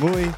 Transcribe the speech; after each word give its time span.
Muy 0.00 0.30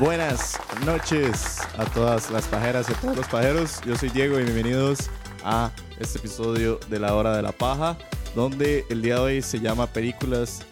buenas 0.00 0.58
noches 0.86 1.58
a 1.76 1.84
todas 1.84 2.30
las 2.30 2.46
pajeras 2.46 2.88
y 2.88 2.94
a 2.94 2.96
todos 2.96 3.14
los 3.14 3.26
pajeros. 3.26 3.82
Yo 3.84 3.94
soy 3.94 4.08
Diego 4.08 4.40
y 4.40 4.44
bienvenidos 4.44 5.10
a 5.44 5.70
este 6.00 6.18
episodio 6.18 6.80
de 6.88 6.98
La 6.98 7.14
Hora 7.14 7.36
de 7.36 7.42
la 7.42 7.52
Paja, 7.52 7.98
donde 8.34 8.86
el 8.88 9.02
día 9.02 9.16
de 9.16 9.20
hoy 9.20 9.42
se 9.42 9.60
llama 9.60 9.86
Películas 9.86 10.62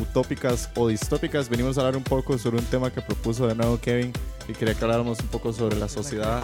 utópicas 0.00 0.70
o 0.76 0.88
distópicas. 0.88 1.50
Venimos 1.50 1.76
a 1.76 1.82
hablar 1.82 1.98
un 1.98 2.04
poco 2.04 2.38
sobre 2.38 2.56
un 2.56 2.64
tema 2.64 2.90
que 2.90 3.02
propuso 3.02 3.46
de 3.46 3.54
nuevo 3.54 3.78
Kevin 3.78 4.14
y 4.48 4.54
quería 4.54 4.72
que 4.72 4.82
habláramos 4.82 5.20
un 5.20 5.26
poco 5.26 5.52
sobre 5.52 5.76
la 5.76 5.90
sociedad 5.90 6.42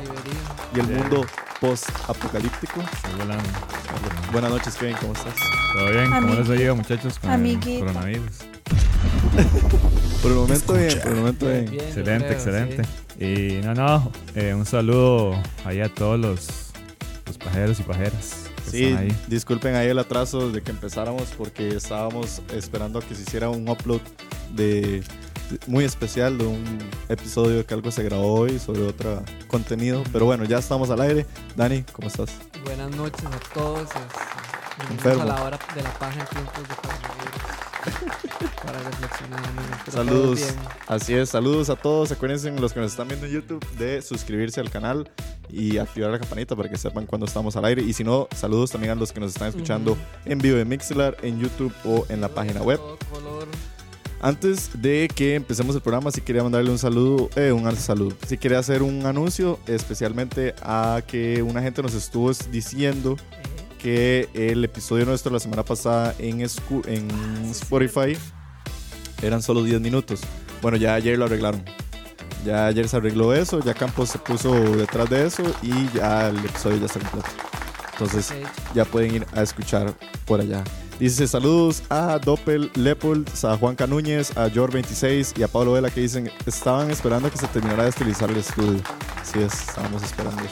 y 0.77 0.80
el 0.80 0.88
mundo 0.88 1.25
post-apocalíptico. 1.58 2.82
Buenas 4.30 4.50
noches, 4.50 4.75
Kevin, 4.77 4.97
¿cómo 5.00 5.14
estás? 5.14 5.34
¿Todo 5.72 5.91
bien? 5.91 6.10
¿Cómo 6.10 6.34
les 6.34 6.50
ha 6.50 6.56
ido, 6.56 6.77
muchachos, 6.77 7.19
con 7.19 7.30
el 7.30 7.36
Amiguito. 7.36 7.86
coronavirus? 7.86 8.41
Por 10.22 10.30
el 10.32 10.36
momento 10.36 10.72
bien, 10.74 10.98
por 11.00 11.12
el 11.12 11.16
momento 11.16 11.46
bien. 11.48 11.74
Excelente, 11.74 12.32
excelente. 12.32 12.82
Y 13.18 13.60
no, 13.64 13.74
no, 13.74 14.12
eh, 14.34 14.54
un 14.54 14.66
saludo 14.66 15.34
ahí 15.64 15.80
a 15.80 15.88
todos 15.92 16.18
los, 16.18 16.48
los 17.26 17.38
pajeros 17.38 17.80
y 17.80 17.82
pajeras 17.82 18.34
Sí, 18.70 18.84
ahí. 18.96 19.16
disculpen 19.26 19.74
ahí 19.74 19.88
el 19.88 19.98
atraso 19.98 20.50
de 20.50 20.62
que 20.62 20.70
empezáramos 20.70 21.24
porque 21.36 21.68
estábamos 21.68 22.41
esperando 22.54 22.98
a 22.98 23.02
que 23.02 23.14
se 23.14 23.22
hiciera 23.22 23.48
un 23.50 23.68
upload 23.68 24.00
de, 24.54 25.00
de- 25.00 25.04
muy 25.66 25.84
especial 25.84 26.36
de 26.38 26.46
un 26.46 26.78
episodio 27.08 27.66
que 27.66 27.74
algo 27.74 27.91
se 27.91 28.02
grabó 28.04 28.34
hoy 28.41 28.58
sobre 28.58 28.82
otro 28.82 29.22
contenido. 29.48 30.02
Pero 30.12 30.26
bueno, 30.26 30.44
ya 30.44 30.58
estamos 30.58 30.91
al 30.91 31.00
aire. 31.00 31.26
Dani, 31.56 31.82
¿cómo 31.92 32.08
estás? 32.08 32.30
Buenas 32.64 32.91
noches 32.94 33.24
a 33.24 33.54
todos. 33.54 33.88
bienvenidos 33.88 34.91
Enfermo. 34.91 35.22
a 35.22 35.26
la 35.26 35.42
hora 35.44 35.58
de 35.74 35.82
la 35.82 35.91
paja 35.98 36.20
en 36.20 36.26
tiempos 36.26 36.68
de 36.68 36.74
coronavirus. 36.76 37.29
Para 38.64 38.78
reflexionar, 38.83 39.44
amigos. 39.44 39.77
Saludos. 39.92 40.55
Así 40.86 41.14
es, 41.14 41.30
saludos 41.30 41.70
a 41.70 41.77
todos. 41.77 42.12
Acuérdense 42.12 42.50
los 42.53 42.72
que 42.72 42.81
nos 42.81 42.93
están 42.93 43.09
viendo 43.09 43.26
en 43.26 43.32
YouTube 43.32 43.65
de 43.78 44.03
suscribirse 44.03 44.60
al 44.60 44.71
canal 44.71 45.10
y 45.48 45.78
activar 45.78 46.10
la 46.10 46.19
campanita 46.19 46.54
para 46.56 46.69
que 46.69 46.76
sepan 46.76 47.06
cuando 47.06 47.26
estamos 47.26 47.56
al 47.56 47.65
aire. 47.65 47.82
Y 47.82 47.93
si 47.93 48.04
no, 48.04 48.28
saludos 48.34 48.70
también 48.70 48.93
a 48.93 48.94
los 48.94 49.12
que 49.12 49.20
nos 49.20 49.32
están 49.32 49.49
escuchando 49.49 49.97
en 50.25 50.38
vivo 50.38 50.59
en 50.59 50.69
Mixlar, 50.69 51.16
en 51.22 51.41
YouTube 51.41 51.72
o 51.84 52.06
en 52.09 52.20
la 52.20 52.28
página 52.28 52.62
web. 52.62 52.81
Antes 54.22 54.70
de 54.75 55.09
que 55.15 55.34
empecemos 55.34 55.75
el 55.75 55.81
programa, 55.81 56.10
sí 56.10 56.20
quería 56.20 56.43
mandarle 56.43 56.70
un 56.70 56.78
saludo, 56.78 57.31
eh, 57.37 57.53
un 57.53 57.75
saludo. 57.76 58.15
Sí 58.26 58.37
quería 58.37 58.59
hacer 58.59 58.82
un 58.82 59.06
anuncio, 59.06 59.59
especialmente 59.66 60.54
a 60.62 61.00
que 61.06 61.43
una 61.43 61.62
gente 61.62 61.82
nos 61.82 61.94
estuvo 61.94 62.31
diciendo 62.50 63.16
eh, 63.16 63.59
que 63.82 64.28
el 64.34 64.64
episodio 64.64 65.04
nuestro 65.06 65.32
la 65.32 65.41
semana 65.41 65.64
pasada 65.64 66.14
en, 66.18 66.41
Scu- 66.41 66.86
en 66.86 67.08
Spotify 67.50 68.16
eran 69.22 69.42
solo 69.42 69.62
10 69.62 69.80
minutos. 69.80 70.20
Bueno, 70.62 70.76
ya 70.76 70.94
ayer 70.94 71.18
lo 71.18 71.24
arreglaron. 71.26 71.62
Ya 72.44 72.66
ayer 72.66 72.88
se 72.88 72.96
arregló 72.96 73.34
eso, 73.34 73.60
ya 73.62 73.74
Campos 73.74 74.08
se 74.10 74.19
puso 74.19 74.52
detrás 74.54 75.08
de 75.10 75.26
eso 75.26 75.42
y 75.62 75.88
ya 75.94 76.28
el 76.28 76.38
episodio 76.38 76.78
ya 76.78 76.86
está 76.86 77.00
completo. 77.00 77.28
Entonces 77.92 78.32
ya 78.74 78.84
pueden 78.86 79.14
ir 79.16 79.26
a 79.34 79.42
escuchar 79.42 79.94
por 80.24 80.40
allá. 80.40 80.64
Dice 80.98 81.26
saludos 81.28 81.82
a 81.90 82.19
Doppel 82.19 82.70
Leopold, 82.74 83.28
a 83.44 83.56
Juan 83.56 83.74
Canúñez, 83.76 84.36
a 84.36 84.48
Jor26 84.48 85.38
y 85.38 85.42
a 85.42 85.48
Pablo 85.48 85.72
Vela 85.72 85.90
que 85.90 86.00
dicen 86.00 86.30
estaban 86.46 86.90
esperando 86.90 87.30
que 87.30 87.36
se 87.38 87.46
terminara 87.48 87.84
de 87.84 87.88
estilizar 87.90 88.30
el 88.30 88.36
estudio. 88.38 88.80
Sí, 89.22 89.38
es, 89.40 89.52
estábamos 89.52 90.02
esperando. 90.02 90.42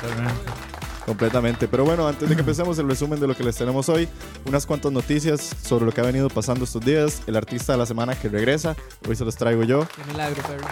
Totalmente. 0.00 0.67
Completamente. 1.08 1.66
Pero 1.68 1.86
bueno, 1.86 2.06
antes 2.06 2.28
de 2.28 2.34
que 2.34 2.42
empecemos 2.42 2.78
el 2.78 2.86
resumen 2.86 3.18
de 3.18 3.26
lo 3.26 3.34
que 3.34 3.42
les 3.42 3.56
tenemos 3.56 3.88
hoy, 3.88 4.06
unas 4.44 4.66
cuantas 4.66 4.92
noticias 4.92 5.56
sobre 5.64 5.86
lo 5.86 5.92
que 5.92 6.02
ha 6.02 6.04
venido 6.04 6.28
pasando 6.28 6.64
estos 6.64 6.84
días, 6.84 7.22
el 7.26 7.34
artista 7.34 7.72
de 7.72 7.78
la 7.78 7.86
semana 7.86 8.14
que 8.14 8.28
regresa, 8.28 8.76
hoy 9.08 9.16
se 9.16 9.24
los 9.24 9.34
traigo 9.34 9.64
yo. 9.64 9.88
Qué 9.96 10.04
milagro, 10.04 10.42
Perry. 10.42 10.64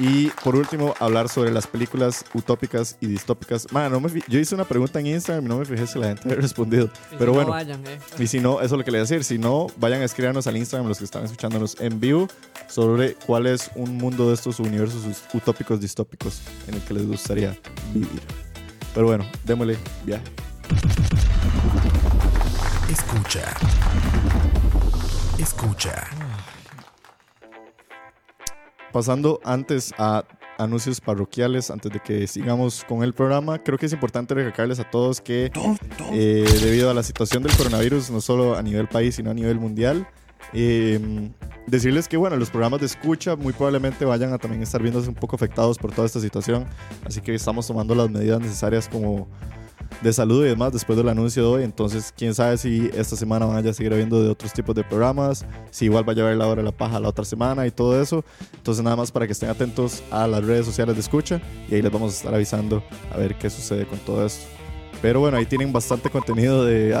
Y 0.00 0.26
por 0.42 0.56
último, 0.56 0.94
hablar 0.98 1.28
sobre 1.28 1.52
las 1.52 1.68
películas 1.68 2.24
utópicas 2.34 2.98
y 3.00 3.06
distópicas. 3.06 3.72
Man, 3.72 3.92
no 3.92 4.00
me 4.00 4.10
yo 4.26 4.40
hice 4.40 4.56
una 4.56 4.64
pregunta 4.64 4.98
en 4.98 5.06
Instagram 5.06 5.46
y 5.46 5.48
no 5.48 5.58
me 5.58 5.64
fijé 5.64 5.86
si 5.86 6.00
la 6.00 6.08
gente 6.08 6.22
había 6.24 6.40
respondido. 6.40 6.90
Y 7.12 7.16
Pero 7.16 7.30
si 7.30 7.36
bueno. 7.36 7.50
No 7.50 7.54
vayan, 7.54 7.86
eh. 7.86 7.98
Y 8.18 8.26
si 8.26 8.40
no, 8.40 8.60
eso 8.60 8.74
es 8.74 8.78
lo 8.78 8.84
que 8.84 8.90
le 8.90 8.98
voy 8.98 9.06
a 9.06 9.08
decir. 9.08 9.22
Si 9.22 9.38
no, 9.38 9.68
vayan 9.76 10.02
a 10.02 10.04
escribirnos 10.04 10.48
al 10.48 10.56
Instagram 10.56 10.88
los 10.88 10.98
que 10.98 11.04
están 11.04 11.24
escuchándonos 11.24 11.80
en 11.80 12.00
vivo 12.00 12.28
sobre 12.68 13.14
cuál 13.14 13.46
es 13.46 13.70
un 13.76 13.96
mundo 13.96 14.28
de 14.28 14.34
estos 14.34 14.58
universos 14.58 15.04
utópicos 15.32 15.80
distópicos 15.80 16.42
en 16.66 16.74
el 16.74 16.80
que 16.82 16.92
les 16.92 17.06
gustaría 17.06 17.56
vivir. 17.94 18.45
Pero 18.96 19.08
bueno, 19.08 19.26
démosle 19.44 19.76
viaje. 20.06 20.24
Escucha. 22.90 23.42
Escucha. 25.38 26.08
Pasando 28.94 29.38
antes 29.44 29.92
a 29.98 30.24
anuncios 30.56 31.02
parroquiales, 31.02 31.70
antes 31.70 31.92
de 31.92 32.00
que 32.00 32.26
sigamos 32.26 32.84
con 32.88 33.02
el 33.02 33.12
programa, 33.12 33.62
creo 33.62 33.76
que 33.76 33.84
es 33.84 33.92
importante 33.92 34.32
recalcarles 34.32 34.80
a 34.80 34.90
todos 34.90 35.20
que 35.20 35.50
eh, 36.14 36.58
debido 36.62 36.88
a 36.88 36.94
la 36.94 37.02
situación 37.02 37.42
del 37.42 37.54
coronavirus, 37.54 38.10
no 38.10 38.22
solo 38.22 38.56
a 38.56 38.62
nivel 38.62 38.88
país, 38.88 39.16
sino 39.16 39.30
a 39.30 39.34
nivel 39.34 39.60
mundial, 39.60 40.08
eh, 40.52 41.30
decirles 41.66 42.08
que 42.08 42.16
bueno, 42.16 42.36
los 42.36 42.50
programas 42.50 42.80
de 42.80 42.86
escucha 42.86 43.36
muy 43.36 43.52
probablemente 43.52 44.04
vayan 44.04 44.32
a 44.32 44.38
también 44.38 44.62
estar 44.62 44.82
viéndose 44.82 45.08
un 45.08 45.14
poco 45.14 45.36
afectados 45.36 45.78
por 45.78 45.92
toda 45.92 46.06
esta 46.06 46.20
situación, 46.20 46.66
así 47.04 47.20
que 47.20 47.34
estamos 47.34 47.66
tomando 47.66 47.94
las 47.94 48.10
medidas 48.10 48.40
necesarias 48.40 48.88
como 48.88 49.28
de 50.02 50.12
salud 50.12 50.44
y 50.44 50.48
demás 50.48 50.72
después 50.72 50.96
del 50.96 51.08
anuncio 51.08 51.42
de 51.42 51.48
hoy, 51.48 51.64
entonces 51.64 52.12
quién 52.16 52.34
sabe 52.34 52.58
si 52.58 52.90
esta 52.94 53.16
semana 53.16 53.46
van 53.46 53.66
a 53.66 53.72
seguir 53.72 53.92
habiendo 53.92 54.22
de 54.22 54.28
otros 54.28 54.52
tipos 54.52 54.74
de 54.74 54.84
programas, 54.84 55.44
si 55.70 55.86
igual 55.86 56.04
vaya 56.04 56.22
a 56.22 56.26
haber 56.26 56.38
la 56.38 56.46
hora 56.46 56.62
de 56.62 56.66
la 56.66 56.76
paja 56.76 57.00
la 57.00 57.08
otra 57.08 57.24
semana 57.24 57.66
y 57.66 57.70
todo 57.70 58.00
eso, 58.00 58.24
entonces 58.54 58.82
nada 58.84 58.96
más 58.96 59.10
para 59.10 59.26
que 59.26 59.32
estén 59.32 59.48
atentos 59.48 60.02
a 60.10 60.26
las 60.26 60.44
redes 60.44 60.66
sociales 60.66 60.96
de 60.96 61.00
escucha 61.00 61.40
y 61.70 61.74
ahí 61.74 61.82
les 61.82 61.92
vamos 61.92 62.12
a 62.12 62.16
estar 62.16 62.34
avisando 62.34 62.82
a 63.12 63.16
ver 63.16 63.36
qué 63.36 63.48
sucede 63.48 63.86
con 63.86 63.98
todo 64.00 64.24
esto. 64.26 64.46
Pero 65.02 65.20
bueno, 65.20 65.36
ahí 65.36 65.46
tienen 65.46 65.72
bastante 65.72 66.10
contenido 66.10 66.64
de, 66.64 66.94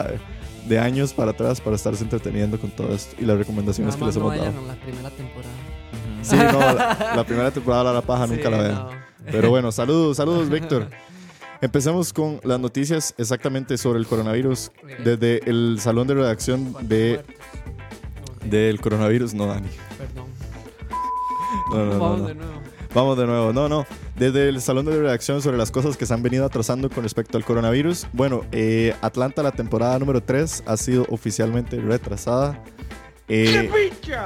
de 0.68 0.78
años 0.78 1.12
para 1.12 1.30
atrás 1.32 1.60
para 1.60 1.76
estarse 1.76 2.02
entreteniendo 2.02 2.58
con 2.60 2.70
todo 2.70 2.94
esto 2.94 3.14
y 3.20 3.24
las 3.24 3.38
recomendaciones 3.38 3.94
Nada 3.94 4.00
que 4.00 4.06
les 4.06 4.16
no 4.16 4.32
hemos 4.32 4.44
dado. 4.54 4.66
la 4.66 4.74
primera 4.74 5.10
temporada. 5.10 5.54
Sí, 6.22 6.36
no, 6.36 6.58
la, 6.58 7.12
la 7.16 7.24
primera 7.26 7.50
temporada 7.50 7.90
de 7.90 7.94
La 7.94 8.02
Paja 8.02 8.26
nunca 8.26 8.50
la 8.50 8.58
vean. 8.58 8.74
no. 8.74 8.90
Pero 9.30 9.50
bueno, 9.50 9.72
saludos, 9.72 10.16
saludos, 10.16 10.48
Víctor. 10.48 10.88
Empecemos 11.60 12.12
con 12.12 12.40
las 12.44 12.60
noticias 12.60 13.14
exactamente 13.18 13.78
sobre 13.78 13.98
el 13.98 14.06
coronavirus. 14.06 14.70
Desde 15.04 15.40
el 15.48 15.78
salón 15.80 16.06
de 16.06 16.14
redacción 16.14 16.70
¿Cuántos 16.72 16.88
de, 16.90 17.20
del 18.44 18.80
coronavirus, 18.80 19.34
no, 19.34 19.46
Dani. 19.46 19.68
Perdón. 19.98 20.26
No, 21.70 21.76
no, 21.86 21.92
no, 21.94 21.98
Vamos 21.98 22.26
de 22.28 22.34
nuevo. 22.34 22.60
Vamos 22.94 23.18
de 23.18 23.26
nuevo. 23.26 23.52
No, 23.52 23.68
no. 23.68 23.86
Desde 24.18 24.48
el 24.48 24.62
salón 24.62 24.86
de 24.86 24.98
redacción 24.98 25.42
sobre 25.42 25.58
las 25.58 25.70
cosas 25.70 25.98
que 25.98 26.06
se 26.06 26.14
han 26.14 26.22
venido 26.22 26.46
atrasando 26.46 26.88
con 26.88 27.02
respecto 27.02 27.36
al 27.36 27.44
coronavirus. 27.44 28.06
Bueno, 28.14 28.44
eh, 28.50 28.94
Atlanta, 29.02 29.42
la 29.42 29.52
temporada 29.52 29.98
número 29.98 30.22
3, 30.22 30.64
ha 30.66 30.76
sido 30.78 31.06
oficialmente 31.10 31.78
retrasada. 31.78 32.62
Eh, 33.28 33.70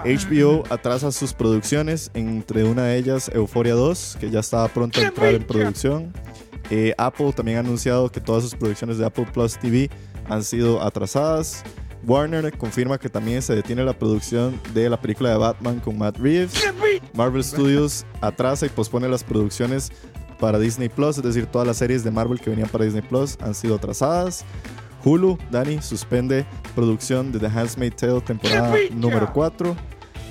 HBO 0.04 0.62
atrasa 0.70 1.10
sus 1.10 1.32
producciones, 1.32 2.10
entre 2.14 2.64
una 2.64 2.84
de 2.84 2.98
ellas 2.98 3.31
Euphoria 3.34 3.75
2, 3.75 4.19
que 4.20 4.31
ya 4.31 4.40
estaba 4.40 4.69
pronto 4.69 5.00
a 5.00 5.04
entrar 5.04 5.34
en 5.34 5.42
producción. 5.42 6.12
Eh, 6.70 6.94
Apple 6.96 7.32
también 7.32 7.56
ha 7.56 7.60
anunciado 7.60 8.10
que 8.12 8.20
todas 8.20 8.44
sus 8.44 8.54
producciones 8.54 8.98
de 8.98 9.06
Apple 9.06 9.26
Plus 9.32 9.58
TV 9.58 9.90
han 10.28 10.44
sido 10.44 10.81
atrasadas. 10.82 11.64
Warner 12.06 12.56
confirma 12.56 12.99
que 12.99 13.08
también 13.08 13.43
se 13.43 13.55
detiene 13.55 13.85
la 13.85 13.93
producción 13.93 14.58
de 14.75 14.88
la 14.88 15.00
película 15.00 15.31
de 15.31 15.37
Batman 15.37 15.81
con 15.81 15.99
Matt 15.99 16.19
Reeves. 16.19 16.55
Marvel 17.14 17.44
Studios 17.44 18.05
atrasa 18.20 18.67
y 18.67 18.69
pospone 18.70 19.08
las 19.08 19.23
producciones 19.23 19.91
para 20.38 20.58
Disney 20.58 20.88
Plus, 20.88 21.19
es 21.19 21.23
decir, 21.25 21.47
todas 21.47 21.67
las 21.69 21.76
series 21.76 22.02
de 22.02 22.11
Marvel 22.11 22.41
que 22.41 22.49
venían 22.50 22.69
para 22.69 22.85
Disney 22.85 23.02
Plus 23.02 23.37
han 23.43 23.55
sido 23.55 23.75
atrasadas. 23.76 24.44
Hulu, 25.05 25.38
Dani, 25.50 25.81
suspende 25.82 26.47
producción 26.75 27.32
de 27.32 27.38
The 27.38 27.47
Handmaid's 27.47 27.97
Tale 27.97 28.20
temporada 28.23 28.75
número 28.93 29.31
4. 29.32 29.76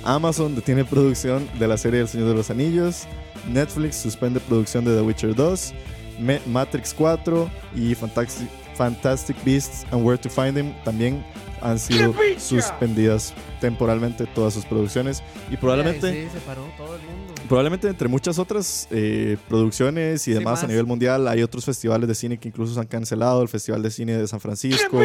Amazon 0.04 0.54
detiene 0.54 0.84
producción 0.84 1.48
de 1.58 1.68
la 1.68 1.76
serie 1.76 2.00
El 2.00 2.08
Señor 2.08 2.28
de 2.28 2.34
los 2.34 2.50
Anillos. 2.50 3.06
Netflix 3.48 3.96
suspende 3.96 4.40
producción 4.40 4.84
de 4.84 4.94
The 4.96 5.02
Witcher 5.02 5.34
2. 5.34 5.74
Me- 6.20 6.40
Matrix 6.46 6.92
4 6.94 7.50
y 7.76 7.94
Fantastic, 7.94 8.48
Fantastic 8.76 9.36
Beasts 9.44 9.86
and 9.92 10.04
Where 10.04 10.18
to 10.18 10.28
Find 10.28 10.54
Them 10.54 10.72
también 10.84 11.24
han 11.62 11.78
sido 11.78 12.14
suspendidas 12.38 13.34
temporalmente 13.60 14.26
todas 14.26 14.54
sus 14.54 14.64
producciones 14.64 15.22
y 15.50 15.56
probablemente 15.56 16.24
Sí, 16.24 16.28
se 16.32 16.40
paró 16.40 16.66
todo 16.76 16.96
el 16.96 17.02
mundo. 17.02 17.34
Probablemente 17.48 17.88
entre 17.88 18.08
muchas 18.08 18.38
otras 18.38 18.86
eh, 18.90 19.36
producciones 19.48 20.22
y 20.28 20.32
Sí, 20.32 20.38
demás 20.38 20.62
a 20.62 20.66
nivel 20.66 20.86
mundial 20.86 21.26
hay 21.28 21.42
otros 21.42 21.64
festivales 21.64 22.08
de 22.08 22.14
cine 22.14 22.38
que 22.38 22.48
incluso 22.48 22.74
se 22.74 22.80
han 22.80 22.86
cancelado. 22.86 23.42
El 23.42 23.48
Festival 23.48 23.82
de 23.82 23.90
Cine 23.90 24.16
de 24.16 24.26
San 24.28 24.40
Francisco. 24.40 25.00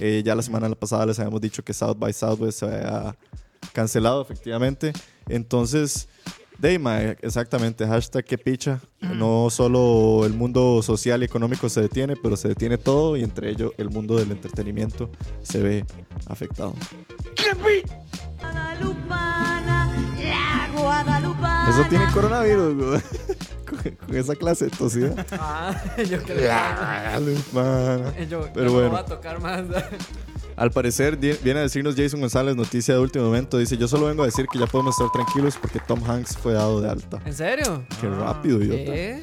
eh, 0.00 0.22
ya 0.24 0.34
la 0.34 0.42
semana 0.42 0.68
pasada 0.74 1.06
les 1.06 1.18
habíamos 1.18 1.40
dicho 1.40 1.62
que 1.62 1.72
South 1.72 1.96
by 1.98 2.12
Southwest 2.12 2.60
se 2.60 2.66
había 2.66 3.16
cancelado 3.72 4.22
efectivamente. 4.22 4.92
Entonces, 5.28 6.08
Deima, 6.58 7.02
exactamente, 7.02 7.86
hashtag 7.86 8.24
que 8.24 8.38
picha. 8.38 8.80
No 9.00 9.48
solo 9.50 10.24
el 10.24 10.32
mundo 10.32 10.82
social 10.82 11.22
y 11.22 11.26
económico 11.26 11.68
se 11.68 11.80
detiene, 11.82 12.16
pero 12.16 12.36
se 12.36 12.48
detiene 12.48 12.78
todo 12.78 13.16
y 13.16 13.22
entre 13.24 13.50
ello 13.50 13.72
el 13.76 13.90
mundo 13.90 14.16
del 14.16 14.30
entretenimiento 14.30 15.10
se 15.42 15.60
ve 15.60 15.84
afectado. 16.26 16.74
Eso 21.68 21.84
tiene 21.88 22.06
coronavirus, 22.12 22.74
güey. 22.76 23.00
con, 23.82 24.06
con 24.06 24.16
esa 24.16 24.34
clase 24.36 24.66
de 24.66 24.70
tosida. 24.70 25.26
Ah, 25.32 25.74
yo 26.08 26.22
que 26.22 26.34
le 26.34 26.46
Guadalupana. 26.46 28.18
Yo, 28.30 28.48
Pero 28.52 28.54
yo 28.54 28.64
no 28.64 28.72
bueno. 28.72 28.90
voy 28.90 28.98
a 29.00 29.04
tocar 29.04 29.40
más. 29.40 29.64
Al 30.56 30.70
parecer, 30.70 31.16
viene 31.16 31.60
a 31.60 31.62
decirnos 31.62 31.94
Jason 31.96 32.20
González, 32.20 32.54
noticia 32.54 32.94
de 32.94 33.00
último 33.00 33.24
momento. 33.24 33.58
Dice: 33.58 33.76
Yo 33.76 33.88
solo 33.88 34.06
vengo 34.06 34.22
a 34.22 34.26
decir 34.26 34.46
que 34.52 34.58
ya 34.58 34.66
podemos 34.66 34.94
estar 34.94 35.10
tranquilos 35.10 35.56
porque 35.60 35.80
Tom 35.80 36.00
Hanks 36.08 36.36
fue 36.36 36.52
dado 36.52 36.80
de 36.80 36.90
alta. 36.90 37.20
¿En 37.24 37.34
serio? 37.34 37.84
Qué 38.00 38.08
rápido, 38.08 38.62
idiota. 38.62 38.92
¿Qué? 38.92 39.20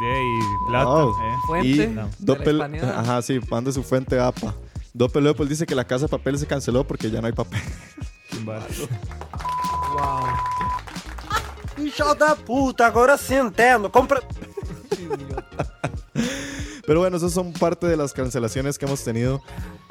De 0.00 0.12
ahí, 0.12 0.38
plata. 0.68 0.84
Wow. 0.90 1.10
eh. 1.10 1.34
Fuente. 1.46 1.68
Y 1.68 2.24
Doppel, 2.24 2.54
hispanidad. 2.56 2.98
ajá, 3.00 3.22
sí, 3.22 3.38
mande 3.50 3.70
su 3.72 3.82
fuente 3.82 4.18
APA. 4.18 4.54
Doppel 4.94 5.24
Leopold 5.24 5.50
dice 5.50 5.66
que 5.66 5.74
la 5.74 5.84
casa 5.84 6.06
de 6.06 6.08
papel 6.08 6.38
se 6.38 6.46
canceló 6.46 6.84
porque 6.84 7.10
ya 7.10 7.20
no 7.20 7.26
hay 7.26 7.32
papel. 7.34 7.60
Wow. 8.44 8.60
Filho 11.76 12.14
da 12.14 12.34
puta, 12.34 12.86
agora 12.86 13.16
sim 13.18 13.36
entendo. 13.36 13.90
Compra. 13.90 14.20
Pero 16.90 16.98
bueno, 16.98 17.18
esas 17.18 17.32
son 17.32 17.52
parte 17.52 17.86
de 17.86 17.96
las 17.96 18.12
cancelaciones 18.12 18.76
que 18.76 18.84
hemos 18.84 19.04
tenido. 19.04 19.40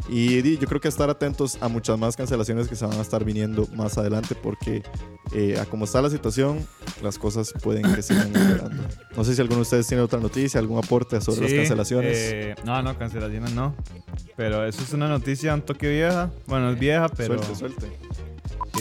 Y 0.09 0.57
yo 0.57 0.67
creo 0.67 0.81
que 0.81 0.89
estar 0.89 1.09
atentos 1.09 1.57
a 1.61 1.69
muchas 1.69 1.97
más 1.97 2.17
cancelaciones 2.17 2.67
que 2.67 2.75
se 2.75 2.85
van 2.85 2.97
a 2.97 3.01
estar 3.01 3.23
viniendo 3.23 3.67
más 3.73 3.97
adelante 3.97 4.35
porque 4.35 4.83
eh, 5.33 5.57
a 5.57 5.63
como 5.63 5.85
está 5.85 6.01
la 6.01 6.09
situación, 6.09 6.59
las 7.01 7.17
cosas 7.17 7.53
pueden 7.63 7.83
que 7.95 8.01
sigan 8.01 8.27
empeorando. 8.35 8.83
No 9.15 9.23
sé 9.23 9.33
si 9.33 9.39
alguno 9.39 9.59
de 9.59 9.61
ustedes 9.61 9.87
tiene 9.87 10.03
otra 10.03 10.19
noticia, 10.19 10.59
algún 10.59 10.77
aporte 10.77 11.21
sobre 11.21 11.39
las 11.43 11.51
Sí, 11.51 11.55
cancelaciones. 11.55 12.17
eh, 12.17 12.55
no, 12.65 12.81
no, 12.81 12.97
cancelaciones 12.97 13.53
no. 13.53 13.73
Pero 14.35 14.65
eso 14.65 14.83
es 14.83 14.91
una 14.91 15.07
noticia 15.07 15.53
un 15.53 15.61
toque 15.61 15.87
vieja. 15.87 16.29
Bueno, 16.47 16.69
es 16.71 16.77
vieja, 16.77 17.07
pero 17.07 17.41
Suelte, 17.41 17.55
suelte. 17.55 17.97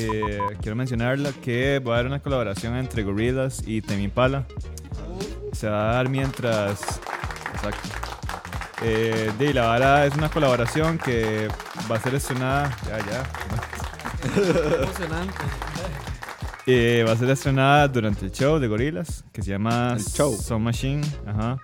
eh, 0.01 0.41
quiero 0.61 0.75
mencionarla 0.75 1.31
que 1.35 1.79
va 1.79 1.93
a 1.93 1.99
haber 2.01 2.07
una 2.11 2.21
colaboración 2.21 2.75
entre 2.79 3.05
Gorillaz 3.05 3.63
y 3.65 3.81
Tame 3.81 4.03
Impala. 4.03 4.45
Se 5.53 5.69
va 5.69 5.91
a 5.91 5.95
dar 5.95 6.09
mientras... 6.09 6.81
Exacto. 7.55 7.89
Eh, 8.83 9.33
de, 9.39 9.55
la 9.55 9.67
vara 9.67 10.07
es 10.07 10.15
una 10.15 10.29
colaboración 10.31 10.99
que 10.99 11.49
va 11.91 11.97
a 11.97 12.01
ser 12.01 12.15
estrenada... 12.15 12.77
Ya, 12.87 12.99
ya. 12.99 13.23
Emocionante. 14.83 15.35
Eh, 16.71 17.03
va 17.09 17.13
a 17.13 17.17
ser 17.17 17.31
estrenada 17.31 17.89
durante 17.89 18.27
el 18.27 18.31
show 18.31 18.59
de 18.59 18.69
Gorillaz, 18.69 19.25
que 19.33 19.41
se 19.41 19.53
llama 19.53 19.95
El 19.97 20.05
show. 20.05 20.37
Sound 20.37 20.63
Machine. 20.67 21.01
Ajá. 21.27 21.57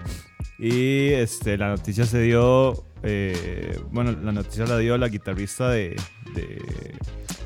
Y 0.59 1.09
este, 1.13 1.59
la 1.59 1.69
noticia 1.69 2.07
se 2.07 2.21
dio. 2.23 2.87
eh, 3.03 3.79
bueno, 3.91 4.13
la 4.13 4.33
noticia 4.33 4.65
la 4.65 4.79
dio 4.79 4.97
la 4.97 5.09
guitarrista 5.09 5.69
de, 5.69 5.95
de, 6.35 6.95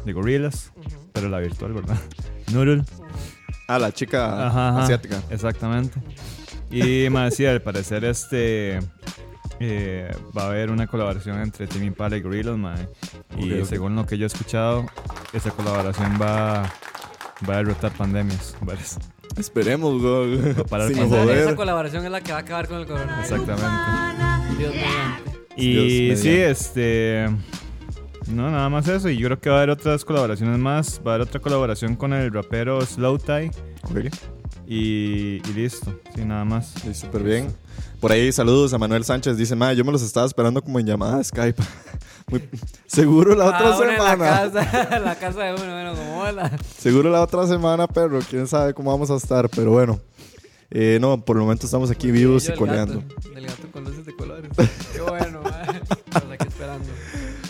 de 0.04 0.12
Gorillaz, 0.12 0.70
pero 1.12 1.28
la 1.28 1.40
virtual, 1.40 1.72
¿verdad? 1.72 1.98
Nurul. 2.52 2.84
Ah, 3.66 3.80
la 3.80 3.90
chica 3.90 4.46
Ajá, 4.46 4.68
ajá. 4.68 4.82
asiática. 4.84 5.20
Exactamente. 5.28 6.00
Y 6.70 7.08
me 7.10 7.20
decía, 7.24 7.50
al 7.52 7.62
parecer, 7.62 8.04
este. 8.04 8.78
eh, 9.60 10.10
va 10.36 10.42
a 10.44 10.46
haber 10.48 10.70
una 10.70 10.86
colaboración 10.86 11.40
entre 11.40 11.66
Tame 11.66 11.86
Impala 11.86 12.16
y 12.16 12.20
Gorillaz, 12.20 12.56
mae. 12.56 12.88
Y 13.38 13.52
Ok, 13.54 13.60
ok. 13.62 13.68
según 13.68 13.96
lo 13.96 14.06
que 14.06 14.18
yo 14.18 14.24
he 14.24 14.26
escuchado, 14.26 14.86
esa 15.32 15.50
colaboración 15.50 16.18
va, 16.20 16.70
va 17.48 17.54
a 17.54 17.56
derrotar 17.56 17.92
pandemias. 17.92 18.56
varias. 18.60 18.98
Esperemos, 19.36 20.00
güey. 20.02 20.54
para 20.68 20.88
Sin 20.88 20.96
pasado. 20.98 21.22
Esa, 21.30 21.42
joder. 21.42 21.54
colaboración 21.56 22.04
es 22.04 22.10
la 22.10 22.20
que 22.20 22.32
va 22.32 22.38
a 22.38 22.40
acabar 22.42 22.68
con 22.68 22.78
el 22.80 22.86
coronavirus. 22.86 23.30
Exactamente. 23.30 24.58
Dios. 24.58 24.74
Y 25.56 26.06
Dios 26.06 26.20
sí, 26.20 26.30
este. 26.30 27.28
No, 28.26 28.50
nada 28.50 28.68
más 28.68 28.86
eso. 28.88 29.08
Y 29.08 29.16
yo 29.16 29.28
creo 29.28 29.40
que 29.40 29.48
va 29.50 29.56
a 29.56 29.58
haber 29.60 29.70
otras 29.70 30.04
colaboraciones 30.04 30.58
más. 30.58 31.00
Va 31.06 31.12
a 31.12 31.14
haber 31.14 31.28
otra 31.28 31.40
colaboración 31.40 31.96
con 31.96 32.12
el 32.12 32.32
rapero 32.32 32.80
Slow 32.84 33.18
Tie. 33.18 33.50
Ok. 33.84 34.12
Y, 34.70 35.40
y 35.48 35.52
listo. 35.54 35.98
Sí, 36.14 36.24
nada 36.26 36.44
más. 36.44 36.74
Sí, 36.82 36.92
súper 36.92 37.22
bien. 37.22 37.46
Por 38.00 38.12
ahí 38.12 38.30
saludos 38.32 38.74
a 38.74 38.78
Manuel 38.78 39.02
Sánchez. 39.02 39.36
Dice, 39.38 39.56
ma, 39.56 39.72
yo 39.72 39.82
me 39.84 39.92
los 39.92 40.02
estaba 40.02 40.26
esperando 40.26 40.62
como 40.62 40.78
en 40.78 40.86
llamada 40.86 41.16
de 41.18 41.24
Skype. 41.24 41.62
Muy- 42.30 42.46
seguro 42.86 43.34
la 43.34 43.46
otra 43.46 43.60
Ah, 43.74 43.78
en 43.82 43.90
semana. 43.90 44.24
La 44.46 44.50
casa, 44.52 44.98
la 45.00 45.14
casa 45.14 45.42
de 45.44 45.54
uno, 45.54 45.64
bueno, 45.72 45.94
como 45.94 46.18
hola. 46.20 46.52
Seguro 46.78 47.08
la 47.10 47.22
otra 47.22 47.46
semana, 47.46 47.86
perro. 47.86 48.18
Quién 48.28 48.46
sabe 48.46 48.74
cómo 48.74 48.90
vamos 48.90 49.10
a 49.10 49.16
estar, 49.16 49.48
pero 49.48 49.70
bueno. 49.70 49.98
Eh, 50.70 50.98
no, 51.00 51.18
por 51.24 51.36
el 51.38 51.42
momento 51.44 51.64
estamos 51.64 51.90
aquí 51.90 52.10
vivos 52.10 52.46
y 52.46 52.52
coleando. 52.52 53.00
gato, 53.00 53.30
Del 53.30 53.46
gato 53.46 53.70
con 53.72 53.84
luces 53.84 54.04
de 54.04 54.14
colores. 54.14 54.50
Qué 54.92 55.00
bueno, 55.00 55.40
aquí 55.46 56.46
esperando. 56.46 56.84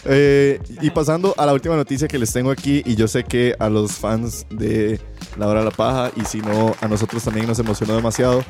Eh, 0.05 0.61
y 0.81 0.91
pasando 0.91 1.35
a 1.37 1.45
la 1.45 1.53
última 1.53 1.75
noticia 1.75 2.07
que 2.07 2.17
les 2.17 2.33
tengo 2.33 2.53
aquí, 2.53 2.81
y 2.87 2.95
yo 2.95 3.09
sé 3.09 3.25
que 3.25 3.57
a 3.59 3.69
los 3.69 3.91
fans 3.95 4.47
de 4.51 5.01
La 5.39 5.47
Hora 5.47 5.61
de 5.61 5.67
la 5.67 5.71
Paja, 5.71 6.11
y 6.17 6.25
si 6.25 6.41
no, 6.41 6.75
a 6.81 6.89
nosotros 6.89 7.23
también 7.25 7.47
nos 7.47 7.59
emocionó 7.59 7.95
demasiado. 7.95 8.45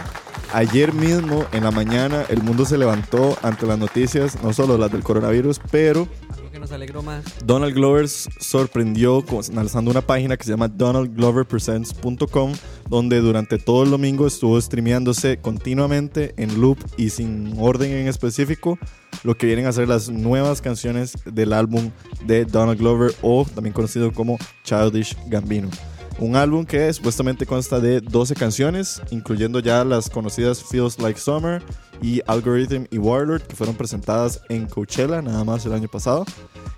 Ayer 0.52 0.94
mismo, 0.94 1.44
en 1.52 1.64
la 1.64 1.70
mañana, 1.70 2.24
el 2.30 2.42
mundo 2.42 2.64
se 2.64 2.78
levantó 2.78 3.36
ante 3.42 3.66
las 3.66 3.78
noticias, 3.78 4.42
no 4.42 4.54
solo 4.54 4.78
las 4.78 4.90
del 4.90 5.02
coronavirus, 5.02 5.60
pero 5.70 6.08
Algo 6.30 6.50
que 6.50 6.58
nos 6.58 6.72
alegró 6.72 7.02
más. 7.02 7.22
Donald 7.44 7.74
Glover 7.74 8.08
sorprendió 8.08 9.22
lanzando 9.52 9.90
una 9.90 10.00
página 10.00 10.38
que 10.38 10.44
se 10.44 10.50
llama 10.50 10.68
donaldgloverpresents.com 10.68 12.52
donde 12.88 13.20
durante 13.20 13.58
todo 13.58 13.82
el 13.82 13.90
domingo 13.90 14.26
estuvo 14.26 14.58
streameándose 14.58 15.38
continuamente 15.38 16.32
en 16.38 16.60
loop 16.60 16.78
y 16.96 17.10
sin 17.10 17.54
orden 17.58 17.92
en 17.92 18.08
específico 18.08 18.78
lo 19.24 19.36
que 19.36 19.46
vienen 19.46 19.66
a 19.66 19.72
ser 19.72 19.88
las 19.88 20.08
nuevas 20.08 20.62
canciones 20.62 21.12
del 21.26 21.52
álbum 21.52 21.90
de 22.24 22.44
Donald 22.44 22.78
Glover 22.78 23.14
o 23.20 23.44
también 23.54 23.74
conocido 23.74 24.12
como 24.12 24.38
Childish 24.64 25.16
Gambino. 25.26 25.68
Un 26.18 26.34
álbum 26.34 26.64
que 26.64 26.92
supuestamente 26.92 27.46
consta 27.46 27.78
de 27.78 28.00
12 28.00 28.34
canciones, 28.34 29.00
incluyendo 29.10 29.60
ya 29.60 29.84
las 29.84 30.10
conocidas 30.10 30.64
Feels 30.64 30.98
Like 30.98 31.20
Summer 31.20 31.62
y 32.02 32.20
Algorithm 32.26 32.86
y 32.90 32.98
Warlord, 32.98 33.42
que 33.42 33.54
fueron 33.54 33.76
presentadas 33.76 34.40
en 34.48 34.66
Coachella 34.66 35.22
nada 35.22 35.44
más 35.44 35.64
el 35.64 35.74
año 35.74 35.86
pasado. 35.86 36.26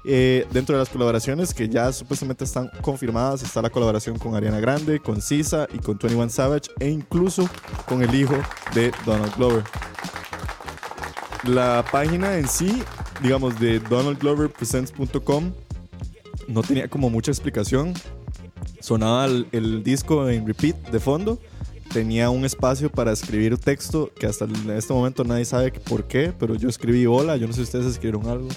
Eh, 0.04 0.46
dentro 0.52 0.76
de 0.76 0.80
las 0.80 0.90
colaboraciones 0.90 1.54
que 1.54 1.68
ya 1.68 1.90
supuestamente 1.92 2.44
están 2.44 2.70
confirmadas 2.82 3.42
está 3.42 3.62
la 3.62 3.70
colaboración 3.70 4.18
con 4.18 4.34
Ariana 4.34 4.60
Grande, 4.60 5.00
con 5.00 5.22
Sisa 5.22 5.66
y 5.72 5.78
con 5.78 5.98
21 5.98 6.28
Savage 6.28 6.70
e 6.78 6.88
incluso 6.88 7.48
con 7.86 8.02
el 8.02 8.14
hijo 8.14 8.34
de 8.74 8.92
Donald 9.06 9.34
Glover. 9.36 9.64
La 11.44 11.82
página 11.90 12.36
en 12.36 12.46
sí, 12.46 12.82
digamos, 13.22 13.58
de 13.58 13.80
donaldgloverpresents.com 13.80 15.52
no 16.48 16.62
tenía 16.62 16.88
como 16.88 17.08
mucha 17.08 17.30
explicación. 17.30 17.94
Sonaba 18.90 19.26
el, 19.26 19.84
disco 19.84 20.28
en 20.28 20.44
repeat 20.44 20.90
de 20.90 20.98
fondo. 20.98 21.38
Tenía 21.92 22.28
un 22.28 22.44
espacio 22.44 22.90
para 22.90 23.12
escribir 23.12 23.56
texto 23.56 24.10
que 24.18 24.26
hasta 24.26 24.48
este 24.76 24.92
momento 24.92 25.22
nadie 25.22 25.44
sabe 25.44 25.70
por 25.70 26.08
qué, 26.08 26.32
pero 26.36 26.56
yo 26.56 26.68
escribí 26.68 27.06
hola. 27.06 27.36
Yo 27.36 27.46
no 27.46 27.52
sé 27.52 27.58
si 27.58 27.62
ustedes 27.62 27.86
escribieron 27.86 28.28
algo. 28.28 28.48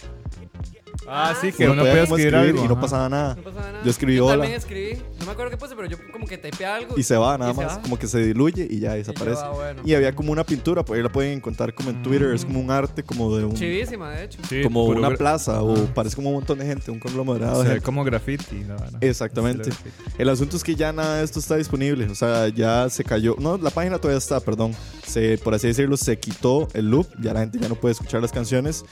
Ah, 1.07 1.36
sí, 1.39 1.51
que 1.51 1.65
Uno 1.65 1.74
uno 1.74 1.81
podía 1.83 2.03
escribir 2.03 2.27
escribir 2.27 2.36
algo. 2.36 2.65
y 2.65 2.67
no 2.67 2.79
pasaba 2.79 3.10
nada. 3.10 3.36
No 3.36 3.43
pasaba 3.43 3.72
nada. 3.72 3.83
Yo 3.83 3.89
escribí 3.91 4.15
Yo 4.17 4.25
hola. 4.25 4.33
también 4.36 4.53
escribí. 4.53 5.01
No 5.19 5.25
me 5.25 5.31
acuerdo 5.33 5.51
qué 5.51 5.57
puse, 5.57 5.75
pero 5.75 5.88
yo 5.88 5.98
como 6.12 6.25
que 6.27 6.38
typeé 6.38 6.65
algo. 6.65 6.98
Y 6.98 7.03
se 7.03 7.17
va 7.17 7.38
nada 7.38 7.51
y 7.51 7.55
más, 7.55 7.77
va. 7.77 7.81
como 7.81 7.98
que 8.00 8.07
se 8.07 8.19
diluye 8.19 8.67
y 8.69 8.79
ya 8.79 8.98
Y 8.98 9.03
yo, 9.03 9.07
desaparece. 9.07 9.41
ah, 9.43 9.50
bueno. 9.50 9.81
Y 9.86 9.93
había 9.93 10.13
como 10.15 10.31
una 10.31 10.43
pintura, 10.43 10.83
por 10.83 10.95
ahí 10.98 11.03
la 11.03 11.10
pueden 11.12 11.33
encontrar 11.33 11.74
como 11.74 11.89
en 11.89 12.01
Twitter, 12.03 12.33
es 12.33 12.45
como 12.45 12.60
un 12.60 12.72
arte 12.72 13.03
como 13.03 13.36
de 13.36 13.45
un... 13.45 13.53
Chivísima, 13.53 14.12
de 14.12 14.25
hecho. 14.25 14.39
Sí, 14.48 14.62
como 14.63 14.86
una 14.86 15.12
plaza 15.12 15.62
o 15.62 15.75
parece 15.93 16.15
como 16.15 16.29
un 16.29 16.36
montón 16.36 16.60
de 16.60 16.65
gente, 16.65 16.89
un 16.91 17.00
conglomerado 17.00 17.57
de 17.60 17.63
Se 17.63 17.67
ve 17.67 17.74
gente. 17.75 17.86
como 17.86 18.03
graffiti, 18.03 18.63
la 18.63 18.75
verdad. 18.75 19.03
Exactamente. 19.03 19.69
El 20.17 20.29
asunto 20.29 20.55
es 20.57 20.63
que 20.63 20.75
ya 20.75 20.91
nada 20.93 21.17
de 21.17 21.24
esto 21.25 21.39
está 21.39 21.55
disponible, 21.57 22.05
o 22.05 22.15
sea, 22.15 22.48
ya 22.50 22.89
se 22.89 23.03
cayó, 23.03 23.36
no, 23.39 23.57
la 23.57 23.69
página 23.69 23.98
todavía 23.98 24.17
está, 24.17 24.39
perdón, 24.39 24.74
se, 25.05 25.38
por 25.38 25.53
así 25.53 25.67
decirlo, 25.67 25.98
se 25.98 26.17
quitó 26.17 26.67
el 26.74 26.89
loop, 26.89 27.07
ya 27.22 27.33
la 27.33 27.41
gente 27.41 27.60
ya 27.60 27.67
no 27.69 27.75
puede 27.75 27.93
escuchar 27.93 28.22
las 28.22 28.31
canciones. 28.31 28.83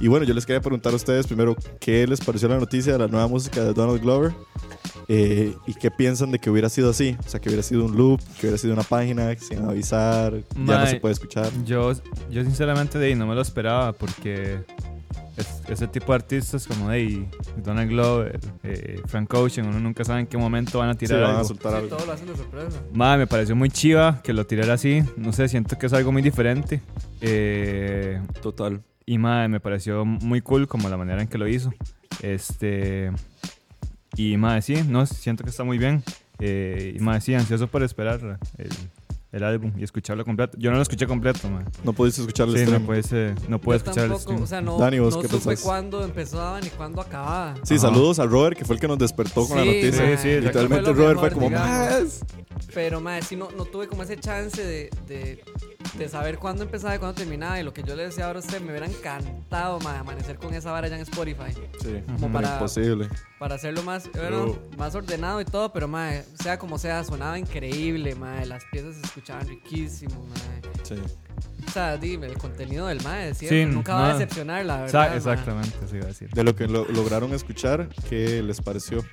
Y 0.00 0.08
bueno, 0.08 0.26
yo 0.26 0.34
les 0.34 0.44
quería 0.44 0.60
preguntar 0.60 0.92
a 0.92 0.96
ustedes 0.96 1.26
primero 1.26 1.56
qué 1.80 2.06
les 2.06 2.20
pareció 2.20 2.48
la 2.48 2.58
noticia 2.58 2.92
de 2.92 2.98
la 2.98 3.08
nueva 3.08 3.26
música 3.28 3.62
de 3.64 3.72
Donald 3.72 4.00
Glover 4.02 4.32
eh, 5.08 5.54
y 5.66 5.74
qué 5.74 5.90
piensan 5.90 6.30
de 6.32 6.38
que 6.38 6.50
hubiera 6.50 6.68
sido 6.68 6.90
así, 6.90 7.16
o 7.24 7.28
sea, 7.28 7.40
que 7.40 7.48
hubiera 7.48 7.62
sido 7.62 7.84
un 7.86 7.96
loop, 7.96 8.20
que 8.38 8.42
hubiera 8.46 8.58
sido 8.58 8.74
una 8.74 8.82
página 8.82 9.34
sin 9.38 9.60
avisar, 9.64 10.34
ya 10.54 10.80
no 10.80 10.86
se 10.86 11.00
puede 11.00 11.12
escuchar. 11.14 11.48
Yo, 11.64 11.92
yo 12.30 12.44
sinceramente 12.44 12.98
de 12.98 13.06
ahí 13.06 13.14
no 13.14 13.26
me 13.26 13.34
lo 13.34 13.40
esperaba 13.40 13.92
porque 13.94 14.58
es- 15.38 15.62
ese 15.68 15.86
tipo 15.88 16.12
de 16.12 16.16
artistas 16.16 16.66
como 16.66 16.90
de 16.90 17.26
Donald 17.64 17.88
Glover, 17.88 18.38
eh, 18.64 19.00
Frank 19.06 19.32
Ocean, 19.32 19.66
uno 19.66 19.78
nunca 19.80 20.04
sabe 20.04 20.20
en 20.20 20.26
qué 20.26 20.36
momento 20.36 20.78
van 20.80 20.90
a 20.90 20.92
Sí, 20.92 20.98
tirar 21.00 21.20
van 21.22 21.30
a 21.30 21.34
algo. 21.36 21.48
soltar 21.48 21.72
Sí, 21.72 21.78
algo. 21.78 21.96
todo 21.96 22.06
lo 22.06 22.12
hacen 22.12 22.26
de 22.26 22.36
sorpresa. 22.36 22.82
Madre, 22.92 23.18
me 23.20 23.26
pareció 23.26 23.56
muy 23.56 23.70
chiva 23.70 24.20
que 24.22 24.32
lo 24.34 24.44
tirara 24.46 24.74
así. 24.74 25.02
No 25.16 25.32
sé, 25.32 25.48
siento 25.48 25.78
que 25.78 25.86
es 25.86 25.92
algo 25.94 26.12
muy 26.12 26.20
diferente. 26.22 26.80
Eh, 27.22 28.20
Total. 28.42 28.82
Y 29.06 29.18
madre, 29.18 29.48
me 29.48 29.60
pareció 29.60 30.04
muy 30.04 30.40
cool 30.40 30.66
como 30.66 30.88
la 30.88 30.96
manera 30.96 31.22
en 31.22 31.28
que 31.28 31.38
lo 31.38 31.46
hizo. 31.46 31.72
Este. 32.22 33.12
Y 34.16 34.36
madre, 34.36 34.62
sí, 34.62 34.82
no, 34.86 35.06
siento 35.06 35.44
que 35.44 35.50
está 35.50 35.62
muy 35.62 35.78
bien. 35.78 36.02
Eh, 36.40 36.94
y 36.96 37.00
madre, 37.00 37.20
sí, 37.20 37.34
ansioso 37.34 37.68
por 37.68 37.84
esperar 37.84 38.38
el, 38.58 38.68
el 39.36 39.44
álbum 39.44 39.72
y 39.76 39.84
escucharlo 39.84 40.24
completo. 40.24 40.56
Yo 40.58 40.70
no 40.70 40.76
lo 40.76 40.82
escuché 40.82 41.06
completo, 41.06 41.48
madre. 41.48 41.66
No 41.84 41.92
pudiste 41.92 42.20
escuchar 42.22 42.48
el 42.48 42.54
Sí, 42.54 42.60
no 42.60 42.66
stream. 42.66 42.86
puedes, 42.86 43.12
eh, 43.12 43.34
no 43.48 43.60
puedes 43.60 43.82
Yo 43.84 43.90
escuchar 43.90 44.04
el 44.04 44.10
tampoco, 44.10 44.22
stream. 44.32 44.42
O 44.42 44.46
sea, 44.46 44.60
no, 44.60 44.78
Dani, 44.78 44.98
¿vos 44.98 45.14
no 45.14 45.22
qué 45.22 45.28
supe 45.28 45.44
pensás? 45.46 45.64
cuándo 45.64 46.04
empezaba 46.04 46.60
ni 46.60 46.68
cuándo 46.70 47.00
acababa. 47.00 47.54
Sí, 47.62 47.74
Ajá. 47.74 47.82
saludos 47.88 48.18
a 48.18 48.26
Robert, 48.26 48.56
que 48.58 48.64
fue 48.64 48.74
el 48.76 48.80
que 48.80 48.88
nos 48.88 48.98
despertó 48.98 49.46
con 49.46 49.56
la 49.58 49.62
Sí, 49.64 49.68
noticia. 49.68 50.02
mae, 50.04 50.16
Sí, 50.16 50.22
sí, 50.22 50.40
Literalmente 50.40 50.84
fue 50.84 50.94
Robert 50.94 51.20
fue 51.20 51.28
mejor, 51.30 51.32
como, 51.34 51.48
digamos. 51.48 51.78
"Más". 52.02 52.24
Pero, 52.74 53.00
madre, 53.00 53.22
sí, 53.22 53.36
no, 53.36 53.48
no 53.56 53.64
tuve 53.66 53.86
como 53.86 54.02
ese 54.02 54.16
chance 54.18 54.62
de, 54.64 54.90
de, 55.06 55.42
de 55.98 56.08
saber 56.08 56.38
cuándo 56.38 56.62
empezaba 56.62 56.94
y 56.96 56.98
cuándo 56.98 57.14
terminaba. 57.14 57.60
Y 57.60 57.62
lo 57.62 57.72
que 57.72 57.82
yo 57.82 57.94
le 57.94 58.04
decía 58.06 58.26
ahora 58.26 58.38
a 58.38 58.42
usted, 58.42 58.60
me 58.60 58.70
hubiera 58.70 58.86
encantado, 58.86 59.78
madre, 59.80 59.98
amanecer 60.00 60.36
con 60.36 60.52
esa 60.54 60.72
vara 60.72 60.88
ya 60.88 60.96
en 60.96 61.02
Spotify. 61.02 61.52
Sí, 61.82 62.02
Como 62.20 62.32
para, 62.32 62.54
imposible. 62.54 63.08
para 63.38 63.54
hacerlo 63.56 63.82
más, 63.82 64.10
bueno, 64.12 64.56
más 64.78 64.94
ordenado 64.94 65.40
y 65.40 65.44
todo. 65.44 65.72
Pero, 65.72 65.86
madre, 65.86 66.24
sea 66.42 66.58
como 66.58 66.78
sea, 66.78 67.04
sonaba 67.04 67.38
increíble, 67.38 68.14
madre. 68.14 68.46
Las 68.46 68.64
piezas 68.72 68.94
se 68.96 69.02
escuchaban 69.02 69.25
riquísimo, 69.34 70.24
madre. 70.26 70.70
Sí. 70.82 70.94
O 71.66 71.70
sea, 71.70 71.96
dime, 71.96 72.28
el 72.28 72.38
contenido 72.38 72.86
del 72.86 73.02
madre, 73.02 73.34
siempre. 73.34 73.64
Sí, 73.66 73.70
Nunca 73.70 73.94
va 73.94 74.10
a 74.10 74.12
decepcionar, 74.14 74.64
la 74.64 74.82
verdad. 74.82 75.08
mae. 75.08 75.16
exactamente, 75.16 75.76
eso 75.84 75.96
iba 75.96 76.04
a 76.04 76.08
decir. 76.08 76.30
De 76.30 76.44
lo 76.44 76.54
que 76.54 76.66
lo- 76.68 76.86
lograron 76.86 77.32
escuchar, 77.34 77.88
¿qué 78.08 78.42
les 78.42 78.60
pareció? 78.60 79.04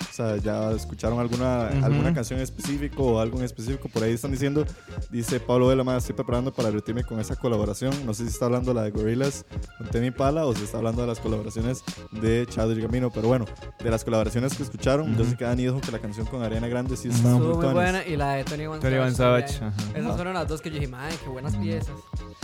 O 0.00 0.12
sea, 0.12 0.36
¿ya 0.36 0.72
escucharon 0.72 1.18
alguna, 1.20 1.70
Ujú. 1.76 1.84
alguna 1.86 2.12
canción 2.14 2.40
específico 2.40 3.02
o 3.04 3.20
algo 3.20 3.38
en 3.38 3.44
específico? 3.44 3.88
Por 3.88 4.02
ahí 4.02 4.12
están 4.14 4.32
diciendo, 4.32 4.64
dice 5.10 5.38
Pablo 5.40 5.68
de 5.70 5.76
la 5.76 5.84
Mada, 5.84 5.98
estoy 5.98 6.14
preparando 6.14 6.52
para 6.52 6.68
divertirme 6.68 7.04
con 7.04 7.20
esa 7.20 7.36
colaboración. 7.36 7.92
No 8.04 8.14
sé 8.14 8.24
si 8.24 8.30
está 8.30 8.46
hablando 8.46 8.74
la 8.74 8.82
de 8.82 8.90
Gorillaz 8.90 9.44
con 9.78 9.88
Temi 9.88 10.10
Pala 10.10 10.44
o 10.46 10.54
si 10.54 10.64
está 10.64 10.78
hablando 10.78 11.02
de 11.02 11.08
las 11.08 11.20
colaboraciones 11.20 11.82
de 12.12 12.46
Childish 12.48 12.82
Gambino. 12.82 13.10
Pero 13.10 13.28
bueno, 13.28 13.44
de 13.82 13.90
las 13.90 14.04
colaboraciones 14.04 14.54
que 14.56 14.62
escucharon, 14.64 15.14
yo 15.16 15.22
Ujú. 15.22 15.30
sé 15.30 15.36
que 15.36 15.44
Dani 15.44 15.62
dijo 15.62 15.80
que 15.80 15.92
la 15.92 15.98
canción 16.00 16.26
con 16.26 16.42
Ariana 16.42 16.68
Grande 16.68 16.96
sí 16.96 17.08
estaba 17.08 17.36
muy 17.38 17.46
muy 17.56 17.66
buena. 17.72 18.04
Y 18.06 18.16
la 18.16 18.32
de 18.34 18.44
Tony 18.44 18.66
One 18.66 18.80
Savage. 18.80 19.12
Savage, 19.14 19.58
también. 19.58 19.72
ajá. 19.78 19.90
Esas 19.98 20.06
Ajá. 20.06 20.14
fueron 20.16 20.34
las 20.34 20.48
dos 20.48 20.60
que 20.60 20.68
yo 20.70 20.74
dije, 20.76 20.88
madre, 20.88 21.14
qué 21.22 21.28
buenas 21.30 21.56
piezas. 21.56 21.94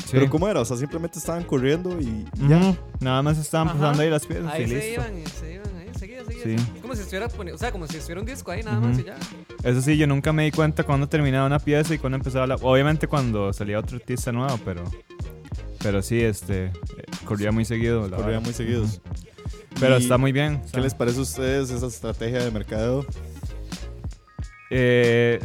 Sí. 0.04 0.10
Pero 0.12 0.28
¿cómo 0.30 0.48
era? 0.48 0.60
O 0.60 0.64
sea, 0.64 0.76
simplemente 0.76 1.18
estaban 1.18 1.44
corriendo 1.44 1.98
y 2.00 2.04
y 2.36 2.48
ya. 2.48 2.58
Ujú. 2.58 2.76
Nada 3.00 3.22
más 3.22 3.38
estaban 3.38 3.68
Ajá. 3.68 3.78
pasando 3.78 4.02
ahí 4.02 4.10
las 4.10 4.26
piezas 4.26 4.52
Ahí 4.52 4.64
y 4.64 4.68
se 4.68 4.74
listo. 4.74 4.90
iban, 5.00 5.18
y 5.18 5.26
se 5.26 5.52
iban, 5.54 5.66
Es 6.52 6.80
como 6.82 6.94
si 6.94 7.00
estuviera 7.02 7.28
poni- 7.28 7.52
o 7.52 7.58
sea, 7.58 7.72
como 7.72 7.86
si 7.86 7.96
estuviera 7.96 8.20
un 8.20 8.26
disco 8.26 8.50
ahí 8.50 8.62
nada 8.62 8.78
más 8.80 8.98
y 8.98 9.04
ya. 9.04 9.16
Eso 9.62 9.80
sí, 9.80 9.96
yo 9.96 10.06
nunca 10.06 10.32
me 10.32 10.44
di 10.44 10.50
cuenta 10.50 10.84
cuando 10.84 11.08
terminaba 11.08 11.46
una 11.46 11.58
pieza 11.58 11.94
y 11.94 11.98
cuando 11.98 12.16
empezaba 12.16 12.46
la... 12.46 12.56
Obviamente 12.56 13.06
cuando 13.08 13.52
salía 13.52 13.78
otro 13.78 13.96
artista 13.96 14.30
nuevo, 14.32 14.58
pero... 14.64 14.84
Pero 15.82 16.02
sí, 16.02 16.20
este... 16.20 16.72
Corría 17.24 17.52
muy 17.52 17.64
seguido. 17.64 18.02
la 18.08 18.16
Corrían 18.16 18.26
vara. 18.26 18.40
muy 18.40 18.52
seguidos. 18.52 19.00
Ujú. 19.04 19.80
Pero 19.80 19.96
está 19.96 20.18
muy 20.18 20.32
bien. 20.32 20.60
¿Qué 20.72 20.80
les 20.80 20.94
parece 20.94 21.18
a 21.18 21.22
ustedes 21.22 21.70
esa 21.70 21.86
estrategia 21.86 22.42
de 22.44 22.50
mercadeo? 22.50 23.04
Eh, 24.70 25.40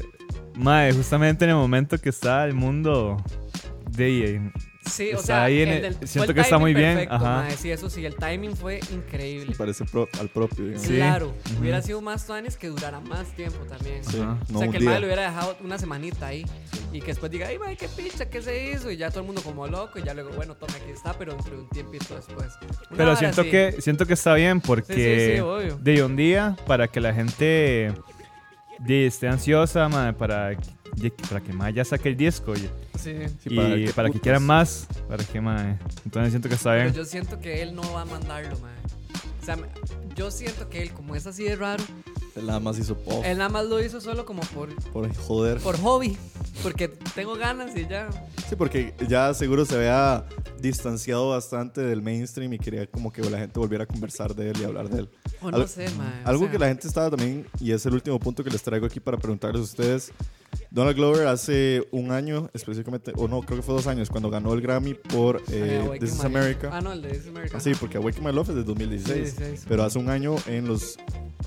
mae, 0.56 0.94
justamente 0.94 1.46
en 1.46 1.52
el 1.52 1.58
momento 1.58 1.98
que 1.98 2.10
está 2.10 2.46
el 2.46 2.54
mundo 2.54 3.18
de 3.92 4.52
Sí, 4.90 5.10
o 5.14 5.16
Está 5.16 5.22
sea, 5.26 5.44
ahí 5.44 5.62
en 5.62 5.70
el 5.70 5.76
el- 5.76 5.82
del- 5.84 5.94
fue 5.96 6.08
siento 6.08 6.32
el 6.32 6.36
que 6.36 6.42
está 6.42 6.58
muy 6.58 6.74
bien, 6.74 6.94
perfecto, 6.94 7.16
ajá. 7.16 7.26
mae, 7.44 7.52
sí, 7.58 7.72
eso 7.72 7.90
sí, 7.90 8.06
el 8.06 8.16
timing 8.16 8.56
fue 8.56 8.80
increíble. 8.92 9.56
Parece 9.58 9.86
pro- 9.86 10.10
al 10.20 10.30
propio. 10.30 10.66
digamos. 10.66 10.86
Sí. 10.88 10.96
Claro, 10.96 11.34
hubiera 11.60 11.82
sido 11.82 12.02
más 12.02 12.26
tuanes 12.26 12.58
que 12.58 12.68
durara 12.68 13.00
más 13.00 13.28
tiempo 13.36 13.60
también. 13.66 14.04
Sí, 14.04 14.18
no 14.18 14.40
o 14.44 14.60
sea, 14.60 14.68
un 14.68 14.72
que 14.72 14.78
el 14.78 14.84
mae 14.84 15.00
lo 15.00 15.06
hubiera 15.06 15.24
dejado 15.24 15.56
una 15.64 15.78
semanita 15.78 16.28
ahí 16.28 16.46
y 16.92 17.00
que 17.02 17.08
después 17.08 17.32
diga, 17.32 17.48
ay, 17.48 17.60
mae, 17.60 17.78
qué 17.78 17.88
picha, 17.88 18.30
qué 18.30 18.42
se 18.42 18.72
hizo, 18.72 18.90
y 18.92 18.98
ya 18.98 19.10
todo 19.10 19.20
el 19.22 19.26
mundo 19.28 19.42
como 19.44 19.68
loco, 19.68 20.00
y 20.00 20.04
ya 20.04 20.14
luego, 20.14 20.32
bueno, 20.32 20.56
toma, 20.56 20.74
aquí 20.76 20.92
está, 20.92 21.14
pero 21.14 21.34
entre 21.34 21.56
un 21.56 21.70
tiempito 21.70 22.16
después. 22.16 22.48
Una 22.90 22.98
Pero 22.98 23.16
siento 23.16 23.42
así. 23.42 23.50
que, 23.52 23.76
siento 23.80 24.06
que 24.06 24.14
está 24.14 24.34
bien 24.34 24.60
porque 24.60 24.94
Sí, 24.94 25.04
sí, 25.30 25.34
sí, 25.36 25.40
obvio. 25.40 25.78
de 25.82 26.04
un 26.04 26.16
día 26.16 26.56
para 26.66 26.88
que 26.88 27.00
la 27.00 27.14
gente 27.14 27.94
esté 28.88 29.28
ansiosa, 29.28 29.88
mae, 29.90 30.14
para, 30.14 30.56
que- 30.56 30.79
para 31.30 31.42
que 31.42 31.54
más 31.54 31.74
ya 31.74 31.86
saque 31.86 32.10
el 32.10 32.18
disco 32.18 32.54
y, 32.56 32.70
Sí. 33.00 33.16
Sí, 33.42 33.50
y 33.50 33.56
para 33.56 33.70
para, 33.70 33.84
que 33.84 33.86
que 33.86 33.94
putas. 33.94 34.22
quieran 34.22 34.44
más, 34.44 34.88
para 35.08 35.24
que 35.24 35.40
mae. 35.40 35.78
Entonces 36.04 36.32
siento 36.32 36.50
que 36.50 36.56
está 36.56 36.72
Pero 36.72 36.84
bien. 36.84 36.94
yo 36.94 37.06
siento 37.06 37.40
que 37.40 37.62
él 37.62 37.74
no 37.76 37.82
va 37.94 38.02
a 38.02 38.06
mandarlo, 38.06 38.58
mae. 38.60 38.74
O 39.42 39.46
sea, 39.46 39.58
yo 40.16 40.30
siento 40.32 40.70
que 40.70 40.82
él, 40.84 40.92
como 40.92 41.16
es 41.16 41.26
así 41.26 41.44
de 41.44 41.56
raro, 41.56 41.84
Él 42.36 42.46
nada 42.46 42.60
más 42.60 42.78
hizo 42.78 42.96
pop 42.96 43.24
él 43.26 43.38
nada 43.38 43.50
más 43.50 43.66
lo 43.66 43.82
hizo 43.84 44.00
solo 44.02 44.26
como 44.26 44.42
por, 44.42 44.74
por 44.92 45.14
joder. 45.16 45.58
por 45.60 45.78
hobby. 45.80 46.18
Porque 46.62 46.90
tengo 47.16 47.36
ganas 47.36 47.76
y 47.78 47.88
ya. 47.88 48.10
Sí, 48.50 48.56
porque 48.58 48.94
ya 49.08 49.34
seguro 49.34 49.66
se 49.66 49.76
había 49.78 50.26
distanciado 50.60 51.30
bastante 51.30 51.80
del 51.82 52.02
mainstream 52.02 52.52
y 52.54 52.60
quería 52.60 52.86
como 52.86 53.14
que 53.14 53.22
la 53.30 53.38
gente 53.40 53.58
volviera 53.58 53.86
a 53.86 53.88
conversar 53.88 54.36
de 54.36 54.50
él 54.50 54.58
y 54.60 54.66
hablar 54.66 54.90
de 54.90 55.00
él. 55.00 55.10
O 55.42 55.50
no 55.52 55.58
Al- 55.58 55.70
sé, 55.70 55.90
mae. 55.92 56.24
o 56.26 56.28
Algo 56.28 56.44
sea, 56.44 56.52
que 56.52 56.60
la 56.60 56.68
gente 56.68 56.86
estaba 56.88 57.10
también, 57.12 57.46
y 57.62 57.72
es 57.72 57.86
el 57.86 57.94
último 57.94 58.20
punto 58.20 58.44
que 58.44 58.50
les 58.50 58.62
traigo 58.62 58.86
aquí 58.86 59.00
para 59.00 59.18
preguntarles 59.18 59.62
a 59.62 59.64
ustedes. 59.64 60.12
Donald 60.72 60.96
Glover 60.96 61.28
hace 61.28 61.88
un 61.92 62.12
año, 62.12 62.50
específicamente, 62.54 63.12
o 63.16 63.28
no, 63.28 63.42
creo 63.42 63.58
que 63.58 63.64
fue 63.64 63.74
dos 63.74 63.88
años, 63.88 64.10
cuando 64.10 64.30
ganó 64.30 64.54
el 64.54 64.62
Grammy 64.62 64.94
por 64.94 65.42
eh, 65.52 65.98
This 66.00 66.14
Is 66.14 66.24
America. 66.24 66.70
Ah, 66.72 66.82
no, 66.82 66.94
el 66.94 67.02
de 67.02 67.10
This 67.10 67.22
is 67.24 67.28
America. 67.28 67.58
Ah, 67.58 67.60
sí, 67.60 67.72
porque 67.80 67.98
Awaken 67.98 68.24
My 68.24 68.32
Love 68.32 68.50
es 68.50 68.56
del 68.56 68.66
2016. 68.66 69.30
Sí, 69.30 69.36
sí, 69.38 69.58
sí. 69.58 69.66
Pero 69.68 69.84
hace 69.84 69.98
un 69.98 70.10
año 70.10 70.36
en 70.46 70.68
los, 70.68 70.98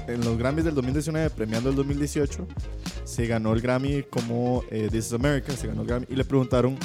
en 0.09 0.25
los 0.25 0.37
Grammys 0.37 0.65
del 0.65 0.75
2019, 0.75 1.31
premiando 1.31 1.71
el 1.71 1.77
2018, 1.77 2.47
se 3.05 3.27
ganó 3.27 3.53
el 3.53 3.61
Grammy 3.61 4.03
como 4.05 4.65
eh, 4.71 4.89
This 4.91 5.07
is 5.07 5.13
America, 5.13 5.53
se 5.53 5.69
ganó 5.69 5.83
el 5.83 5.89
Grammy 5.89 6.07
y 6.09 6.17
le 6.17 6.25
preguntaron, 6.25 6.77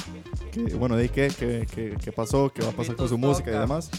que, 0.52 0.62
bueno, 0.74 0.96
¿de 0.96 1.08
qué, 1.08 1.32
qué, 1.36 1.66
qué, 1.72 1.96
qué 2.02 2.12
pasó? 2.12 2.52
¿Qué 2.54 2.62
va 2.62 2.68
a 2.68 2.72
pasar 2.72 2.94
con 2.94 3.08
su 3.08 3.18
música 3.18 3.50
y 3.50 3.58
demás? 3.58 3.90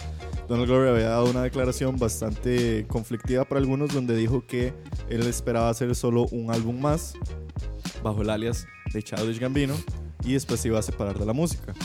Donald 0.50 0.68
Glover 0.68 0.90
había 0.90 1.10
dado 1.10 1.30
una 1.30 1.44
declaración 1.44 1.98
bastante 1.98 2.88
conflictiva 2.88 3.46
para 3.46 3.62
algunos 3.62 3.94
donde 3.94 4.16
dijo 4.16 4.44
que 4.48 4.74
él 5.08 5.22
esperaba 5.28 5.70
hacer 5.70 5.94
solo 5.94 6.26
un 6.32 6.50
álbum 6.52 6.82
más 6.82 7.14
bajo 8.02 8.24
el 8.24 8.32
alias 8.32 8.66
de 8.92 9.04
Childish 9.04 9.40
Gambino 9.40 9.76
y 10.24 10.34
después 10.34 10.60
se 10.60 10.70
iba 10.70 10.80
a 10.80 10.82
separar 10.82 11.20
de 11.20 11.26
la 11.28 11.34
música. 11.34 11.76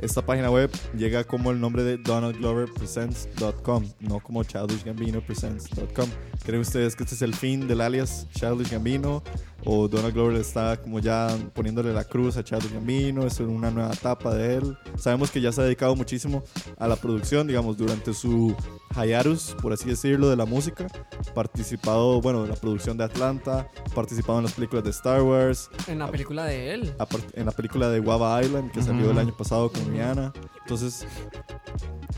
Esta 0.00 0.26
página 0.26 0.50
web 0.50 0.72
llega 0.96 1.22
como 1.22 1.52
el 1.52 1.60
nombre 1.60 1.84
de 1.84 1.98
donaldgloverpresents.com, 1.98 3.84
no 4.00 4.18
como 4.18 4.42
Childish 4.42 4.82
Gambino 4.82 5.20
presents.com. 5.20 6.08
¿Creen 6.44 6.62
ustedes 6.62 6.96
que 6.96 7.04
este 7.04 7.14
es 7.14 7.22
el 7.22 7.32
fin 7.32 7.68
del 7.68 7.80
alias 7.80 8.26
Childish 8.30 8.72
Gambino? 8.72 9.22
¿O 9.64 9.88
Donald 9.88 10.14
Glover 10.14 10.36
está 10.40 10.76
como 10.80 11.00
ya 11.00 11.28
poniéndole 11.54 11.92
la 11.92 12.04
cruz 12.04 12.36
a 12.36 12.44
Childish 12.44 12.72
Gambino? 12.72 13.26
¿Es 13.26 13.38
una 13.40 13.70
nueva 13.70 13.92
etapa 13.92 14.34
de 14.34 14.56
él? 14.56 14.76
Sabemos 14.96 15.30
que 15.30 15.40
ya 15.40 15.52
se 15.52 15.60
ha 15.60 15.64
dedicado 15.64 15.94
muchísimo 15.94 16.42
a 16.78 16.88
la 16.88 16.96
producción, 16.96 17.46
digamos, 17.46 17.76
durante 17.76 18.14
su 18.14 18.54
hiatus, 18.96 19.54
por 19.60 19.72
así 19.72 19.88
decirlo, 19.90 20.30
de 20.30 20.36
la 20.36 20.46
música. 20.46 20.86
Participado, 21.34 22.20
bueno, 22.20 22.44
en 22.44 22.50
la 22.50 22.56
producción 22.56 22.96
de 22.96 23.04
Atlanta, 23.04 23.68
participado 23.94 24.38
en 24.38 24.44
las 24.44 24.54
películas 24.54 24.84
de 24.84 24.90
Star 24.90 25.22
Wars, 25.22 25.70
En 25.86 25.98
la 25.98 26.10
película 26.10 26.44
de 26.44 26.74
él. 26.74 26.94
en 27.34 27.46
la 27.46 27.52
película 27.52 27.90
de 27.90 28.00
Guava 28.00 28.42
Island 28.42 28.70
que 28.72 28.82
salió 28.82 29.10
el 29.10 29.18
año 29.18 29.36
pasado 29.36 29.70
con 29.70 29.84
Rihanna. 29.92 30.32
Entonces, 30.62 31.06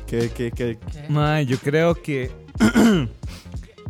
¿qué, 0.06 0.30
qué, 0.30 0.50
qué? 0.52 0.78
Mae, 1.08 1.44
yo 1.46 1.58
creo 1.58 1.94
que. 1.94 2.30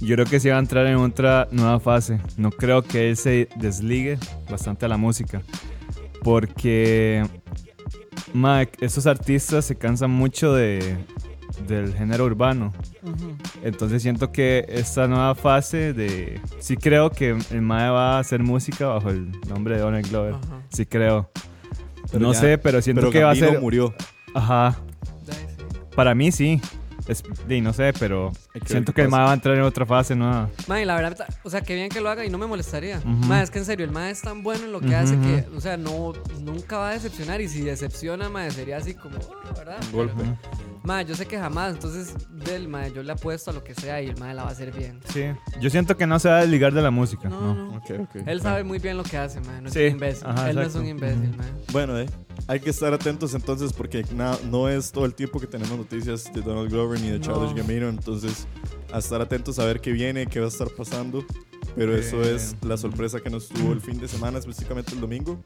yo 0.06 0.16
creo 0.16 0.26
que 0.26 0.40
se 0.40 0.50
va 0.50 0.56
a 0.56 0.60
entrar 0.60 0.86
en 0.86 0.96
otra 0.96 1.48
nueva 1.50 1.78
fase. 1.80 2.18
No 2.36 2.50
creo 2.50 2.82
que 2.82 3.10
él 3.10 3.16
se 3.16 3.48
desligue 3.56 4.18
bastante 4.50 4.86
a 4.86 4.88
la 4.88 4.96
música. 4.96 5.42
Porque. 6.22 7.24
Mae, 8.32 8.68
estos 8.80 9.06
artistas 9.06 9.64
se 9.64 9.76
cansan 9.76 10.10
mucho 10.10 10.54
de. 10.54 10.96
del 11.66 11.94
género 11.94 12.24
urbano. 12.24 12.72
Ujú. 13.02 13.36
Entonces 13.62 14.02
siento 14.02 14.32
que 14.32 14.64
esta 14.68 15.06
nueva 15.08 15.34
fase 15.34 15.92
de... 15.92 16.40
Sí 16.60 16.76
creo 16.76 17.10
que 17.10 17.36
el 17.50 17.62
Mae 17.62 17.90
va 17.90 18.16
a 18.16 18.18
hacer 18.20 18.42
música 18.42 18.86
bajo 18.86 19.10
el 19.10 19.30
nombre 19.48 19.74
de 19.74 19.80
Donald 19.82 20.08
Glover. 20.08 20.34
Ajá. 20.34 20.62
Sí 20.72 20.86
creo. 20.86 21.30
Pero 22.10 22.20
no 22.20 22.32
ya- 22.32 22.40
sé, 22.40 22.58
pero 22.58 22.80
siento 22.80 23.00
Pero 23.02 23.12
que 23.12 23.22
va 23.24 23.32
a 23.32 23.34
ser... 23.34 23.60
murió. 23.60 23.92
Ajá. 24.34 24.78
Sí. 25.28 25.32
Para 25.94 26.14
mí 26.14 26.30
sí. 26.32 26.60
Es, 27.08 27.22
di, 27.48 27.60
no 27.60 27.72
sé, 27.72 27.92
pero 27.98 28.32
Que 28.52 28.68
siento 28.68 28.92
que 28.92 29.02
el. 29.02 29.08
Mae 29.08 29.24
va 29.24 29.30
a 29.30 29.34
entrar 29.34 29.56
en 29.56 29.62
otra 29.62 29.86
fase 29.86 30.14
nueva. 30.14 30.50
Mae, 30.68 30.84
la 30.84 30.94
verdad, 30.96 31.26
o 31.42 31.48
sea, 31.50 31.62
que 31.62 31.74
bien 31.74 31.88
que 31.88 32.00
lo 32.00 32.10
haga 32.10 32.24
y 32.24 32.28
no 32.30 32.36
me 32.38 32.46
molestaría. 32.46 33.00
Mae, 33.04 33.42
es 33.42 33.50
que 33.50 33.58
en 33.58 33.64
serio, 33.64 33.84
el 33.86 33.92
Mae 33.92 34.10
es 34.10 34.20
tan 34.20 34.42
bueno 34.42 34.64
en 34.64 34.72
lo 34.72 34.80
que 34.80 34.94
hace 34.94 35.16
que, 35.18 35.46
o 35.56 35.60
sea, 35.60 35.76
no, 35.78 36.12
nunca 36.40 36.76
va 36.78 36.90
a 36.90 36.92
decepcionar. 36.92 37.40
Y 37.40 37.48
si 37.48 37.62
decepciona, 37.62 38.28
Mae, 38.28 38.50
sería 38.50 38.76
así 38.76 38.94
como, 38.94 39.16
"Oh", 39.18 39.54
¿verdad? 39.56 39.78
Un 39.86 39.92
golpe. 39.92 40.14
Pero, 40.18 40.36
Mae, 40.84 41.04
yo 41.06 41.14
sé 41.14 41.26
que 41.26 41.38
jamás, 41.38 41.72
entonces, 41.74 42.14
del 42.30 42.66
Mae, 42.68 42.92
yo 42.92 43.02
le 43.02 43.12
apuesto 43.12 43.50
a 43.52 43.54
lo 43.54 43.62
que 43.64 43.72
sea 43.74 44.02
y 44.02 44.08
el 44.08 44.18
Mae 44.18 44.34
la 44.34 44.42
va 44.42 44.48
a 44.50 44.52
hacer 44.52 44.72
bien. 44.72 45.00
Sí. 45.12 45.22
Yo 45.60 45.70
siento 45.70 45.96
que 45.96 46.06
no 46.06 46.18
se 46.18 46.28
va 46.28 46.38
a 46.38 46.40
desligar 46.40 46.74
de 46.74 46.82
la 46.82 46.90
música. 46.90 47.28
No, 47.28 47.40
No. 47.40 47.54
no. 47.54 47.76
Ok, 47.78 47.90
ok. 48.00 48.22
Él 48.26 48.40
sabe 48.42 48.64
muy 48.64 48.78
bien 48.80 48.96
lo 48.96 49.04
que 49.04 49.16
hace, 49.16 49.40
Mae. 49.40 49.62
No 49.62 49.68
es 49.68 49.74
Sí. 49.74 49.80
un 49.84 49.92
imbécil. 49.92 50.26
Ajá, 50.26 50.50
Él 50.50 50.56
no 50.56 50.62
es 50.62 50.74
un 50.74 50.86
imbécil. 50.86 51.36
Mae. 51.36 51.46
Bueno, 51.72 51.98
eh, 51.98 52.06
hay 52.48 52.58
que 52.60 52.70
estar 52.70 52.92
atentos 52.92 53.32
entonces 53.34 53.72
porque 53.72 54.04
na- 54.14 54.36
no 54.50 54.68
es 54.68 54.90
todo 54.90 55.04
el 55.06 55.14
tiempo 55.14 55.38
que 55.40 55.46
tenemos 55.46 55.78
noticias 55.78 56.30
de 56.32 56.40
Donald 56.42 56.68
Glover 56.70 57.00
ni 57.00 57.10
de 57.10 57.18
No. 57.20 57.24
Childish 57.24 57.54
Gambino, 57.56 57.88
entonces 57.88 58.41
a 58.92 58.98
estar 58.98 59.20
atentos 59.20 59.58
a 59.58 59.64
ver 59.64 59.80
qué 59.80 59.92
viene, 59.92 60.26
qué 60.26 60.40
va 60.40 60.46
a 60.46 60.48
estar 60.48 60.68
pasando. 60.70 61.24
Pero 61.74 61.96
eso 61.96 62.22
Eh. 62.22 62.34
es 62.34 62.54
la 62.62 62.76
sorpresa 62.76 63.20
que 63.20 63.30
nos 63.30 63.48
tuvo 63.48 63.72
el 63.72 63.80
fin 63.80 63.98
de 63.98 64.06
semana, 64.06 64.38
específicamente 64.38 64.92
el 64.92 65.00
domingo. 65.00 65.42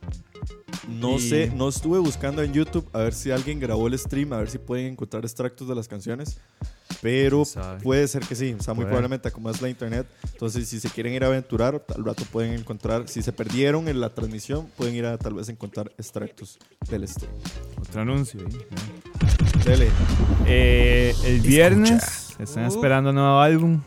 No 0.89 1.17
Y- 1.19 1.29
sé, 1.29 1.53
no 1.55 1.69
estuve 1.69 1.99
buscando 2.01 2.43
en 2.43 2.53
YouTube 2.53 2.89
a 2.93 2.99
ver 2.99 3.15
si 3.15 3.31
alguien 3.31 3.61
grabó 3.61 3.87
el 3.87 3.97
stream, 3.99 4.33
a 4.33 4.39
ver 4.39 4.51
si 4.51 4.59
pueden 4.59 4.87
encontrar 4.87 5.25
extractos 5.25 5.69
de 5.69 5.75
las 5.75 5.87
canciones. 5.87 6.39
Pero 7.03 7.45
puede 7.83 8.09
ser 8.09 8.23
que 8.25 8.35
sí, 8.35 8.57
o 8.59 8.63
sea, 8.63 8.73
muy 8.75 8.85
probablemente 8.87 9.31
como 9.31 9.51
es 9.51 9.61
la 9.61 9.69
internet. 9.69 10.07
Entonces, 10.33 10.67
si 10.69 10.81
se 10.81 10.89
quieren 10.89 11.13
ir 11.13 11.23
a 11.25 11.27
aventurar, 11.29 11.85
al 11.95 12.05
rato 12.05 12.25
pueden 12.33 12.55
encontrar, 12.55 13.09
si 13.09 13.23
se 13.23 13.33
perdieron 13.33 13.87
en 13.89 14.01
la 14.01 14.15
transmisión, 14.15 14.67
pueden 14.77 14.95
ir 14.95 15.05
a 15.07 15.19
tal 15.19 15.35
vez 15.35 15.49
encontrar 15.49 15.93
extractos 15.99 16.59
del 16.89 17.07
stream. 17.07 17.33
Otro 17.81 18.01
anuncio. 18.01 18.41
ahí. 18.41 18.59
Dele. 19.67 19.89
Eh, 20.47 21.15
el 21.25 21.41
viernes 21.41 22.37
están 22.39 22.65
Uh. 22.65 22.69
esperando 22.69 23.11
un 23.11 23.17
nuevo 23.17 23.41
álbum. 23.41 23.81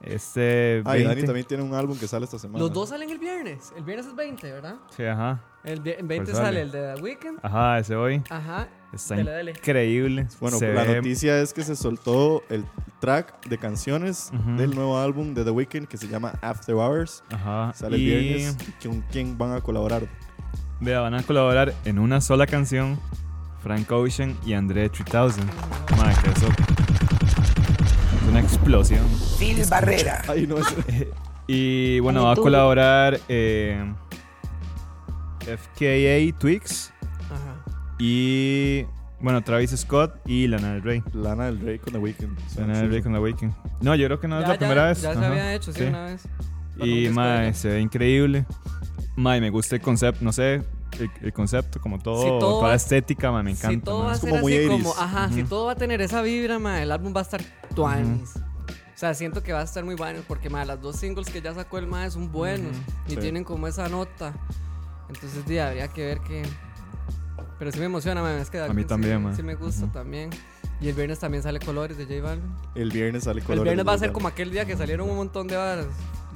Este. 0.00 0.82
Ah, 0.86 0.96
y 0.96 1.00
20. 1.02 1.08
Dani 1.08 1.22
también 1.26 1.46
tiene 1.46 1.62
un 1.62 1.74
álbum 1.74 1.98
que 1.98 2.06
sale 2.08 2.24
esta 2.24 2.38
semana. 2.38 2.60
Los 2.60 2.72
dos 2.72 2.88
salen 2.88 3.10
el 3.10 3.18
viernes. 3.18 3.72
El 3.76 3.84
viernes 3.84 4.06
es 4.06 4.14
20, 4.16 4.50
¿verdad? 4.52 4.76
Sí, 4.96 5.04
ajá. 5.04 5.40
El 5.64 5.80
vi- 5.80 5.96
20 6.02 6.16
Pues 6.32 6.36
sale 6.36 6.46
sale. 6.46 6.60
el 6.62 6.70
de 6.70 6.94
The 6.94 7.02
Weeknd. 7.02 7.38
Ajá, 7.42 7.78
ese 7.78 7.94
hoy. 7.96 8.22
Ajá. 8.30 8.68
Está 8.92 9.16
Dele, 9.16 9.30
dele. 9.32 9.50
increíble. 9.50 10.26
Bueno, 10.40 10.58
Se 10.58 10.72
la 10.72 10.84
ve- 10.84 10.96
noticia 10.96 11.40
es 11.42 11.52
que 11.52 11.62
se 11.62 11.76
soltó 11.76 12.42
el 12.48 12.64
track 13.00 13.46
de 13.48 13.58
canciones 13.58 14.30
Ujú. 14.32 14.56
del 14.56 14.74
nuevo 14.74 14.98
álbum 14.98 15.34
de 15.34 15.44
The 15.44 15.50
Weeknd 15.50 15.86
que 15.88 15.98
se 15.98 16.08
llama 16.08 16.32
After 16.40 16.74
Hours. 16.74 17.22
Ajá. 17.30 17.72
Sale 17.74 17.96
el 17.96 18.02
y 18.02 18.06
viernes. 18.06 18.56
¿Y 18.82 18.88
¿Con 18.88 19.02
quién 19.12 19.36
van 19.36 19.52
a 19.52 19.60
colaborar? 19.60 20.04
Vea, 20.80 21.00
van 21.00 21.14
a 21.14 21.22
colaborar 21.22 21.74
en 21.84 21.98
una 21.98 22.20
sola 22.22 22.46
canción 22.46 22.98
Frank 23.62 23.90
Ocean 23.90 24.36
y 24.46 24.52
André 24.54 24.88
3000. 24.88 25.44
Madre, 25.96 26.14
que 26.22 26.30
eso. 26.30 26.46
Es 26.48 28.28
una 28.28 28.40
explosión. 28.40 29.04
Phil 29.38 29.62
Barrera. 29.68 30.22
Ay, 30.28 30.46
no, 30.46 30.58
es- 30.58 30.74
Y 31.50 31.98
bueno, 32.00 32.24
va 32.24 32.32
a 32.32 32.36
colaborar 32.36 33.18
eh, 33.28 33.82
FKA 35.40 36.38
Twix 36.38 36.92
Ajá. 37.30 37.64
y. 37.98 38.84
Bueno, 39.20 39.42
Travis 39.42 39.70
Scott 39.76 40.14
y 40.26 40.46
Lana 40.46 40.74
del 40.74 40.82
Rey. 40.82 41.02
Lana 41.12 41.46
del 41.46 41.58
Rey 41.60 41.78
con 41.80 41.92
The 41.92 41.98
Weeknd. 41.98 42.38
O 42.38 42.50
sea, 42.50 42.66
Lana 42.66 42.78
del. 42.82 42.90
Rey 42.90 43.02
con 43.02 43.12
The 43.14 43.18
Weeknd. 43.18 43.52
No, 43.80 43.94
yo 43.96 44.06
creo 44.06 44.20
que 44.20 44.28
no 44.28 44.36
es 44.40 44.46
la 44.46 44.54
ya, 44.54 44.58
primera 44.58 44.86
vez. 44.88 45.00
Ya 45.02 45.12
se 45.14 45.18
Ajá. 45.18 45.26
había 45.28 45.54
hecho, 45.54 45.72
sí, 45.72 45.80
Sí. 45.80 45.86
una 45.86 46.04
vez. 46.04 46.28
Y 46.80 47.08
mae, 47.08 47.54
se 47.54 47.68
ve 47.70 47.80
increíble. 47.80 48.44
Mae, 49.16 49.40
me 49.40 49.50
gusta 49.50 49.74
el 49.74 49.80
concepto, 49.80 50.24
no 50.24 50.32
sé, 50.32 50.62
el, 50.98 51.10
el 51.20 51.32
concepto, 51.32 51.80
como 51.80 51.98
todo, 51.98 52.22
Si 52.22 52.28
todo 52.28 52.38
toda 52.38 52.68
va- 52.68 52.74
estética, 52.74 53.30
mae, 53.30 53.42
me 53.42 53.54
Si 53.54 53.66
encanta. 53.66 53.84
todo 53.86 53.98
mae. 53.98 54.06
va 54.06 54.12
a 54.12 54.14
Es 54.14 54.20
ser 54.20 54.30
como 54.30 54.42
muy 54.42 54.54
así 54.56 54.66
80s. 54.66 54.70
como, 54.82 54.94
ajá, 54.98 55.28
si 55.28 55.40
Ujú. 55.40 55.48
todo 55.48 55.66
va 55.66 55.72
a 55.72 55.76
tener 55.76 56.00
esa 56.00 56.22
vibra, 56.22 56.58
ma, 56.58 56.82
el 56.82 56.90
álbum 56.92 57.12
va 57.14 57.20
a 57.20 57.22
estar 57.22 57.40
tuanis. 57.74 58.36
O 58.36 59.00
sea, 59.00 59.14
siento 59.14 59.42
que 59.44 59.52
va 59.52 59.60
a 59.60 59.64
estar 59.64 59.84
muy 59.84 59.94
bueno 59.94 60.20
porque 60.26 60.50
ma, 60.50 60.64
las 60.64 60.80
dos 60.80 60.96
singles 60.96 61.30
que 61.30 61.40
ya 61.40 61.54
sacó 61.54 61.78
el 61.78 61.86
ma 61.86 62.10
son 62.10 62.32
buenos 62.32 62.72
y 63.06 63.10
Sí. 63.12 63.16
tienen 63.18 63.44
como 63.44 63.68
esa 63.68 63.88
nota. 63.88 64.32
Entonces, 65.08 65.46
di, 65.46 65.58
habría 65.58 65.88
que 65.88 66.04
ver 66.04 66.20
que 66.20 66.42
pero 67.58 67.72
sí 67.72 67.78
me 67.80 67.86
emociona, 67.86 68.22
ma, 68.22 68.36
es 68.40 68.50
que 68.50 68.58
A 68.60 68.68
mí 68.72 68.82
sí- 68.82 68.88
también, 68.88 69.22
ma. 69.22 69.34
Sí 69.34 69.42
me 69.42 69.54
gusta 69.56 69.84
Ujú. 69.84 69.92
también. 69.92 70.30
Y 70.80 70.88
el 70.88 70.94
viernes 70.94 71.18
también 71.18 71.42
sale 71.42 71.58
Colores 71.58 71.96
de 71.98 72.04
J 72.06 72.22
Balvin. 72.22 72.52
El 72.76 72.90
viernes 72.90 73.24
sale 73.24 73.40
El 73.40 73.46
Colores 73.46 73.64
viernes 73.64 73.84
de 73.84 73.88
va 73.88 73.94
a 73.94 73.98
ser 73.98 74.12
como 74.12 74.28
aquel 74.28 74.50
día 74.52 74.64
que 74.64 74.76
salieron 74.76 75.10
un 75.10 75.16
montón 75.16 75.48
de 75.48 75.56
varas. 75.56 75.86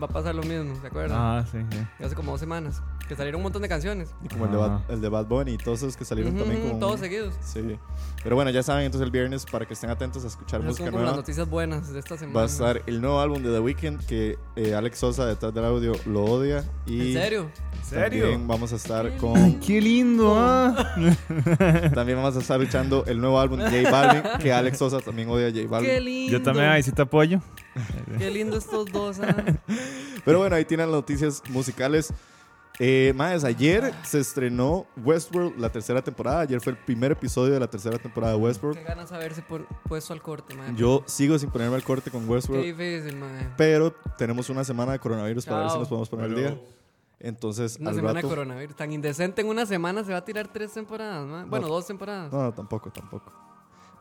Va 0.02 0.06
a 0.06 0.08
pasar 0.08 0.34
lo 0.34 0.42
mismo, 0.42 0.74
¿se 0.80 0.86
acuerdan? 0.88 1.16
Ah, 1.16 1.44
sí, 1.48 1.58
sí. 1.70 2.04
Hace 2.04 2.16
como 2.16 2.32
dos 2.32 2.40
semanas. 2.40 2.82
Que 3.06 3.14
salieron 3.14 3.38
un 3.38 3.44
montón 3.44 3.62
de 3.62 3.68
canciones. 3.68 4.12
Y 4.24 4.26
como 4.26 4.46
el 4.46 4.50
de, 4.50 4.56
Bad, 4.56 4.80
el 4.90 5.00
de 5.00 5.08
Bad 5.08 5.26
Bunny 5.26 5.52
y 5.52 5.58
todos 5.58 5.78
esos 5.78 5.96
que 5.96 6.04
salieron 6.04 6.34
Ujú, 6.34 6.42
también 6.42 6.62
ujú, 6.62 6.70
como... 6.70 6.80
todos 6.80 6.98
seguidos. 7.00 7.34
Sí. 7.40 7.78
Pero 8.24 8.34
bueno, 8.34 8.50
ya 8.50 8.64
saben, 8.64 8.84
entonces 8.84 9.04
el 9.04 9.12
viernes, 9.12 9.46
para 9.46 9.64
que 9.64 9.74
estén 9.74 9.90
atentos 9.90 10.24
a 10.24 10.26
escuchar 10.26 10.60
música 10.60 10.86
son 10.86 10.86
como 10.86 10.98
las 10.98 11.04
nueva, 11.04 11.16
noticias 11.18 11.48
buenas 11.48 11.92
de 11.92 12.00
esta 12.00 12.16
semana. 12.16 12.36
va 12.36 12.42
a 12.42 12.46
estar 12.46 12.82
el 12.86 13.00
nuevo 13.00 13.20
álbum 13.20 13.42
de 13.44 13.52
The 13.52 13.60
Weeknd 13.60 14.04
que 14.06 14.38
eh, 14.56 14.74
Alex 14.74 14.98
Sosa 14.98 15.24
detrás 15.24 15.54
del 15.54 15.64
audio 15.64 15.92
lo 16.06 16.24
odia. 16.24 16.64
Y 16.84 17.14
¿En 17.14 17.22
serio? 17.22 17.50
También 17.90 18.48
vamos 18.48 18.72
a 18.72 18.76
estar 18.76 19.08
Qué 19.08 19.16
con... 19.18 19.60
Qué 19.60 19.80
lindo, 19.80 20.34
ah. 20.36 20.96
También 21.94 22.18
vamos 22.18 22.34
a 22.36 22.40
estar 22.40 22.60
escuchando 22.60 23.04
el 23.06 23.20
nuevo 23.20 23.38
álbum 23.38 23.58
de 23.60 23.84
J 23.84 23.90
Balvin, 23.90 24.22
que 24.40 24.52
Alex 24.52 24.78
Sosa 24.78 25.00
también 25.00 25.28
odia 25.28 25.48
a 25.48 25.50
J 25.50 25.68
Balvin. 25.68 25.90
Qué 25.90 26.00
lindo. 26.00 26.32
Yo 26.32 26.42
también 26.42 26.68
ahí 26.68 26.82
sí 26.82 26.90
te 26.90 27.02
apoyo. 27.02 27.40
Qué 28.18 28.30
lindo 28.30 28.56
estos 28.56 28.90
dos. 28.92 29.20
ah. 29.20 29.44
Pero 30.24 30.38
bueno, 30.38 30.56
ahí 30.56 30.64
tienen 30.64 30.86
las 30.86 30.96
noticias 30.96 31.42
musicales. 31.50 32.12
Eh, 32.78 33.12
más, 33.14 33.44
ayer 33.44 33.92
se 34.02 34.18
estrenó 34.18 34.86
Westworld, 35.04 35.58
la 35.58 35.70
tercera 35.70 36.02
temporada. 36.02 36.40
Ayer 36.40 36.60
fue 36.60 36.72
el 36.72 36.78
primer 36.78 37.12
episodio 37.12 37.52
de 37.52 37.60
la 37.60 37.68
tercera 37.68 37.98
temporada 37.98 38.32
de 38.34 38.38
Westworld. 38.40 38.78
Qué 38.78 38.84
ganas 38.84 39.12
haberse 39.12 39.44
puesto 39.88 40.12
al 40.12 40.22
corte, 40.22 40.54
man. 40.54 40.76
Yo 40.76 41.04
sigo 41.06 41.38
sin 41.38 41.50
ponerme 41.50 41.76
al 41.76 41.84
corte 41.84 42.10
con 42.10 42.24
Qué 42.24 42.30
Westworld, 42.30 42.64
difícil, 42.64 43.16
man. 43.16 43.54
pero 43.56 43.92
tenemos 44.16 44.48
una 44.48 44.64
semana 44.64 44.92
de 44.92 44.98
coronavirus 44.98 45.44
para 45.44 45.60
ver 45.62 45.70
si 45.70 45.78
nos 45.78 45.88
podemos 45.88 46.08
poner 46.08 46.26
al 46.26 46.34
día. 46.34 46.60
Entonces, 47.20 47.76
Una 47.78 47.90
al 47.90 47.96
semana 47.96 48.14
rato... 48.14 48.26
de 48.26 48.34
coronavirus. 48.34 48.74
Tan 48.74 48.90
indecente 48.90 49.42
en 49.42 49.48
una 49.48 49.64
semana 49.64 50.02
se 50.02 50.10
va 50.10 50.18
a 50.18 50.24
tirar 50.24 50.48
tres 50.48 50.72
temporadas. 50.72 51.48
Bueno, 51.48 51.68
dos 51.68 51.86
temporadas. 51.86 52.32
No, 52.32 52.42
no, 52.42 52.52
tampoco, 52.52 52.90
tampoco. 52.90 53.32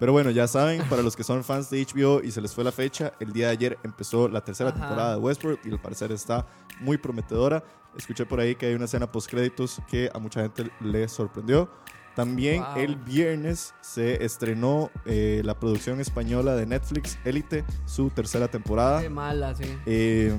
Pero 0.02 0.14
bueno, 0.14 0.32
ya 0.32 0.48
saben, 0.48 0.82
para 0.90 1.04
los 1.04 1.16
que 1.16 1.24
son 1.24 1.44
fans 1.44 1.70
de 1.70 1.86
HBO 1.86 2.24
y 2.24 2.32
se 2.32 2.42
les 2.42 2.56
fue 2.56 2.64
la 2.64 2.72
fecha, 2.72 3.14
el 3.20 3.32
día 3.32 3.46
de 3.46 3.52
ayer 3.52 3.78
empezó 3.84 4.28
la 4.28 4.44
tercera 4.44 4.72
Ajá. 4.72 4.80
temporada 4.80 5.12
de 5.14 5.18
Westworld 5.22 5.60
y 5.64 5.70
al 5.70 5.80
parecer 5.80 6.12
está 6.12 6.48
muy 6.80 6.98
prometedora. 6.98 7.64
Escuché 7.96 8.26
por 8.26 8.40
ahí 8.40 8.56
que 8.56 8.66
hay 8.66 8.74
una 8.74 8.86
escena 8.86 9.12
post 9.12 9.30
créditos 9.30 9.80
que 9.88 10.10
a 10.12 10.18
mucha 10.18 10.42
gente 10.42 10.72
le 10.80 11.08
sorprendió. 11.08 11.70
También 12.16 12.64
Wow. 12.64 12.78
el 12.78 12.96
viernes 12.96 13.76
se 13.82 14.26
estrenó 14.26 14.90
eh, 15.06 15.44
la 15.46 15.60
producción 15.60 16.00
española 16.00 16.56
de 16.56 16.66
Netflix, 16.66 17.20
Elite, 17.24 17.64
su 17.86 18.10
tercera 18.10 18.48
temporada. 18.48 19.04
Qué 19.04 19.10
mala, 19.12 19.54
sí. 19.54 19.66
Eh, 19.86 20.36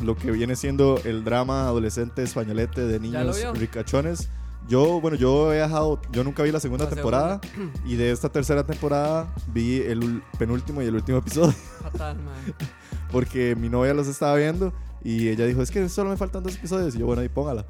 lo 0.00 0.16
que 0.16 0.30
viene 0.32 0.54
siendo 0.54 1.00
el 1.06 1.24
drama 1.24 1.62
adolescente 1.66 2.22
españolete 2.22 2.82
de 2.82 3.00
¿Ya 3.08 3.24
lo 3.24 3.32
niños 3.32 3.58
ricachones. 3.58 4.28
Yo, 4.68 5.00
bueno, 5.00 5.16
yo 5.16 5.52
he 5.52 5.58
dejado, 5.58 6.00
yo 6.10 6.24
nunca 6.24 6.42
vi 6.42 6.50
la 6.50 6.58
segunda 6.58 6.84
La 6.86 6.90
temporada 6.90 7.40
y 7.84 7.94
de 7.94 8.10
esta 8.10 8.28
tercera 8.28 8.66
temporada 8.66 9.32
vi 9.48 9.80
el 9.80 10.22
penúltimo 10.38 10.82
y 10.82 10.86
el 10.86 10.94
último 10.96 11.18
episodio 11.18 11.54
Fatal, 11.82 12.16
man. 12.16 12.34
porque 13.12 13.54
mi 13.54 13.68
novia 13.68 13.94
los 13.94 14.08
estaba 14.08 14.34
viendo 14.36 14.72
y 15.04 15.28
ella 15.28 15.46
dijo, 15.46 15.62
es 15.62 15.70
que 15.70 15.88
solo 15.88 16.10
me 16.10 16.16
faltan 16.16 16.42
dos 16.42 16.56
episodios 16.56 16.96
y 16.96 16.98
yo, 16.98 17.06
bueno, 17.06 17.22
ahí 17.22 17.28
póngala. 17.28 17.64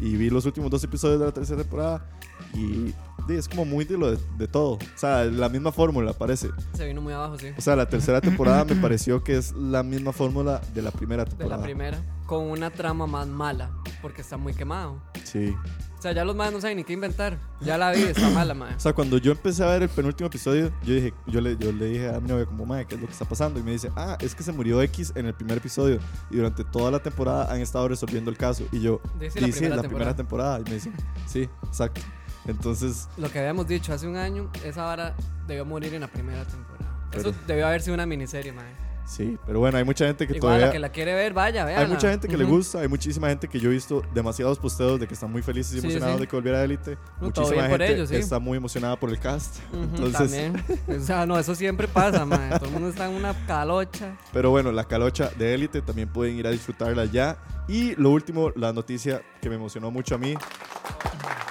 Y 0.00 0.16
vi 0.16 0.28
los 0.28 0.44
últimos 0.44 0.70
dos 0.70 0.84
episodios 0.84 1.18
de 1.20 1.24
la 1.24 1.32
tercera 1.32 1.62
temporada 1.62 2.06
y 2.52 2.92
sí, 3.28 3.34
es 3.34 3.48
como 3.48 3.64
muy 3.64 3.84
de 3.84 3.96
lo 3.98 4.10
de, 4.12 4.18
de 4.38 4.48
todo. 4.48 4.72
O 4.74 4.78
sea, 4.96 5.24
la 5.24 5.48
misma 5.48 5.72
fórmula 5.72 6.12
parece. 6.12 6.50
Se 6.74 6.86
vino 6.86 7.00
muy 7.00 7.12
abajo, 7.12 7.38
sí. 7.38 7.48
O 7.56 7.60
sea, 7.60 7.76
la 7.76 7.86
tercera 7.88 8.20
temporada 8.22 8.64
me 8.64 8.76
pareció 8.76 9.22
que 9.24 9.36
es 9.36 9.52
la 9.52 9.82
misma 9.82 10.12
fórmula 10.12 10.60
de 10.74 10.82
la 10.82 10.90
primera 10.90 11.24
De 11.24 11.30
temporada. 11.30 11.58
la 11.58 11.64
primera. 11.64 12.02
Con 12.26 12.44
una 12.50 12.70
trama 12.70 13.06
más 13.06 13.26
mala. 13.26 13.70
Porque 14.00 14.22
está 14.22 14.36
muy 14.36 14.54
quemado. 14.54 15.00
Sí. 15.24 15.54
O 15.98 16.02
sea, 16.02 16.10
ya 16.12 16.24
los 16.24 16.34
más 16.34 16.52
no 16.52 16.60
saben 16.60 16.76
ni 16.78 16.82
qué 16.82 16.94
inventar. 16.94 17.38
Ya 17.60 17.78
la 17.78 17.92
vi, 17.92 18.02
está 18.02 18.28
mala, 18.30 18.54
man. 18.54 18.74
O 18.76 18.80
sea, 18.80 18.92
cuando 18.92 19.18
yo 19.18 19.30
empecé 19.30 19.62
a 19.62 19.66
ver 19.68 19.82
el 19.82 19.88
penúltimo 19.88 20.26
episodio, 20.26 20.72
yo 20.82 20.94
dije, 20.94 21.14
yo 21.28 21.40
le, 21.40 21.56
yo 21.56 21.70
le 21.70 21.84
dije 21.86 22.08
a 22.12 22.18
mi 22.18 22.26
novia 22.28 22.44
como, 22.44 22.66
madre, 22.66 22.86
¿qué 22.86 22.96
es 22.96 23.00
lo 23.00 23.06
que 23.06 23.12
está 23.12 23.24
pasando? 23.24 23.60
Y 23.60 23.62
me 23.62 23.70
dice, 23.70 23.92
ah, 23.94 24.18
es 24.20 24.34
que 24.34 24.42
se 24.42 24.50
murió 24.50 24.82
X 24.82 25.12
en 25.14 25.26
el 25.26 25.34
primer 25.34 25.58
episodio 25.58 26.00
y 26.28 26.36
durante 26.38 26.64
toda 26.64 26.90
la 26.90 26.98
temporada 26.98 27.52
han 27.52 27.60
estado 27.60 27.86
resolviendo 27.86 28.32
el 28.32 28.36
caso. 28.36 28.64
Y 28.72 28.80
yo, 28.80 29.00
Dice 29.20 29.40
la 29.40 29.46
primera 29.46 29.76
la 29.76 29.82
temporada. 29.82 29.86
primera 29.86 30.16
temporada. 30.16 30.60
Y 30.60 30.64
me 30.64 30.74
dice, 30.74 30.92
sí, 31.26 31.48
exacto. 31.64 32.00
Entonces, 32.46 33.08
Lo 33.16 33.30
que 33.30 33.38
habíamos 33.38 33.68
dicho 33.68 33.92
hace 33.92 34.06
un 34.06 34.16
año, 34.16 34.50
esa 34.64 34.84
vara 34.84 35.14
debió 35.46 35.64
morir 35.64 35.94
en 35.94 36.00
la 36.00 36.08
primera 36.08 36.44
temporada. 36.44 36.90
Eso 37.12 37.32
debió 37.46 37.66
haber 37.66 37.82
sido 37.82 37.94
una 37.94 38.06
miniserie, 38.06 38.52
man. 38.52 38.64
Sí, 39.04 39.36
pero 39.44 39.58
bueno, 39.58 39.76
hay 39.78 39.84
mucha 39.84 40.06
gente 40.06 40.26
que 40.26 40.36
Igual, 40.36 40.40
todavía... 40.52 40.66
la 40.66 40.72
que 40.72 40.78
la 40.78 40.88
quiere 40.90 41.14
ver, 41.14 41.32
vaya, 41.34 41.64
vea. 41.64 41.80
Hay 41.80 41.86
mucha 41.86 42.08
gente 42.10 42.28
que 42.28 42.36
le 42.36 42.44
gusta, 42.44 42.80
hay 42.80 42.88
muchísima 42.88 43.28
gente 43.28 43.48
que 43.48 43.58
yo 43.60 43.68
he 43.70 43.72
visto 43.72 44.02
demasiados 44.14 44.58
posteos 44.58 45.00
de 45.00 45.06
que 45.08 45.14
están 45.14 45.30
muy 45.30 45.42
felices 45.42 45.72
y 45.74 45.80
Sí, 45.80 45.86
emocionados 45.86 46.16
sí. 46.16 46.20
de 46.22 46.26
que 46.28 46.36
volviera 46.36 46.58
a 46.58 46.64
Elite. 46.64 46.96
No, 47.20 47.26
muchísima 47.26 47.68
gente 47.68 47.92
ellos, 47.94 48.08
sí. 48.08 48.16
está 48.16 48.38
muy 48.38 48.56
emocionada 48.56 48.96
por 48.98 49.10
el 49.10 49.18
cast. 49.18 49.56
Entonces, 49.72 50.12
También. 50.12 50.64
O 51.02 51.04
sea, 51.04 51.26
no, 51.26 51.38
eso 51.38 51.54
siempre 51.54 51.88
pasa, 51.88 52.24
man. 52.24 52.50
Todo 52.58 52.66
el 52.66 52.72
mundo 52.72 52.88
está 52.88 53.06
en 53.08 53.14
una 53.16 53.34
calocha. 53.46 54.16
pero 54.32 54.50
bueno, 54.50 54.70
la 54.72 54.84
calocha 54.84 55.30
de 55.36 55.54
Elite 55.54 55.82
también 55.82 56.08
pueden 56.08 56.36
ir 56.36 56.46
a 56.46 56.50
disfrutarla 56.50 57.04
ya. 57.06 57.36
Y 57.68 57.94
lo 57.96 58.10
último, 58.10 58.50
la 58.56 58.72
noticia 58.72 59.22
que 59.40 59.48
me 59.48 59.56
emocionó 59.56 59.90
mucho 59.90 60.14
a 60.14 60.18
mí. 60.18 60.34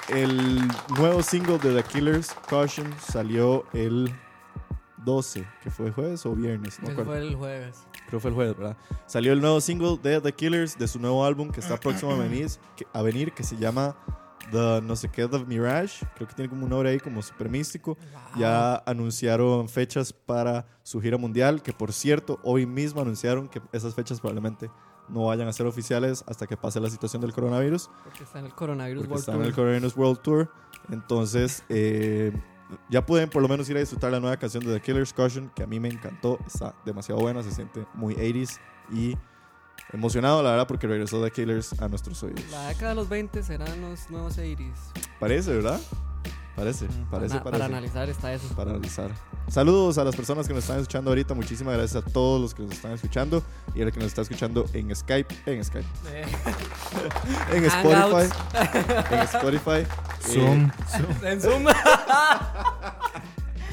El 0.10 0.60
nuevo 0.98 1.22
single 1.24 1.58
de 1.60 1.74
The 1.82 1.84
Killers, 1.84 2.34
Caution, 2.50 2.94
salió 3.00 3.66
el 3.74 4.12
12, 5.04 5.48
que 5.64 5.72
fue 5.72 5.92
jueves 5.92 6.26
o 6.26 6.36
viernes, 6.36 6.80
no 6.82 6.90
fue 7.04 7.18
el 7.20 7.36
jueves. 7.36 7.88
Creo 8.08 8.12
que 8.12 8.20
fue 8.20 8.30
el 8.30 8.36
jueves, 8.36 8.58
¿verdad? 8.58 8.78
Salió 9.06 9.34
el 9.34 9.42
nuevo 9.42 9.62
single 9.62 9.98
de 10.02 10.22
The 10.22 10.34
Killers 10.34 10.78
de 10.78 10.88
su 10.88 11.00
nuevo 11.00 11.26
álbum 11.26 11.50
que 11.50 11.60
está 11.60 11.78
próximo 11.80 12.12
a 12.12 12.18
venir, 12.18 12.50
que, 12.76 12.86
a 12.94 13.02
venir, 13.02 13.34
que 13.34 13.44
se 13.44 13.58
llama 13.58 13.96
The 14.52 14.82
no 14.82 14.96
sé 14.96 15.10
qué 15.10 15.28
The 15.28 15.46
Mirage. 15.46 16.06
Creo 16.16 16.28
que 16.28 16.36
tiene 16.36 16.50
como 16.50 16.64
un 16.64 16.70
nombre 16.70 16.90
ahí 16.90 17.00
como 17.00 17.22
super 17.22 17.50
místico. 17.50 17.98
Ya 18.38 18.76
anunciaron 18.86 19.70
fechas 19.70 20.14
para 20.14 20.66
su 20.84 21.02
gira 21.02 21.18
mundial, 21.18 21.62
que 21.62 21.74
por 21.74 21.94
cierto, 21.94 22.40
hoy 22.44 22.66
mismo 22.66 23.02
anunciaron 23.02 23.48
que 23.48 23.62
esas 23.72 23.96
fechas 23.96 24.20
probablemente 24.20 24.70
no 25.10 25.26
vayan 25.26 25.48
a 25.48 25.54
ser 25.54 25.66
oficiales 25.66 26.24
hasta 26.28 26.48
que 26.48 26.56
pase 26.58 26.80
la 26.80 26.90
situación 26.90 27.22
del 27.22 27.34
coronavirus, 27.34 27.90
Porque 28.04 28.24
está 28.24 28.40
en 28.40 28.46
el 28.46 28.54
coronavirus 28.54 29.02
porque 29.02 29.14
World 29.14 29.22
están 29.22 29.36
en 29.36 29.42
el 29.42 29.48
Tour. 29.48 29.56
Coronavirus 29.56 29.98
World 29.98 30.22
Tour. 30.22 30.52
Entonces, 30.90 31.64
eh, 31.70 32.32
ya 32.90 33.06
pueden 33.06 33.30
por 33.30 33.42
lo 33.42 33.48
menos 33.48 33.70
ir 33.70 33.78
a 33.78 33.80
disfrutar 33.80 34.12
la 34.12 34.20
nueva 34.20 34.38
canción 34.38 34.64
de 34.64 34.74
The 34.74 34.82
Killer's 34.82 35.14
Caution, 35.14 35.52
que 35.56 35.64
a 35.64 35.68
mí 35.68 35.80
me 35.80 35.90
encantó. 35.90 36.40
Está 36.46 36.76
demasiado 36.86 37.22
buena, 37.22 37.44
se 37.44 37.52
siente 37.52 37.86
muy 37.94 38.16
80s 38.16 38.60
y 38.92 39.18
emocionado, 39.94 40.42
la 40.44 40.52
verdad, 40.52 40.68
porque 40.68 40.88
regresó 40.88 41.24
The 41.24 41.32
Killers 41.32 41.80
a 41.82 41.88
nuestros 41.88 42.22
oídos. 42.24 42.44
La 42.52 42.68
década 42.70 42.90
de 42.90 42.96
los 42.96 43.10
20 43.10 43.44
serán 43.44 43.82
los 43.82 44.10
nuevos 44.10 44.38
80s. 44.38 44.74
Parece, 45.20 45.54
¿verdad? 45.54 45.80
Parece, 46.62 46.86
parece, 46.86 47.40
Para- 47.40 47.44
parece. 47.44 47.50
Para 47.50 47.66
analizar 47.66 48.08
está 48.10 48.32
eso. 48.34 48.48
para 48.56 48.70
analizar. 48.70 49.10
Saludos 49.48 49.98
a 49.98 50.04
las 50.04 50.16
personas 50.16 50.48
que 50.48 50.54
nos 50.54 50.64
están 50.64 50.78
escuchando 50.80 51.10
ahorita. 51.10 51.34
Muchísimas 51.34 51.76
gracias 51.76 52.04
a 52.04 52.08
todos 52.08 52.40
los 52.40 52.54
que 52.54 52.62
nos 52.62 52.74
están 52.74 52.92
escuchando 52.92 53.42
y 53.74 53.82
a 53.82 53.86
la 53.86 53.92
que 53.92 53.98
nos 54.00 54.10
está 54.10 54.22
escuchando 54.22 54.68
en 54.74 54.96
Skype, 54.96 55.36
en 55.48 55.64
Skype, 55.66 55.88
Eh, 56.14 56.24
en 57.52 57.66
Spotify, 57.66 58.30
en 59.10 59.20
Spotify. 59.22 59.88
Zoom. 60.22 60.66
Eh, 61.24 61.32
en 61.32 61.42
Zoom. 61.42 61.66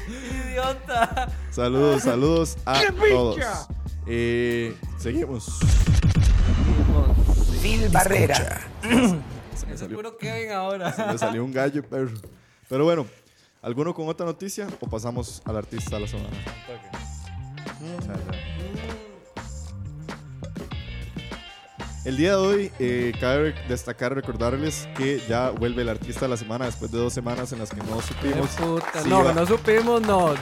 Idiota. 0.07 1.27
saludos, 1.51 2.01
saludos 2.03 2.57
a 2.65 2.81
todos. 3.11 3.37
Eh, 4.07 4.75
seguimos. 4.97 5.59
Phil 7.61 7.87
Barrera. 7.89 8.61
Se 9.55 9.65
me 9.67 9.77
salió, 9.77 9.97
puro 9.97 10.17
Kevin 10.17 10.51
ahora. 10.53 10.91
se 10.91 11.05
me 11.05 11.17
salió 11.17 11.43
un 11.45 11.51
gallo, 11.53 11.83
perro. 11.87 12.17
Pero 12.69 12.85
bueno, 12.85 13.07
¿alguno 13.63 13.93
con 13.95 14.07
otra 14.07 14.25
noticia 14.25 14.67
o 14.79 14.87
pasamos 14.87 15.41
al 15.45 15.57
artista 15.57 15.95
de 15.95 16.01
la 16.01 16.07
semana? 16.07 16.29
El 22.05 22.15
día 22.15 22.31
de 22.31 22.35
hoy, 22.37 22.71
eh, 22.79 23.11
cabe 23.19 23.53
destacar, 23.67 24.15
recordarles 24.15 24.87
que 24.95 25.21
ya 25.27 25.49
vuelve 25.49 25.81
el 25.81 25.89
artista 25.89 26.21
de 26.21 26.29
la 26.29 26.37
semana 26.37 26.65
después 26.65 26.89
de 26.91 26.97
dos 26.97 27.11
semanas 27.11 27.51
en 27.51 27.59
las 27.59 27.69
que 27.71 27.77
no 27.83 28.01
supimos. 28.01 28.49
Puta. 28.51 29.03
si 29.03 29.09
no, 29.09 29.21
iba- 29.21 29.33
no 29.33 29.45
supimos, 29.45 30.01
no. 30.01 30.33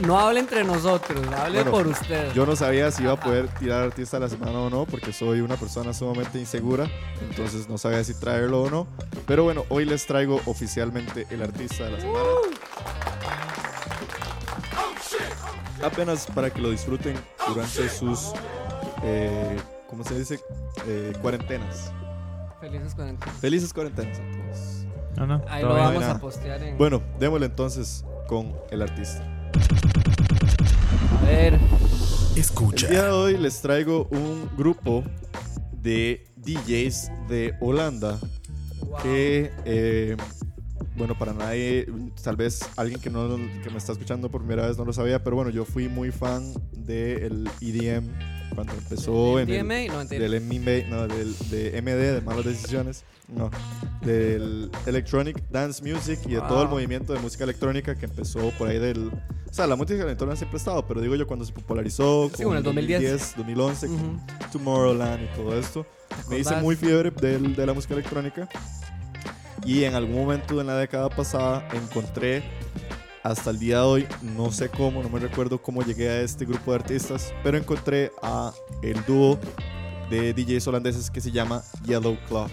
No 0.00 0.20
hable 0.20 0.40
entre 0.40 0.62
nosotros, 0.62 1.26
hable 1.34 1.62
Bueno, 1.62 1.70
por 1.70 1.86
usted. 1.86 2.32
Yo 2.34 2.44
no 2.44 2.54
sabía 2.54 2.90
si 2.90 3.02
iba 3.02 3.12
a 3.12 3.20
poder 3.20 3.48
tirar 3.58 3.82
artista 3.82 4.18
de 4.18 4.24
la 4.24 4.28
semana 4.28 4.58
o 4.58 4.68
no, 4.68 4.84
porque 4.84 5.10
soy 5.14 5.40
una 5.40 5.56
persona 5.56 5.94
sumamente 5.94 6.38
insegura, 6.38 6.86
entonces 7.22 7.66
no 7.66 7.78
sabía 7.78 8.04
si 8.04 8.12
traerlo 8.12 8.64
o 8.64 8.70
no. 8.70 8.86
Pero 9.26 9.42
bueno, 9.44 9.64
hoy 9.70 9.86
les 9.86 10.06
traigo 10.06 10.42
oficialmente 10.44 11.26
el 11.30 11.42
artista 11.42 11.84
de 11.84 11.90
la 11.92 12.00
semana. 12.00 12.24
Apenas 15.82 16.26
para 16.26 16.50
que 16.50 16.60
lo 16.60 16.70
disfruten 16.70 17.14
durante 17.48 17.88
sus, 17.88 18.32
eh, 19.02 19.56
¿cómo 19.96 20.06
se 20.06 20.18
dice? 20.18 20.40
Eh, 20.86 21.14
cuarentenas. 21.22 21.90
Felices 22.60 22.94
40. 22.94 23.26
Felices 23.32 23.72
cuarentenas 23.72 24.18
a 24.18 24.22
todos. 24.30 24.86
No, 25.16 25.26
no. 25.26 25.44
Ahí 25.48 25.62
lo 25.62 25.74
bien. 25.74 25.86
vamos 25.86 26.04
a 26.04 26.18
postear 26.18 26.62
en. 26.62 26.76
Bueno, 26.76 27.02
démosle 27.18 27.46
entonces 27.46 28.04
con 28.28 28.54
el 28.70 28.82
artista. 28.82 29.24
A 31.22 31.24
ver. 31.24 31.54
El 31.54 32.38
Escucha. 32.38 32.88
día 32.88 33.04
de 33.04 33.10
hoy 33.10 33.38
les 33.38 33.62
traigo 33.62 34.06
un 34.10 34.50
grupo 34.58 35.02
de 35.72 36.26
DJs 36.36 37.10
de 37.28 37.54
Holanda 37.62 38.18
que, 39.02 39.50
eh, 39.64 40.14
bueno, 40.96 41.16
para 41.18 41.32
nadie, 41.32 41.86
tal 42.22 42.36
vez 42.36 42.68
alguien 42.76 43.00
que, 43.00 43.08
no, 43.08 43.34
que 43.62 43.70
me 43.70 43.78
está 43.78 43.92
escuchando 43.92 44.30
por 44.30 44.42
primera 44.42 44.66
vez 44.66 44.76
no 44.76 44.84
lo 44.84 44.92
sabía, 44.92 45.24
pero 45.24 45.36
bueno, 45.36 45.50
yo 45.50 45.64
fui 45.64 45.88
muy 45.88 46.12
fan 46.12 46.52
del 46.74 47.48
EDM 47.62 48.35
cuando 48.56 48.72
empezó 48.72 49.38
en 49.38 49.48
el- 49.50 49.88
no, 49.88 50.04
del 50.04 50.34
MD, 50.40 50.88
no, 50.88 51.06
del, 51.06 51.36
de 51.50 51.80
MD, 51.80 52.14
de 52.14 52.20
Malas 52.22 52.44
Decisiones, 52.44 53.04
no, 53.28 53.50
del 54.00 54.70
Electronic 54.86 55.40
Dance 55.50 55.82
Music 55.82 56.18
y 56.26 56.34
de 56.34 56.40
todo 56.40 56.62
el 56.62 56.68
Wow. 56.68 56.76
movimiento 56.76 57.12
de 57.12 57.20
música 57.20 57.44
electrónica 57.44 57.94
que 57.94 58.06
empezó 58.06 58.50
por 58.58 58.68
ahí 58.68 58.78
del... 58.78 59.08
O 59.48 59.52
sea, 59.56 59.66
la 59.66 59.76
música 59.76 60.02
electrónica 60.02 60.36
siempre 60.36 60.56
ha 60.56 60.58
estado, 60.58 60.86
pero 60.86 61.00
digo 61.00 61.14
yo 61.16 61.26
cuando 61.26 61.44
se 61.44 61.52
popularizó, 61.52 62.30
Sí, 62.34 62.42
como 62.42 62.52
en 62.54 62.58
el 62.58 62.62
2010. 62.64 63.34
2011, 63.36 63.86
Ujú. 63.86 63.96
con 63.96 64.20
Tomorrowland 64.52 65.22
y 65.24 65.36
todo 65.36 65.58
esto, 65.58 65.86
me 66.28 66.38
hice 66.38 66.56
muy 66.56 66.76
fiebre 66.76 67.10
del- 67.10 67.54
de 67.54 67.66
la 67.66 67.72
música 67.72 67.94
electrónica 67.94 68.48
y 69.64 69.84
en 69.84 69.94
algún 69.94 70.14
momento 70.16 70.60
en 70.60 70.66
la 70.66 70.76
década 70.76 71.08
pasada 71.08 71.66
encontré 71.74 72.42
hasta 73.26 73.50
el 73.50 73.58
día 73.58 73.78
de 73.78 73.82
hoy, 73.82 74.06
no 74.22 74.52
sé 74.52 74.68
cómo, 74.68 75.02
no 75.02 75.08
me 75.08 75.18
recuerdo 75.18 75.60
cómo 75.60 75.82
llegué 75.82 76.08
a 76.08 76.20
este 76.20 76.44
grupo 76.44 76.70
de 76.70 76.76
artistas, 76.76 77.34
pero 77.42 77.58
encontré 77.58 78.12
a 78.22 78.52
el 78.82 79.04
dúo 79.04 79.36
de 80.08 80.32
DJs 80.32 80.68
holandeses 80.68 81.10
que 81.10 81.20
se 81.20 81.32
llama 81.32 81.64
Yellow 81.84 82.16
Claw. 82.28 82.48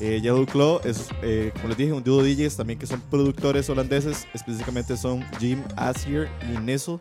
Eh, 0.00 0.20
Yellow 0.20 0.46
Claw 0.46 0.80
es, 0.82 1.08
eh, 1.22 1.52
como 1.54 1.68
les 1.68 1.76
dije, 1.76 1.92
un 1.92 2.02
dúo 2.02 2.24
de 2.24 2.34
DJs 2.34 2.56
también 2.56 2.76
que 2.76 2.86
son 2.88 3.00
productores 3.02 3.70
holandeses, 3.70 4.26
específicamente 4.34 4.96
son 4.96 5.24
Jim 5.38 5.62
Asier 5.76 6.28
y 6.52 6.58
Nissel. 6.58 6.98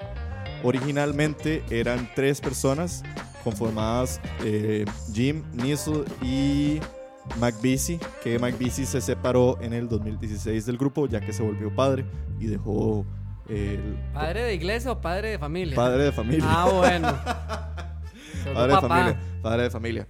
Originalmente 0.63 1.63
eran 1.71 2.07
tres 2.15 2.39
personas 2.39 3.01
conformadas 3.43 4.21
eh, 4.43 4.85
Jim, 5.11 5.43
Nissel 5.53 6.05
y 6.21 6.79
Beasy, 7.61 7.99
que 8.23 8.37
Beasy 8.37 8.85
se 8.85 9.01
separó 9.01 9.57
en 9.61 9.73
el 9.73 9.87
2016 9.87 10.65
del 10.65 10.77
grupo 10.77 11.07
ya 11.07 11.21
que 11.21 11.33
se 11.33 11.41
volvió 11.43 11.73
padre 11.73 12.05
y 12.39 12.47
dejó 12.47 13.05
eh, 13.49 13.79
el 13.81 14.13
¿Padre 14.13 14.43
de 14.43 14.53
iglesia 14.55 14.91
o 14.91 15.01
padre 15.01 15.29
de 15.31 15.39
familia? 15.39 15.75
padre 15.75 16.03
de 16.05 16.11
familia. 16.11 16.43
Ah, 16.47 16.69
bueno. 16.71 17.15
Padre 18.53 18.73
de 18.75 18.81
familia. 18.81 19.19
Padre 19.41 19.63
de 19.63 19.69
familia. 19.69 20.07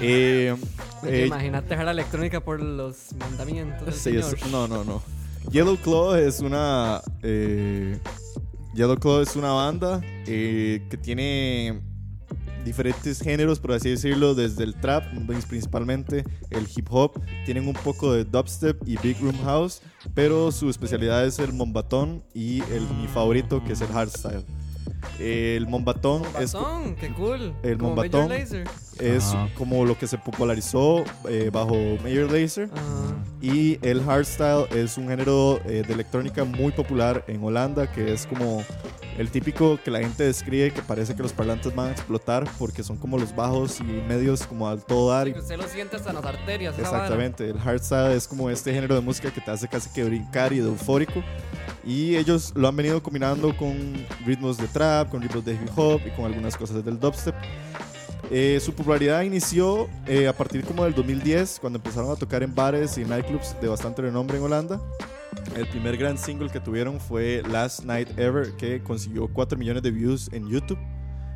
Eh, 0.00 0.56
eh, 1.06 1.24
Imagínate 1.26 1.68
dejar 1.68 1.84
la 1.84 1.90
electrónica 1.90 2.40
por 2.42 2.62
los 2.62 3.12
mandamientos 3.18 3.84
del 3.84 3.94
sí, 3.94 4.00
Señor. 4.00 4.34
es- 4.34 4.46
no, 4.50 4.66
no, 4.66 4.84
no. 4.84 5.02
Yellow 5.50 5.76
Claw 5.76 6.14
es 6.14 6.40
una. 6.40 7.02
eh, 7.22 7.98
Yellow 8.74 8.96
Claw 8.96 9.20
es 9.20 9.36
una 9.36 9.52
banda 9.52 10.00
eh, 10.26 10.82
que 10.88 10.96
tiene 10.96 11.82
diferentes 12.64 13.20
géneros, 13.20 13.60
por 13.60 13.72
así 13.72 13.90
decirlo, 13.90 14.34
desde 14.34 14.64
el 14.64 14.74
trap, 14.74 15.04
pues, 15.26 15.44
principalmente 15.46 16.24
el 16.50 16.66
hip 16.74 16.88
hop. 16.90 17.20
Tienen 17.44 17.68
un 17.68 17.74
poco 17.74 18.12
de 18.12 18.24
dubstep 18.24 18.80
y 18.86 18.96
big 18.98 19.20
room 19.20 19.38
house, 19.44 19.82
pero 20.14 20.50
su 20.50 20.68
especialidad 20.70 21.24
es 21.26 21.38
el 21.38 21.52
mombatón 21.52 22.22
y 22.34 22.62
el, 22.72 22.82
mi 23.00 23.06
favorito, 23.06 23.62
que 23.64 23.74
es 23.74 23.80
el 23.80 23.88
hardstyle. 23.88 24.44
El 25.18 25.66
mombatón 25.66 26.22
es 26.40 26.56
qué 26.98 27.12
cool. 27.12 27.52
el 27.62 27.76
Como 27.76 27.90
mombatón. 27.90 28.32
Es 28.32 29.24
Ajá. 29.24 29.48
como 29.56 29.84
lo 29.84 29.98
que 29.98 30.06
se 30.06 30.16
popularizó 30.18 31.04
eh, 31.28 31.50
bajo 31.52 31.74
Major 32.02 32.30
Lazer. 32.30 32.70
Ah, 32.74 33.12
Y 33.42 33.78
el 33.86 34.02
hardstyle 34.02 34.66
es 34.74 34.96
un 34.96 35.08
género 35.08 35.60
eh, 35.66 35.82
de 35.86 35.92
electrónica 35.92 36.44
muy 36.44 36.72
popular 36.72 37.24
en 37.28 37.42
Holanda, 37.42 37.90
que 37.90 38.12
es 38.12 38.26
como 38.26 38.62
el 39.18 39.30
típico 39.30 39.78
que 39.82 39.90
la 39.90 40.00
gente 40.00 40.24
describe 40.24 40.72
que 40.72 40.82
parece 40.82 41.14
que 41.14 41.22
los 41.22 41.32
parlantes 41.32 41.74
van 41.74 41.88
a 41.88 41.92
explotar 41.92 42.48
porque 42.58 42.82
son 42.82 42.96
como 42.96 43.16
los 43.18 43.34
bajos 43.34 43.78
y 43.80 43.84
medios 43.84 44.44
como 44.46 44.68
al 44.68 44.84
todo 44.84 45.10
dar. 45.10 45.28
y- 45.28 45.32
usted 45.32 45.56
lo 45.56 45.68
siente 45.68 45.96
hasta 45.96 46.10
en 46.10 46.16
las 46.16 46.24
arterias. 46.24 46.78
Exactamente, 46.78 47.48
el 47.48 47.58
hardstyle 47.58 48.12
es 48.16 48.26
como 48.26 48.50
este 48.50 48.72
género 48.72 48.94
de 48.94 49.00
música 49.00 49.30
que 49.32 49.40
te 49.40 49.50
hace 49.50 49.68
casi 49.68 49.88
que 49.90 50.04
brincar 50.04 50.52
y 50.52 50.58
de 50.58 50.68
eufórico. 50.68 51.22
Y 51.86 52.16
ellos 52.16 52.52
lo 52.56 52.66
han 52.66 52.76
venido 52.76 53.02
combinando 53.02 53.54
con 53.56 53.76
ritmos 54.24 54.56
de 54.56 54.66
trap, 54.68 55.10
con 55.10 55.20
ritmos 55.22 55.44
de 55.44 55.52
hip 55.52 55.70
hop 55.76 56.00
y 56.06 56.10
con 56.10 56.24
algunas 56.24 56.56
cosas 56.56 56.82
del 56.84 56.98
dubstep. 56.98 57.34
Eh, 58.30 58.58
su 58.64 58.72
popularidad 58.72 59.20
inició 59.20 59.86
eh, 60.06 60.26
a 60.26 60.32
partir 60.32 60.64
como 60.64 60.82
del 60.84 60.94
2010, 60.94 61.58
cuando 61.60 61.76
empezaron 61.78 62.10
a 62.10 62.16
tocar 62.16 62.42
en 62.42 62.54
bares 62.54 62.96
y 62.96 63.04
nightclubs 63.04 63.54
de 63.60 63.68
bastante 63.68 64.00
renombre 64.00 64.38
en 64.38 64.44
Holanda. 64.44 64.80
El 65.56 65.68
primer 65.68 65.96
gran 65.96 66.18
single 66.18 66.50
que 66.50 66.58
tuvieron 66.58 66.98
fue 66.98 67.42
Last 67.48 67.84
Night 67.84 68.18
Ever, 68.18 68.56
que 68.56 68.82
consiguió 68.82 69.28
4 69.28 69.56
millones 69.56 69.82
de 69.82 69.90
views 69.90 70.28
en 70.32 70.48
YouTube. 70.48 70.78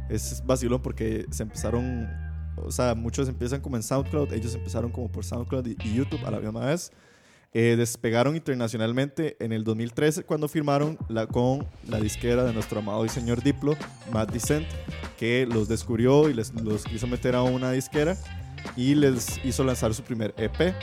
es 0.08 0.42
vacilón 0.44 0.82
porque 0.82 1.26
se 1.30 1.44
empezaron, 1.44 2.08
o 2.56 2.72
sea, 2.72 2.94
muchos 2.94 3.28
empiezan 3.28 3.60
como 3.60 3.76
en 3.76 3.82
SoundCloud, 3.82 4.32
ellos 4.32 4.54
empezaron 4.54 4.90
como 4.90 5.10
por 5.10 5.24
SoundCloud 5.24 5.66
y, 5.66 5.94
YouTube 5.94 6.24
a 6.26 6.32
la 6.32 6.40
misma 6.40 6.66
vez. 6.66 6.90
Eh, 7.54 7.76
despegaron 7.78 8.36
internacionalmente 8.36 9.36
en 9.42 9.52
el 9.52 9.64
2013 9.64 10.24
cuando 10.24 10.48
firmaron 10.48 10.98
la, 11.08 11.26
con 11.26 11.66
la 11.88 11.98
disquera 11.98 12.44
de 12.44 12.52
nuestro 12.52 12.80
amado 12.80 13.06
y 13.06 13.08
señor 13.08 13.42
Diplo, 13.42 13.74
Matt 14.12 14.32
Decent, 14.32 14.66
que 15.16 15.46
los 15.46 15.68
descubrió 15.68 16.28
y 16.28 16.34
les, 16.34 16.52
los 16.54 16.84
quiso 16.84 17.06
meter 17.06 17.34
a 17.34 17.42
una 17.42 17.70
disquera 17.70 18.16
y 18.76 18.94
les 18.94 19.42
hizo 19.44 19.64
lanzar 19.64 19.94
su 19.94 20.02
primer 20.02 20.34
EP. 20.36 20.74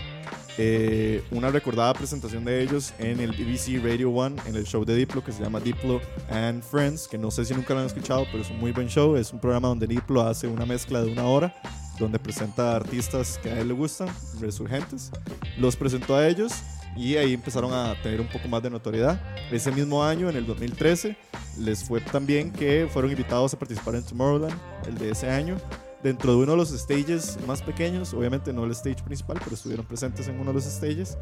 Eh, 0.58 1.22
una 1.32 1.50
recordada 1.52 1.94
presentación 1.94 2.46
de 2.46 2.62
ellos 2.62 2.94
en 2.98 3.20
el 3.20 3.32
BBC 3.32 3.84
Radio 3.84 4.10
1 4.10 4.44
en 4.46 4.56
el 4.56 4.64
show 4.66 4.86
de 4.86 4.96
Diplo 4.96 5.22
que 5.22 5.34
se 5.34 5.44
llama 5.44 5.60
Diplo 5.60 6.00
and 6.30 6.64
Friends, 6.64 7.10
que 7.10 7.18
no 7.18 7.30
sé 7.30 7.44
si 7.44 7.54
nunca 7.54 7.74
lo 7.74 7.82
han 7.82 7.88
escuchado, 7.88 8.26
pero 8.32 8.42
es 8.42 8.50
un 8.50 8.60
muy 8.60 8.72
buen 8.72 8.88
show. 8.88 9.16
Es 9.18 9.34
un 9.34 9.40
programa 9.40 9.68
donde 9.68 9.86
Diplo 9.86 10.22
hace 10.22 10.48
una 10.48 10.66
mezcla 10.66 11.02
de 11.02 11.12
una 11.12 11.26
hora 11.26 11.54
donde 12.00 12.20
presenta 12.20 12.76
artistas 12.76 13.40
que 13.42 13.50
a 13.50 13.60
él 13.60 13.70
le 13.70 13.74
gustan, 13.74 14.10
resurgentes. 14.40 15.12
Los 15.58 15.76
presentó 15.76 16.16
a 16.16 16.28
ellos 16.28 16.54
y 16.96 17.18
ahí 17.18 17.34
empezaron 17.34 17.74
a 17.74 18.02
tener 18.02 18.22
un 18.22 18.28
poco 18.28 18.48
más 18.48 18.64
de 18.64 18.70
notoriedad. 18.70 19.22
Ese 19.52 19.72
mismo 19.72 20.04
año, 20.04 20.30
en 20.30 20.36
el 20.36 20.46
2013, 20.46 21.18
les 21.60 21.84
fue 21.84 22.02
también 22.02 22.52
que 22.52 22.88
fueron 22.92 23.12
invitados 23.12 23.54
a 23.54 23.60
participar 23.60 23.96
en 23.96 24.04
Tomorrowland, 24.04 24.58
el 24.88 24.98
de 24.98 25.12
ese 25.12 25.30
año, 25.30 25.58
dentro 26.06 26.34
de 26.34 26.38
uno 26.38 26.52
de 26.52 26.58
los 26.58 26.70
stages 26.70 27.36
más 27.48 27.64
pequeños, 27.64 28.14
obviamente 28.14 28.54
no 28.54 28.64
el 28.64 28.72
stage 28.72 29.04
principal, 29.04 29.40
pero 29.44 29.56
estuvieron 29.56 29.84
presentes 29.88 30.28
en 30.28 30.36
uno 30.40 30.52
de 30.52 30.54
los 30.54 30.66
stages. 30.66 31.18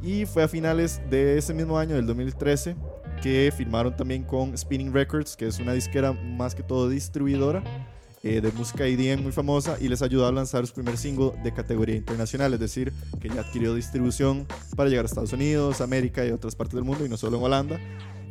Y 0.00 0.26
fue 0.26 0.44
a 0.44 0.48
finales 0.48 1.00
de 1.10 1.38
ese 1.38 1.52
mismo 1.52 1.76
año, 1.76 1.96
del 1.96 2.06
2013, 2.06 2.76
que 3.20 3.52
firmaron 3.56 3.96
también 3.96 4.22
con 4.22 4.56
Spinning 4.56 4.92
Records, 4.92 5.36
que 5.36 5.48
es 5.48 5.58
una 5.58 5.72
disquera 5.72 6.12
más 6.12 6.54
que 6.54 6.62
todo 6.62 6.88
distribuidora 6.88 7.64
eh, 8.22 8.40
de 8.40 8.52
música 8.52 8.86
EDM 8.86 9.24
muy 9.24 9.32
famosa 9.32 9.76
y 9.80 9.88
les 9.88 10.02
ayudó 10.02 10.28
a 10.28 10.30
lanzar 10.30 10.64
su 10.68 10.74
primer 10.74 10.96
single 10.96 11.32
de 11.42 11.52
categoría 11.52 11.96
internacional, 11.96 12.54
es 12.54 12.60
decir, 12.60 12.92
que 13.20 13.28
ya 13.28 13.40
adquirió 13.40 13.74
distribución 13.74 14.46
para 14.76 14.88
llegar 14.88 15.04
a 15.04 15.06
Estados 15.06 15.32
Unidos, 15.32 15.80
América 15.80 16.24
y 16.24 16.30
otras 16.30 16.54
partes 16.54 16.76
del 16.76 16.84
mundo 16.84 17.04
y 17.04 17.08
no 17.08 17.16
solo 17.16 17.38
en 17.38 17.42
Holanda. 17.42 17.80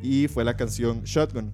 Y 0.01 0.29
fue 0.29 0.45
la 0.45 0.55
canción 0.55 1.03
Shotgun. 1.03 1.53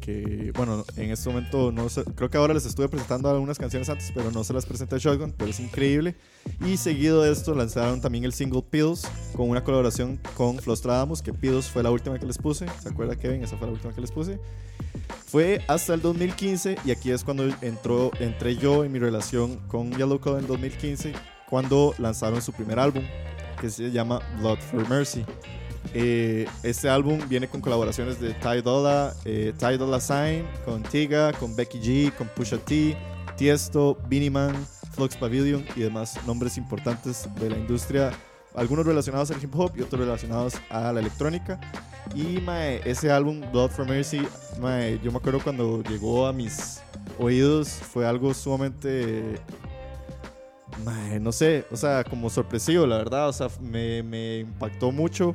Que 0.00 0.52
bueno, 0.56 0.84
en 0.96 1.10
este 1.10 1.28
momento 1.28 1.72
no 1.72 1.88
sé, 1.88 2.04
creo 2.14 2.30
que 2.30 2.36
ahora 2.36 2.54
les 2.54 2.66
estuve 2.66 2.88
presentando 2.88 3.28
algunas 3.28 3.58
canciones 3.58 3.88
antes, 3.88 4.10
pero 4.14 4.30
no 4.30 4.44
se 4.44 4.52
las 4.52 4.66
presenté 4.66 4.98
Shotgun, 4.98 5.32
pero 5.36 5.50
es 5.50 5.60
increíble. 5.60 6.16
Y 6.64 6.76
seguido 6.76 7.22
de 7.22 7.32
esto 7.32 7.54
lanzaron 7.54 8.00
también 8.00 8.24
el 8.24 8.32
single 8.32 8.62
Pills 8.62 9.06
con 9.36 9.48
una 9.48 9.62
colaboración 9.62 10.18
con 10.36 10.58
Flostradamus, 10.58 11.22
que 11.22 11.32
Pills 11.32 11.66
fue 11.66 11.82
la 11.82 11.90
última 11.90 12.18
que 12.18 12.26
les 12.26 12.38
puse, 12.38 12.66
¿se 12.82 12.88
acuerda 12.88 13.16
Kevin? 13.16 13.42
Esa 13.42 13.56
fue 13.56 13.66
la 13.66 13.72
última 13.72 13.94
que 13.94 14.00
les 14.00 14.12
puse. 14.12 14.38
Fue 15.26 15.60
hasta 15.68 15.94
el 15.94 16.02
2015 16.02 16.76
y 16.84 16.90
aquí 16.90 17.10
es 17.10 17.22
cuando 17.22 17.44
entró, 17.62 18.10
entré 18.18 18.56
yo 18.56 18.84
en 18.84 18.92
mi 18.92 18.98
relación 18.98 19.56
con 19.68 19.92
Yellow 19.92 20.20
Code 20.20 20.40
en 20.40 20.46
2015 20.46 21.12
cuando 21.48 21.94
lanzaron 21.98 22.42
su 22.42 22.52
primer 22.52 22.78
álbum 22.78 23.04
que 23.60 23.70
se 23.70 23.90
llama 23.90 24.20
Blood 24.38 24.58
for 24.58 24.88
Mercy. 24.88 25.24
Eh, 25.94 26.46
este 26.62 26.88
álbum 26.88 27.18
viene 27.28 27.48
con 27.48 27.60
colaboraciones 27.60 28.20
de 28.20 28.34
Ty 28.34 28.62
Dolla, 28.62 29.14
eh, 29.24 29.52
Ty 29.58 29.76
Dolla 29.76 30.00
Sign, 30.00 30.46
con 30.64 30.82
Tiga, 30.82 31.32
con 31.32 31.56
Becky 31.56 31.80
G, 31.80 32.14
con 32.14 32.28
Pusha 32.28 32.58
T, 32.58 32.96
Tiesto, 33.36 33.98
Beanie 34.08 34.30
Man, 34.30 34.54
Flux 34.92 35.16
Pavilion 35.16 35.64
y 35.74 35.80
demás 35.80 36.18
nombres 36.26 36.56
importantes 36.56 37.28
de 37.40 37.50
la 37.50 37.56
industria, 37.56 38.12
algunos 38.54 38.86
relacionados 38.86 39.30
al 39.30 39.42
hip 39.42 39.54
hop 39.54 39.72
y 39.76 39.82
otros 39.82 40.00
relacionados 40.00 40.54
a 40.68 40.92
la 40.92 41.00
electrónica. 41.00 41.60
Y 42.14 42.40
mae, 42.40 42.80
ese 42.84 43.10
álbum, 43.10 43.40
Blood 43.52 43.70
for 43.70 43.86
Mercy, 43.86 44.22
mae, 44.60 44.98
yo 45.02 45.10
me 45.10 45.18
acuerdo 45.18 45.40
cuando 45.42 45.82
llegó 45.82 46.26
a 46.26 46.32
mis 46.32 46.80
oídos, 47.18 47.68
fue 47.68 48.06
algo 48.06 48.34
sumamente 48.34 49.40
Mae, 50.84 51.20
no 51.20 51.32
sé, 51.32 51.66
o 51.70 51.76
sea, 51.76 52.04
como 52.04 52.30
sorpresivo, 52.30 52.86
la 52.86 52.96
verdad, 52.96 53.28
o 53.28 53.32
sea, 53.32 53.48
me, 53.60 54.02
me 54.02 54.38
impactó 54.38 54.90
mucho 54.92 55.34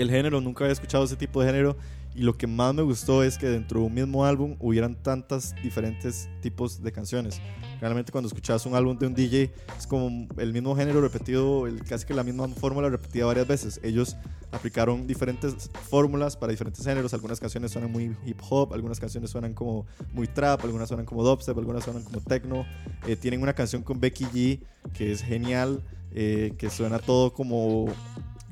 el 0.00 0.10
género, 0.10 0.40
nunca 0.40 0.64
había 0.64 0.72
escuchado 0.72 1.04
ese 1.04 1.16
tipo 1.16 1.40
de 1.40 1.46
género 1.48 1.76
y 2.18 2.22
lo 2.22 2.36
que 2.36 2.48
más 2.48 2.74
me 2.74 2.82
gustó 2.82 3.22
es 3.22 3.38
que 3.38 3.46
dentro 3.46 3.78
de 3.78 3.86
un 3.86 3.94
mismo 3.94 4.24
álbum 4.24 4.56
hubieran 4.58 4.96
tantas 4.96 5.54
diferentes 5.62 6.28
tipos 6.40 6.82
de 6.82 6.90
canciones. 6.90 7.40
Realmente 7.80 8.10
cuando 8.10 8.26
escuchas 8.26 8.66
un 8.66 8.74
álbum 8.74 8.98
de 8.98 9.06
un 9.06 9.14
DJ 9.14 9.52
es 9.78 9.86
como 9.86 10.26
el 10.36 10.52
mismo 10.52 10.74
género 10.74 11.00
repetido, 11.00 11.64
casi 11.88 12.06
que 12.06 12.14
la 12.14 12.24
misma 12.24 12.48
fórmula 12.48 12.88
repetida 12.88 13.24
varias 13.24 13.46
veces. 13.46 13.78
Ellos 13.84 14.16
aplicaron 14.50 15.06
diferentes 15.06 15.70
fórmulas 15.88 16.36
para 16.36 16.50
diferentes 16.50 16.84
géneros. 16.84 17.14
Algunas 17.14 17.38
canciones 17.38 17.70
suenan 17.70 17.92
muy 17.92 18.16
hip 18.26 18.40
hop, 18.50 18.74
algunas 18.74 18.98
canciones 18.98 19.30
suenan 19.30 19.54
como 19.54 19.86
muy 20.12 20.26
trap, 20.26 20.64
algunas 20.64 20.88
suenan 20.88 21.06
como 21.06 21.22
dubstep, 21.22 21.56
algunas 21.56 21.84
suenan 21.84 22.02
como 22.02 22.20
techno. 22.20 22.66
Eh, 23.06 23.14
tienen 23.14 23.42
una 23.42 23.52
canción 23.52 23.84
con 23.84 24.00
Becky 24.00 24.24
G 24.24 24.60
que 24.92 25.12
es 25.12 25.22
genial, 25.22 25.84
eh, 26.10 26.54
que 26.58 26.68
suena 26.68 26.98
todo 26.98 27.32
como 27.32 27.86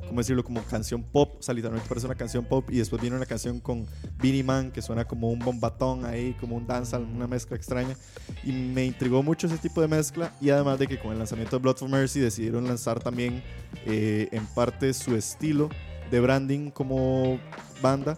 ¿cómo 0.07 0.21
decirlo? 0.21 0.45
Como 0.45 0.63
canción 0.63 1.03
pop, 1.03 1.37
o 1.39 1.43
sea, 1.43 1.55
literalmente 1.55 1.89
parece 1.89 2.07
una 2.07 2.15
canción 2.15 2.45
pop 2.45 2.69
y 2.71 2.79
después 2.79 3.01
viene 3.01 3.17
una 3.17 3.27
canción 3.27 3.61
con 3.61 3.87
Beanie 4.19 4.45
Man 4.45 4.71
que 4.71 4.83
suena 4.83 5.05
como 5.05 5.31
un 5.31 5.39
bombatón 5.39 6.05
ahí, 6.05 6.35
como 6.41 6.57
un 6.57 6.67
dancehall, 6.67 7.05
una 7.05 7.27
mezcla 7.27 7.57
extraña 7.57 7.97
y 8.45 8.53
me 8.53 8.85
intrigó 8.85 9.23
mucho 9.23 9.47
ese 9.47 9.59
tipo 9.59 9.81
de 9.81 9.89
mezcla 9.89 10.33
y 10.41 10.51
además 10.51 10.79
de 10.79 10.87
que 10.87 10.99
con 10.99 11.13
el 11.13 11.19
lanzamiento 11.19 11.57
de 11.57 11.63
Blood 11.63 11.77
for 11.77 11.89
Mercy 11.89 12.21
decidieron 12.21 12.67
lanzar 12.67 13.03
también 13.03 13.43
eh, 13.85 14.29
en 14.33 14.47
parte 14.47 14.93
su 14.95 15.15
estilo 15.15 15.69
de 16.11 16.21
branding 16.21 16.71
como 16.71 17.39
banda 17.83 18.17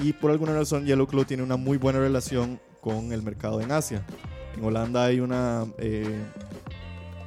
y 0.00 0.12
por 0.12 0.30
alguna 0.30 0.54
razón 0.54 0.84
Yellow 0.84 1.06
Claw 1.06 1.24
tiene 1.24 1.42
una 1.42 1.56
muy 1.56 1.78
buena 1.78 1.98
relación 1.98 2.60
con 2.80 3.12
el 3.12 3.22
mercado 3.22 3.60
en 3.60 3.70
Asia. 3.72 4.04
En 4.56 4.64
Holanda 4.64 5.04
hay 5.04 5.20
una... 5.20 5.66
Eh, 5.78 6.18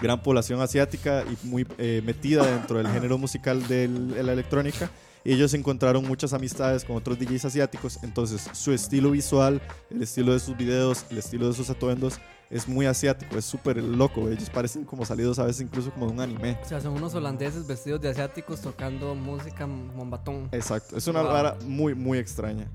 gran 0.05 0.21
población 0.23 0.61
asiática 0.61 1.23
y 1.23 1.47
muy 1.47 1.67
eh, 1.77 2.01
metida 2.05 2.45
dentro 2.45 2.77
del 2.77 2.87
género 2.87 3.17
musical 3.17 3.67
del- 3.67 4.11
de 4.13 4.23
la 4.23 4.33
electrónica. 4.33 4.89
Y 5.23 5.33
ellos 5.33 5.53
encontraron 5.55 6.05
muchas 6.07 6.33
amistades 6.33 6.85
con 6.85 6.95
otros 6.97 7.17
DJs 7.17 7.45
asiáticos, 7.45 7.97
entonces 8.03 8.47
su 8.53 8.71
estilo 8.71 9.09
visual, 9.11 9.59
el 9.89 10.03
estilo 10.03 10.33
de 10.33 10.39
sus 10.39 10.55
videos, 10.55 11.03
el 11.09 11.17
estilo 11.17 11.47
de 11.47 11.53
sus 11.55 11.69
atuendos 11.71 12.19
es 12.51 12.67
muy 12.67 12.85
asiático, 12.85 13.35
es 13.35 13.43
súper 13.45 13.77
loco. 13.83 14.29
Ellos 14.29 14.51
parecen 14.51 14.85
como 14.85 15.03
salidos 15.03 15.39
a 15.39 15.45
veces 15.45 15.61
incluso 15.63 15.89
como 15.91 16.05
de 16.05 16.11
un 16.13 16.19
anime. 16.21 16.59
O 16.63 16.67
sea, 16.69 16.79
son 16.79 16.93
unos 16.93 17.15
holandeses 17.15 17.65
vestidos 17.65 17.99
de 18.01 18.09
asiáticos 18.09 18.61
tocando 18.61 19.15
música 19.15 19.65
mombatón. 19.65 20.47
Exacto, 20.51 20.95
es 20.95 21.07
una 21.07 21.23
Wow. 21.23 21.31
vara 21.31 21.57
muy, 21.65 21.95
muy 21.95 22.19
extraña. 22.19 22.67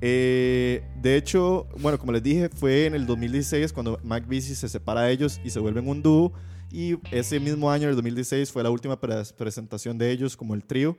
Eh, 0.00 0.84
de 1.02 1.16
hecho, 1.16 1.66
bueno, 1.80 1.98
como 1.98 2.12
les 2.12 2.22
dije, 2.22 2.48
fue 2.48 2.86
en 2.86 2.94
el 2.94 3.06
2016 3.06 3.72
cuando 3.72 3.98
Mac 4.04 4.24
Busy 4.26 4.54
se 4.54 4.68
separa 4.68 5.02
de 5.02 5.12
ellos 5.12 5.40
y 5.44 5.50
se 5.50 5.58
vuelven 5.58 5.88
un 5.88 6.00
dúo. 6.02 6.32
Y 6.70 6.96
ese 7.10 7.40
mismo 7.40 7.70
año, 7.70 7.88
el 7.88 7.94
2016, 7.94 8.52
fue 8.52 8.62
la 8.62 8.70
última 8.70 9.00
pres- 9.00 9.32
presentación 9.32 9.96
de 9.98 10.10
ellos 10.10 10.36
como 10.36 10.54
el 10.54 10.62
trío. 10.62 10.98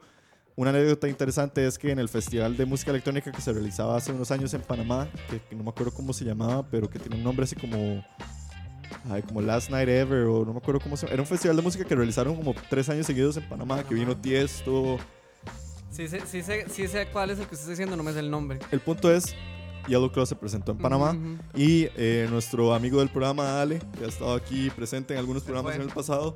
Una 0.56 0.72
anécdota 0.72 1.08
interesante 1.08 1.66
es 1.66 1.78
que 1.78 1.92
en 1.92 2.00
el 2.00 2.10
Festival 2.10 2.58
de 2.58 2.66
Música 2.66 2.92
Electrónica 2.92 3.32
que 3.32 3.40
se 3.42 3.54
realizaba 3.54 3.96
hace 3.96 4.12
unos 4.12 4.30
años 4.32 4.54
en 4.54 4.62
Panamá, 4.62 5.08
que, 5.30 5.40
que 5.40 5.56
no 5.56 5.64
me 5.64 5.70
acuerdo 5.70 5.94
cómo 5.94 6.12
se 6.12 6.26
llamaba, 6.26 6.68
pero 6.70 6.90
que 6.90 7.00
tiene 7.00 7.16
un 7.16 7.24
nombre 7.24 7.44
así 7.46 7.56
como, 7.56 8.04
ay, 9.10 9.22
como 9.22 9.42
Last 9.42 9.70
Night 9.70 9.88
Ever, 9.88 10.24
o 10.26 10.44
no 10.44 10.52
me 10.52 10.58
acuerdo 10.60 10.82
cómo 10.82 10.98
se 10.98 11.06
llama. 11.06 11.14
Era 11.14 11.22
un 11.22 11.28
festival 11.28 11.56
de 11.56 11.62
música 11.62 11.86
que 11.86 11.96
realizaron 11.96 12.36
como 12.36 12.54
tres 12.70 12.90
años 12.90 13.06
seguidos 13.06 13.38
en 13.38 13.48
Panamá, 13.48 13.84
que 13.84 13.94
vino 13.96 14.18
Tiesto, 14.18 14.98
Sí 15.92 16.08
sé, 16.08 16.22
sí, 16.26 16.42
sé, 16.44 16.66
sí 16.70 16.88
sé 16.88 17.08
cuál 17.12 17.30
es 17.32 17.40
el 17.40 17.46
que 17.48 17.56
usted 17.56 17.62
está 17.62 17.70
diciendo, 17.72 17.96
no 17.98 18.04
me 18.04 18.14
sé 18.14 18.20
el 18.20 18.30
nombre. 18.30 18.60
El 18.72 18.80
punto 18.80 19.12
es, 19.12 19.36
Yellow 19.90 20.12
Claw 20.12 20.26
se 20.26 20.36
presentó 20.36 20.72
en 20.72 20.78
Panamá 20.78 21.18
y 21.56 21.88
eh, 21.98 22.28
nuestro 22.30 22.74
amigo 22.74 23.00
del 23.00 23.10
programa, 23.10 23.62
Ale, 23.62 23.82
que 23.98 24.06
ha 24.06 24.08
estado 24.08 24.34
aquí 24.34 24.70
presente 24.70 25.14
en 25.14 25.20
algunos 25.20 25.44
programas 25.44 25.76
en 25.76 25.82
el 25.82 25.90
pasado, 25.90 26.34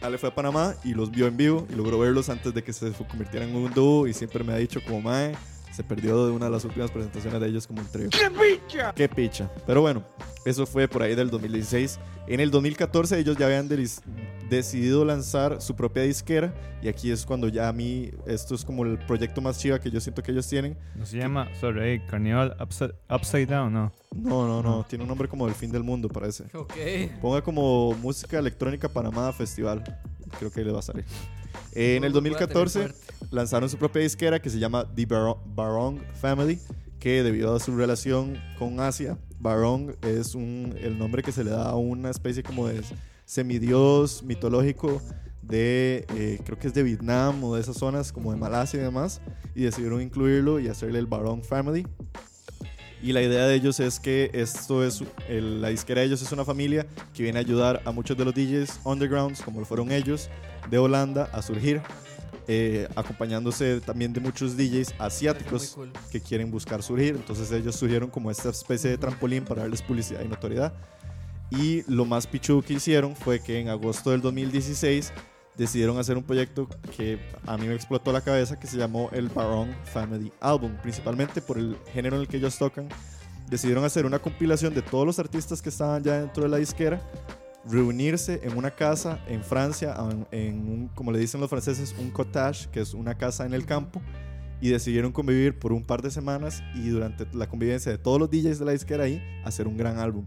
Ale 0.00 0.18
fue 0.18 0.30
a 0.30 0.34
Panamá 0.34 0.74
y 0.82 0.94
los 0.94 1.10
vio 1.10 1.26
en 1.26 1.36
vivo 1.36 1.66
y 1.70 1.74
logró 1.74 1.98
verlos 1.98 2.28
antes 2.28 2.54
de 2.54 2.64
que 2.64 2.72
se 2.72 2.90
convirtieran 2.92 3.50
en 3.50 3.56
un 3.56 3.72
dúo 3.72 4.06
y 4.06 4.14
siempre 4.14 4.42
me 4.42 4.52
ha 4.52 4.56
dicho 4.56 4.80
como 4.84 5.02
Mae, 5.02 5.36
se 5.72 5.84
perdió 5.84 6.26
de 6.26 6.32
una 6.32 6.46
de 6.46 6.50
las 6.52 6.64
últimas 6.64 6.90
presentaciones 6.90 7.40
de 7.40 7.46
ellos 7.48 7.66
como 7.66 7.80
un 7.80 7.88
trío. 7.88 8.08
¡Qué 8.10 8.30
picha! 8.30 8.92
¡Qué 8.94 9.08
picha! 9.08 9.50
Pero 9.66 9.80
bueno, 9.80 10.02
eso 10.44 10.66
fue 10.66 10.88
por 10.88 11.02
ahí 11.02 11.14
del 11.14 11.30
2016. 11.30 11.98
En 12.26 12.40
el 12.40 12.50
2014 12.50 13.18
ellos 13.18 13.36
ya 13.36 13.46
habían 13.46 13.68
decidido 14.48 15.04
lanzar 15.04 15.60
su 15.60 15.74
propia 15.74 16.02
disquera 16.02 16.54
y 16.82 16.88
aquí 16.88 17.10
es 17.10 17.26
cuando 17.26 17.48
ya 17.48 17.68
a 17.68 17.72
mí 17.72 18.10
esto 18.26 18.54
es 18.54 18.64
como 18.64 18.84
el 18.84 18.98
proyecto 18.98 19.40
más 19.40 19.58
chiva 19.58 19.80
que 19.80 19.90
yo 19.90 20.00
siento 20.00 20.22
que 20.22 20.32
ellos 20.32 20.46
tienen 20.46 20.76
No 20.94 21.06
se 21.06 21.18
llama, 21.18 21.48
sorry, 21.60 21.88
eh, 21.88 22.02
Carnival 22.08 22.56
Upside, 22.60 22.94
Upside 23.08 23.46
Down, 23.46 23.72
¿no? 23.72 23.92
No, 24.14 24.46
no, 24.46 24.62
no. 24.62 24.84
Tiene 24.88 25.04
un 25.04 25.08
nombre 25.08 25.28
como 25.28 25.46
del 25.46 25.54
fin 25.54 25.70
del 25.70 25.84
mundo, 25.84 26.08
parece. 26.08 26.44
Ok. 26.54 26.74
Ponga 27.20 27.42
como 27.42 27.94
música 27.94 28.38
electrónica 28.38 28.88
Panamá 28.88 29.32
Festival. 29.32 29.82
Creo 30.38 30.50
que 30.50 30.64
le 30.64 30.72
va 30.72 30.80
a 30.80 30.82
salir. 30.82 31.04
Eh, 31.74 31.96
en 31.96 32.04
el 32.04 32.12
Google 32.12 32.30
puede 32.32 32.46
tener 32.46 32.62
2014 32.64 32.80
suerte. 32.80 33.26
lanzaron 33.30 33.68
su 33.68 33.76
propia 33.78 34.02
disquera 34.02 34.40
que 34.40 34.50
se 34.50 34.58
llama 34.58 34.86
The 34.94 35.06
Bar- 35.06 35.36
Barong 35.46 36.00
Family, 36.20 36.58
que 36.98 37.22
debido 37.22 37.54
a 37.54 37.60
su 37.60 37.76
relación 37.76 38.36
con 38.58 38.80
Asia, 38.80 39.18
Barong 39.38 39.92
es 40.02 40.34
un, 40.34 40.74
el 40.80 40.98
nombre 40.98 41.22
que 41.22 41.32
se 41.32 41.44
le 41.44 41.50
da 41.50 41.70
a 41.70 41.76
una 41.76 42.10
especie 42.10 42.42
como 42.42 42.68
de 42.68 42.82
semidios 43.24 44.22
mitológico 44.22 45.00
de, 45.42 46.04
eh, 46.14 46.38
creo 46.44 46.58
que 46.58 46.66
es 46.68 46.74
de 46.74 46.82
Vietnam 46.82 47.42
o 47.42 47.54
de 47.54 47.60
esas 47.62 47.76
zonas 47.76 48.12
como 48.12 48.32
de 48.32 48.38
Malasia 48.38 48.78
y 48.80 48.82
demás, 48.82 49.20
y 49.54 49.62
decidieron 49.62 50.02
incluirlo 50.02 50.60
y 50.60 50.68
hacerle 50.68 50.98
el 50.98 51.06
Barong 51.06 51.42
Family. 51.42 51.86
Y 53.02 53.12
la 53.14 53.22
idea 53.22 53.46
de 53.46 53.54
ellos 53.54 53.80
es 53.80 53.98
que 53.98 54.30
esto 54.34 54.84
es, 54.84 55.02
el- 55.28 55.62
la 55.62 55.68
disquera 55.68 56.02
de 56.02 56.08
ellos 56.08 56.20
es 56.20 56.30
una 56.32 56.44
familia 56.44 56.86
que 57.14 57.22
viene 57.22 57.38
a 57.38 57.40
ayudar 57.40 57.80
a 57.86 57.92
muchos 57.92 58.16
de 58.16 58.24
los 58.26 58.34
DJs 58.34 58.80
undergrounds, 58.84 59.40
como 59.40 59.58
lo 59.60 59.64
fueron 59.66 59.90
ellos, 59.90 60.28
de 60.68 60.78
Holanda, 60.78 61.30
a 61.32 61.42
surgir, 61.42 61.80
eh, 62.48 62.88
acompañándose 62.96 63.80
también 63.80 64.12
de 64.12 64.20
muchos 64.20 64.56
DJs 64.56 64.94
asiáticos 64.98 65.68
cool. 65.68 65.92
que 66.10 66.20
quieren 66.20 66.50
buscar 66.50 66.82
surgir. 66.82 67.14
Entonces 67.14 67.50
ellos 67.52 67.76
surgieron 67.76 68.10
como 68.10 68.30
esta 68.30 68.50
especie 68.50 68.90
de 68.90 68.98
trampolín 68.98 69.44
para 69.44 69.62
darles 69.62 69.82
publicidad 69.82 70.22
y 70.24 70.28
notoriedad. 70.28 70.72
Y 71.50 71.82
lo 71.92 72.04
más 72.04 72.26
pichudo 72.26 72.62
que 72.62 72.74
hicieron 72.74 73.14
fue 73.16 73.40
que 73.40 73.58
en 73.60 73.68
agosto 73.68 74.10
del 74.10 74.20
2016 74.20 75.12
decidieron 75.56 75.98
hacer 75.98 76.16
un 76.16 76.22
proyecto 76.22 76.68
que 76.96 77.18
a 77.46 77.56
mí 77.56 77.66
me 77.66 77.74
explotó 77.74 78.12
la 78.12 78.20
cabeza 78.20 78.58
que 78.58 78.66
se 78.66 78.76
llamó 78.76 79.10
el 79.12 79.28
Baron 79.28 79.74
Family 79.84 80.32
Album, 80.40 80.76
principalmente 80.80 81.42
por 81.42 81.58
el 81.58 81.76
género 81.92 82.16
en 82.16 82.22
el 82.22 82.28
que 82.28 82.38
ellos 82.38 82.56
tocan. 82.56 82.88
Decidieron 83.48 83.84
hacer 83.84 84.06
una 84.06 84.20
compilación 84.20 84.74
de 84.74 84.82
todos 84.82 85.04
los 85.04 85.18
artistas 85.18 85.60
que 85.60 85.68
estaban 85.68 86.02
ya 86.02 86.20
dentro 86.20 86.44
de 86.44 86.48
la 86.48 86.56
disquera, 86.56 87.00
reunirse 87.70 88.40
en 88.42 88.56
una 88.56 88.70
casa 88.72 89.22
en 89.26 89.42
Francia, 89.42 89.94
en, 90.10 90.26
en 90.30 90.68
un, 90.68 90.88
como 90.88 91.12
le 91.12 91.18
dicen 91.18 91.40
los 91.40 91.50
franceses, 91.50 91.94
un 91.98 92.10
cottage, 92.10 92.68
que 92.70 92.80
es 92.80 92.94
una 92.94 93.16
casa 93.16 93.46
en 93.46 93.54
el 93.54 93.66
campo, 93.66 94.00
y 94.60 94.68
decidieron 94.68 95.12
convivir 95.12 95.58
por 95.58 95.72
un 95.72 95.84
par 95.84 96.02
de 96.02 96.10
semanas 96.10 96.62
y 96.74 96.88
durante 96.88 97.26
la 97.32 97.48
convivencia 97.48 97.90
de 97.90 97.98
todos 97.98 98.18
los 98.18 98.30
DJs 98.30 98.58
de 98.58 98.64
la 98.64 98.72
disquera 98.72 99.04
ahí, 99.04 99.22
hacer 99.44 99.66
un 99.66 99.76
gran 99.76 99.98
álbum. 99.98 100.26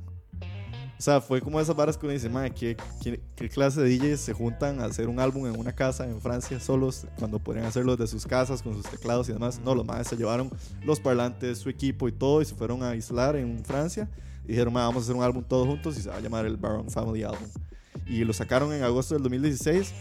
O 0.98 1.02
sea, 1.04 1.20
fue 1.20 1.42
como 1.42 1.60
esas 1.60 1.76
varas 1.76 1.98
que 1.98 2.06
uno 2.06 2.14
dice, 2.14 2.30
madre, 2.30 2.52
¿qué, 2.52 2.78
qué, 3.02 3.20
qué 3.36 3.50
clase 3.50 3.82
de 3.82 3.90
DJs 3.90 4.22
se 4.22 4.32
juntan 4.32 4.80
a 4.80 4.86
hacer 4.86 5.10
un 5.10 5.20
álbum 5.20 5.48
en 5.48 5.60
una 5.60 5.74
casa 5.74 6.06
en 6.08 6.22
Francia 6.22 6.60
solos 6.62 7.08
cuando 7.20 7.40
podrían 7.40 7.66
hacerlo 7.66 7.98
de 7.98 8.08
sus 8.08 8.26
casas 8.26 8.62
con 8.62 8.74
sus 8.74 8.90
teclados 8.90 9.28
y 9.28 9.34
demás? 9.34 9.60
No, 9.60 9.76
los 9.76 9.86
madres 9.86 10.08
se 10.08 10.16
llevaron 10.16 10.50
los 10.86 11.02
parlantes, 11.02 11.58
su 11.58 11.70
equipo 11.70 12.08
y 12.08 12.14
todo 12.14 12.42
y 12.42 12.46
se 12.46 12.56
fueron 12.56 12.84
a 12.84 12.92
aislar 12.92 13.36
en 13.36 13.66
Francia. 13.66 14.10
Y 14.46 14.50
dijeron, 14.50 14.74
"Ma, 14.74 14.86
vamos 14.86 15.04
a 15.04 15.06
hacer 15.06 15.16
un 15.16 15.24
álbum 15.24 15.44
todos 15.44 15.68
juntos 15.68 15.98
y 15.98 16.02
se 16.02 16.10
va 16.10 16.18
a 16.18 16.20
llamar 16.20 16.46
el 16.46 16.58
Baron 16.58 16.90
Family 16.90 17.24
Album. 17.24 17.48
Y 18.06 18.24
lo 18.24 18.34
sacaron 18.34 18.74
en 18.74 18.84
agosto 18.84 19.14
del 19.14 19.24
2016 19.24 19.94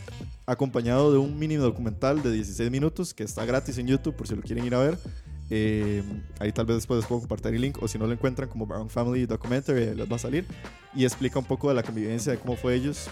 acompañado 0.46 1.12
de 1.12 1.18
un 1.18 1.38
mini 1.38 1.54
documental 1.56 2.22
de 2.22 2.32
16 2.32 2.70
minutos 2.70 3.14
que 3.14 3.22
está 3.22 3.44
gratis 3.44 3.78
en 3.78 3.86
YouTube 3.86 4.14
por 4.14 4.26
si 4.26 4.34
lo 4.34 4.42
quieren 4.42 4.64
ir 4.64 4.74
a 4.74 4.78
ver. 4.78 4.98
Eh, 5.50 6.02
ahí 6.38 6.50
tal 6.50 6.64
vez 6.66 6.76
después 6.78 6.98
les 6.98 7.06
puedo 7.06 7.20
compartir 7.20 7.54
el 7.54 7.60
link 7.60 7.82
o 7.82 7.86
si 7.86 7.98
no 7.98 8.06
lo 8.06 8.12
encuentran 8.12 8.48
como 8.48 8.66
Baron 8.66 8.88
Family 8.88 9.26
Documentary 9.26 9.94
les 9.94 10.10
va 10.10 10.16
a 10.16 10.18
salir 10.18 10.46
y 10.94 11.04
explica 11.04 11.38
un 11.38 11.44
poco 11.44 11.68
de 11.68 11.74
la 11.74 11.82
convivencia 11.82 12.32
de 12.32 12.38
cómo 12.38 12.56
fue 12.56 12.74
ellos 12.74 13.10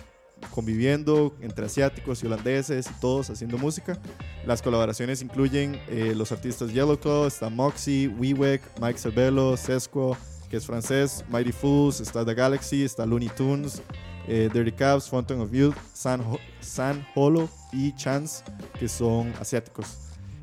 conviviendo 0.55 1.37
entre 1.43 1.67
asiáticos 1.67 2.23
y 2.23 2.27
holandeses 2.27 2.89
y 2.91 3.01
todos 3.01 3.29
haciendo 3.29 3.59
música. 3.59 3.99
Las 4.47 4.63
colaboraciones 4.63 5.21
incluyen 5.21 5.79
eh, 5.89 6.15
los 6.17 6.33
artistas 6.33 6.73
Yellow 6.73 6.99
Claw, 6.99 7.27
está 7.27 7.51
Moxie, 7.51 8.09
Weewek, 8.09 8.63
Mike 8.81 8.99
Cervello, 8.99 9.57
Sesco, 9.57 10.17
que 10.51 10.57
es 10.57 10.67
francés, 10.67 11.25
Mighty 11.31 11.53
Fools, 11.53 12.01
está 12.01 12.25
The 12.25 12.35
Galaxy, 12.35 12.83
está 12.85 13.07
Looney 13.07 13.29
Tunes, 13.37 13.81
eh, 14.27 14.51
Dirty 14.53 14.73
Cabs, 14.73 15.09
Fountain 15.09 15.41
of 15.41 15.53
Youth, 15.53 15.77
San, 15.95 16.21
Ho- 16.21 16.39
San 16.61 17.07
Holo 17.15 17.49
y 17.73 17.95
Chance, 17.95 18.45
que 18.79 18.89
son 18.89 19.33
asiáticos. 19.41 19.87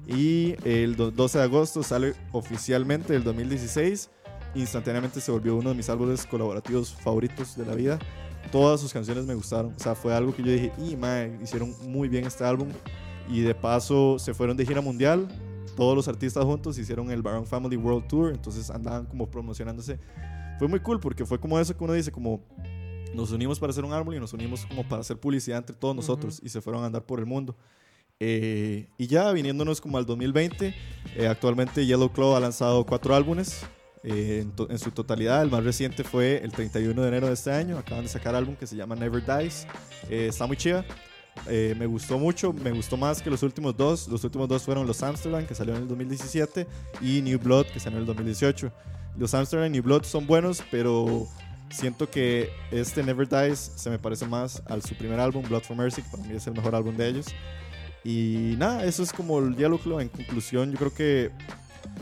Y 0.08 0.56
el 0.64 0.96
do- 0.96 1.12
12 1.12 1.38
de 1.40 1.44
agosto 1.44 1.84
sale 1.84 2.14
oficialmente 2.32 3.14
el 3.16 3.24
2016. 3.26 4.10
Instantáneamente 4.56 5.20
se 5.20 5.32
volvió 5.32 5.56
uno 5.58 5.70
de 5.72 5.76
mis 5.76 5.90
álbumes 5.90 6.26
colaborativos 6.26 6.94
favoritos 6.94 7.58
de 7.58 7.66
la 7.66 7.76
vida. 7.76 8.00
Todas 8.52 8.80
sus 8.80 8.94
canciones 8.94 9.26
me 9.26 9.36
gustaron. 9.36 9.74
O 9.76 9.80
sea, 9.80 9.94
fue 9.94 10.16
algo 10.16 10.34
que 10.34 10.42
yo 10.42 10.52
dije, 10.52 10.72
y 10.78 10.96
hicieron 11.44 11.76
muy 11.92 12.08
bien 12.08 12.26
este 12.26 12.46
álbum. 12.46 12.70
Y 13.30 13.42
de 13.42 13.54
paso 13.54 14.18
se 14.20 14.34
fueron 14.34 14.56
de 14.56 14.66
gira 14.66 14.80
mundial. 14.80 15.28
Todos 15.76 15.96
los 15.96 16.08
artistas 16.08 16.44
juntos 16.44 16.78
hicieron 16.78 17.12
el 17.12 17.22
Baron 17.22 17.46
Family 17.46 17.78
World 17.78 18.08
Tour. 18.08 18.34
Entonces 18.34 18.70
andaban 18.70 19.06
como 19.06 19.30
promocionándose. 19.30 20.00
Fue 20.60 20.68
muy 20.68 20.80
cool 20.80 21.00
porque 21.00 21.26
fue 21.26 21.40
como 21.40 21.60
eso 21.60 21.76
que 21.78 21.84
uno 21.84 21.94
dice, 21.94 22.12
como 22.12 22.42
nos 23.14 23.32
unimos 23.32 23.60
para 23.60 23.72
hacer 23.72 23.86
un 23.86 23.94
álbum 23.94 24.14
y 24.14 24.20
nos 24.20 24.34
unimos 24.34 24.66
como 24.66 24.88
para 24.88 25.02
hacer 25.02 25.20
publicidad 25.20 25.60
entre 25.60 25.76
todos 25.76 25.96
nosotros. 25.96 26.40
Y 26.44 26.50
se 26.50 26.62
fueron 26.62 26.84
a 26.84 26.88
andar 26.88 27.06
por 27.06 27.20
el 27.20 27.26
mundo. 27.26 27.56
Eh, 28.20 28.88
y 28.98 29.08
ya 29.08 29.32
viniéndonos 29.32 29.80
como 29.80 29.98
al 29.98 30.06
2020, 30.06 30.74
eh, 31.16 31.28
actualmente 31.28 31.86
Yellow 31.86 32.12
Claw 32.12 32.36
ha 32.36 32.40
lanzado 32.40 32.84
cuatro 32.84 33.14
álbumes 33.14 33.62
eh, 34.04 34.46
en, 34.70 34.80
su 34.80 34.92
totalidad. 34.92 35.44
El 35.44 35.52
más 35.52 35.64
reciente 35.64 36.04
fue 36.04 36.44
el 36.44 36.52
31 36.52 37.00
de 37.02 37.08
enero 37.08 37.28
de 37.28 37.34
este 37.34 37.52
año. 37.52 37.78
Acaban 37.78 38.04
de 38.04 38.10
sacar 38.10 38.36
álbum 38.36 38.56
que 38.56 38.66
se 38.66 38.76
llama 38.76 38.96
Never 38.96 39.24
Dies. 39.24 39.68
Está 40.10 40.48
muy 40.48 40.58
chida. 40.58 40.86
Eh, 41.48 41.76
me 41.78 41.86
gustó 41.86 42.18
mucho, 42.18 42.54
me 42.54 42.72
gustó 42.72 42.98
más 42.98 43.22
que 43.22 43.30
los 43.30 43.44
últimos 43.44 43.76
dos. 43.76 44.08
Los 44.08 44.24
últimos 44.24 44.48
dos 44.48 44.64
fueron 44.64 44.88
los 44.88 45.04
Amsterdam, 45.04 45.46
que 45.46 45.56
salió 45.56 45.76
en 45.76 45.84
el 45.84 45.88
2017, 45.88 46.68
y 47.02 47.22
New 47.22 47.40
Blood, 47.40 47.68
que 47.68 47.80
salió 47.80 47.98
en 47.98 48.02
el 48.02 48.08
2018. 48.08 48.72
Los 49.18 49.34
Amsterdam 49.34 49.68
y 49.68 49.70
New 49.72 49.84
Blood 49.84 50.04
son 50.04 50.28
buenos, 50.28 50.64
pero 50.70 51.28
siento 51.70 52.10
que 52.10 52.50
este 52.72 53.04
Never 53.04 53.28
Dies 53.28 53.72
se 53.76 53.90
me 53.90 54.00
parece 54.00 54.26
más 54.26 54.62
al 54.68 54.82
su 54.82 54.96
primer 54.96 55.20
álbum, 55.20 55.44
Blood 55.48 55.64
for 55.64 55.76
Mercy, 55.76 56.02
que 56.02 56.10
para 56.10 56.24
mí 56.24 56.36
es 56.36 56.48
el 56.48 56.54
mejor 56.54 56.76
álbum 56.76 56.96
de 56.96 57.08
ellos. 57.08 57.28
Y 58.04 58.56
nada, 58.58 58.86
eso 58.86 59.04
es 59.04 59.12
como 59.12 59.40
el 59.40 59.56
Claw. 59.56 60.00
En 60.00 60.10
conclusión, 60.10 60.72
yo 60.72 60.78
creo 60.78 60.94
que 60.94 61.32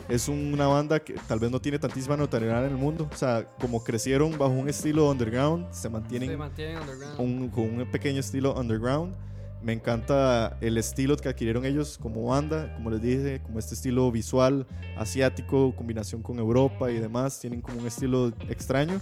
es 0.09 0.27
una 0.27 0.67
banda 0.67 0.99
que 0.99 1.13
tal 1.27 1.39
vez 1.39 1.51
no 1.51 1.59
tiene 1.59 1.79
tantísima 1.79 2.15
notoriedad 2.17 2.65
en 2.65 2.71
el 2.71 2.77
mundo. 2.77 3.07
O 3.11 3.15
sea, 3.15 3.47
como 3.59 3.83
crecieron 3.83 4.31
bajo 4.37 4.51
un 4.51 4.69
estilo 4.69 5.09
underground, 5.09 5.71
se 5.71 5.89
mantienen 5.89 6.29
Se 6.29 6.37
mantienen 6.37 6.77
underground. 6.79 7.19
un- 7.19 7.49
con 7.49 7.63
un 7.79 7.91
pequeño 7.91 8.19
estilo 8.19 8.53
underground. 8.59 9.15
Me 9.63 9.73
encanta 9.73 10.57
el 10.61 10.77
estilo 10.77 11.17
que 11.17 11.27
adquirieron 11.27 11.65
ellos 11.65 11.97
como 11.97 12.25
banda, 12.25 12.71
como 12.75 12.91
les 12.91 13.01
dije, 13.01 13.41
como 13.41 13.57
este 13.57 13.73
estilo 13.73 14.11
visual 14.11 14.67
asiático, 14.95 15.75
combinación 15.75 16.21
con 16.21 16.37
Europa 16.37 16.91
y 16.91 16.99
demás. 16.99 17.39
Tienen 17.39 17.61
como 17.61 17.79
un 17.79 17.87
estilo 17.87 18.27
extraño. 18.49 19.01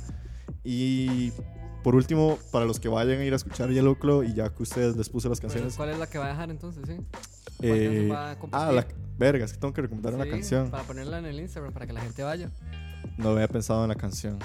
Y 0.63 1.32
por 1.84 1.95
último, 1.95 2.38
para 2.51 2.65
los 2.65 2.79
que 2.79 2.88
vayan 2.88 3.19
a 3.19 3.25
ir 3.25 3.34
a 3.34 3.36
escuchar 3.36 3.69
Yellow 3.71 3.99
Claw 3.99 4.23
y 4.23 4.34
ya 4.36 4.49
que 4.53 4.63
ustedes 4.63 4.95
les 4.95 5.10
puse 5.10 5.27
las 5.27 5.41
canciones. 5.41 5.75
¿Cuál 5.75 5.89
es 5.89 5.99
la 5.99 6.08
que 6.08 6.17
va 6.17 6.27
a 6.27 6.29
dejar 6.29 6.49
entonces? 6.49 6.84
Sí. 6.88 6.95
Eh, 7.62 8.10
va 8.12 8.32
a 8.32 8.38
ah, 8.52 8.72
la 8.72 8.88
verga, 9.18 9.46
es 9.46 9.54
que 9.54 9.60
tengo 9.60 9.74
que 9.74 9.82
recomendar 9.82 10.13
una 10.13 10.26
Sí, 10.26 10.30
canción. 10.30 10.72
Para 10.72 10.84
ponerla 10.84 11.20
en 11.20 11.26
el 11.26 11.39
Instagram, 11.39 11.74
para 11.74 11.88
que 11.88 11.94
la 11.94 12.02
gente 12.02 12.24
vaya. 12.24 12.52
No 13.18 13.30
había 13.30 13.48
pensado 13.48 13.84
en 13.84 13.89
la 13.89 13.96
canción. 13.96 14.39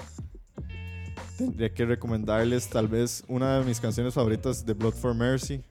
Tendría 1.37 1.73
que 1.73 1.87
recomendarles 1.87 2.69
tal 2.69 2.89
vez 2.89 3.25
una 3.29 3.61
de 3.61 3.65
mis 3.65 3.81
canciones 3.81 4.15
favoritas 4.15 4.67
de 4.67 4.75
Blood 4.75 4.95
for 4.95 5.15
Mercy, 5.15 5.63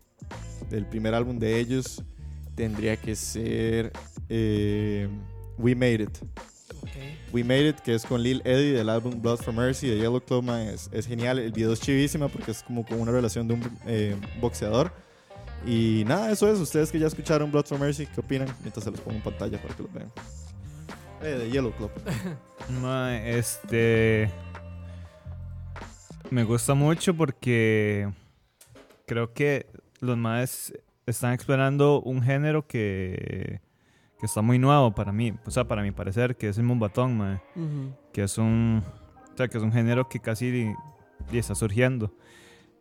del 0.70 0.86
primer 0.86 1.14
álbum 1.14 1.38
de 1.38 1.60
ellos. 1.60 2.04
Tendría 2.56 2.98
que 2.98 3.16
ser 3.16 3.92
eh, 4.30 5.10
We 5.58 5.76
Made 5.76 6.04
It. 6.04 6.18
We 7.32 7.44
Made 7.44 7.70
It, 7.70 7.76
que 7.80 7.94
es 7.94 8.06
con 8.06 8.24
Lil 8.24 8.42
Eddie 8.46 8.72
del 8.74 8.90
álbum 8.90 9.22
Blood 9.22 9.40
for 9.40 9.54
Mercy 9.54 9.88
de 9.88 9.98
Yellow 9.98 10.22
Claw, 10.22 10.42
man, 10.42 10.62
es, 10.62 10.90
es 10.92 11.06
genial. 11.06 11.38
El 11.40 11.52
video 11.52 11.74
es 11.74 11.82
chivísima 11.82 12.30
porque 12.30 12.52
es 12.52 12.64
como 12.64 12.86
con 12.86 13.00
una 13.00 13.12
relación 13.12 13.48
de 13.48 13.56
un 13.56 13.78
eh, 13.86 14.16
boxeador. 14.40 14.92
Y 15.68 16.06
nada, 16.08 16.32
eso 16.32 16.50
es. 16.50 16.60
Ustedes 16.60 16.92
que 16.92 16.98
ya 16.98 17.08
escucharon 17.08 17.52
Blood 17.52 17.66
for 17.66 17.78
Mercy, 17.78 18.08
¿qué 18.08 18.22
opinan? 18.22 18.48
Mientras 18.62 18.86
se 18.86 18.90
los 18.90 19.02
pongo 19.02 19.18
en 19.18 19.24
pantalla 19.24 19.62
para 19.62 19.76
que 19.76 19.84
lo 19.84 19.90
vean. 19.90 20.12
Eh, 21.22 21.40
de 21.40 21.50
Yellow 21.52 21.74
Claw. 21.74 21.92
Mae, 22.82 23.38
este. 23.38 24.32
Me 26.30 26.46
gusta 26.46 26.74
mucho 26.74 27.14
porque 27.14 28.10
creo 29.06 29.34
que 29.34 29.68
los 30.00 30.18
más 30.18 30.74
están 31.06 31.34
explorando 31.34 32.02
un 32.02 32.22
género 32.22 32.66
que, 32.66 33.62
que 34.20 34.26
está 34.26 34.42
muy 34.42 34.60
nuevo 34.60 34.94
para 34.94 35.12
mí, 35.12 35.34
o 35.46 35.52
sea, 35.52 35.68
para 35.68 35.82
mi 35.84 35.92
parecer, 35.92 36.36
que 36.36 36.50
es 36.50 36.58
el 36.58 36.66
mumbatón, 36.66 37.18
mae, 37.18 37.40
que 38.12 38.24
es 38.24 38.38
un, 38.38 38.84
o 39.34 39.38
sea, 39.38 39.48
que 39.48 39.58
es 39.58 39.64
un 39.64 39.72
género 39.72 40.10
que 40.10 40.20
casi 40.20 40.76
y 41.32 41.38
está 41.38 41.56
surgiendo. 41.56 42.14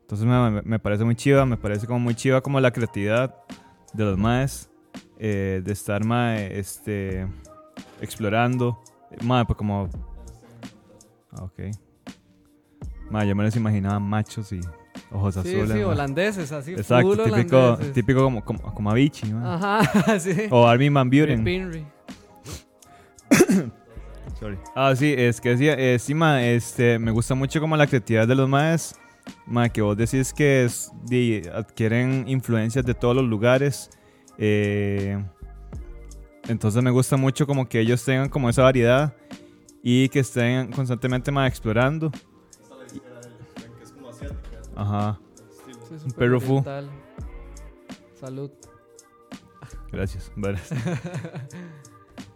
Entonces 0.07 0.25
me, 0.27 0.63
me- 0.63 0.79
parece 0.79 1.05
muy 1.05 1.17
chiva, 1.17 1.45
me 1.47 1.57
parece 1.57 1.87
como 1.87 1.99
muy 1.99 2.15
chiva 2.15 2.41
como 2.41 2.61
la 2.61 2.71
creatividad 2.71 3.35
de 3.93 4.05
los 4.05 4.17
maes, 4.17 4.71
eh, 5.19 5.61
de 5.65 5.73
estar 5.73 6.05
mae, 6.05 6.57
este, 6.59 7.27
explorando, 8.01 8.81
mae, 9.23 9.45
pues 9.45 9.57
como, 9.57 9.89
ah, 11.33 11.43
ok, 11.43 11.59
mae, 13.11 13.27
yo 13.27 13.35
me 13.35 13.43
los 13.43 13.57
imaginaba 13.57 13.99
machos 13.99 14.53
y 14.53 14.61
ojos 15.11 15.35
Sí, 15.35 15.41
azules. 15.41 15.69
sí, 15.71 15.75
mae. 15.75 15.85
holandeses, 15.85 16.53
así. 16.53 16.73
Exacto, 16.75 17.09
full 17.15 17.25
típico, 17.25 17.57
holandeses. 17.59 17.93
típico 17.93 18.23
como, 18.23 18.45
como, 18.45 18.61
como 18.75 18.91
Avicii. 18.93 19.35
Ajá, 19.43 20.19
sí. 20.21 20.37
o 20.51 20.69
Armin 20.69 20.95
Van 20.95 21.11
Buren. 21.11 21.45
Sorry. 24.39 24.59
Ah, 24.75 24.95
sí, 24.95 25.15
es 25.17 25.41
que 25.41 25.49
decía, 25.51 25.75
eh, 25.75 25.99
sí, 25.99 26.15
ma, 26.15 26.45
este, 26.45 26.99
me 26.99 27.11
gusta 27.11 27.35
mucho 27.35 27.59
como 27.61 27.77
la 27.77 27.87
creatividad 27.87 28.29
de 28.29 28.35
los 28.35 28.49
maes, 28.49 28.95
ma, 29.47 29.69
que 29.69 29.83
vos 29.83 29.97
decís 29.97 30.33
que 30.33 30.65
es, 30.65 30.91
di- 31.05 31.43
adquieren 31.53 32.25
influencias 32.29 32.85
de 32.85 32.95
todos 32.95 33.15
los 33.17 33.25
lugares, 33.25 33.91
eh, 34.39 35.23
entonces 36.49 36.83
me 36.83 36.91
gusta 36.91 37.17
mucho 37.17 37.47
como 37.47 37.69
que 37.69 37.81
ellos 37.81 38.05
tengan 38.05 38.29
como 38.29 38.49
esa 38.49 38.63
variedad 38.63 39.17
y 39.83 40.09
que 40.09 40.21
estén 40.21 40.71
constantemente 40.73 41.31
ma, 41.33 41.47
explorando. 41.47 42.11
Ajá, 44.75 45.19
Sí, 45.89 45.95
Un 46.05 46.13
perro 46.13 46.41
fu. 46.41 46.63
Salud. 48.21 48.51
gracias. 49.93 50.31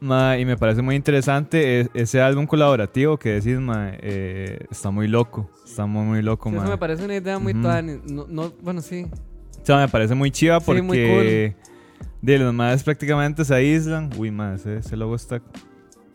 Ma, 0.01 0.39
y 0.39 0.45
me 0.47 0.57
parece 0.57 0.81
muy 0.81 0.97
interesante 0.97 1.81
e- 1.83 1.91
ese 1.95 2.23
álbum 2.23 2.47
colaborativo 2.47 3.19
que 3.19 3.33
decís, 3.33 3.59
ma, 3.59 3.91
eh, 4.01 4.65
está 4.71 4.91
muy 4.91 5.09
loco. 5.09 5.51
Está 5.65 5.85
muy, 5.87 6.05
muy 6.07 6.23
loco, 6.23 6.49
Sí, 6.49 6.57
ma. 6.57 6.63
eso 6.63 6.71
me 6.71 6.79
parece 6.79 7.05
una 7.05 7.17
idea 7.17 7.39
muy 7.39 7.53
Ujú. 7.53 7.63
tuani. 7.63 8.01
No, 8.07 8.27
no, 8.29 8.51
bueno, 8.63 8.81
sí. 8.81 9.07
O 9.63 9.67
sea, 9.67 9.77
me 9.77 9.89
parece 9.89 10.15
muy 10.15 10.31
chiva 10.31 10.59
Sí, 10.59 10.67
porque 10.67 10.83
muy 10.83 10.99
de 12.23 12.39
los 12.39 12.53
más 12.55 12.83
prácticamente 12.83 13.45
se 13.45 13.55
aíslan. 13.55 14.11
Uy, 14.17 14.31
ma, 14.31 14.55
ese, 14.55 14.79
ese 14.79 14.97
logo 14.97 15.15
está 15.17 15.41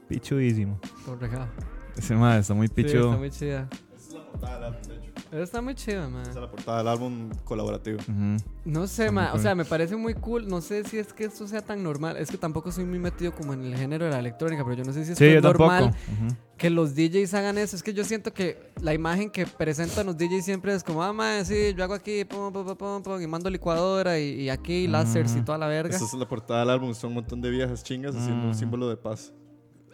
pichudísimo. 0.08 0.80
Correcado. 1.06 1.48
Ese 1.96 2.16
ma 2.16 2.38
está 2.38 2.54
muy 2.56 2.68
Sí, 2.68 2.74
pichudo. 2.74 3.06
está 3.06 3.18
muy 3.18 3.30
chida. 3.30 3.70
Esa 3.72 4.08
es 4.10 4.14
la 4.16 4.26
portada 4.32 4.72
de 4.72 5.05
está 5.44 5.62
muy 5.62 5.76
chida, 5.76 6.08
man. 6.10 6.22
Esa 6.24 6.32
es 6.32 6.36
la 6.38 6.50
portada 6.52 6.78
del 6.80 6.88
álbum 6.88 7.30
colaborativo. 7.44 7.98
Ujú. 8.00 8.38
No 8.66 8.88
sé, 8.88 9.04
Está 9.06 9.12
muy 9.12 9.24
ma. 9.24 9.34
O 9.34 9.40
sea, 9.40 9.56
me 9.56 9.66
parece 9.66 9.96
muy 9.96 10.14
cool. 10.14 10.48
No 10.48 10.62
sé 10.62 10.84
si 10.84 10.98
es 10.98 11.14
que 11.14 11.26
esto 11.26 11.48
sea 11.48 11.62
tan 11.62 11.84
normal. 11.84 12.18
Es 12.18 12.30
que 12.32 12.38
tampoco 12.38 12.72
soy 12.72 12.86
muy 12.86 13.00
metido 13.00 13.34
como 13.34 13.54
en 13.54 13.64
el 13.64 13.76
género 13.78 14.06
de 14.06 14.12
la 14.12 14.20
electrónica, 14.20 14.64
pero 14.64 14.76
yo 14.78 14.84
no 14.84 14.94
sé 14.94 15.06
si 15.06 15.12
es 15.14 15.18
Sí, 15.18 15.26
es 15.26 15.42
normal 15.44 15.92
tampoco. 15.92 16.26
Ujú. 16.26 16.36
que 16.58 16.70
los 16.70 16.96
DJs 16.96 17.34
hagan 17.34 17.58
eso. 17.58 17.76
Es 17.76 17.84
que 17.84 17.94
yo 17.94 18.04
siento 18.04 18.34
que 18.34 18.72
la 18.82 18.94
imagen 18.94 19.30
que 19.30 19.46
presentan 19.46 20.06
los 20.06 20.18
DJs 20.18 20.44
siempre 20.46 20.74
es 20.74 20.84
como, 20.84 21.04
ah, 21.04 21.14
ma, 21.14 21.44
sí, 21.44 21.74
yo 21.76 21.84
hago 21.84 21.94
aquí, 21.94 22.24
pum, 22.26 22.52
pum, 22.54 22.66
pum, 22.66 22.76
pum, 22.78 23.04
pum, 23.04 23.22
y 23.22 23.28
mando 23.28 23.50
licuadora 23.50 24.20
y, 24.20 24.42
y 24.42 24.50
aquí 24.50 24.88
láseres 24.88 25.36
y 25.36 25.42
toda 25.42 25.58
la 25.58 25.68
verga. 25.68 25.96
Esa 25.96 26.06
es 26.06 26.14
la 26.14 26.28
portada 26.28 26.62
del 26.62 26.70
álbum. 26.70 26.94
Son 26.94 27.10
un 27.10 27.16
montón 27.16 27.42
de 27.42 27.50
viejas 27.50 27.84
chingas 27.84 28.16
haciendo 28.16 28.44
un 28.46 28.52
Mm. 28.52 28.56
símbolo 28.56 28.90
de 28.90 28.98
paz. 28.98 29.34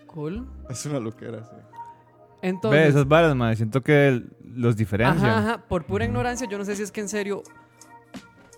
Cool. 0.08 0.46
Es 0.70 0.86
una 0.86 1.00
loquera, 1.00 1.44
sí. 1.46 1.56
Entonces. 2.42 2.82
Ve, 2.82 2.88
esas 2.88 3.08
varas, 3.08 3.36
ma, 3.36 3.56
siento 3.56 3.82
que 3.82 4.24
los 4.44 4.76
diferencian. 4.76 5.30
Ajá, 5.30 5.38
ajá. 5.40 5.68
Por 5.68 5.86
pura 5.86 6.06
ignorancia, 6.06 6.48
yo 6.50 6.58
no 6.58 6.66
sé 6.66 6.76
si 6.76 6.84
es 6.84 6.92
que 6.92 7.02
en 7.02 7.10
serio 7.10 7.44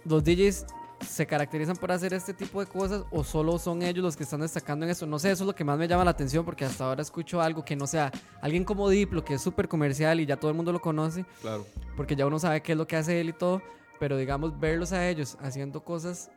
los 0.06 0.24
DJs 0.24 0.66
se 1.02 1.26
caracterizan 1.26 1.76
por 1.76 1.92
hacer 1.92 2.14
este 2.14 2.34
tipo 2.34 2.62
de 2.62 2.66
cosas 2.66 3.04
o 3.12 3.26
solo 3.26 3.60
son 3.60 3.82
ellos 3.82 4.04
los 4.04 4.16
que 4.16 4.24
están 4.24 4.40
destacando 4.40 4.86
en 4.86 4.92
eso. 4.92 5.06
No 5.06 5.20
sé, 5.20 5.32
eso 5.32 5.44
es 5.44 5.48
lo 5.48 5.54
que 5.56 5.66
más 5.66 5.78
me 5.78 5.88
llama 5.88 6.06
la 6.06 6.12
atención 6.12 6.46
porque 6.46 6.64
hasta 6.64 6.86
ahora 6.86 7.02
escucho 7.02 7.42
algo 7.42 7.66
que 7.66 7.76
no 7.76 7.88
sea 7.88 8.10
alguien 8.42 8.64
como 8.64 8.88
Diplo, 8.90 9.24
que 9.24 9.34
es 9.34 9.42
súper 9.42 9.68
comercial 9.68 10.20
y 10.22 10.26
ya 10.26 10.38
todo 10.38 10.50
el 10.50 10.56
mundo 10.56 10.72
lo 10.72 10.80
conoce, 10.80 11.26
Claro. 11.42 11.66
porque 11.98 12.16
ya 12.16 12.26
uno 12.26 12.40
sabe 12.40 12.62
qué 12.62 12.72
es 12.72 12.78
lo 12.78 12.88
que 12.88 12.96
hace 12.96 13.20
él 13.20 13.30
y 13.30 13.34
todo, 13.34 13.62
pero 14.00 14.16
digamos 14.18 14.58
verlos 14.60 14.94
a 14.94 15.08
ellos 15.10 15.38
haciendo 15.42 15.84
cosas 15.84 16.32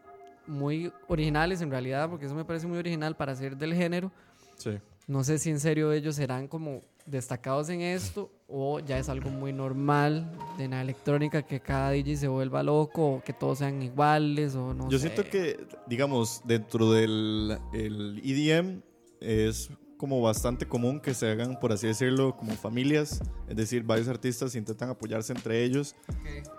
muy 0.48 0.92
originales 1.06 1.60
en 1.60 1.70
realidad, 1.70 2.08
porque 2.10 2.26
eso 2.26 2.34
me 2.34 2.44
parece 2.44 2.66
muy 2.66 2.78
original 2.78 3.16
para 3.16 3.36
ser 3.36 3.56
del 3.56 3.72
género. 3.72 4.10
Sí. 4.56 4.78
No 5.06 5.22
sé 5.22 5.38
si 5.38 5.50
en 5.50 5.60
serio 5.60 5.92
ellos 5.92 6.16
serán 6.16 6.48
como 6.48 6.82
destacados 7.06 7.68
en 7.68 7.80
esto 7.80 8.30
o 8.48 8.80
ya 8.80 8.98
es 8.98 9.08
algo 9.08 9.30
muy 9.30 9.52
normal 9.52 10.30
de 10.58 10.68
la 10.68 10.80
electrónica 10.82 11.42
que 11.42 11.60
cada 11.60 11.90
DJ 11.90 12.16
se 12.16 12.28
vuelva 12.28 12.62
loco 12.62 13.14
o 13.14 13.22
que 13.22 13.32
todos 13.32 13.58
sean 13.58 13.82
iguales 13.82 14.54
o 14.54 14.74
no 14.74 14.88
Yo 14.88 14.98
sé. 14.98 15.08
siento 15.08 15.28
que, 15.28 15.66
digamos, 15.86 16.42
dentro 16.44 16.92
del 16.92 17.58
el 17.72 18.20
EDM 18.24 18.82
es 19.20 19.70
como 19.96 20.20
bastante 20.20 20.66
común 20.66 21.00
que 21.00 21.14
se 21.14 21.30
hagan, 21.30 21.58
por 21.58 21.72
así 21.72 21.86
decirlo, 21.86 22.36
como 22.36 22.52
familias. 22.52 23.22
Es 23.48 23.56
decir, 23.56 23.82
varios 23.82 24.08
artistas 24.08 24.54
intentan 24.54 24.90
apoyarse 24.90 25.32
entre 25.32 25.64
ellos 25.64 25.96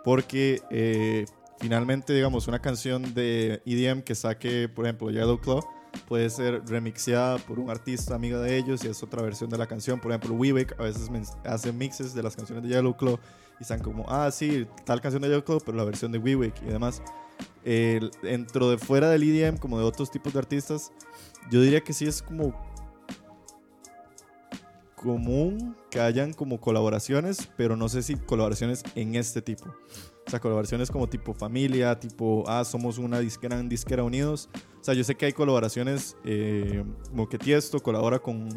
porque 0.03 0.61
eh, 0.71 1.25
finalmente, 1.59 2.13
digamos, 2.13 2.47
una 2.47 2.59
canción 2.59 3.13
de 3.13 3.61
EDM 3.65 4.01
que 4.01 4.15
saque, 4.15 4.67
por 4.69 4.85
ejemplo, 4.85 5.09
Yellow 5.11 5.39
Claw, 5.39 5.61
puede 6.07 6.29
ser 6.29 6.61
remixeada 6.67 7.37
por 7.37 7.59
un 7.59 7.69
artista 7.69 8.15
amigo 8.15 8.39
de 8.39 8.57
ellos 8.57 8.83
y 8.83 8.87
es 8.87 9.01
otra 9.03 9.21
versión 9.21 9.49
de 9.49 9.57
la 9.57 9.67
canción. 9.67 9.99
Por 9.99 10.11
ejemplo, 10.11 10.33
Weewick 10.35 10.79
a 10.79 10.83
veces 10.83 11.09
hace 11.45 11.71
mixes 11.71 12.13
de 12.13 12.23
las 12.23 12.35
canciones 12.35 12.63
de 12.63 12.69
Yellow 12.69 12.95
Claw 12.95 13.17
y 13.59 13.63
están 13.63 13.79
como, 13.81 14.05
ah, 14.07 14.29
sí, 14.31 14.67
tal 14.85 15.01
canción 15.01 15.21
de 15.21 15.29
Yellow 15.29 15.43
Claw, 15.43 15.59
pero 15.65 15.77
la 15.77 15.83
versión 15.83 16.11
de 16.11 16.17
Weewick 16.19 16.61
y 16.61 16.65
demás. 16.65 17.01
El- 17.63 18.11
dentro 18.21 18.69
de 18.69 18.77
fuera 18.77 19.09
del 19.09 19.23
EDM, 19.23 19.57
como 19.57 19.77
de 19.77 19.85
otros 19.85 20.09
tipos 20.11 20.33
de 20.33 20.39
artistas, 20.39 20.91
yo 21.51 21.61
diría 21.61 21.81
que 21.81 21.93
sí 21.93 22.05
es 22.05 22.21
como 22.21 22.53
común 24.95 25.75
que 25.91 25.99
hayan 25.99 26.33
como 26.33 26.59
colaboraciones, 26.59 27.49
pero 27.55 27.75
no 27.75 27.87
sé 27.87 28.01
si 28.01 28.15
colaboraciones 28.15 28.83
en 28.95 29.15
este 29.15 29.41
tipo. 29.41 29.65
O 30.25 30.29
sea, 30.29 30.39
colaboraciones 30.39 30.91
como 30.91 31.07
tipo 31.07 31.33
familia, 31.33 31.99
tipo, 31.99 32.43
ah, 32.47 32.65
somos 32.65 32.97
una 32.97 33.19
disquera, 33.19 33.61
disquera 33.63 34.03
unidos. 34.03 34.49
O 34.87 34.89
sea, 34.89 34.95
yo 34.95 35.03
sé 35.03 35.15
que 35.15 35.25
hay 35.25 35.33
colaboraciones 35.33 36.15
eh, 36.23 36.81
como 37.09 37.27
que 37.27 37.37
Tiesto 37.37 37.81
colabora 37.81 38.19
con, 38.19 38.47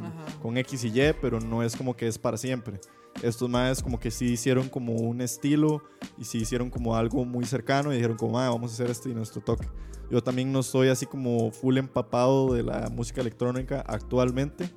con 0.40 0.56
X 0.58 0.84
y 0.84 1.00
Y, 1.00 1.12
pero 1.20 1.40
no 1.40 1.60
es 1.60 1.74
como 1.74 1.96
que 1.96 2.06
es 2.06 2.18
para 2.18 2.36
siempre. 2.36 2.78
Estos 3.20 3.50
más 3.50 3.82
como 3.82 3.98
que 3.98 4.12
sí 4.12 4.26
hicieron 4.26 4.68
como 4.68 4.92
un 4.92 5.22
estilo 5.22 5.82
y 6.18 6.24
sí 6.24 6.38
hicieron 6.38 6.70
como 6.70 6.94
algo 6.94 7.24
muy 7.24 7.46
cercano 7.46 7.92
y 7.92 7.96
dijeron 7.96 8.16
como, 8.16 8.38
ah, 8.38 8.48
vamos 8.48 8.70
a 8.70 8.74
hacer 8.74 8.90
este 8.90 9.10
y 9.10 9.12
nuestro 9.12 9.42
toque. 9.42 9.66
Yo 10.08 10.22
también 10.22 10.52
no 10.52 10.62
soy 10.62 10.86
así 10.86 11.04
como 11.04 11.50
full 11.50 11.78
empapado 11.78 12.54
de 12.54 12.62
la 12.62 12.88
música 12.90 13.22
electrónica 13.22 13.80
actualmente. 13.84 14.70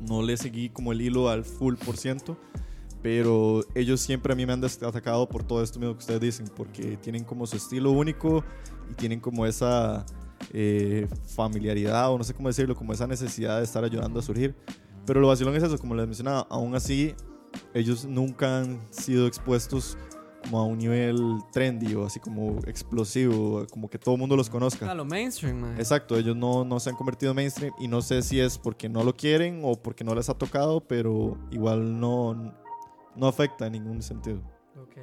No 0.00 0.22
le 0.22 0.34
seguí 0.38 0.70
como 0.70 0.92
el 0.92 1.02
hilo 1.02 1.28
al 1.28 1.44
full 1.44 1.74
por 1.74 1.98
ciento. 1.98 2.38
Pero 3.02 3.60
ellos 3.74 4.00
siempre 4.00 4.32
a 4.32 4.34
mí 4.34 4.46
me 4.46 4.54
han 4.54 4.64
atacado 4.64 5.28
por 5.28 5.44
todo 5.44 5.62
esto 5.62 5.78
mismo 5.78 5.92
que 5.92 5.98
ustedes 5.98 6.20
dicen. 6.22 6.46
Porque 6.56 6.96
tienen 6.96 7.22
como 7.22 7.46
su 7.46 7.56
estilo 7.56 7.90
único 7.90 8.42
y 8.90 8.94
tienen 8.94 9.20
como 9.20 9.44
esa 9.44 10.06
eh, 10.52 11.08
familiaridad 11.34 12.12
o 12.12 12.18
no 12.18 12.24
sé 12.24 12.34
cómo 12.34 12.48
decirlo, 12.48 12.74
como 12.74 12.92
esa 12.92 13.06
necesidad 13.06 13.58
de 13.58 13.64
estar 13.64 13.84
ayudando 13.84 14.20
a 14.20 14.22
surgir. 14.22 14.54
Pero 15.06 15.20
lo 15.20 15.28
vacilón 15.28 15.54
es 15.56 15.62
eso, 15.62 15.78
como 15.78 15.94
les 15.94 16.06
mencionaba, 16.06 16.46
aún 16.50 16.74
así 16.74 17.14
ellos 17.74 18.04
nunca 18.04 18.58
han 18.58 18.80
sido 18.90 19.26
expuestos 19.26 19.96
como 20.44 20.58
a 20.60 20.64
un 20.64 20.78
nivel 20.78 21.38
trendy 21.52 21.94
o 21.94 22.04
así 22.04 22.20
como 22.20 22.58
explosivo, 22.66 23.66
como 23.70 23.88
que 23.88 23.98
todo 23.98 24.14
el 24.14 24.20
mundo 24.20 24.36
los 24.36 24.50
conozca. 24.50 24.90
A 24.90 24.94
lo 24.94 25.04
mainstream, 25.04 25.58
man. 25.58 25.78
Exacto, 25.78 26.16
ellos 26.16 26.36
no, 26.36 26.64
no 26.64 26.80
se 26.80 26.90
han 26.90 26.96
convertido 26.96 27.32
en 27.32 27.36
mainstream 27.36 27.72
y 27.78 27.88
no 27.88 28.02
sé 28.02 28.22
si 28.22 28.40
es 28.40 28.58
porque 28.58 28.88
no 28.88 29.02
lo 29.02 29.16
quieren 29.16 29.60
o 29.64 29.74
porque 29.74 30.04
no 30.04 30.14
les 30.14 30.28
ha 30.28 30.34
tocado, 30.34 30.80
pero 30.86 31.38
igual 31.50 31.98
no, 31.98 32.54
no 33.16 33.26
afecta 33.26 33.66
en 33.66 33.72
ningún 33.72 34.02
sentido. 34.02 34.38
Ok. 34.76 34.98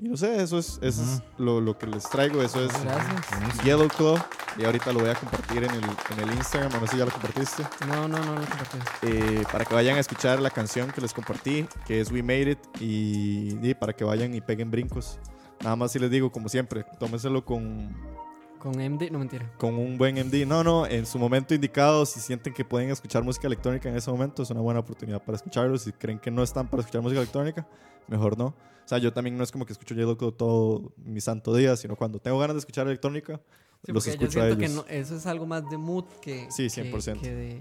Y 0.00 0.08
no 0.08 0.16
sé, 0.16 0.42
eso 0.42 0.58
es, 0.58 0.78
eso 0.82 1.02
es 1.02 1.22
lo, 1.38 1.60
lo 1.60 1.78
que 1.78 1.86
les 1.86 2.02
traigo, 2.10 2.42
eso 2.42 2.64
es 2.64 2.72
Gracias. 2.84 3.62
Yellow 3.64 3.88
Claw 3.88 4.18
y 4.58 4.64
ahorita 4.64 4.92
lo 4.92 5.00
voy 5.00 5.08
a 5.08 5.14
compartir 5.14 5.64
en 5.64 5.70
el, 5.70 5.84
en 5.84 6.28
el 6.28 6.34
Instagram, 6.36 6.72
no 6.72 6.80
sé 6.80 6.88
si 6.88 6.96
ya 6.98 7.04
lo 7.04 7.10
compartiste, 7.12 7.62
No, 7.86 8.08
no, 8.08 8.18
no, 8.18 8.34
no 8.34 8.40
compartí. 8.40 8.78
eh, 9.02 9.44
para 9.50 9.64
que 9.64 9.74
vayan 9.74 9.96
a 9.96 10.00
escuchar 10.00 10.40
la 10.40 10.50
canción 10.50 10.90
que 10.90 11.00
les 11.00 11.12
compartí, 11.14 11.66
que 11.86 12.00
es 12.00 12.10
We 12.10 12.22
Made 12.22 12.50
It, 12.52 12.58
y, 12.80 13.58
y 13.66 13.74
para 13.74 13.92
que 13.92 14.04
vayan 14.04 14.34
y 14.34 14.40
peguen 14.40 14.70
brincos. 14.70 15.18
Nada 15.62 15.76
más 15.76 15.92
si 15.92 15.98
les 15.98 16.10
digo, 16.10 16.30
como 16.30 16.48
siempre, 16.48 16.84
tómenselo 16.98 17.44
con, 17.44 17.94
Con 18.64 18.80
MD, 18.80 19.10
no 19.12 19.18
mentira. 19.18 19.52
con 19.58 19.74
un 19.74 19.98
buen 19.98 20.16
MD. 20.16 20.46
No, 20.46 20.64
no, 20.64 20.86
en 20.86 21.04
su 21.04 21.18
momento 21.18 21.54
indicado, 21.54 22.06
si 22.06 22.18
sienten 22.18 22.54
que 22.54 22.64
pueden 22.64 22.88
escuchar 22.90 23.22
música 23.22 23.46
electrónica 23.46 23.90
en 23.90 23.96
ese 23.96 24.10
momento, 24.10 24.42
es 24.42 24.48
una 24.50 24.60
buena 24.62 24.80
oportunidad 24.80 25.22
para 25.22 25.36
escucharlo. 25.36 25.76
Si 25.76 25.92
creen 25.92 26.18
que 26.18 26.30
no 26.30 26.42
están 26.42 26.66
para 26.68 26.80
escuchar 26.80 27.02
música 27.02 27.20
electrónica, 27.20 27.68
mejor 28.08 28.38
no. 28.38 28.46
O 28.46 28.86
sea, 28.88 28.96
yo 28.96 29.12
también 29.12 29.36
no 29.36 29.44
es 29.44 29.52
como 29.52 29.66
que 29.66 29.72
escucho 29.74 29.94
Yellow 29.94 30.16
Claw 30.16 30.32
todo 30.32 30.94
mi 30.96 31.20
santo 31.20 31.54
día, 31.54 31.76
sino 31.76 31.94
cuando 31.94 32.18
tengo 32.18 32.38
ganas 32.38 32.54
de 32.54 32.60
escuchar 32.60 32.86
electrónica, 32.86 33.38
Sí, 33.84 33.92
los 33.92 34.02
porque 34.02 34.18
yo 34.18 34.24
escucho 34.28 34.42
a 34.42 34.56
que 34.56 34.64
ellos. 34.64 34.70
no- 34.76 34.84
eso 34.88 35.14
es 35.16 35.26
algo 35.26 35.44
más 35.44 35.68
de 35.68 35.76
mood 35.76 36.04
que, 36.22 36.46
Sí, 36.50 36.64
que- 36.70 36.90
100%. 36.90 37.20
Que, 37.20 37.34
de, 37.34 37.60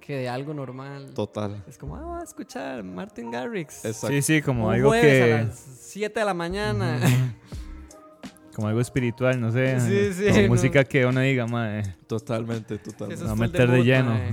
que 0.00 0.16
de 0.18 0.28
algo 0.28 0.54
normal. 0.54 1.12
Total. 1.14 1.64
Es 1.66 1.78
como, 1.78 1.96
ah, 1.96 2.02
voy 2.04 2.20
a 2.20 2.22
escuchar 2.22 2.84
Martin 2.84 3.32
Garrix. 3.32 3.84
Exacto. 3.84 4.08
Sí, 4.14 4.22
sí, 4.22 4.40
como 4.40 4.68
Un 4.68 4.74
algo 4.74 4.92
que. 4.92 5.32
a 5.32 5.42
las 5.46 5.58
7 5.80 6.20
de 6.20 6.26
la 6.26 6.34
mañana. 6.34 7.00
Como 8.54 8.68
algo 8.68 8.80
espiritual, 8.80 9.40
no 9.40 9.50
sé. 9.50 9.80
Sí, 9.80 10.12
sí, 10.14 10.28
Como 10.30 10.42
no. 10.42 10.48
música 10.48 10.84
que 10.84 11.04
uno 11.06 11.20
diga, 11.20 11.46
mae. 11.46 11.82
Totalmente, 12.06 12.78
totalmente. 12.78 13.24
Es 13.24 13.30
full 13.30 13.38
meter 13.40 13.70
de 13.70 13.82
lleno. 13.84 14.10
mae. 14.10 14.30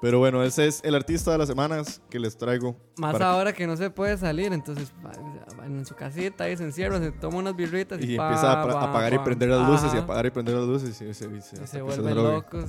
Pero 0.00 0.18
bueno, 0.18 0.42
ese 0.42 0.66
es 0.66 0.80
el 0.82 0.96
artista 0.96 1.30
de 1.30 1.38
las 1.38 1.46
semanas 1.46 2.02
que 2.10 2.18
les 2.18 2.36
traigo. 2.36 2.76
Más 2.96 3.12
para- 3.12 3.30
ahora 3.30 3.52
que 3.52 3.68
no 3.68 3.76
se 3.76 3.88
puede 3.88 4.18
salir, 4.18 4.52
entonces 4.52 4.92
va- 5.04 5.12
va 5.60 5.64
en 5.66 5.86
su 5.86 5.94
casita 5.94 6.42
ahí 6.42 6.56
se 6.56 6.64
encierra, 6.64 6.98
se 6.98 7.12
toma 7.12 7.38
unas 7.38 7.54
birritas 7.54 8.00
y, 8.02 8.14
Y 8.14 8.16
pa, 8.16 8.24
empieza 8.26 8.50
a, 8.62 8.66
pa, 8.66 8.82
apagar 8.90 9.14
y 9.14 9.18
pa. 9.18 9.24
prender 9.24 9.50
las 9.50 9.68
luces 9.68 9.94
y 9.94 9.98
apagar 9.98 10.26
y 10.26 10.30
prender 10.30 10.56
las 10.56 10.66
luces 10.66 10.88
y 10.90 10.92
se, 10.92 11.14
se, 11.14 11.26
Y 11.26 11.40
se 11.40 11.76
que 11.76 11.82
vuelven 11.82 12.16
locos. 12.16 12.68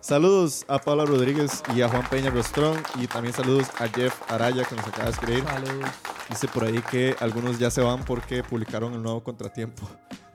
Saludos 0.00 0.64
a 0.68 0.78
Paula 0.78 1.04
Rodríguez 1.04 1.64
y 1.74 1.82
a 1.82 1.88
Juan 1.88 2.04
Peña 2.08 2.30
Rostrón 2.30 2.76
y 3.02 3.08
también 3.08 3.34
saludos 3.34 3.66
a 3.80 3.88
Jeff 3.88 4.14
Araya 4.30 4.62
que 4.62 4.76
nos 4.76 4.86
acaba 4.86 5.06
de 5.06 5.10
escribir. 5.10 5.42
Saludos. 5.44 5.90
Dice 6.30 6.46
por 6.46 6.62
ahí 6.62 6.80
que 6.88 7.16
algunos 7.18 7.58
ya 7.58 7.70
se 7.72 7.80
van 7.80 8.04
porque 8.04 8.44
publicaron 8.44 8.94
el 8.94 9.02
nuevo 9.02 9.24
contratiempo 9.24 9.88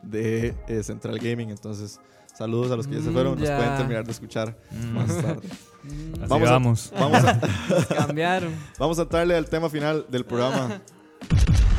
de 0.03 0.53
eh, 0.67 0.83
Central 0.83 1.17
Gaming. 1.19 1.49
Entonces, 1.49 1.99
saludos 2.35 2.71
a 2.71 2.75
los 2.75 2.87
que 2.87 2.95
ya 2.95 3.01
se 3.01 3.09
Mm, 3.09 3.13
fueron. 3.13 3.39
Nos 3.39 3.47
ya. 3.47 3.57
pueden 3.57 3.77
terminar 3.77 4.05
de 4.05 4.11
escuchar 4.11 4.57
Mm. 4.71 4.85
más 4.93 5.07
tarde. 5.21 5.47
Mm, 5.83 6.13
Así 6.13 6.27
Vamos 6.29 6.47
a- 6.47 6.51
vamos. 6.53 6.93
Vamos 6.97 7.23
a, 7.25 7.41
cambiaron. 7.93 8.53
vamos 8.79 8.99
a 8.99 9.01
entrarle 9.01 9.35
al 9.35 9.49
tema 9.49 9.69
final 9.69 10.05
del 10.09 10.23
programa. 10.23 10.79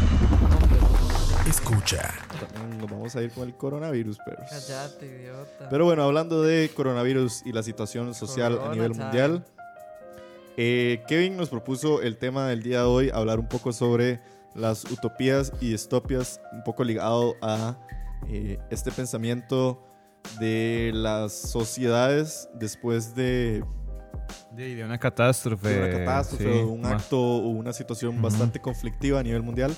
Escucha. 1.48 2.12
Nos 2.80 2.90
vamos 2.90 3.14
a 3.16 3.22
ir 3.22 3.30
con 3.30 3.44
el 3.48 3.54
coronavirus, 3.54 4.18
pero. 4.24 4.38
Cállate, 4.48 5.06
idiota. 5.06 5.68
Pero 5.70 5.84
bueno, 5.84 6.02
hablando 6.02 6.42
de 6.42 6.70
coronavirus 6.74 7.42
y 7.46 7.52
la 7.52 7.62
situación 7.62 8.14
social 8.14 8.58
a 8.64 8.72
nivel 8.74 8.94
mundial, 8.94 9.44
eh, 10.56 11.02
Kevin 11.08 11.36
nos 11.36 11.48
propuso 11.48 12.02
el 12.02 12.16
tema 12.18 12.48
del 12.48 12.62
día 12.62 12.80
de 12.80 12.84
hoy, 12.86 13.10
hablar 13.12 13.38
un 13.38 13.48
poco 13.48 13.72
sobre 13.72 14.20
las 14.54 14.84
utopías 14.84 15.52
y 15.60 15.70
distopias, 15.70 16.40
un 16.52 16.62
poco 16.64 16.84
ligado 16.84 17.34
a 17.42 17.76
eh, 18.28 18.58
este 18.70 18.90
pensamiento 18.90 19.82
de 20.40 20.90
las 20.94 21.32
sociedades 21.32 22.48
después 22.54 23.14
de, 23.14 23.62
De, 24.52 24.74
de 24.74 24.84
una 24.84 24.98
catástrofe. 24.98 25.68
de 25.68 25.78
una 25.80 25.98
catástrofe 26.04 26.44
sí, 26.44 26.60
o 26.60 26.68
un 26.68 26.80
ma- 26.80 26.92
acto 26.92 27.18
o 27.20 27.48
una 27.48 27.72
situación 27.72 28.14
Ujú. 28.14 28.22
bastante 28.22 28.60
conflictiva 28.60 29.20
a 29.20 29.22
nivel 29.22 29.42
mundial. 29.42 29.74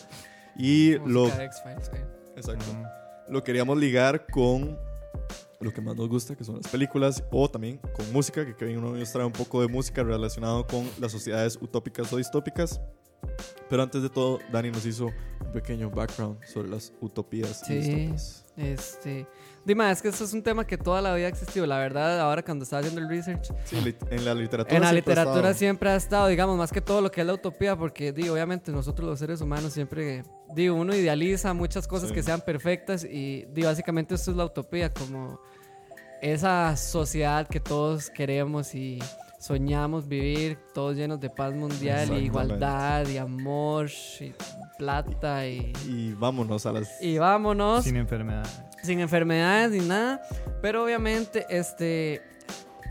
Y 0.57 0.99
lo, 1.07 1.27
eh. 1.29 1.51
exacto, 2.37 2.65
Ujú. 2.71 3.33
lo 3.33 3.43
queríamos 3.45 3.77
ligar 3.79 4.27
con 4.27 4.79
lo 5.61 5.73
que 5.73 5.81
más 5.81 5.97
nos 5.97 6.09
gusta, 6.09 6.35
que 6.37 6.45
son 6.45 6.57
las 6.63 6.69
películas, 6.71 7.25
o 7.31 7.49
también 7.51 7.79
con 7.95 8.11
música, 8.13 8.45
que 8.45 8.55
Kevin 8.55 8.79
uno 8.79 8.93
nos 8.97 9.11
trae 9.11 9.25
un 9.25 9.33
poco 9.33 9.61
de 9.63 9.69
música 9.69 10.03
relacionado 10.03 10.67
con 10.67 10.89
las 11.01 11.11
sociedades 11.13 11.59
utópicas 11.61 12.13
o 12.13 12.19
distópicas. 12.19 12.81
Pero 13.69 13.83
antes 13.83 14.03
de 14.03 14.09
todo, 14.09 14.39
Dani 14.53 14.71
nos 14.71 14.87
hizo 14.87 15.07
un 15.07 15.53
pequeño 15.53 15.91
background 15.91 16.39
sobre 16.45 16.69
las 16.69 16.93
utopías 17.01 17.69
y 17.69 17.83
Sí. 17.83 18.15
Este. 18.57 19.27
Dime, 19.67 19.91
es 19.91 20.01
que 20.01 20.09
esto 20.09 20.25
es 20.25 20.33
un 20.33 20.43
tema 20.43 20.65
que 20.65 20.79
toda 20.79 21.03
la 21.03 21.13
vida 21.15 21.27
ha 21.27 21.29
existido. 21.29 21.67
La 21.67 21.79
verdad, 21.79 22.21
ahora 22.21 22.43
cuando 22.45 22.63
estaba 22.63 22.81
haciendo 22.81 23.01
el 23.01 23.09
research, 23.09 23.53
Sí, 23.65 23.77
en 24.11 24.25
la 24.25 24.33
literatura 24.35 24.77
en 24.77 24.83
la 24.83 24.89
ha 24.91 24.93
literatura 24.93 25.53
siempre 25.55 25.91
ha 25.91 25.97
estado, 25.97 26.29
digamos, 26.29 26.57
más 26.57 26.71
que 26.71 26.81
todo 26.81 27.01
lo 27.01 27.11
que 27.11 27.21
es 27.23 27.27
la 27.27 27.35
utopía, 27.35 27.77
porque, 27.77 28.13
digo, 28.13 28.33
obviamente 28.33 28.71
nosotros 28.71 29.09
los 29.09 29.19
seres 29.19 29.41
humanos 29.41 29.73
siempre, 29.73 30.23
digo, 30.55 30.77
uno 30.77 30.95
idealiza 30.95 31.53
muchas 31.53 31.89
cosas 31.89 32.09
Sí. 32.11 32.15
que 32.15 32.23
sean 32.23 32.41
perfectas 32.41 33.03
y, 33.05 33.45
digo, 33.53 33.67
básicamente 33.69 34.15
esto 34.15 34.31
es 34.31 34.37
la 34.37 34.45
utopía, 34.45 34.91
como 34.95 35.41
esa 36.23 36.77
sociedad 36.77 37.47
que 37.49 37.61
todos 37.61 38.09
queremos 38.09 38.75
y 38.75 39.01
soñamos 39.39 40.09
vivir, 40.09 40.59
todos 40.75 40.97
llenos 40.97 41.21
de 41.21 41.31
paz 41.31 41.55
mundial 41.55 42.11
y 42.13 42.25
igualdad 42.25 43.07
y 43.09 43.19
amor 43.19 43.91
y 44.21 44.35
plata 44.79 45.47
y... 45.47 45.73
Y 45.87 46.13
vámonos 46.15 46.67
a 46.67 46.73
las... 46.73 47.03
Y 47.03 47.19
vámonos 47.19 47.85
Sin 47.85 47.97
enfermedad. 47.97 48.47
sin 48.83 49.01
enfermedades 49.01 49.71
ni 49.71 49.87
nada. 49.87 50.21
Pero 50.63 50.85
obviamente, 50.85 51.47
este, 51.49 52.23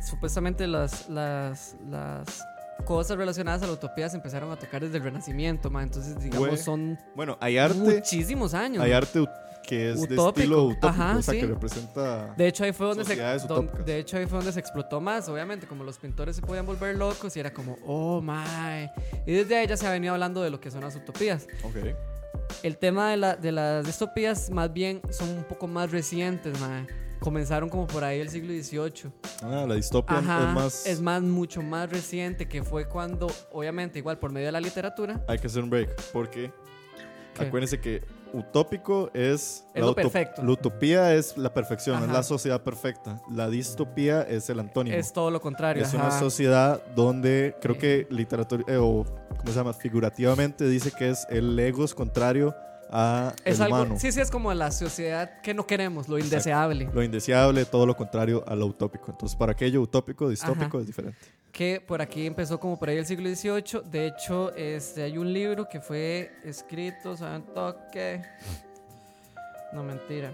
supuestamente 0.08 0.68
las, 0.68 1.10
las, 1.10 1.76
las 1.89 2.43
cosas 2.86 3.18
relacionadas 3.18 3.64
a 3.64 3.68
la 3.68 3.74
utopía 3.74 4.08
se 4.10 4.18
empezaron 4.18 4.52
a 4.52 4.56
tocar 4.58 4.82
desde 4.82 4.98
el 4.98 5.04
Renacimiento, 5.04 5.70
ma. 5.70 5.84
Entonces, 5.84 6.20
digamos, 6.20 6.60
son 6.60 6.98
Bueno, 7.16 7.38
hay 7.41 7.58
arte, 7.58 7.78
muchísimos 7.78 8.54
años. 8.54 8.84
hay 8.84 8.91
arte 8.91 9.26
que 9.66 9.91
es 9.91 9.95
de 10.07 10.13
Utópico. 10.13 10.30
estilo 10.30 10.63
utópico, 10.66 10.88
Ajá, 10.88 11.18
o 11.18 11.22
sea, 11.22 11.34
sí. 11.34 11.39
que 11.41 11.47
representa... 11.47 12.34
De 12.38 12.47
hecho, 12.47 12.63
ahí 12.63 12.72
fue 12.74 12.88
donde 12.88 13.03
se, 13.03 13.09
Sociedades 13.11 13.47
don- 13.47 13.66
utópicas. 13.66 13.86
de 13.86 13.99
hecho, 13.99 14.18
ahí 14.18 14.26
fue 14.26 14.38
donde 14.38 14.51
se 14.53 14.59
explotó 14.59 15.01
más, 15.01 15.28
obviamente, 15.30 15.68
como 15.68 15.84
los 15.84 15.97
pintores 15.97 16.36
se 16.36 16.41
podían 16.41 16.66
volver 16.66 16.95
locos 16.95 17.36
y 17.36 17.39
era 17.39 17.53
como, 17.53 17.78
oh 17.86 18.22
my. 18.22 18.89
Y 19.26 19.34
desde 19.34 19.57
ahí 19.57 19.68
ya 19.68 19.78
se 19.78 19.88
ha 19.88 19.91
venido 19.91 20.13
hablando 20.13 20.41
de 20.41 20.49
lo 20.49 20.59
que 20.59 20.72
son 20.72 20.82
las 20.82 20.95
utopías. 20.95 21.47
Ok. 21.63 21.76
El 22.63 22.78
tema 22.78 23.09
de, 23.11 23.18
la, 23.18 23.36
de 23.36 23.51
las 23.51 23.86
distopías 23.86 24.49
más 24.51 24.72
bien 24.72 25.01
son 25.09 25.30
un 25.30 25.43
poco 25.45 25.68
más 25.68 25.91
recientes, 25.91 26.59
mae. 26.59 26.86
Comenzaron 27.20 27.70
como 27.70 27.88
por 27.88 28.03
ahí 28.03 28.20
el 28.20 28.30
siglo 28.30 28.51
XVIII. 28.53 29.11
Ah, 29.41 29.66
la 29.68 29.76
distopia 29.76 30.18
Ajá, 30.20 30.49
es 30.49 30.53
más... 30.53 30.86
es 30.86 31.01
más, 31.01 31.22
mucho 31.24 31.61
más 31.63 31.89
reciente, 31.89 32.47
que 32.47 32.61
fue 32.61 32.88
cuando, 32.88 33.28
obviamente, 33.51 33.97
igual 33.99 34.20
por 34.20 34.32
medio 34.32 34.47
de 34.47 34.51
la 34.51 34.59
literatura, 34.61 35.24
Hay 35.28 35.39
que 35.39 35.47
hacer 35.47 35.63
un 35.63 35.70
break, 35.72 35.89
porque 36.11 36.51
¿Qué? 37.34 37.45
acuérdense 37.45 37.80
que 37.80 38.03
utópico 38.34 39.09
es... 39.13 39.65
Es 39.73 39.82
la 39.82 39.88
lo 39.88 39.95
perfecto. 39.95 40.43
La 40.43 40.51
utopía 40.51 41.13
es 41.13 41.38
la 41.38 41.53
perfección, 41.53 41.97
es 41.97 42.03
Ajá. 42.03 42.13
la 42.13 42.23
sociedad 42.23 42.61
perfecta. 42.61 43.21
La 43.32 43.49
distopía 43.49 44.21
es 44.21 44.49
el 44.49 44.59
antónimo. 44.59 44.95
es 44.95 45.13
todo 45.13 45.32
lo 45.32 45.41
contrario. 45.41 45.84
Es 45.84 45.93
una 45.93 46.07
ajá. 46.07 46.19
sociedad 46.19 46.82
donde 46.95 47.55
creo 47.61 47.78
que 47.78 48.07
literatura, 48.09 48.63
eh, 48.67 48.78
o 48.78 49.05
¿cómo 49.38 49.47
se 49.47 49.53
llama? 49.53 49.73
Figurativamente 49.73 50.67
dice 50.67 50.91
que 50.91 51.09
es 51.09 51.26
el 51.30 51.57
ego 51.59 51.86
es 51.86 51.93
contrario 51.93 52.55
a 52.90 53.34
Es 53.44 53.58
el 53.58 53.64
algo, 53.66 53.76
humano. 53.78 54.00
sí, 54.00 54.12
sí, 54.12 54.22
es 54.22 54.30
como 54.32 54.54
la 54.54 54.72
sociedad 54.72 55.42
que 55.42 55.54
no 55.54 55.66
queremos, 55.66 56.08
lo 56.08 56.18
indeseable. 56.20 56.90
Lo 56.94 57.04
indeseable, 57.04 57.66
todo 57.66 57.86
lo 57.86 57.96
contrario 57.96 58.44
a 58.48 58.56
lo 58.56 58.66
utópico. 58.68 59.12
Entonces, 59.12 59.36
para 59.38 59.54
aquello 59.54 59.82
utópico, 59.82 60.30
distópico 60.30 60.66
Ajá. 60.78 60.80
es 60.80 60.88
diferente. 60.88 61.18
Que 61.52 61.82
por 61.86 62.02
aquí 62.02 62.26
empezó 62.26 62.60
como 62.60 62.78
por 62.78 62.90
ahí 62.90 62.98
el 62.98 63.06
siglo 63.06 63.30
XVIII. 63.34 63.82
De 63.90 64.08
hecho, 64.08 64.54
este, 64.56 65.04
hay 65.04 65.18
un 65.18 65.32
libro 65.32 65.68
que 65.70 65.80
fue 65.80 66.32
escrito, 66.44 67.16
¿saben 67.16 67.44
toque? 67.54 68.22
No, 69.74 69.84
mentira. 69.84 70.32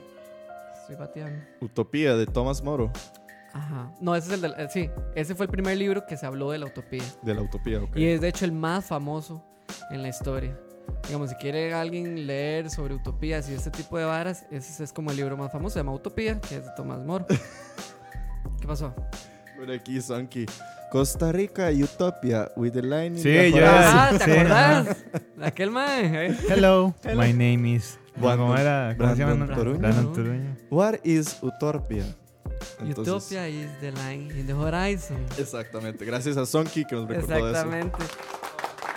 Estoy 0.81 0.95
bateando. 0.95 1.43
Utopía 1.61 2.15
de 2.15 2.25
Thomas 2.25 2.61
Moro, 2.63 2.91
Ajá. 3.53 3.91
No, 3.99 4.15
ese 4.15 4.27
es 4.29 4.33
el 4.35 4.41
del. 4.41 4.53
eh, 4.57 4.67
sí, 4.71 4.89
ese 5.13 5.35
fue 5.35 5.45
el 5.45 5.51
primer 5.51 5.77
libro 5.77 6.05
que 6.05 6.15
se 6.15 6.25
habló 6.25 6.51
de 6.51 6.57
la 6.57 6.67
utopía. 6.67 7.03
de 7.21 7.33
la 7.35 7.41
utopía, 7.41 7.81
ok. 7.83 7.97
Y 7.97 8.05
es 8.05 8.21
de 8.21 8.29
hecho 8.29 8.45
el 8.45 8.51
más 8.53 8.85
famoso 8.85 9.43
en 9.89 10.01
la 10.01 10.07
historia. 10.07 10.57
Digamos, 11.07 11.29
si 11.29 11.35
quiere 11.35 11.73
alguien 11.73 12.25
leer 12.27 12.69
sobre 12.69 12.93
utopías 12.95 13.49
y 13.49 13.53
este 13.53 13.71
tipo 13.71 13.97
de 13.97 14.05
varas, 14.05 14.45
ese 14.51 14.83
es 14.83 14.93
como 14.93 15.11
el 15.11 15.17
libro 15.17 15.35
más 15.37 15.51
famoso, 15.51 15.73
se 15.73 15.79
llama 15.79 15.93
Utopía, 15.93 16.39
que 16.39 16.57
es 16.57 16.65
de 16.65 16.71
Tomás 16.75 16.99
Moro. 16.99 17.25
¿Qué 18.59 18.67
pasó? 18.67 18.93
Por 19.57 19.71
aquí, 19.71 20.01
Sanky. 20.01 20.45
Costa 20.91 21.31
Rica, 21.31 21.69
Utopia, 21.71 22.51
with 22.55 22.71
the 22.73 22.81
line 22.81 23.07
in 23.07 23.17
Sí, 23.17 23.23
the 23.23 23.51
yo- 23.51 23.57
horizon. 23.57 23.95
Ah, 23.95 24.09
¿te 24.17 24.25
sí, 24.25 24.31
acordás? 24.31 24.97
De 25.37 25.45
aquel 25.45 25.71
mae. 25.71 26.27
eh. 26.27 26.37
Hello, 26.49 26.93
my 27.05 27.31
name 27.31 27.75
is. 27.75 27.97
Brandon- 28.17 28.37
¿Cómo 28.47 28.57
era? 28.57 28.95
¿Cómo 28.97 29.15
se 29.15 29.19
llama? 29.25 29.55
Toruño. 29.55 29.79
Brandon 29.79 30.13
Toruño. 30.13 30.57
What 30.69 30.95
is 31.03 31.37
Utopia? 31.41 32.03
Entonces, 32.81 33.07
Utopia 33.13 33.47
is 33.47 33.69
the 33.79 33.91
line 33.93 34.37
in 34.37 34.45
the 34.45 34.53
horizon. 34.53 35.25
Exactamente. 35.37 36.03
Gracias 36.05 36.35
a 36.37 36.45
Sonky 36.45 36.83
que 36.85 36.95
nos 36.95 37.07
recordó 37.07 37.37
eso. 37.37 37.47
Exactamente. 37.47 37.97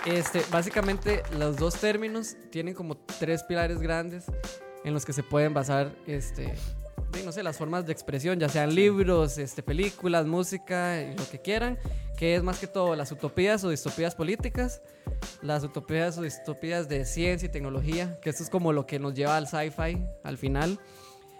Este, 0.05 0.41
básicamente, 0.51 1.23
los 1.37 1.57
dos 1.57 1.75
términos 1.75 2.35
tienen 2.51 2.75
como 2.75 2.95
tres 2.95 3.43
pilares 3.43 3.79
grandes 3.79 4.25
en 4.83 4.93
los 4.93 5.03
que 5.03 5.13
se 5.13 5.23
pueden 5.23 5.53
basar, 5.55 5.91
este, 6.05 6.53
no 7.23 7.31
sé, 7.31 7.41
las 7.41 7.57
formas 7.57 7.87
de 7.87 7.91
expresión, 7.91 8.39
ya 8.39 8.47
sean 8.47 8.75
libros, 8.75 9.39
este, 9.39 9.63
películas, 9.63 10.27
música 10.27 11.01
lo 11.17 11.27
que 11.27 11.41
quieran, 11.41 11.79
que 12.17 12.35
es 12.35 12.43
más 12.43 12.59
que 12.59 12.67
todo 12.67 12.95
las 12.95 13.11
utopías 13.11 13.63
o 13.63 13.69
distopías 13.69 14.13
políticas, 14.13 14.83
las 15.41 15.63
utopías 15.63 16.19
o 16.19 16.21
distopías 16.21 16.87
de 16.87 17.03
ciencia 17.05 17.47
y 17.47 17.51
tecnología, 17.51 18.19
que 18.21 18.29
esto 18.29 18.43
es 18.43 18.49
como 18.51 18.73
lo 18.73 18.85
que 18.85 18.99
nos 18.99 19.15
lleva 19.15 19.37
al 19.37 19.47
sci-fi 19.47 20.05
al 20.23 20.37
final, 20.37 20.79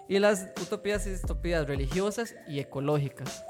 y 0.08 0.18
las 0.18 0.48
utopías 0.60 1.06
y 1.06 1.12
distopías 1.12 1.68
religiosas 1.68 2.36
y 2.48 2.60
ecológicas. 2.60 3.44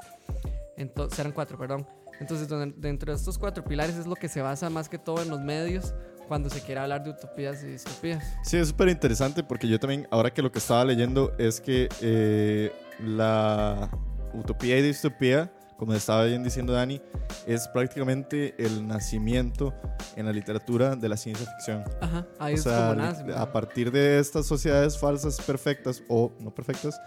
Entonces, 0.76 1.18
eran 1.18 1.32
cuatro, 1.32 1.56
perdón. 1.56 1.86
Entonces, 2.20 2.48
dentro 2.76 3.12
de 3.12 3.18
estos 3.18 3.38
cuatro 3.38 3.64
pilares 3.64 3.96
es 3.96 4.06
lo 4.06 4.16
que 4.16 4.28
se 4.28 4.40
basa 4.40 4.70
más 4.70 4.88
que 4.88 4.98
todo 4.98 5.22
en 5.22 5.28
los 5.28 5.40
medios 5.40 5.94
cuando 6.28 6.50
se 6.50 6.60
quiere 6.60 6.80
hablar 6.80 7.04
de 7.04 7.10
utopías 7.10 7.62
y 7.62 7.66
distopías. 7.68 8.24
Sí, 8.42 8.56
es 8.56 8.68
súper 8.68 8.88
interesante 8.88 9.42
porque 9.42 9.68
yo 9.68 9.78
también, 9.78 10.08
ahora 10.10 10.32
que 10.32 10.42
lo 10.42 10.50
que 10.50 10.58
estaba 10.58 10.84
leyendo 10.84 11.32
es 11.38 11.60
que 11.60 11.88
eh, 12.00 12.72
la 13.00 13.90
utopía 14.34 14.78
y 14.78 14.82
distopía, 14.82 15.52
como 15.76 15.92
estaba 15.94 16.24
bien 16.24 16.42
diciendo 16.42 16.72
Dani, 16.72 17.00
es 17.46 17.68
prácticamente 17.68 18.54
el 18.58 18.86
nacimiento 18.86 19.74
en 20.16 20.26
la 20.26 20.32
literatura 20.32 20.96
de 20.96 21.08
la 21.08 21.16
ciencia 21.16 21.46
ficción. 21.46 21.84
Ajá, 22.00 22.26
ahí 22.38 22.54
O 22.54 22.56
es 22.56 22.62
sea, 22.62 22.88
como 22.88 22.94
nace. 23.02 23.24
a 23.34 23.52
partir 23.52 23.90
de 23.92 24.18
estas 24.18 24.46
sociedades 24.46 24.96
falsas 24.98 25.40
perfectas 25.42 26.02
o 26.08 26.32
no 26.40 26.54
perfectas, 26.54 26.98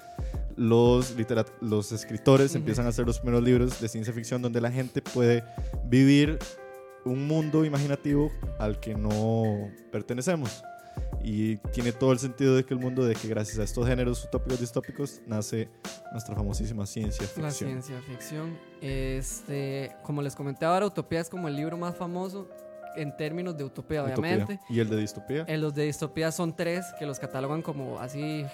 los, 0.55 1.15
los 1.61 1.91
escritores 1.91 2.51
Ujú. 2.51 2.59
empiezan 2.59 2.85
a 2.85 2.89
hacer 2.89 3.05
los 3.05 3.19
primeros 3.19 3.43
libros 3.43 3.79
de 3.81 3.87
ciencia 3.87 4.13
ficción 4.13 4.41
donde 4.41 4.61
la 4.61 4.71
gente 4.71 5.01
puede 5.01 5.43
vivir 5.85 6.37
un 7.05 7.27
mundo 7.27 7.65
imaginativo 7.65 8.29
al 8.59 8.79
que 8.79 8.93
no 8.93 9.69
pertenecemos. 9.91 10.63
Y 11.23 11.57
tiene 11.73 11.91
todo 11.91 12.11
el 12.11 12.19
sentido 12.19 12.55
de 12.55 12.63
que 12.63 12.73
el 12.73 12.79
mundo, 12.79 13.05
de 13.05 13.15
que 13.15 13.27
gracias 13.27 13.59
a 13.59 13.63
estos 13.63 13.87
géneros 13.87 14.23
utópicos 14.23 14.59
distópicos, 14.59 15.21
nace 15.27 15.69
nuestra 16.11 16.35
famosísima 16.35 16.85
ciencia 16.85 17.25
ficción. 17.25 17.45
La 17.45 17.51
ciencia 17.51 18.01
ficción. 18.01 18.57
Este, 18.81 19.91
como 20.03 20.21
les 20.21 20.35
comenté 20.35 20.65
ahora, 20.65 20.85
Utopía 20.85 21.19
es 21.19 21.29
como 21.29 21.47
el 21.47 21.55
libro 21.55 21.77
más 21.77 21.95
famoso 21.95 22.47
en 22.95 23.15
términos 23.15 23.57
de 23.57 23.63
utopía, 23.63 24.03
Utopía. 24.03 24.19
obviamente. 24.19 24.59
Y 24.69 24.79
el 24.79 24.89
de 24.89 24.97
distopía. 24.97 25.45
En 25.47 25.61
los 25.61 25.73
de 25.75 25.83
distopía 25.83 26.31
son 26.31 26.55
tres, 26.55 26.85
que 26.97 27.05
los 27.05 27.19
catalogan 27.19 27.61
como 27.61 27.99
así, 27.99 28.45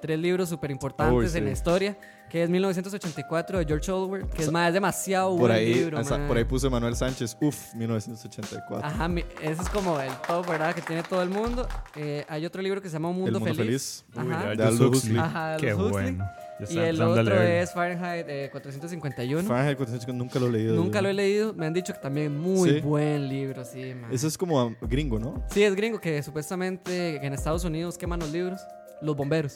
tres 0.00 0.18
libros 0.18 0.48
súper 0.48 0.70
importantes 0.70 1.34
en 1.34 1.44
la 1.44 1.50
historia, 1.50 1.96
que 2.30 2.42
es 2.44 2.48
1984 2.48 3.58
de 3.58 3.64
George 3.66 3.90
Orwell, 3.90 4.26
que 4.28 4.42
es 4.42 4.50
más, 4.52 4.68
es 4.68 4.74
demasiado 4.74 5.30
por 5.30 5.40
buen 5.40 5.52
ahí, 5.52 5.74
libro. 5.74 5.98
o 6.00 6.04
sea, 6.04 6.16
mae. 6.18 6.28
por 6.28 6.36
ahí 6.36 6.44
puse 6.44 6.70
Manuel 6.70 6.94
Sánchez, 6.96 7.36
uff, 7.40 7.74
1984. 7.74 8.86
Ajá, 8.86 9.08
mi- 9.08 9.24
ese 9.42 9.62
es 9.62 9.68
como 9.70 10.00
el 10.00 10.12
top, 10.26 10.46
¿verdad? 10.48 10.74
Que 10.74 10.80
tiene 10.82 11.02
todo 11.02 11.22
el 11.22 11.28
mundo. 11.30 11.66
Eh, 11.96 12.24
hay 12.28 12.46
otro 12.46 12.62
libro 12.62 12.80
que 12.80 12.88
se 12.88 12.94
llama 12.94 13.08
Un 13.08 13.16
Mundo, 13.16 13.38
el 13.38 13.44
mundo 13.44 13.54
Feliz. 13.54 14.04
feliz. 14.12 14.26
Uy, 14.26 14.32
Ajá. 14.32 14.48
de 14.50 14.56
De 14.56 14.64
Aldous 14.64 14.96
Huxley. 14.98 15.18
Ajá, 15.18 15.56
Qué 15.58 15.74
Huxley. 15.74 15.90
bueno. 15.90 16.24
Y 16.68 16.78
el 16.78 17.00
otro 17.00 17.40
es 17.42 17.72
Fahrenheit 17.72 18.26
eh, 18.28 18.48
451. 18.52 19.48
Fahrenheit 19.48 19.76
451, 19.78 20.16
nunca 20.18 20.38
lo 20.38 20.46
he 20.48 20.52
leído. 20.52 20.76
Nunca 20.76 20.98
yo. 20.98 21.02
lo 21.02 21.08
he 21.08 21.14
leído. 21.14 21.54
Me 21.54 21.66
han 21.66 21.72
dicho 21.72 21.92
que 21.94 21.98
también 22.00 22.38
muy 22.38 22.68
¿Sí? 22.70 22.80
buen 22.80 23.28
libro, 23.28 23.64
sí, 23.64 23.94
man. 23.94 24.12
Eso 24.12 24.26
es 24.28 24.36
como 24.36 24.62
um, 24.66 24.76
gringo, 24.82 25.18
¿no? 25.18 25.42
Sí, 25.50 25.62
es 25.62 25.74
gringo 25.74 25.98
que 26.00 26.22
supuestamente 26.22 27.24
en 27.26 27.32
Estados 27.32 27.64
Unidos 27.64 27.96
queman 27.96 28.20
los 28.20 28.30
libros, 28.30 28.60
los 29.00 29.16
bomberos, 29.16 29.54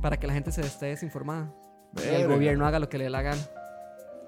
para 0.00 0.16
que 0.16 0.26
la 0.26 0.32
gente 0.32 0.50
se 0.52 0.62
esté 0.62 0.86
desinformada. 0.86 1.52
Y 1.96 2.00
el 2.00 2.10
Verga. 2.22 2.34
gobierno 2.34 2.66
haga 2.66 2.78
lo 2.78 2.88
que 2.88 2.98
le 2.98 3.04
dé 3.04 3.10
la 3.10 3.22
gana. 3.22 3.40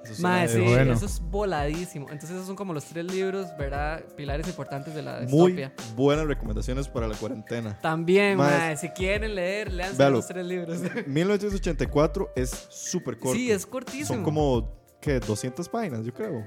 Eso 0.05 0.17
suena 0.17 0.47
sí, 0.49 0.61
bueno. 0.61 0.93
eso 0.93 1.07
es 1.07 1.19
voladísimo. 1.19 2.05
Entonces 2.11 2.33
esos 2.33 2.47
son 2.47 2.57
como 2.57 2.75
los 2.75 2.85
tres 2.85 3.07
libros, 3.11 3.47
¿verdad? 3.59 4.03
Pilares 4.17 4.47
importantes 4.49 4.95
de 4.95 5.01
la 5.01 5.21
Muy 5.29 5.53
distopia. 5.53 5.73
buenas 5.97 6.27
recomendaciones 6.27 6.89
para 6.89 7.09
la 7.09 7.15
cuarentena. 7.17 7.79
También, 7.81 8.37
Mae, 8.37 8.51
mae, 8.59 8.77
si 8.77 8.91
quieren 8.91 9.35
leer, 9.35 9.73
lean 9.73 9.97
los 10.13 10.27
tres 10.27 10.45
libros. 10.45 10.79
1984 11.07 12.33
es 12.37 12.51
súper 12.69 13.19
corto. 13.19 13.35
sí, 13.35 13.51
es 13.51 13.65
cortísimo. 13.65 14.07
Son 14.07 14.23
como, 14.23 14.71
¿qué? 15.01 15.21
200 15.21 15.67
páginas, 15.71 16.05
yo 16.05 16.13
creo. 16.13 16.45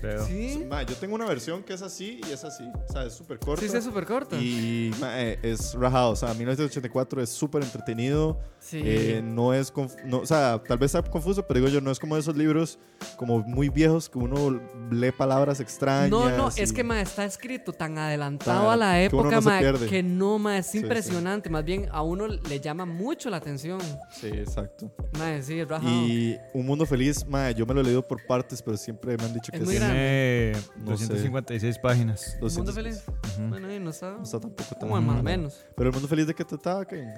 Creo. 0.00 0.24
Sí, 0.26 0.64
Ma, 0.68 0.82
yo 0.82 0.94
tengo 0.96 1.14
una 1.14 1.26
versión 1.26 1.62
que 1.62 1.74
es 1.74 1.82
así 1.82 2.20
y 2.28 2.32
es 2.32 2.42
así. 2.44 2.64
O 2.88 2.92
sea, 2.92 3.04
es 3.04 3.12
súper 3.14 3.38
corta. 3.38 3.60
sí, 3.62 3.68
sí, 3.68 3.76
es 3.76 3.84
súper 3.84 4.06
corto. 4.06 4.36
Y 4.40 4.92
ma, 5.00 5.20
eh, 5.20 5.38
es 5.42 5.74
rajado. 5.74 6.10
O 6.12 6.16
sea, 6.16 6.32
1984 6.34 7.22
es 7.22 7.30
súper 7.30 7.62
entretenido. 7.62 8.38
Sí. 8.58 8.80
Eh, 8.84 9.20
no 9.24 9.52
es. 9.54 9.72
conf- 9.72 10.02
No, 10.04 10.18
o 10.18 10.26
sea, 10.26 10.62
tal 10.66 10.78
vez 10.78 10.94
está 10.94 11.08
confuso, 11.10 11.46
pero 11.46 11.60
digo 11.60 11.70
yo, 11.70 11.80
no 11.80 11.90
es 11.90 11.98
como 11.98 12.16
esos 12.16 12.36
libros 12.36 12.78
como 13.16 13.40
muy 13.40 13.68
viejos 13.68 14.08
que 14.08 14.18
uno 14.18 14.60
lee 14.90 15.10
palabras 15.12 15.60
extrañas. 15.60 16.10
No, 16.10 16.28
no, 16.30 16.48
y- 16.56 16.60
es 16.60 16.72
que 16.72 16.84
ma, 16.84 17.00
está 17.00 17.24
escrito 17.24 17.72
tan 17.72 17.98
adelantado 17.98 18.70
a 18.70 18.76
la 18.76 18.92
que 18.94 19.04
época, 19.06 19.30
no 19.30 19.42
se 19.42 19.48
ma, 19.48 19.60
que 19.88 20.02
no, 20.02 20.38
ma, 20.38 20.58
es 20.58 20.66
Sí, 20.66 20.72
sí. 20.72 20.78
impresionante. 20.84 21.48
Más 21.50 21.64
bien, 21.64 21.88
a 21.90 22.02
uno 22.02 22.26
le 22.26 22.60
llama 22.60 22.84
mucho 22.86 23.30
la 23.30 23.38
atención. 23.38 23.80
Sí, 24.10 24.28
exacto. 24.28 24.90
Ma, 25.18 25.40
sí, 25.42 25.58
es 25.60 25.68
rajado. 25.68 25.90
Y 25.90 26.36
Un 26.54 26.66
Mundo 26.66 26.86
Feliz, 26.86 27.26
ma, 27.26 27.50
yo 27.50 27.66
me 27.66 27.74
lo 27.74 27.80
he 27.80 27.84
leído 27.84 28.06
por 28.06 28.24
partes, 28.26 28.62
pero 28.62 28.76
siempre 28.76 29.16
me 29.16 29.24
han 29.24 29.32
dicho 29.34 29.50
Es 29.52 29.58
que 29.58 29.64
muy 29.64 29.74
sí. 29.74 29.80
grande. 29.80 29.89
Tiene 29.92 30.52
No 30.52 30.96
sé. 30.96 31.04
256 31.06 31.78
páginas. 31.78 32.36
¿Un 32.40 32.48
mundo 32.54 32.72
200. 32.72 32.74
feliz? 32.74 33.04
Ujú. 33.38 33.48
Bueno, 33.48 33.72
y 33.72 33.78
no 33.80 33.90
está. 33.90 34.12
No 34.12 34.22
está 34.22 34.40
tampoco 34.40 34.70
tan 34.74 34.88
Como 34.88 35.00
más 35.00 35.20
o 35.20 35.22
menos. 35.22 35.64
Pero 35.76 35.88
El 35.90 35.94
Mundo 35.94 36.08
Feliz, 36.08 36.26
¿de 36.26 36.34
qué 36.34 36.44
trataba, 36.44 36.84
Kevin? 36.84 37.10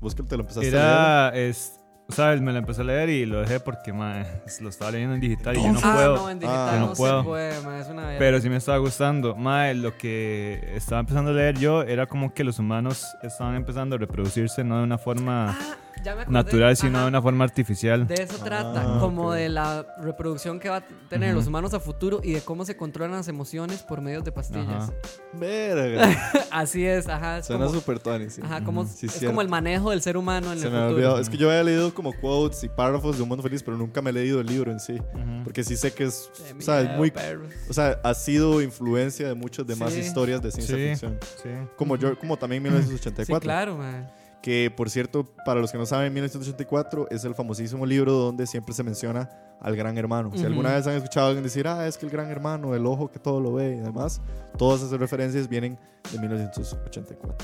Vos 0.00 0.14
que 0.14 0.22
te 0.22 0.36
lo 0.36 0.42
empezaste 0.42 0.68
a 0.68 0.70
leer. 0.70 0.82
Era, 0.84 1.28
es, 1.34 1.80
¿sabes? 2.10 2.40
Me 2.42 2.52
lo 2.52 2.58
empecé 2.58 2.82
a 2.82 2.84
leer 2.84 3.08
y 3.08 3.24
lo 3.24 3.40
dejé 3.40 3.58
porque 3.60 3.92
mae, 3.92 4.26
lo 4.60 4.68
estaba 4.68 4.90
leyendo 4.90 5.14
en 5.14 5.20
digital 5.20 5.56
y 5.56 5.62
yo 5.62 5.72
no 5.72 5.80
ah, 5.82 5.94
puedo. 5.94 6.16
no, 6.16 6.30
en 6.30 6.38
digital 6.38 6.68
Ah, 6.70 6.78
no, 6.78 6.86
no 6.88 6.92
puedo. 6.92 7.20
se 7.22 7.26
puede, 7.26 7.60
ma, 7.62 7.80
es 7.80 7.88
una. 7.88 8.14
Pero 8.18 8.40
sí 8.40 8.50
me 8.50 8.56
estaba 8.56 8.76
gustando. 8.78 9.34
Mae, 9.34 9.74
lo 9.74 9.96
que 9.96 10.72
estaba 10.74 11.00
empezando 11.00 11.30
a 11.30 11.34
leer 11.34 11.58
yo 11.58 11.82
era 11.82 12.06
como 12.06 12.34
que 12.34 12.44
los 12.44 12.58
humanos 12.58 13.06
estaban 13.22 13.54
empezando 13.54 13.96
a 13.96 13.98
reproducirse 13.98 14.62
no 14.64 14.76
de 14.78 14.84
una 14.84 14.98
forma 14.98 15.56
Ah, 15.58 15.76
ya 16.02 16.14
me 16.14 16.22
acordé. 16.22 16.32
natural, 16.32 16.76
sino 16.76 16.96
Ajá. 16.98 17.02
de 17.02 17.08
una 17.08 17.22
forma 17.22 17.44
artificial. 17.44 18.06
De 18.06 18.14
eso 18.14 18.38
trata, 18.42 18.96
Ah, 18.96 18.98
como 19.00 19.32
de 19.32 19.48
la 19.48 19.86
reproducción 19.98 20.58
que 20.60 20.68
va 20.68 20.76
a 20.78 20.84
tener 21.08 21.30
Ujú. 21.30 21.38
los 21.38 21.46
humanos 21.46 21.74
a 21.74 21.80
futuro 21.80 22.20
y 22.22 22.32
de 22.32 22.40
cómo 22.40 22.64
se 22.64 22.76
controlan 22.76 23.12
las 23.16 23.28
emociones 23.28 23.82
por 23.82 24.00
medio 24.00 24.22
de 24.22 24.32
pastillas. 24.32 24.84
Ajá. 24.90 24.92
Verga. 25.32 26.08
Así 26.50 26.84
es, 26.86 27.08
ajá. 27.08 27.38
Es 27.38 27.46
Suena 27.46 27.68
súper 27.68 27.98
tuani, 27.98 28.30
sí. 28.30 28.40
ajá, 28.44 28.62
como, 28.64 28.86
Sí, 28.86 29.06
es 29.06 29.24
como 29.24 29.40
el 29.40 29.48
manejo 29.48 29.90
del 29.90 30.00
ser 30.02 30.16
humano 30.16 30.52
en 30.52 30.58
Se 30.58 30.66
el 30.66 30.72
me 30.72 30.78
futuro. 30.78 30.94
olvidado. 30.96 31.18
Es 31.20 31.28
que 31.28 31.36
yo 31.36 31.50
había 31.50 31.62
leído 31.64 31.92
como 31.94 32.12
quotes 32.12 32.62
y 32.64 32.68
párrafos 32.68 33.16
de 33.16 33.22
Un 33.22 33.28
Mundo 33.28 33.42
Feliz, 33.42 33.62
pero 33.62 33.76
nunca 33.76 34.00
me 34.02 34.10
he 34.10 34.12
leído 34.12 34.40
el 34.40 34.46
libro 34.46 34.70
en 34.70 34.80
sí. 34.80 34.98
Porque 35.42 35.64
sí 35.64 35.76
sé 35.76 35.92
que 35.92 36.04
es, 36.04 36.30
o 36.56 36.60
sea, 36.60 36.80
es 36.80 36.96
muy, 36.96 37.10
perros. 37.10 37.52
o 37.68 37.72
sea, 37.72 37.98
ha 38.02 38.14
sido 38.14 38.62
influencia 38.62 39.28
de 39.28 39.34
muchas 39.34 39.66
demás 39.66 39.92
Sí. 39.92 40.00
historias 40.00 40.42
de 40.42 40.50
ciencia 40.50 40.76
Sí. 40.76 40.88
ficción. 40.90 41.18
Sí. 41.42 41.48
Como 41.76 41.96
yo, 41.96 42.18
como 42.18 42.36
también 42.36 42.62
Sí, 42.62 42.68
1984. 42.68 43.40
claro, 43.40 43.76
man. 43.76 44.08
Que 44.44 44.70
por 44.70 44.90
cierto, 44.90 45.24
para 45.46 45.58
los 45.62 45.72
que 45.72 45.78
no 45.78 45.86
saben, 45.86 46.12
1984 46.12 47.08
es 47.10 47.24
el 47.24 47.34
famosísimo 47.34 47.86
libro 47.86 48.12
donde 48.12 48.46
siempre 48.46 48.74
se 48.74 48.82
menciona 48.82 49.30
al 49.58 49.74
gran 49.74 49.96
hermano. 49.96 50.30
Si 50.32 50.40
Ujú. 50.40 50.48
alguna 50.48 50.74
vez 50.74 50.86
han 50.86 50.96
escuchado 50.96 51.24
a 51.24 51.28
alguien 51.30 51.44
decir, 51.44 51.66
ah, 51.66 51.86
es 51.88 51.96
que 51.96 52.04
el 52.04 52.12
gran 52.12 52.30
hermano, 52.30 52.74
el 52.74 52.84
ojo 52.84 53.10
que 53.10 53.18
todo 53.18 53.40
lo 53.40 53.54
ve 53.54 53.76
y 53.76 53.80
demás, 53.80 54.20
todas 54.58 54.82
esas 54.82 55.00
referencias 55.00 55.48
vienen 55.48 55.78
de 56.12 56.18
1984. 56.18 57.34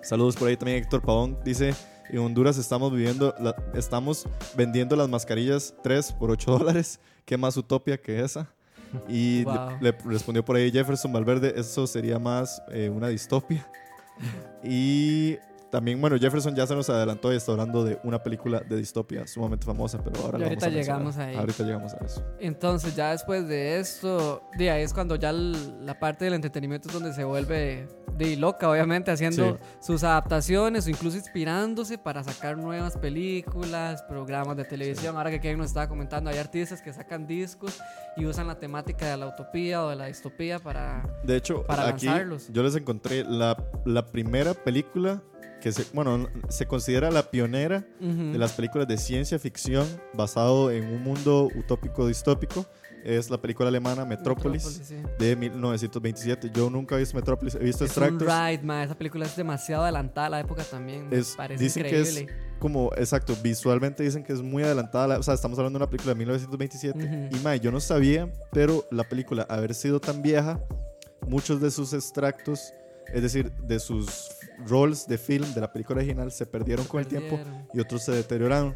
Saludos 0.00 0.36
por 0.36 0.46
ahí 0.46 0.56
también 0.56 0.78
Héctor 0.78 1.02
Pavón. 1.02 1.36
Dice, 1.44 1.74
en 2.08 2.18
Honduras 2.20 2.56
estamos 2.56 2.92
viviendo, 2.92 3.34
la- 3.40 3.56
estamos 3.74 4.26
vendiendo 4.56 4.94
las 4.94 5.08
mascarillas 5.08 5.74
3 5.82 6.12
por 6.12 6.30
8 6.30 6.52
dólares. 6.56 7.00
¿Qué 7.24 7.36
más 7.36 7.56
utopia 7.56 7.98
que 8.00 8.22
esa? 8.22 8.46
Y 9.08 9.38
le- 9.38 9.44
Wow. 9.46 9.68
le, 9.80 9.90
respondió 10.04 10.44
por 10.44 10.54
ahí 10.54 10.70
Jefferson 10.70 11.12
Valverde, 11.12 11.52
eso 11.56 11.84
sería 11.88 12.20
más 12.20 12.62
eh, 12.70 12.88
una 12.88 13.08
distopia. 13.08 13.66
Y 14.62 15.36
también, 15.70 16.00
bueno, 16.00 16.16
Jefferson 16.18 16.54
ya 16.54 16.66
se 16.66 16.74
nos 16.74 16.88
adelantó 16.90 17.32
y 17.32 17.36
está 17.36 17.52
hablando 17.52 17.84
de 17.84 17.98
una 18.04 18.22
película 18.22 18.60
de 18.60 18.76
distopia 18.76 19.26
sumamente 19.26 19.66
famosa, 19.66 20.02
pero 20.02 20.20
ahora 20.20 20.38
Y 20.38 20.40
la 20.40 20.46
ahorita 20.48 20.66
vamos 20.66 20.76
a 20.76 20.80
llegamos 20.80 21.16
ahí. 21.18 21.36
Ahorita 21.36 21.64
llegamos 21.64 21.94
a 21.94 22.04
eso. 22.04 22.24
Entonces, 22.38 22.94
ya 22.94 23.10
después 23.10 23.48
de 23.48 23.78
esto, 23.78 24.42
de 24.56 24.70
ahí 24.70 24.82
es 24.82 24.92
cuando 24.94 25.16
ya 25.16 25.32
la 25.32 25.98
parte 25.98 26.24
del 26.24 26.34
entretenimiento 26.34 26.88
es 26.88 26.94
donde 26.94 27.12
se 27.12 27.24
vuelve 27.24 27.88
de 28.16 28.36
loca, 28.36 28.70
obviamente, 28.70 29.10
haciendo 29.10 29.58
sus 29.80 30.02
adaptaciones 30.04 30.86
o 30.86 30.90
incluso 30.90 31.16
inspirándose 31.16 31.98
para 31.98 32.22
sacar 32.24 32.56
nuevas 32.56 32.96
películas, 32.96 34.02
programas 34.04 34.56
de 34.56 34.64
televisión. 34.64 35.16
Ahora 35.16 35.30
que 35.30 35.40
Kevin 35.40 35.58
nos 35.58 35.68
estaba 35.68 35.88
comentando, 35.88 36.30
hay 36.30 36.38
artistas 36.38 36.80
que 36.80 36.92
sacan 36.92 37.26
discos 37.26 37.78
y 38.16 38.24
usan 38.24 38.46
la 38.46 38.58
temática 38.58 39.06
de 39.10 39.16
la 39.16 39.26
utopía 39.28 39.84
o 39.84 39.90
de 39.90 39.96
la 39.96 40.06
distopía 40.06 40.58
para. 40.58 41.02
De 41.24 41.36
hecho, 41.36 41.64
Para 41.66 41.88
aquí 41.88 42.06
lanzarlos. 42.06 42.48
yo 42.52 42.62
les 42.62 42.74
encontré 42.76 43.24
la, 43.24 43.56
la 43.84 44.06
primera 44.06 44.54
película 44.54 45.22
que 45.66 45.72
se, 45.72 45.84
bueno, 45.92 46.28
se 46.48 46.64
considera 46.66 47.10
la 47.10 47.28
pionera 47.28 47.84
de 47.98 48.38
las 48.38 48.52
películas 48.52 48.86
de 48.86 48.96
ciencia 48.98 49.36
ficción 49.36 49.84
basado 50.14 50.70
en 50.70 50.84
un 50.86 51.02
mundo 51.02 51.48
utópico 51.56 52.06
distópico. 52.06 52.64
Es 53.02 53.30
la 53.30 53.38
película 53.40 53.68
alemana 53.68 54.04
Metrópolis, 54.04 54.62
sí. 54.84 54.94
de 55.18 55.34
1927. 55.34 56.52
Yo 56.54 56.70
nunca 56.70 56.94
he 56.94 56.98
visto 57.00 57.16
Metrópolis, 57.16 57.56
he 57.56 57.58
visto 57.64 57.84
Es 57.84 57.96
un 57.96 58.04
extractos. 58.04 58.28
ride, 58.28 58.62
ma. 58.62 58.84
Esa 58.84 58.96
película 58.96 59.26
es 59.26 59.34
demasiado 59.34 59.82
adelantada 59.82 60.28
a 60.28 60.30
la 60.30 60.40
época 60.40 60.62
también. 60.62 61.08
Es- 61.10 61.34
parece 61.36 61.64
dicen 61.64 61.82
que 61.82 61.98
increíble. 61.98 62.20
es 62.32 62.58
como, 62.60 62.92
exacto, 62.96 63.34
visualmente 63.42 64.04
dicen 64.04 64.22
que 64.22 64.32
es 64.34 64.42
muy 64.42 64.62
adelantada. 64.62 65.08
la- 65.08 65.18
o 65.18 65.22
sea, 65.24 65.34
estamos 65.34 65.58
hablando 65.58 65.80
de 65.80 65.84
una 65.84 65.90
película 65.90 66.14
de 66.14 66.18
1927. 66.20 66.96
Ujú. 67.04 67.36
Y 67.36 67.40
mae, 67.40 67.58
yo 67.58 67.72
no 67.72 67.80
sabía, 67.80 68.32
pero 68.52 68.84
la 68.92 69.02
película, 69.08 69.44
haber 69.48 69.74
sido 69.74 69.98
tan 70.00 70.22
vieja, 70.22 70.60
muchos 71.26 71.60
de 71.60 71.72
sus 71.72 71.92
extractos, 71.92 72.72
es 73.12 73.22
decir, 73.22 73.52
de 73.52 73.78
sus 73.78 74.28
roles 74.66 75.06
de 75.06 75.18
film 75.18 75.52
de 75.54 75.60
la 75.60 75.72
película 75.72 75.98
original, 75.98 76.30
se 76.32 76.46
perdieron 76.46 76.86
con 76.86 77.00
el 77.00 77.06
tiempo 77.06 77.38
y 77.72 77.80
otros 77.80 78.04
se 78.04 78.12
deterioraron. 78.12 78.74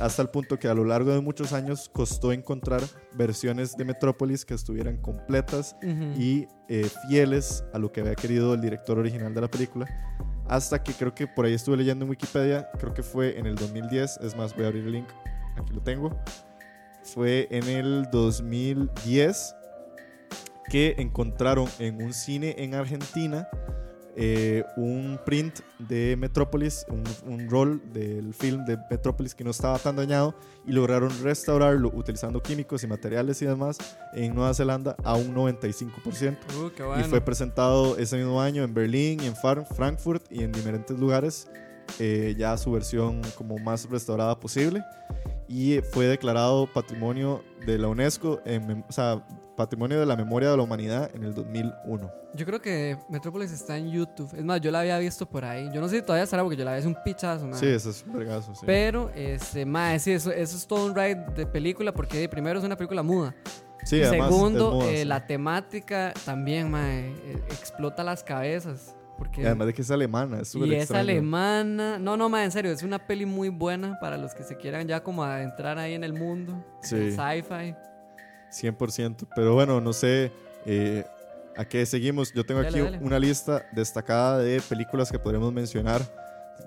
Hasta 0.00 0.22
el 0.22 0.28
punto 0.28 0.58
que 0.58 0.68
a 0.68 0.74
lo 0.74 0.84
largo 0.84 1.12
de 1.12 1.20
muchos 1.20 1.52
años 1.52 1.90
costó 1.92 2.32
encontrar 2.32 2.82
versiones 3.14 3.76
de 3.76 3.84
Metrópolis 3.84 4.44
que 4.44 4.54
estuvieran 4.54 4.96
completas 4.98 5.76
y 6.16 6.46
eh, 6.68 6.88
fieles 7.08 7.64
a 7.72 7.78
lo 7.78 7.92
que 7.92 8.00
había 8.00 8.14
querido 8.14 8.54
el 8.54 8.60
director 8.60 8.98
original 8.98 9.34
de 9.34 9.40
la 9.40 9.48
película. 9.48 9.86
Hasta 10.48 10.82
que 10.82 10.94
creo 10.94 11.14
que 11.14 11.26
por 11.26 11.44
ahí 11.44 11.52
estuve 11.52 11.76
leyendo 11.76 12.04
en 12.04 12.10
Wikipedia, 12.10 12.70
creo 12.78 12.94
que 12.94 13.02
fue 13.02 13.38
en 13.38 13.46
el 13.46 13.54
2010, 13.54 14.18
es 14.22 14.34
más, 14.34 14.54
voy 14.54 14.64
a 14.64 14.68
abrir 14.68 14.84
el 14.84 14.92
link, 14.92 15.08
aquí 15.56 15.74
lo 15.74 15.82
tengo. 15.82 16.18
Fue 17.02 17.48
en 17.50 17.64
el 17.64 18.08
2010 18.10 19.54
que 20.68 20.94
encontraron 20.98 21.68
en 21.78 22.02
un 22.02 22.12
cine 22.12 22.54
en 22.58 22.74
Argentina 22.74 23.48
eh, 24.20 24.64
un 24.76 25.16
print 25.24 25.60
de 25.78 26.16
Metrópolis, 26.16 26.84
un, 26.88 27.04
un 27.24 27.48
roll 27.48 27.80
del 27.92 28.34
film 28.34 28.64
de 28.64 28.76
Metrópolis 28.90 29.32
que 29.32 29.44
no 29.44 29.50
estaba 29.52 29.78
tan 29.78 29.94
dañado 29.94 30.34
y 30.66 30.72
lograron 30.72 31.12
restaurarlo 31.22 31.92
utilizando 31.94 32.42
químicos 32.42 32.82
y 32.82 32.88
materiales 32.88 33.40
y 33.42 33.46
demás 33.46 33.78
en 34.14 34.34
Nueva 34.34 34.54
Zelanda 34.54 34.96
a 35.04 35.14
un 35.14 35.32
95%. 35.36 36.36
Uh, 36.56 36.70
qué 36.74 36.82
Y 36.82 36.86
bueno. 36.86 37.04
fue 37.04 37.20
presentado 37.20 37.96
ese 37.96 38.16
mismo 38.16 38.42
año 38.42 38.64
en 38.64 38.74
Berlín 38.74 39.20
y 39.22 39.26
en 39.28 39.36
Frankfurt 39.36 40.24
y 40.32 40.42
en 40.42 40.50
diferentes 40.50 40.98
lugares, 40.98 41.48
eh, 41.98 42.34
ya 42.36 42.56
su 42.56 42.72
versión 42.72 43.22
como 43.36 43.58
más 43.58 43.88
restaurada 43.88 44.38
posible. 44.38 44.84
Y 45.48 45.80
fue 45.92 46.06
declarado 46.06 46.66
Patrimonio 46.66 47.42
de 47.66 47.78
la 47.78 47.88
UNESCO, 47.88 48.40
en 48.44 48.84
o 48.86 48.92
sea, 48.92 49.24
Patrimonio 49.56 49.98
de 49.98 50.06
la 50.06 50.14
Memoria 50.14 50.50
de 50.50 50.56
la 50.56 50.62
Humanidad 50.62 51.10
en 51.14 51.24
el 51.24 51.34
2001. 51.34 52.12
Yo 52.34 52.46
creo 52.46 52.60
que 52.60 52.96
Metrópolis 53.08 53.50
está 53.50 53.76
en 53.76 53.90
YouTube. 53.90 54.32
Es 54.36 54.44
más, 54.44 54.60
yo 54.60 54.70
la 54.70 54.80
había 54.80 54.98
visto 54.98 55.26
por 55.26 55.44
ahí. 55.44 55.68
Yo 55.72 55.80
no 55.80 55.88
sé 55.88 55.96
si 55.96 56.02
todavía 56.02 56.22
estará 56.22 56.44
porque 56.44 56.56
yo 56.56 56.64
la 56.64 56.74
vi 56.74 56.78
hace 56.78 56.86
un 56.86 56.96
pichazo, 57.02 57.46
ma. 57.46 57.56
Sí, 57.56 57.66
eso 57.66 57.90
es 57.90 58.04
un 58.06 58.12
vergazo. 58.12 58.54
Sí. 58.54 58.62
Pero, 58.64 59.10
este, 59.16 59.66
ma, 59.66 59.98
sí, 59.98 60.12
eso, 60.12 60.30
eso 60.30 60.56
es 60.56 60.66
todo 60.66 60.86
un 60.86 60.94
ride 60.94 61.24
de 61.34 61.44
película 61.44 61.92
porque 61.92 62.28
primero 62.28 62.60
es 62.60 62.64
una 62.64 62.76
película 62.76 63.02
muda. 63.02 63.34
Sí, 63.84 63.96
y 63.96 64.02
además, 64.02 64.28
segundo, 64.28 64.68
es 64.68 64.74
moda, 64.74 64.90
eh, 64.90 64.98
sí. 64.98 65.04
la 65.06 65.26
temática 65.26 66.14
también, 66.24 66.70
ma, 66.70 66.88
eh, 66.88 67.42
explota 67.48 68.04
las 68.04 68.22
cabezas. 68.22 68.94
Porque 69.18 69.44
además 69.44 69.66
de 69.66 69.74
que 69.74 69.82
es 69.82 69.90
alemana, 69.90 70.40
es 70.40 70.48
súper 70.48 70.68
y 70.68 70.74
es 70.76 70.90
alemana. 70.92 71.98
No, 71.98 72.16
no, 72.16 72.28
ma, 72.28 72.44
en 72.44 72.52
serio, 72.52 72.70
es 72.70 72.84
una 72.84 73.04
peli 73.04 73.26
muy 73.26 73.48
buena 73.48 73.98
para 74.00 74.16
los 74.16 74.32
que 74.32 74.44
se 74.44 74.56
quieran 74.56 74.86
ya 74.86 75.02
como 75.02 75.24
adentrar 75.24 75.76
ahí 75.76 75.94
en 75.94 76.04
el 76.04 76.12
mundo. 76.12 76.64
Sí. 76.82 77.10
Sci-fi. 77.10 77.74
100%. 78.50 79.26
Pero 79.34 79.54
bueno, 79.54 79.80
no 79.80 79.92
sé 79.92 80.30
eh, 80.64 81.04
a 81.56 81.64
qué 81.64 81.84
seguimos. 81.84 82.32
Yo 82.32 82.44
tengo 82.44 82.62
Dale, 82.62 82.80
aquí 82.80 82.92
dale. 82.92 83.04
una 83.04 83.18
lista 83.18 83.66
destacada 83.72 84.38
de 84.38 84.60
películas 84.60 85.10
que 85.10 85.18
podremos 85.18 85.52
mencionar 85.52 86.00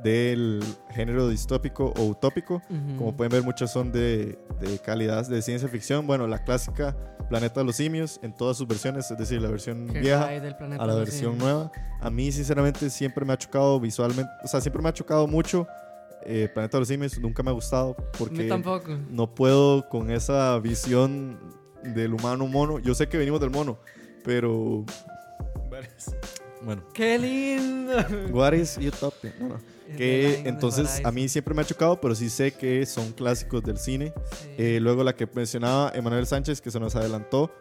del 0.04 0.64
género 0.92 1.30
distópico 1.30 1.94
o 1.98 2.06
utópico. 2.06 2.62
Como 2.98 3.16
pueden 3.16 3.32
ver, 3.32 3.44
muchas 3.44 3.72
son 3.72 3.92
de, 3.92 4.40
de 4.60 4.80
calidad 4.80 5.28
de 5.28 5.42
ciencia 5.42 5.68
ficción. 5.68 6.08
Bueno, 6.08 6.28
la 6.28 6.44
clásica 6.44 6.96
Planeta 7.30 7.62
de 7.62 7.66
los 7.66 7.78
Simios 7.78 8.20
en 8.24 8.36
todas 8.36 8.58
sus 8.58 8.68
versiones, 8.68 9.10
es 9.10 9.18
decir, 9.18 9.42
la 9.42 9.50
versión 9.50 9.88
vieja 9.88 10.28
a 10.28 10.86
la 10.86 10.96
versión 10.96 11.34
simios. 11.34 11.38
nueva. 11.38 11.72
A 12.02 12.10
mí, 12.10 12.32
sinceramente, 12.32 12.90
siempre 12.90 13.26
me 13.26 13.34
ha 13.34 13.38
chocado 13.38 13.80
visualmente, 13.80 14.32
o 14.44 14.48
sea, 14.48 14.60
siempre 14.60 14.82
me 14.82 14.90
ha 14.90 14.94
chocado 14.94 15.28
mucho 15.28 15.66
eh, 16.24 16.50
Planeta 16.54 16.78
de 16.78 16.82
los 16.82 16.88
Simios 16.88 17.20
nunca 17.20 17.42
me 17.42 17.50
ha 17.50 17.54
gustado 17.54 17.96
porque 18.18 18.48
tampoco. 18.48 18.96
no 19.10 19.34
puedo 19.34 19.88
con 19.90 20.12
esa 20.12 20.58
visión 20.60 21.40
del 21.84 22.14
humano 22.14 22.48
mono. 22.48 22.80
Yo 22.80 22.94
sé 22.94 23.08
que 23.08 23.18
venimos 23.18 23.40
del 23.40 23.50
mono, 23.50 23.80
pero 24.24 24.86
bueno. 26.62 26.84
¡Qué 26.94 27.18
lindo! 27.18 27.94
What 28.32 28.54
is 28.54 28.78
Utopia? 28.78 29.34
No, 29.40 29.50
no. 29.50 29.60
Es 29.92 29.98
Que 29.98 30.42
entonces 30.50 31.02
a 31.04 31.12
mí 31.12 31.28
siempre 31.30 31.54
me 31.54 31.62
ha 31.62 31.66
chocado, 31.66 32.00
pero 32.02 32.16
sí 32.16 32.30
sé 32.30 32.52
que 32.52 32.86
son 32.86 33.12
clásicos 33.12 33.64
del 33.64 33.78
cine. 33.78 34.14
Sí. 34.40 34.50
Eh, 34.58 34.80
luego 34.82 35.04
la 35.04 35.14
que 35.16 35.28
mencionaba 35.34 35.92
Emanuel 35.96 36.26
Sánchez, 36.28 36.62
que 36.62 36.72
se 36.72 36.80
nos 36.80 36.96
adelantó. 36.96 37.52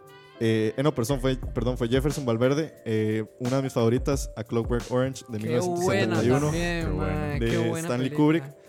Eh, 0.43 0.72
eh, 0.76 0.83
no, 0.83 0.95
perdón 0.95 1.20
fue, 1.20 1.37
perdón, 1.37 1.76
fue 1.76 1.87
Jefferson 1.89 2.24
Valverde. 2.24 2.74
eh, 2.87 3.24
una 3.41 3.57
de 3.59 3.62
mis 3.62 3.72
favoritas, 3.74 4.31
A 4.37 4.43
Clockwork 4.45 4.91
Orange, 4.91 5.24
de 5.28 5.39
Qué 5.39 5.59
buena 5.59 6.16
1971. 6.16 6.41
también, 6.47 6.85
Qué 6.87 6.91
buena. 6.93 7.26
De 7.28 7.39
Qué 7.41 7.59
buena 7.59 7.78
Stanley 7.89 8.09
película. 8.11 8.41
Kubrick. 8.41 8.61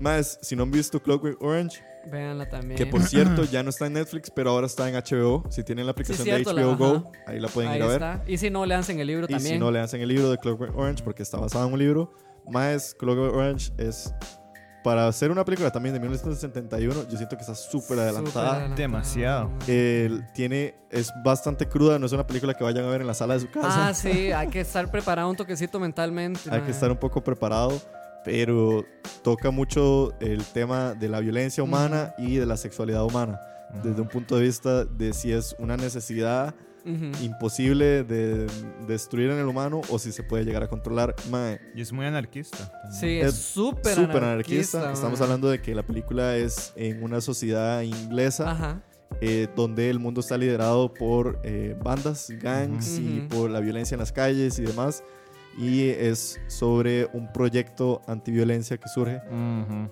Más, 0.00 0.38
si 0.42 0.56
no 0.56 0.64
han 0.64 0.70
visto 0.70 1.00
Clockwork 1.02 1.40
Orange, 1.42 1.82
Véanla 2.10 2.48
también. 2.48 2.76
que 2.76 2.86
por 2.86 3.02
cierto 3.08 3.44
ya 3.44 3.62
no 3.62 3.70
está 3.70 3.86
en 3.86 3.94
Netflix, 3.94 4.30
pero 4.30 4.50
ahora 4.50 4.66
está 4.66 4.88
en 4.88 4.94
HBO. 4.96 5.44
Si 5.50 5.62
tienen 5.64 5.86
la 5.86 5.92
aplicación 5.92 6.24
cierto, 6.24 6.50
de 6.54 6.60
la- 6.60 6.66
HBO 6.68 6.76
Go, 6.76 6.94
ajá. 6.96 7.10
ahí 7.32 7.40
la 7.40 7.48
pueden 7.48 7.70
Ahí 7.70 7.78
ir 7.78 7.82
a 7.82 7.86
ver. 7.86 7.94
está. 8.02 8.24
Y 8.26 8.36
si 8.38 8.50
no, 8.50 8.66
le 8.66 8.74
en 8.74 9.00
el 9.00 9.06
libro 9.06 9.24
Y 9.28 9.32
también. 9.32 9.54
si 9.54 9.58
no, 9.58 9.70
le 9.70 9.78
hacen 9.80 10.00
el 10.00 10.08
libro 10.08 10.30
de 10.30 10.38
Clockwork 10.38 10.76
Orange 10.76 11.02
porque 11.04 11.22
está 11.22 11.38
basado 11.38 11.66
en 11.66 11.72
un 11.72 11.78
libro. 11.78 12.12
Más 12.50 12.94
Clockwork 12.94 13.34
Orange 13.34 13.72
es 13.78 14.12
para 14.82 15.08
hacer 15.08 15.30
una 15.30 15.44
película 15.46 15.70
también 15.70 15.94
de 15.94 16.00
1971. 16.00 17.08
Yo 17.08 17.16
siento 17.16 17.36
que 17.36 17.40
está 17.40 17.54
súper 17.54 17.98
adelantada. 17.98 18.50
adelantada, 18.52 18.74
Demasiado. 18.76 19.50
El- 19.66 20.24
tiene 20.34 20.74
es 20.90 21.10
bastante 21.24 21.66
cruda. 21.66 21.98
No 21.98 22.04
es 22.06 22.12
una 22.12 22.26
película 22.26 22.52
que 22.52 22.62
vayan 22.64 22.84
a 22.84 22.88
ver 22.88 23.00
en 23.00 23.06
la 23.06 23.14
sala 23.14 23.34
de 23.34 23.40
su 23.40 23.50
casa. 23.50 23.88
Ah, 23.88 23.94
sí, 23.94 24.30
hay 24.32 24.48
que 24.48 24.60
estar 24.60 24.90
preparado 24.90 25.30
un 25.30 25.36
toquecito 25.36 25.80
mentalmente. 25.80 26.40
Hay 26.50 26.60
que 26.60 26.70
estar 26.70 26.90
un 26.90 26.98
poco 26.98 27.24
preparado. 27.24 27.72
Pero 28.26 28.84
toca 29.22 29.50
mucho 29.50 30.12
el 30.20 30.42
tema 30.44 30.94
de 30.94 31.08
la 31.10 31.20
violencia 31.20 31.62
humana 31.62 32.14
y 32.16 32.36
de 32.36 32.46
la 32.46 32.56
sexualidad 32.56 33.04
humana. 33.04 33.38
Desde 33.82 34.00
un 34.00 34.08
punto 34.08 34.36
de 34.36 34.42
vista 34.44 34.84
de 34.86 35.12
si 35.12 35.30
es 35.32 35.54
una 35.58 35.76
necesidad 35.76 36.54
Ujú. 36.84 37.24
imposible 37.24 38.04
de 38.04 38.46
destruir 38.86 39.30
en 39.30 39.38
el 39.38 39.46
humano 39.46 39.80
o 39.88 39.98
si 39.98 40.12
se 40.12 40.22
puede 40.22 40.44
llegar 40.44 40.62
a 40.62 40.68
controlar. 40.68 41.14
Mae, 41.30 41.58
Y 41.74 41.80
es 41.80 41.92
muy 41.92 42.04
anarquista. 42.06 42.70
también. 42.82 43.00
Sí, 43.00 43.20
es 43.20 43.34
súper 43.34 43.98
anarquista. 43.98 44.16
anarquista. 44.18 44.92
Estamos 44.92 45.20
hablando 45.20 45.48
de 45.50 45.60
que 45.62 45.74
la 45.74 45.82
película 45.84 46.36
es 46.36 46.72
en 46.76 47.02
una 47.02 47.20
sociedad 47.20 47.80
inglesa 47.82 48.50
Ajá. 48.50 48.82
eh, 49.20 49.48
donde 49.56 49.88
el 49.90 49.98
mundo 49.98 50.20
está 50.20 50.36
liderado 50.36 50.92
por 50.92 51.40
eh, 51.44 51.76
bandas, 51.82 52.28
gangs 52.40 52.98
y 52.98 53.20
Ujú. 53.20 53.28
por 53.28 53.50
la 53.50 53.60
violencia 53.60 53.94
en 53.94 54.00
las 54.00 54.12
calles 54.12 54.58
y 54.58 54.62
demás. 54.62 55.02
Y 55.56 55.88
es 55.88 56.40
sobre 56.48 57.06
un 57.12 57.32
proyecto 57.32 58.02
antiviolencia 58.08 58.76
que 58.76 58.88
surge 58.88 59.20
Ujú. 59.30 59.88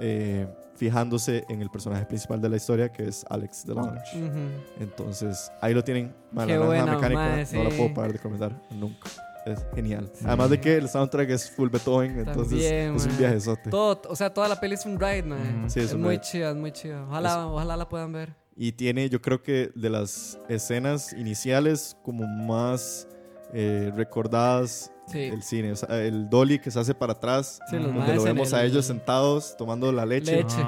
eh, 0.00 0.46
fijándose 0.80 1.44
en 1.50 1.60
el 1.60 1.68
personaje 1.68 2.06
principal 2.06 2.40
de 2.40 2.48
la 2.48 2.56
historia 2.56 2.90
que 2.90 3.06
es 3.06 3.22
Alex 3.28 3.66
DeLonge. 3.66 4.16
Ujú. 4.16 4.38
Entonces 4.80 5.52
ahí 5.60 5.74
lo 5.74 5.84
tienen. 5.84 6.14
Man, 6.32 6.48
Qué 6.48 6.56
la 6.56 6.64
buena, 6.64 6.94
mecánica 6.94 7.44
no 7.52 7.64
la 7.64 7.68
puedo 7.68 7.92
parar 7.92 8.12
de 8.14 8.18
comentar 8.18 8.62
nunca. 8.70 9.10
Es 9.44 9.58
genial. 9.74 10.10
Además 10.24 10.48
de 10.48 10.58
que 10.58 10.76
el 10.78 10.88
soundtrack 10.88 11.28
es 11.28 11.50
full 11.50 11.68
Beethoven, 11.68 12.18
entonces 12.20 12.62
es 12.62 13.04
un 13.04 13.10
mae. 13.10 13.18
viajezote. 13.18 13.68
Todo, 13.68 14.00
o 14.08 14.16
sea, 14.16 14.32
toda 14.32 14.48
la 14.48 14.58
peli 14.58 14.74
es 14.74 14.86
un 14.86 14.98
ride, 14.98 15.22
man. 15.22 15.68
Sí, 15.68 15.80
es 15.80 15.86
es 15.86 15.92
un 15.92 16.00
muy 16.00 16.18
chida, 16.18 16.50
es 16.50 16.56
muy 16.56 16.72
chida. 16.72 17.04
Ojalá, 17.04 17.46
ojalá 17.46 17.76
la 17.76 17.86
puedan 17.86 18.12
ver. 18.12 18.34
Y 18.56 18.72
tiene, 18.72 19.10
yo 19.10 19.20
creo 19.20 19.42
que 19.42 19.70
de 19.74 19.90
las 19.90 20.38
escenas 20.48 21.12
iniciales 21.12 21.94
como 22.02 22.26
más 22.26 23.06
eh, 23.52 23.92
recordadas 23.94 24.90
Sí. 25.10 25.30
del 25.30 25.42
cine. 25.42 25.72
O 25.72 25.76
sea, 25.76 25.98
el 26.02 26.28
dolly 26.30 26.58
que 26.58 26.70
se 26.70 26.78
hace 26.80 26.94
para 26.94 27.12
atrás, 27.14 27.60
Sí, 27.70 27.76
los 27.76 27.94
donde 27.94 28.14
lo 28.14 28.22
vemos 28.22 28.48
el- 28.52 28.54
a 28.58 28.64
ellos 28.64 28.86
sentados 28.86 29.56
tomando 29.56 29.90
la 29.92 30.06
leche. 30.06 30.36
Leche. 30.36 30.62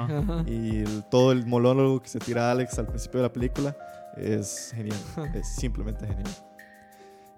Y 0.47 0.79
el- 0.83 1.03
todo 1.09 1.31
el 1.31 1.45
monólogo 1.45 2.01
que 2.01 2.09
se 2.09 2.19
tira 2.19 2.51
Alex 2.51 2.77
al 2.79 2.87
principio 2.87 3.21
de 3.21 3.27
la 3.27 3.33
película 3.33 3.75
es 4.17 4.71
genial. 4.75 4.97
es 5.33 5.47
simplemente 5.55 6.05
genial. 6.05 6.29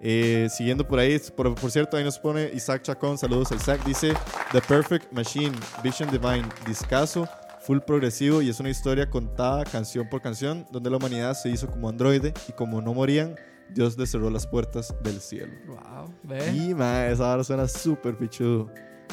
Eh, 0.01 0.47
siguiendo 0.51 0.85
por 0.87 0.99
ahí, 0.99 1.17
por, 1.35 1.55
por 1.55 1.71
cierto, 1.71 1.95
ahí 1.97 2.03
nos 2.03 2.19
pone 2.19 2.51
Isaac 2.53 2.81
Chacón. 2.83 3.17
Saludos 3.17 3.51
a 3.51 3.55
Isaac. 3.55 3.83
Dice: 3.85 4.13
The 4.51 4.61
Perfect 4.61 5.11
Machine, 5.13 5.53
Vision 5.83 6.09
Divine, 6.11 6.43
discaso, 6.67 7.27
full 7.61 7.79
progresivo 7.79 8.41
y 8.41 8.49
es 8.49 8.59
una 8.59 8.69
historia 8.69 9.09
contada 9.09 9.63
canción 9.63 10.07
por 10.09 10.21
canción, 10.21 10.65
donde 10.69 10.89
la 10.89 10.97
humanidad 10.97 11.33
se 11.33 11.49
hizo 11.49 11.67
como 11.67 11.87
androide 11.89 12.33
y 12.47 12.51
como 12.51 12.81
no 12.81 12.93
morían, 12.93 13.35
Dios 13.73 13.97
les 13.97 14.09
cerró 14.11 14.29
las 14.29 14.47
puertas 14.47 14.93
del 15.03 15.19
cielo. 15.19 15.53
Wow, 15.67 16.13
ve. 16.23 16.51
Y 16.55 16.73
ma, 16.73 17.07
esa 17.07 17.33
hora 17.33 17.43
suena 17.43 17.67
súper 17.67 18.17
pichudo. 18.17 18.69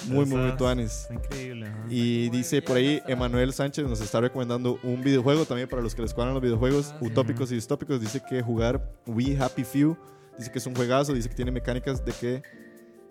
Muy, 0.08 0.24
muy, 0.24 0.40
muy 0.40 0.48
está 0.48 1.14
increíble. 1.14 1.66
ajá. 1.66 1.84
Y 1.90 2.28
dice 2.30 2.62
por 2.62 2.76
ahí, 2.76 3.00
Emanuel 3.06 3.52
Sánchez 3.52 3.86
nos 3.86 4.00
está 4.00 4.20
recomendando 4.20 4.78
un 4.82 5.02
videojuego 5.02 5.44
también 5.44 5.68
para 5.68 5.82
los 5.82 5.94
que 5.94 6.02
les 6.02 6.14
cuadran 6.14 6.34
los 6.34 6.42
videojuegos 6.42 6.92
Ah, 6.94 6.96
sí. 7.00 7.06
utópicos 7.06 7.52
y 7.52 7.56
distópicos. 7.56 8.00
Dice 8.00 8.20
que 8.26 8.40
jugar 8.42 8.90
We 9.06 9.36
Happy 9.38 9.64
Few, 9.64 9.96
dice 10.38 10.50
que 10.50 10.58
es 10.58 10.66
un 10.66 10.74
juegazo, 10.74 11.12
dice 11.12 11.28
que 11.28 11.34
tiene 11.34 11.50
mecánicas 11.50 12.04
de 12.04 12.12
que 12.12 12.42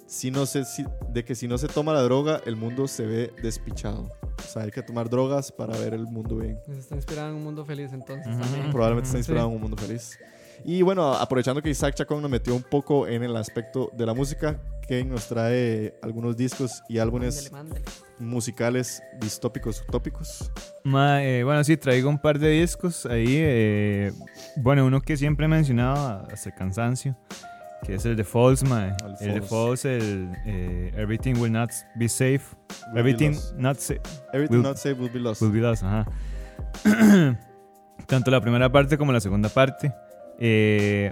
si 0.08 0.32
no 0.32 0.46
se, 0.46 0.66
si- 0.66 0.86
de 1.10 1.24
que 1.24 1.36
si 1.36 1.48
no 1.48 1.58
se 1.58 1.68
toma 1.68 1.94
la 1.94 2.02
droga, 2.02 2.42
el 2.46 2.56
mundo 2.56 2.88
se 2.88 3.06
ve 3.06 3.34
despichado. 3.44 4.10
O 4.40 4.48
sea, 4.52 4.64
hay 4.64 4.72
que 4.72 4.82
tomar 4.82 5.08
drogas 5.10 5.52
para 5.52 5.78
ver 5.78 5.94
el 5.94 6.06
mundo 6.08 6.38
bien. 6.38 6.58
Pues 6.66 6.80
Está 6.80 6.96
inspirado 6.96 7.30
en 7.30 7.36
un 7.36 7.44
mundo 7.44 7.64
feliz 7.64 7.94
entonces 7.94 8.28
Ujú. 8.28 8.42
también. 8.42 8.72
Probablemente 8.72 9.06
está 9.08 9.18
Sí. 9.18 9.20
inspirado 9.20 9.48
en 9.50 9.56
un 9.56 9.62
mundo 9.62 9.78
feliz. 9.78 10.18
Y 10.64 10.82
bueno, 10.84 11.14
aprovechando 11.14 11.62
que 11.62 11.70
Isaac 11.70 11.96
Chacón 11.96 12.22
nos 12.22 12.30
metió 12.32 12.56
un 12.56 12.64
poco 12.64 13.08
en 13.08 13.24
el 13.24 13.36
aspecto 13.36 13.90
de 13.98 14.06
la 14.06 14.14
música, 14.14 14.60
Kane 14.88 15.06
nos 15.06 15.28
trae 15.28 15.96
algunos 16.02 16.36
discos 16.38 16.84
y 16.90 16.98
álbumes 17.00 17.52
Mándele, 17.52 17.80
mándele. 17.80 17.96
musicales 18.20 19.02
distópicos, 19.20 19.84
utópicos. 19.88 20.52
Ma, 20.84 21.24
eh, 21.24 21.44
bueno, 21.44 21.64
sí, 21.64 21.78
traigo 21.78 22.10
un 22.10 22.20
par 22.20 22.38
de 22.40 22.50
discos 22.50 23.06
ahí. 23.06 23.26
eh, 23.38 24.12
bueno, 24.58 24.86
uno 24.86 25.02
que 25.02 25.18
siempre 25.18 25.46
he 25.46 25.50
mencionado 25.50 26.28
hasta 26.32 26.50
el 26.50 26.56
cansancio, 26.56 27.16
que 27.84 27.96
es 27.96 28.06
el 28.06 28.16
de 28.16 28.24
Falls, 28.24 28.64
ma. 28.64 28.96
El 29.22 29.30
El, 29.30 29.34
de 29.36 29.42
Falls. 29.42 29.86
El 29.86 30.32
eh, 30.46 30.92
Everything 30.96 31.36
Will 31.38 31.52
Not 31.52 31.72
Be 31.96 32.08
Safe. 32.10 32.40
Will 32.40 32.94
be 32.94 33.00
Everything 33.00 33.32
lost. 33.32 33.54
Not 33.56 33.78
Safe 33.80 34.02
Everything 34.34 34.56
will- 34.58 34.64
not 34.64 34.78
safe 34.78 35.00
will 35.00 35.12
be 35.12 35.20
lost. 35.20 35.42
Will 35.42 35.52
Be 35.52 35.60
Lost, 35.60 35.84
ajá. 35.84 36.06
Tanto 38.08 38.32
la 38.32 38.42
primera 38.42 38.72
parte 38.72 38.98
como 38.98 39.12
la 39.12 39.20
segunda 39.22 39.48
parte. 39.50 39.94
Eh, 40.44 41.12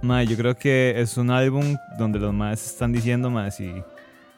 ma, 0.00 0.22
yo 0.22 0.36
creo 0.36 0.54
que 0.54 0.94
es 0.96 1.16
un 1.16 1.30
álbum 1.30 1.76
donde 1.98 2.20
los 2.20 2.32
más 2.32 2.64
están 2.64 2.92
diciendo, 2.92 3.28
ma, 3.28 3.50
si, 3.50 3.74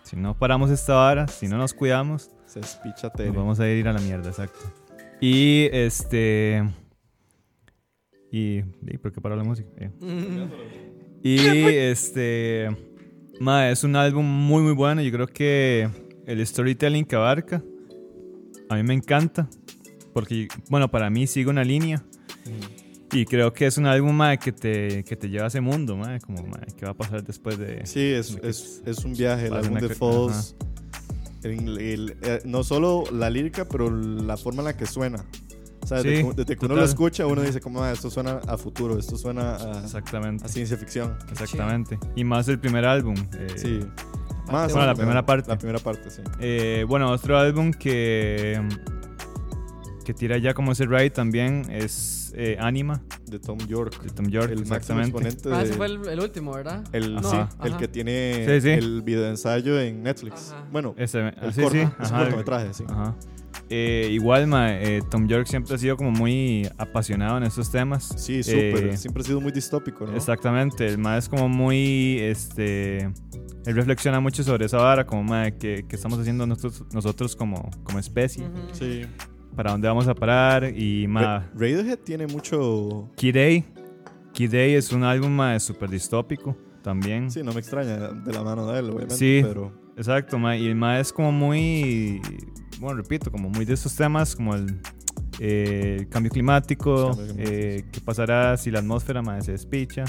si 0.04 0.16
no 0.16 0.36
paramos 0.38 0.70
esta 0.70 0.94
vara, 0.94 1.28
si 1.28 1.46
no 1.46 1.58
nos 1.58 1.74
cuidamos, 1.74 2.30
Se 2.46 2.60
Nos 2.60 3.36
vamos 3.36 3.60
a 3.60 3.68
ir 3.68 3.86
a 3.86 3.92
la 3.92 4.00
mierda, 4.00 4.30
exacto. 4.30 4.72
Y 5.20 5.68
este. 5.70 6.64
Y. 8.32 8.62
¿Y 8.86 8.98
por 9.02 9.12
qué 9.12 9.20
paró 9.20 9.36
la 9.36 9.44
música? 9.44 9.68
Eh. 9.76 9.90
Y 11.22 11.38
este. 11.38 12.68
ma, 13.40 13.68
es 13.68 13.82
un 13.84 13.96
álbum 13.96 14.24
muy, 14.24 14.62
muy 14.62 14.72
bueno. 14.72 15.02
Yo 15.02 15.10
creo 15.10 15.26
que 15.26 15.90
el 16.24 16.46
storytelling 16.46 17.04
que 17.04 17.16
abarca. 17.16 17.62
A 18.70 18.76
mí 18.76 18.82
me 18.82 18.94
encanta. 18.94 19.48
Porque, 20.14 20.48
bueno, 20.70 20.90
para 20.90 21.10
mí 21.10 21.26
sigue 21.26 21.50
una 21.50 21.64
línea. 21.64 22.02
Y 23.12 23.24
creo 23.24 23.52
que 23.52 23.66
es 23.66 23.78
un 23.78 23.86
álbum 23.86 24.18
que, 24.42 24.52
te, 24.52 25.04
que 25.04 25.16
te 25.16 25.28
lleva 25.28 25.44
a 25.44 25.48
ese 25.48 25.60
mundo. 25.60 25.96
ma, 25.96 26.18
como, 26.20 26.38
¿qué 26.76 26.84
va 26.86 26.92
a 26.92 26.94
pasar 26.94 27.22
después 27.24 27.56
de.? 27.58 27.86
Sí, 27.86 28.00
es, 28.00 28.40
de 28.40 28.48
es, 28.48 28.82
es 28.84 29.04
un 29.04 29.12
viaje. 29.14 29.46
El 29.46 29.54
álbum 29.54 29.78
de 29.78 29.88
Falls. 29.94 30.56
el- 31.44 31.78
el- 31.78 32.16
eh, 32.22 32.40
no 32.44 32.64
solo 32.64 33.04
la 33.12 33.30
lírica, 33.30 33.64
pero 33.66 33.90
la 33.90 34.36
forma 34.36 34.60
en 34.62 34.64
la 34.66 34.76
que 34.76 34.86
suena. 34.86 35.24
O 35.82 35.86
sea, 35.86 36.00
Sí, 36.02 36.08
desde 36.08 36.24
que 36.56 36.64
uno 36.66 36.74
total. 36.74 36.76
lo 36.78 36.84
escucha, 36.84 37.26
uno 37.26 37.42
dice, 37.42 37.60
como, 37.60 37.80
"Ah, 37.80 37.92
esto 37.92 38.10
suena 38.10 38.40
a 38.48 38.56
futuro, 38.58 38.98
esto 38.98 39.16
suena 39.16 39.54
a, 39.54 39.82
Exactamente. 39.84 40.44
a 40.44 40.48
ciencia 40.48 40.76
ficción. 40.76 41.16
Exactamente. 41.30 41.96
Y 42.16 42.24
más 42.24 42.48
el 42.48 42.58
primer 42.58 42.84
álbum. 42.84 43.14
eh, 43.38 43.46
Sí. 43.54 43.80
Más 44.50 44.72
Bueno, 44.72 44.86
la 44.86 44.94
primera 44.94 45.14
menos. 45.14 45.24
parte. 45.26 45.48
La 45.48 45.58
primera 45.58 45.78
parte, 45.78 46.10
sí. 46.10 46.22
Eh, 46.40 46.84
bueno, 46.88 47.10
otro 47.10 47.38
álbum 47.38 47.70
que, 47.72 48.60
que 50.04 50.14
tira 50.14 50.38
ya 50.38 50.54
como 50.54 50.72
ese 50.72 50.86
ride 50.86 51.10
también 51.10 51.66
es 51.70 52.25
eh, 52.36 52.56
Anima 52.60 53.02
De 53.26 53.38
Tom 53.38 53.58
York. 53.66 54.02
de 54.02 54.10
Tom 54.10 54.26
York. 54.28 54.50
el 54.50 54.66
máximo 54.66 55.00
exactamente. 55.00 55.18
exponente 55.28 55.48
Ah, 55.52 55.58
de... 55.58 55.64
ese 55.64 55.74
fue 55.74 55.86
el, 55.86 56.08
el 56.08 56.20
último, 56.20 56.52
¿verdad? 56.52 56.84
El, 56.92 57.16
Ajá. 57.18 57.28
sí, 57.30 57.36
Ajá. 57.36 57.66
el 57.66 57.76
que 57.76 57.88
tiene 57.88 58.44
Sí, 58.46 58.60
sí. 58.60 58.70
el 58.70 59.02
videoensayo 59.02 59.80
en 59.80 60.02
Netflix. 60.02 60.52
Ajá. 60.52 60.66
Bueno, 60.70 60.94
Ese, 60.96 61.20
el 61.20 61.26
ah, 61.40 61.52
sí, 61.52 61.62
corto, 61.62 61.70
sí, 61.72 61.78
es 61.80 61.86
un 61.98 62.04
ajá, 62.04 62.18
cortometraje, 62.24 62.74
sí. 62.74 62.84
ajá. 62.88 63.16
Eh, 63.68 64.08
igual, 64.12 64.46
ma, 64.46 64.72
eh, 64.74 65.00
Tom 65.10 65.26
York 65.26 65.46
siempre 65.48 65.74
ha 65.74 65.78
sido 65.78 65.96
como 65.96 66.12
muy 66.12 66.68
apasionado 66.78 67.38
en 67.38 67.44
estos 67.44 67.70
temas. 67.72 68.04
Sí, 68.16 68.42
súper. 68.44 68.88
Eh, 68.88 68.96
Siempre 68.96 69.22
ha 69.22 69.26
sido 69.26 69.40
muy 69.40 69.50
distópico, 69.50 70.06
¿no? 70.06 70.14
Exactamente, 70.14 70.86
el 70.86 70.98
ma 70.98 71.16
es 71.16 71.28
como 71.28 71.48
muy, 71.48 72.18
este, 72.20 72.98
él 73.06 73.74
reflexiona 73.74 74.20
mucho 74.20 74.44
sobre 74.44 74.66
esa 74.66 74.76
vara, 74.76 75.04
como 75.06 75.24
ma, 75.24 75.50
que, 75.50 75.84
que 75.88 75.96
estamos 75.96 76.18
haciendo 76.20 76.46
nosotros, 76.46 76.84
nosotros 76.92 77.34
como, 77.34 77.68
como 77.82 77.98
especie, 77.98 78.46
Ujú. 78.46 78.56
Sí. 78.72 79.02
Para 79.56 79.72
dónde 79.72 79.88
vamos 79.88 80.06
a 80.06 80.14
parar 80.14 80.70
y 80.76 81.06
ma, 81.08 81.20
Ra- 81.22 81.50
Radiohead 81.54 81.98
tiene 81.98 82.26
mucho... 82.26 83.10
Kid 83.16 83.36
A, 83.36 83.64
Key 84.34 84.48
Day 84.48 84.74
es 84.74 84.92
un 84.92 85.02
álbum 85.02 85.32
mae, 85.32 85.58
súper 85.58 85.88
distópico 85.88 86.54
también. 86.82 87.30
Sí, 87.30 87.42
no 87.42 87.52
me 87.52 87.60
extraña 87.60 87.96
de 88.10 88.32
la 88.32 88.42
mano 88.42 88.70
de 88.70 88.78
él, 88.78 88.90
obviamente. 88.90 89.16
Sí. 89.16 89.40
Pero 89.42 89.72
Exacto, 89.96 90.38
mae, 90.38 90.60
y 90.60 90.66
el 90.66 90.82
es 91.00 91.10
como 91.10 91.32
muy, 91.32 92.20
bueno, 92.78 92.98
repito, 92.98 93.32
como 93.32 93.48
muy 93.48 93.64
de 93.64 93.72
estos 93.72 93.96
temas, 93.96 94.36
como 94.36 94.54
el 94.54 94.78
eh, 95.40 96.06
cambio 96.10 96.30
climático, 96.30 97.16
Cambio 97.16 97.34
eh, 97.38 97.82
qué 97.90 98.00
pasará 98.02 98.58
si 98.58 98.70
la 98.70 98.80
atmósfera 98.80 99.22
mae, 99.22 99.40
se 99.40 99.52
despicha. 99.52 100.04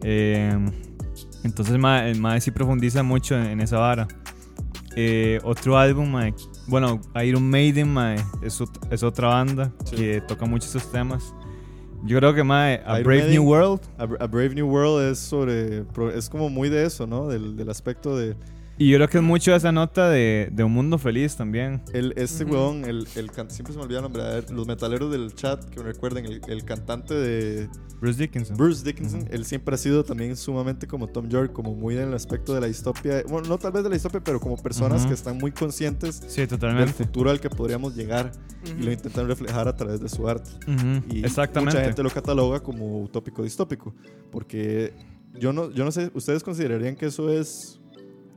Eh, 0.00 0.56
entonces 1.42 1.76
mae, 1.76 2.12
el 2.12 2.20
mae 2.20 2.40
sí 2.40 2.52
profundiza 2.52 3.02
mucho 3.02 3.36
en, 3.36 3.46
en 3.46 3.60
esa 3.60 3.78
vara. 3.78 4.06
Eh, 4.94 5.40
otro 5.42 5.76
álbum, 5.76 6.08
mae, 6.08 6.32
bueno, 6.66 7.00
Iron 7.24 7.48
Maiden 7.48 7.92
mae, 7.92 8.16
es, 8.42 8.62
es 8.90 9.02
otra 9.02 9.28
banda 9.28 9.72
Sí. 9.84 9.96
que 9.96 10.20
toca 10.20 10.46
mucho 10.46 10.66
estos 10.66 10.90
temas. 10.90 11.34
Yo 12.04 12.18
creo 12.18 12.34
que 12.34 12.44
mae, 12.44 12.82
A 12.86 13.00
Iron 13.00 13.04
Brave 13.04 13.22
Maiden- 13.22 13.30
New 13.32 13.44
World 13.44 13.80
A, 13.98 14.02
A 14.02 14.26
Brave 14.26 14.54
New 14.54 14.68
World 14.68 15.10
es 15.10 15.18
sobre. 15.18 15.84
Es 16.14 16.28
como 16.28 16.48
muy 16.50 16.68
de 16.68 16.84
eso, 16.84 17.06
¿no? 17.06 17.28
Del, 17.28 17.56
del 17.56 17.70
aspecto 17.70 18.16
de. 18.16 18.36
Y 18.76 18.90
yo 18.90 18.96
creo 18.98 19.08
que 19.08 19.18
es 19.18 19.22
mucho 19.24 19.54
esa 19.54 19.70
nota 19.70 20.08
de, 20.10 20.48
de 20.50 20.64
un 20.64 20.72
mundo 20.72 20.98
feliz 20.98 21.36
también. 21.36 21.80
El, 21.92 22.12
este 22.16 22.44
Ujú. 22.44 22.54
weón, 22.54 22.84
el, 22.84 23.06
el 23.14 23.30
can- 23.30 23.48
siempre 23.50 23.72
se 23.72 23.78
me 23.78 23.84
olvida 23.84 23.98
el 23.98 24.02
nombre. 24.02 24.22
A 24.22 24.26
ver, 24.30 24.50
los 24.50 24.66
metaleros 24.66 25.12
del 25.12 25.32
chat 25.34 25.64
que 25.66 25.78
me 25.78 25.84
recuerden, 25.84 26.24
el, 26.26 26.40
el 26.48 26.64
cantante 26.64 27.14
de 27.14 27.68
Bruce 28.00 28.18
Dickinson. 28.20 28.56
Bruce 28.56 28.82
Dickinson, 28.84 29.20
Ujú. 29.20 29.28
él 29.30 29.44
siempre 29.44 29.76
ha 29.76 29.78
sido 29.78 30.02
también 30.04 30.36
sumamente 30.36 30.88
como 30.88 31.06
Tom 31.06 31.28
York, 31.28 31.52
como 31.52 31.72
muy 31.74 31.96
en 31.96 32.08
el 32.08 32.14
aspecto 32.14 32.52
de 32.52 32.60
la 32.62 32.66
distopia. 32.66 33.22
Bueno, 33.28 33.48
no 33.48 33.58
tal 33.58 33.70
vez 33.70 33.84
de 33.84 33.90
la 33.90 33.94
distopia, 33.94 34.20
pero 34.24 34.40
como 34.40 34.56
personas 34.56 35.02
Ujú. 35.02 35.08
que 35.08 35.14
están 35.14 35.38
muy 35.38 35.52
conscientes 35.52 36.20
Sí, 36.26 36.40
del 36.40 36.48
totalmente. 36.48 36.92
futuro 36.92 37.30
al 37.30 37.38
que 37.40 37.50
podríamos 37.50 37.94
llegar 37.94 38.32
y 38.76 38.82
lo 38.82 38.90
intentan 38.90 39.28
reflejar 39.28 39.68
a 39.68 39.76
través 39.76 40.00
de 40.00 40.08
su 40.08 40.28
arte. 40.28 40.50
Y 41.10 41.24
Exactamente. 41.24 41.76
mucha 41.76 41.84
gente 41.84 42.02
lo 42.02 42.10
cataloga 42.10 42.58
como 42.60 43.02
utópico 43.02 43.44
distópico, 43.44 43.94
porque 44.32 44.92
yo 45.38 45.52
no, 45.52 45.70
yo 45.70 45.84
no 45.84 45.92
sé, 45.92 46.10
¿ustedes 46.14 46.42
considerarían 46.42 46.96
que 46.96 47.06
eso 47.06 47.30
es 47.30 47.80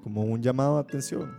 como 0.08 0.24
un 0.24 0.42
llamado 0.42 0.76
de 0.76 0.82
atención? 0.82 1.32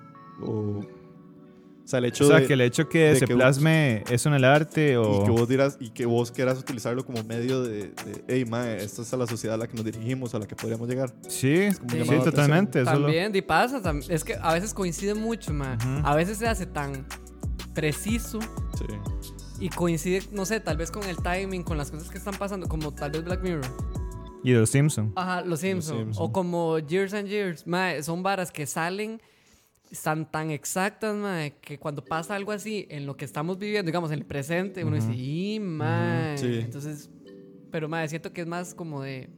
O, 0.42 0.80
o 0.80 1.90
sea, 1.90 2.00
el 2.00 2.04
hecho 2.04 2.24
o 2.24 2.28
sea, 2.28 2.40
de, 2.40 2.46
que 2.46 2.52
el 2.52 2.60
hecho 2.60 2.86
que 2.88 3.16
se 3.16 3.24
que- 3.26 3.34
plasme 3.34 4.04
eso 4.10 4.28
en 4.28 4.34
el 4.34 4.44
arte 4.44 4.98
o... 4.98 5.22
y 5.22 5.24
que 5.24 5.30
vos 5.30 5.48
dirás 5.48 5.78
y 5.80 5.88
que 5.88 6.04
vos 6.04 6.30
quieras 6.30 6.58
utilizarlo 6.58 7.02
como 7.06 7.24
medio 7.24 7.62
de, 7.62 7.88
de 7.88 8.24
hey, 8.28 8.44
mae, 8.44 8.76
esta 8.76 9.00
es 9.00 9.12
a 9.14 9.16
la 9.16 9.26
sociedad 9.26 9.54
a 9.54 9.58
la 9.58 9.66
que 9.66 9.74
nos 9.74 9.86
dirigimos, 9.86 10.34
a 10.34 10.38
la 10.38 10.46
que 10.46 10.54
podríamos 10.54 10.86
llegar. 10.86 11.14
Sí, 11.28 11.70
sí, 11.72 11.96
de 11.98 12.18
totalmente. 12.20 12.82
eso 12.82 12.92
lo- 12.92 13.02
También, 13.06 13.34
y 13.34 13.40
pasa, 13.40 13.80
es 14.10 14.22
que 14.22 14.34
a 14.40 14.52
veces 14.52 14.74
coincide 14.74 15.14
mucho, 15.14 15.52
man. 15.54 15.78
Ujú. 15.80 16.06
A 16.06 16.14
veces 16.14 16.36
se 16.36 16.46
hace 16.46 16.66
tan 16.66 17.06
preciso 17.74 18.38
Sí. 18.76 18.84
y 19.60 19.68
coincide, 19.70 20.22
no 20.32 20.44
sé, 20.44 20.60
tal 20.60 20.76
vez 20.76 20.90
con 20.90 21.04
el 21.04 21.16
timing, 21.16 21.62
con 21.62 21.78
las 21.78 21.90
cosas 21.90 22.10
que 22.10 22.18
están 22.18 22.34
pasando, 22.34 22.68
como 22.68 22.92
tal 22.92 23.12
vez 23.12 23.24
Black 23.24 23.42
Mirror. 23.42 23.64
Y 24.42 24.52
de 24.52 24.60
los 24.60 24.70
Simpsons. 24.70 25.12
Ajá, 25.16 25.42
Los 25.42 25.60
Simpsons. 25.60 25.98
Simpson. 25.98 26.24
O 26.24 26.32
como 26.32 26.78
Years 26.78 27.14
and 27.14 27.28
Years. 27.28 27.66
Mae, 27.66 28.02
son 28.02 28.22
varas 28.22 28.52
que 28.52 28.66
salen, 28.66 29.20
están 29.90 30.30
tan 30.30 30.50
exactas, 30.50 31.16
mae, 31.16 31.56
que 31.60 31.78
cuando 31.78 32.04
pasa 32.04 32.34
algo 32.34 32.52
así 32.52 32.86
en 32.90 33.06
lo 33.06 33.16
que 33.16 33.24
estamos 33.24 33.58
viviendo, 33.58 33.86
digamos, 33.86 34.10
en 34.10 34.18
el 34.18 34.26
presente, 34.26 34.84
uno 34.84 34.96
dice, 34.96 35.12
y 35.14 35.58
mae. 35.60 36.38
Sí. 36.38 36.60
Entonces, 36.60 37.10
pero 37.70 37.88
mae, 37.88 38.08
siento 38.08 38.32
que 38.32 38.42
es 38.42 38.46
más 38.46 38.74
como 38.74 39.02
de, 39.02 39.28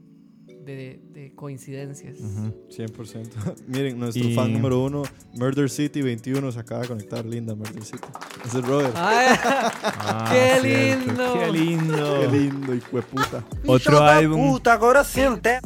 de, 0.65 1.01
de 1.13 1.35
coincidencias. 1.35 2.19
Ujú. 2.21 2.55
100%. 2.71 3.29
Miren, 3.67 3.99
nuestro 3.99 4.25
Y- 4.25 4.35
fan 4.35 4.53
número 4.53 4.83
uno, 4.85 5.03
Murder 5.35 5.69
City 5.71 6.03
21, 6.03 6.53
se 6.53 6.59
acaba 6.61 6.83
de 6.83 6.89
conectar. 6.89 7.25
Linda 7.25 7.55
Murder 7.55 7.83
City. 7.85 7.99
Ese 8.45 8.59
es 8.59 8.65
Robert. 8.67 8.95
Ay, 8.97 9.37
Ah, 9.83 10.31
¡Qué 10.33 10.97
lindo! 10.97 11.35
¡Qué 11.39 11.53
lindo! 11.53 12.21
Qué 12.21 12.39
lindo, 12.39 12.75
hijo 12.75 12.97
de 12.97 13.03
puta. 13.03 13.45
Otro 13.67 14.03
álbum, 14.03 14.51
Puta, 14.53 14.73
agora 14.73 15.05
siente. 15.05 15.59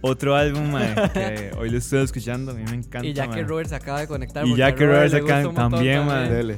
otro 0.00 0.34
álbum, 0.36 0.70
mae, 0.70 0.94
que 1.12 1.50
hoy 1.58 1.70
lo 1.70 1.78
estoy 1.78 2.02
escuchando, 2.04 2.52
a 2.52 2.54
mí 2.54 2.62
me 2.64 2.76
encanta. 2.76 3.06
y 3.06 3.12
ya 3.12 3.24
que 3.24 3.36
mae. 3.36 3.44
Robert 3.44 3.68
se 3.68 3.74
acaba 3.76 4.00
de 4.00 4.06
conectar. 4.06 4.46
Y 4.46 4.54
ya 4.56 4.74
que 4.74 4.86
Robert 4.86 5.10
se 5.10 5.16
acaba- 5.18 5.52
también, 5.54 6.06
mae. 6.06 6.28
Dele. 6.30 6.56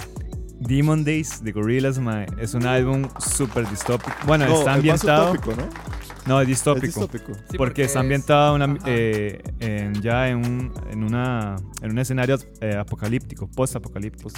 Demon 0.58 1.04
Days 1.04 1.42
de 1.42 1.52
Gorillaz, 1.52 1.98
mae, 1.98 2.26
es 2.38 2.52
un 2.54 2.66
álbum 2.66 3.08
súper 3.18 3.68
distópico. 3.68 4.12
Bueno, 4.26 4.44
No, 4.46 4.50
está 4.58 4.60
es 4.60 4.66
más 4.66 4.76
ambientado. 4.76 5.32
utópico, 5.32 5.52
¿no? 5.56 5.68
No, 6.26 6.40
es 6.40 6.48
Es 6.48 6.48
distópico. 6.48 7.06
Sí, 7.50 7.56
porque 7.56 7.82
está 7.82 7.98
es- 8.00 8.02
ambientado 8.02 8.54
una- 8.54 8.66
ajá. 8.66 8.76
eh, 8.86 9.40
en- 9.60 10.00
ya 10.02 10.28
en 10.28 10.36
un, 10.38 10.72
en, 10.90 11.02
una, 11.04 11.56
en 11.82 11.90
un 11.90 11.98
escenario 11.98 12.38
eh, 12.60 12.76
apocalíptico, 12.76 13.48
post-apocalíptico. 13.48 14.28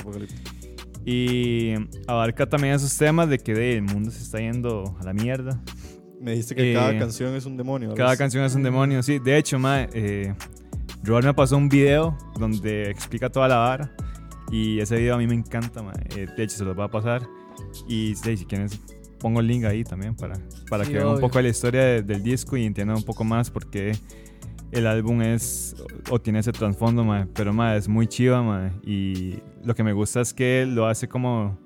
Y 1.04 1.74
abarca 2.06 2.46
también 2.48 2.74
esos 2.74 2.96
temas 2.96 3.28
de 3.28 3.38
que 3.38 3.54
de, 3.54 3.74
el 3.76 3.82
mundo 3.82 4.10
se 4.10 4.22
está 4.22 4.38
yendo 4.38 4.96
a 5.00 5.04
la 5.04 5.12
mierda. 5.12 5.60
Me 6.20 6.30
dijiste 6.32 6.54
que 6.54 6.70
Eh, 6.70 6.74
cada 6.74 6.96
canción 6.98 7.34
es 7.34 7.44
un 7.46 7.56
demonio. 7.56 7.94
Cada 7.94 8.16
canción 8.16 8.44
es 8.44 8.54
un 8.54 8.62
demonio, 8.62 9.02
sí. 9.02 9.18
De 9.18 9.36
hecho, 9.36 9.58
mae, 9.58 9.88
eh, 9.92 10.34
Robert 11.02 11.26
me 11.26 11.34
pasó 11.34 11.56
un 11.56 11.68
video 11.68 12.16
donde 12.38 12.88
explica 12.90 13.28
toda 13.28 13.48
la 13.48 13.56
vara. 13.56 13.92
Y 14.52 14.78
ese 14.78 14.96
video 14.96 15.16
a 15.16 15.18
mí 15.18 15.26
me 15.26 15.34
encanta, 15.34 15.82
mae. 15.82 15.94
Eh, 16.16 16.28
de 16.36 16.42
hecho, 16.44 16.58
se 16.58 16.64
los 16.64 16.76
voy 16.76 16.84
a 16.84 16.88
pasar. 16.88 17.22
Y 17.88 18.14
sí, 18.14 18.36
si 18.36 18.44
quieren, 18.44 18.68
pongo 19.22 19.40
el 19.40 19.46
link 19.46 19.64
ahí 19.64 19.84
también 19.84 20.14
para, 20.16 20.34
para 20.68 20.84
Sí, 20.84 20.90
que 20.92 20.98
vean 20.98 21.08
un 21.10 21.20
poco 21.20 21.38
de 21.38 21.44
la 21.44 21.48
historia 21.48 21.82
de- 21.82 22.02
del 22.02 22.22
disco 22.22 22.56
y 22.56 22.66
entiendan 22.66 22.96
un 22.98 23.04
poco 23.04 23.22
más 23.24 23.50
por 23.50 23.70
qué 23.70 23.96
el 24.72 24.86
álbum 24.86 25.22
es 25.22 25.76
o, 26.10 26.18
tiene 26.20 26.40
ese 26.40 26.50
trasfondo. 26.52 27.06
Pero, 27.34 27.52
mae, 27.52 27.78
es 27.78 27.88
muy 27.88 28.06
chiva, 28.06 28.42
mae. 28.42 28.72
Y 28.84 29.38
lo 29.64 29.74
que 29.74 29.82
me 29.84 29.92
gusta 29.92 30.20
es 30.20 30.34
que 30.34 30.66
lo 30.66 30.86
hace 30.86 31.08
como 31.08 31.56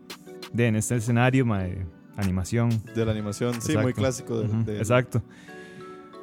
de 0.53 0.67
en 0.67 0.77
este 0.77 0.97
escenario, 0.97 1.47
mae, 1.47 1.87
animación. 2.17 2.69
De 2.95 3.05
la 3.05 3.13
animación, 3.13 3.53
sí, 3.55 3.73
Exacto. 3.73 3.83
muy 3.83 3.93
clásico. 3.95 4.39
de- 4.41 4.47
Ujú, 4.49 4.65
de- 4.65 4.79
Exacto. 4.79 5.23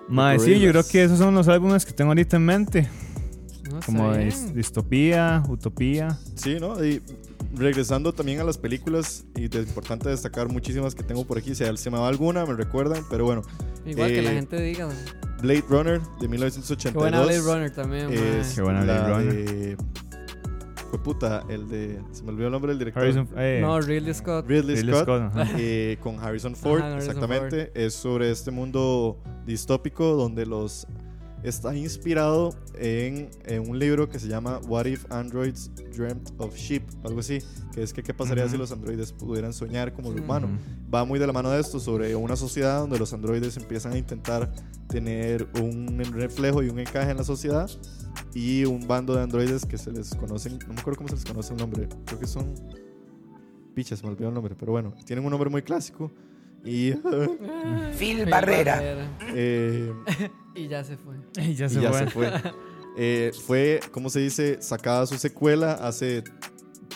Mae, 0.10 0.38
sí, 0.40 0.60
yo 0.60 0.70
creo 0.72 0.84
que 0.86 1.04
esos 1.04 1.18
son 1.18 1.34
los 1.34 1.48
álbumes 1.48 1.86
que 1.86 1.94
tengo 1.94 2.12
ahorita 2.12 2.36
en 2.38 2.46
mente. 2.46 2.90
No, 3.72 3.80
Como 3.86 4.12
distopía, 4.14 5.42
utopía. 5.48 6.20
Sí, 6.36 6.58
¿no? 6.60 6.84
Y 6.84 7.02
regresando 7.54 8.14
también 8.14 8.40
a 8.40 8.44
las 8.44 8.58
películas, 8.58 9.26
y 9.36 9.46
es 9.46 9.56
importante 9.68 10.10
destacar 10.10 10.50
muchísimas 10.50 10.96
que 10.96 11.04
tengo 11.04 11.26
por 11.26 11.38
aquí. 11.38 11.56
Si 11.56 11.64
se 11.78 11.90
me 11.92 11.98
va 11.98 12.08
alguna, 12.08 12.46
me 12.46 12.54
recuerdan, 12.54 13.04
pero 13.10 13.26
bueno. 13.26 13.42
Igual 13.86 14.12
que 14.12 14.22
la 14.22 14.32
eh, 14.32 14.36
gente 14.36 14.62
diga. 14.62 14.90
Blade 15.42 15.64
Runner 15.68 16.00
de 16.02 16.08
Qué 16.22 16.28
1982. 16.30 16.94
buena 17.02 17.22
Blade 17.22 17.42
Runner 17.42 17.72
también. 17.74 18.14
Es 18.14 18.54
Qué 18.56 18.62
buena 18.62 18.84
la 18.86 19.04
Blade 19.04 19.14
Runner. 19.14 19.46
de- 19.46 19.78
Fue 20.90 21.02
puta, 21.02 21.44
el 21.50 21.68
de. 21.70 22.00
Se 22.12 22.24
me 22.24 22.30
olvidó 22.30 22.46
el 22.48 22.52
nombre 22.52 22.70
del 22.72 22.80
director. 22.80 23.04
Harrison, 23.04 23.28
eh, 23.36 23.60
No, 23.62 23.82
Ridley 23.82 24.14
Scott. 24.14 24.48
Ridley, 24.48 24.76
Ridley 24.78 24.96
Scott. 25.02 25.34
Eh, 25.58 25.98
con 26.02 26.20
Harrison 26.20 26.56
Ford, 26.56 26.80
Ajá, 26.82 26.94
Harrison 26.94 27.16
exactamente. 27.18 27.72
Es 27.76 27.94
sobre 27.96 28.30
este 28.32 28.52
mundo 28.52 29.20
distópico 29.46 30.14
donde 30.16 30.46
los 30.46 30.88
está 31.44 31.76
inspirado 31.76 32.56
en, 32.78 33.30
en 33.46 33.70
un 33.70 33.78
libro 33.78 34.10
que 34.10 34.18
se 34.20 34.28
llama 34.28 34.60
What 34.68 34.86
If 34.86 35.06
Androids 35.12 35.70
Dreamt 35.96 36.32
of 36.38 36.56
Sheep, 36.56 36.84
algo 37.04 37.20
así, 37.20 37.40
que 37.74 37.84
es 37.84 37.94
que 37.94 38.02
qué 38.04 38.14
pasaría 38.14 38.46
Ujú. 38.46 38.52
si 38.54 38.58
los 38.58 38.72
androides 38.72 39.12
pudieran 39.12 39.54
soñar 39.54 39.94
como 39.94 40.12
el 40.12 40.20
humano. 40.22 40.48
Va 40.94 41.06
muy 41.06 41.20
de 41.20 41.28
la 41.28 41.34
mano 41.34 41.50
de 41.52 41.60
esto 41.60 41.80
sobre 41.80 42.16
una 42.16 42.36
sociedad 42.36 42.80
donde 42.80 42.98
los 42.98 43.14
androides 43.14 43.58
empiezan 43.58 43.94
a 43.94 43.98
intentar 43.98 44.52
tener 44.88 45.48
un 45.62 46.00
reflejo 46.14 46.64
y 46.64 46.70
un 46.70 46.80
encaje 46.80 47.12
en 47.12 47.18
la 47.18 47.24
sociedad 47.24 47.70
y 48.34 48.66
un 48.66 48.88
bando 48.88 49.16
de 49.16 49.24
androides 49.24 49.66
que 49.66 49.78
se 49.78 49.92
les 49.92 50.14
conocen, 50.16 50.60
no 50.68 50.74
me 50.74 50.80
acuerdo 50.80 50.98
cómo 50.98 51.10
se 51.10 51.16
les 51.16 51.26
conoce 51.26 51.54
el 51.54 51.60
nombre, 51.60 51.88
creo 52.06 52.20
que 52.20 52.28
son 52.28 52.54
pichas, 53.74 54.04
me 54.04 54.10
olvidó 54.10 54.30
el 54.30 54.36
nombre, 54.36 54.56
pero 54.58 54.72
bueno, 54.72 54.94
tienen 55.06 55.26
un 55.26 55.32
nombre 55.32 55.50
muy 55.50 55.62
clásico 55.64 56.12
y 56.64 56.92
Phil 57.98 58.26
Barrera. 58.30 59.10
eh, 59.34 59.92
Y 60.56 60.68
ya 60.68 60.84
se 60.84 60.98
fue. 60.98 61.16
Y 61.44 61.56
ya 61.56 61.66
y 61.66 61.70
se 61.70 61.82
ya 61.82 61.90
fue. 61.92 62.00
se 62.00 62.08
fue. 62.10 62.32
Eh, 62.96 63.32
fue, 63.48 63.80
¿cómo 63.92 64.08
se 64.12 64.20
dice? 64.20 64.62
Sacada 64.62 65.08
su 65.08 65.18
secuela 65.18 65.72
hace 65.74 66.24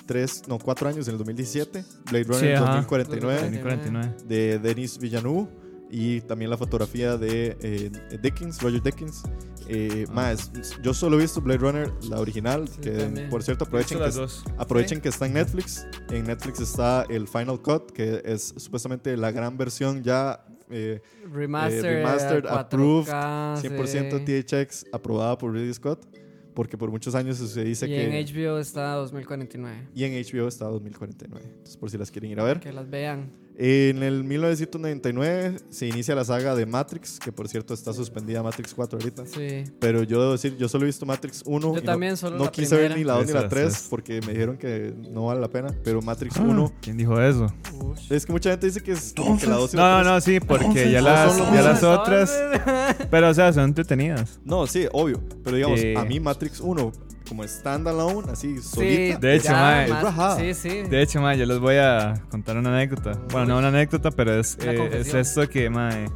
tres, 0.05 0.43
no, 0.47 0.60
cuatro 0.60 0.88
años, 0.88 1.08
en 1.08 1.14
el 1.14 1.18
2017, 1.18 1.84
Blade 2.12 2.24
Runner 2.26 2.39
Sí, 2.39 2.51
ajá. 2.53 2.66
2049, 2.76 3.41
2049. 3.41 4.16
de 4.28 4.60
Denis 4.60 4.99
Villeneuve 4.99 5.47
y 5.89 6.22
también 6.22 6.51
la 6.51 6.58
fotografía 6.58 7.18
de 7.18 7.58
eh, 7.62 7.89
Dickens, 8.22 8.62
Roger 8.62 8.84
Dickens. 8.84 9.24
Eh, 9.70 10.05
Ah. 10.10 10.14
Más, 10.14 10.51
yo 10.84 10.93
solo 10.93 11.18
he 11.18 11.22
visto 11.24 11.41
Blade 11.41 11.58
Runner, 11.60 11.91
la 12.08 12.20
original, 12.20 12.68
Sí, 12.68 12.80
que 12.80 12.91
también. 12.91 13.30
por 13.32 13.41
cierto 13.41 13.66
aprovechen, 13.66 13.97
que, 13.97 14.10
dos. 14.12 14.45
aprovechen 14.60 15.01
que 15.01 15.10
está 15.10 15.26
en 15.26 15.34
Netflix. 15.34 15.88
En 16.12 16.26
Netflix 16.26 16.60
está 16.60 17.08
el 17.10 17.28
Final 17.28 17.60
Cut, 17.60 17.91
que 17.91 18.22
es 18.24 18.53
supuestamente 18.58 19.18
la 19.18 19.32
gran 19.32 19.58
versión 19.58 20.03
ya 20.03 20.45
eh, 20.70 21.01
Remastered, 21.32 21.86
Eh, 21.86 21.97
remastered, 22.03 22.43
4K, 22.45 22.59
approved, 22.59 23.07
sí. 23.61 23.68
100% 23.68 24.24
THX, 24.26 24.86
aprobada 24.91 25.38
por 25.38 25.53
Ridley 25.53 25.74
Scott, 25.74 26.05
porque 26.53 26.78
por 26.78 26.89
muchos 26.91 27.13
años 27.15 27.38
se 27.38 27.63
dice 27.63 27.86
Y 27.86 27.89
que... 27.89 28.20
en 28.20 28.26
HBO 28.26 28.59
está 28.59 28.93
2049. 28.95 29.88
y 29.93 30.03
en 30.03 30.13
HBO 30.24 30.47
está 30.47 30.65
2049. 30.65 31.45
Entonces, 31.47 31.78
por 31.78 31.89
si 31.89 31.97
las 31.97 32.11
quieren 32.11 32.32
ir 32.32 32.39
a 32.39 32.43
ver. 32.43 32.59
Que 32.59 32.72
las 32.74 32.89
vean. 32.89 33.32
En 33.60 34.03
el 34.03 34.24
1999 34.24 35.58
se 35.72 35.88
inicia 35.88 36.14
la 36.14 36.24
saga 36.24 36.53
de 36.53 36.68
Matrix, 36.68 37.18
que 37.20 37.32
por 37.32 37.47
cierto 37.47 37.74
está 37.74 37.91
suspendida 37.91 38.43
Matrix 38.43 38.74
4 38.76 38.99
ahorita. 38.99 39.26
Sí. 39.26 39.64
Pero 39.80 40.03
yo 40.03 40.20
debo 40.20 40.32
decir, 40.34 40.55
yo 40.58 40.70
solo 40.70 40.84
he 40.84 40.86
visto 40.88 41.08
Matrix 41.08 41.41
1. 41.45 41.68
Yo 41.68 41.74
y 41.74 41.76
no- 41.78 41.82
también, 41.82 42.18
solo 42.18 42.38
No, 42.38 42.45
la 42.45 42.51
quise 42.51 42.76
ver 42.76 42.95
ni 42.95 43.03
la 43.03 43.14
2 43.14 43.26
ni 43.26 43.34
la 43.34 43.39
Esas, 43.39 43.49
3 43.49 43.68
esas. 43.70 43.88
porque 43.89 44.22
me 44.28 44.34
dijeron 44.34 44.58
que 44.58 44.93
no 45.12 45.26
vale 45.26 45.41
la 45.41 45.49
pena. 45.49 45.74
Pero 45.84 46.01
Matrix 46.03 46.38
Ah, 46.38 46.43
1. 46.43 46.72
¿Quién 46.82 46.97
dijo 46.97 47.20
eso? 47.20 47.47
Es 48.12 48.26
que 48.28 48.32
mucha 48.32 48.51
gente 48.51 48.68
dice 48.68 48.82
que 48.82 48.91
es 48.91 49.14
como 49.18 49.39
que 49.39 49.47
la 49.47 49.55
2 49.55 49.74
y 49.74 49.78
la 49.78 49.89
No, 49.89 49.99
3. 50.01 50.05
no, 50.14 50.22
sí, 50.22 50.39
porque 50.39 50.91
ya 50.91 51.01
no 51.01 51.08
las, 51.08 51.38
ya 51.38 51.62
las 51.64 51.84
otras. 51.84 52.32
Pero, 53.10 53.30
o 53.30 53.34
sea, 53.34 53.51
son 53.53 53.64
entretenidas. 53.64 54.39
No, 54.45 54.68
sí, 54.68 54.86
obvio. 54.91 55.20
Pero 55.43 55.55
digamos, 55.55 55.80
Sí. 55.80 55.95
a 55.95 56.03
mí 56.03 56.20
Matrix 56.20 56.60
1, 56.60 56.91
como 57.28 57.43
standalone, 57.47 58.32
así, 58.32 58.57
Sí, 58.57 58.61
solita. 58.63 59.19
De 59.19 59.36
hecho, 59.36 59.45
ya, 59.49 59.88
mae. 60.15 60.53
Sí, 60.53 60.69
sí. 60.69 60.82
De 60.84 61.01
hecho, 61.01 61.21
ma, 61.21 61.36
yo 61.36 61.45
les 61.45 61.59
voy 61.59 61.75
a 61.75 62.13
contar 62.30 62.57
una 62.57 62.69
anécdota. 62.75 63.13
Bueno, 63.32 63.47
no 63.47 63.57
una 63.59 63.67
anécdota, 63.69 64.11
pero 64.11 64.39
es, 64.39 64.57
eh, 64.61 64.89
es 64.99 65.13
esto 65.13 65.47
que, 65.49 65.69
ma, 65.69 65.89
eh, 65.91 66.07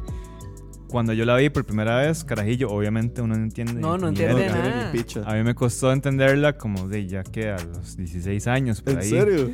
cuando 0.88 1.12
yo 1.12 1.24
la 1.24 1.36
vi 1.36 1.48
por 1.48 1.64
primera 1.64 1.96
vez, 1.98 2.22
carajillo, 2.24 2.68
obviamente 2.70 3.22
uno 3.22 3.34
no 3.36 3.42
entiende. 3.42 3.74
No, 3.80 3.96
no 3.96 4.08
entiende 4.08 4.48
nada. 4.48 4.92
picha. 4.92 5.22
A 5.24 5.34
mí 5.34 5.42
me 5.42 5.54
costó 5.54 5.92
entenderla 5.92 6.56
como 6.58 6.88
de 6.88 7.06
ya 7.06 7.22
que 7.22 7.50
a 7.50 7.56
los 7.56 7.96
16 7.96 8.46
años, 8.46 8.82
por 8.82 8.94
¿En 8.94 8.98
ahí. 9.00 9.08
serio? 9.08 9.50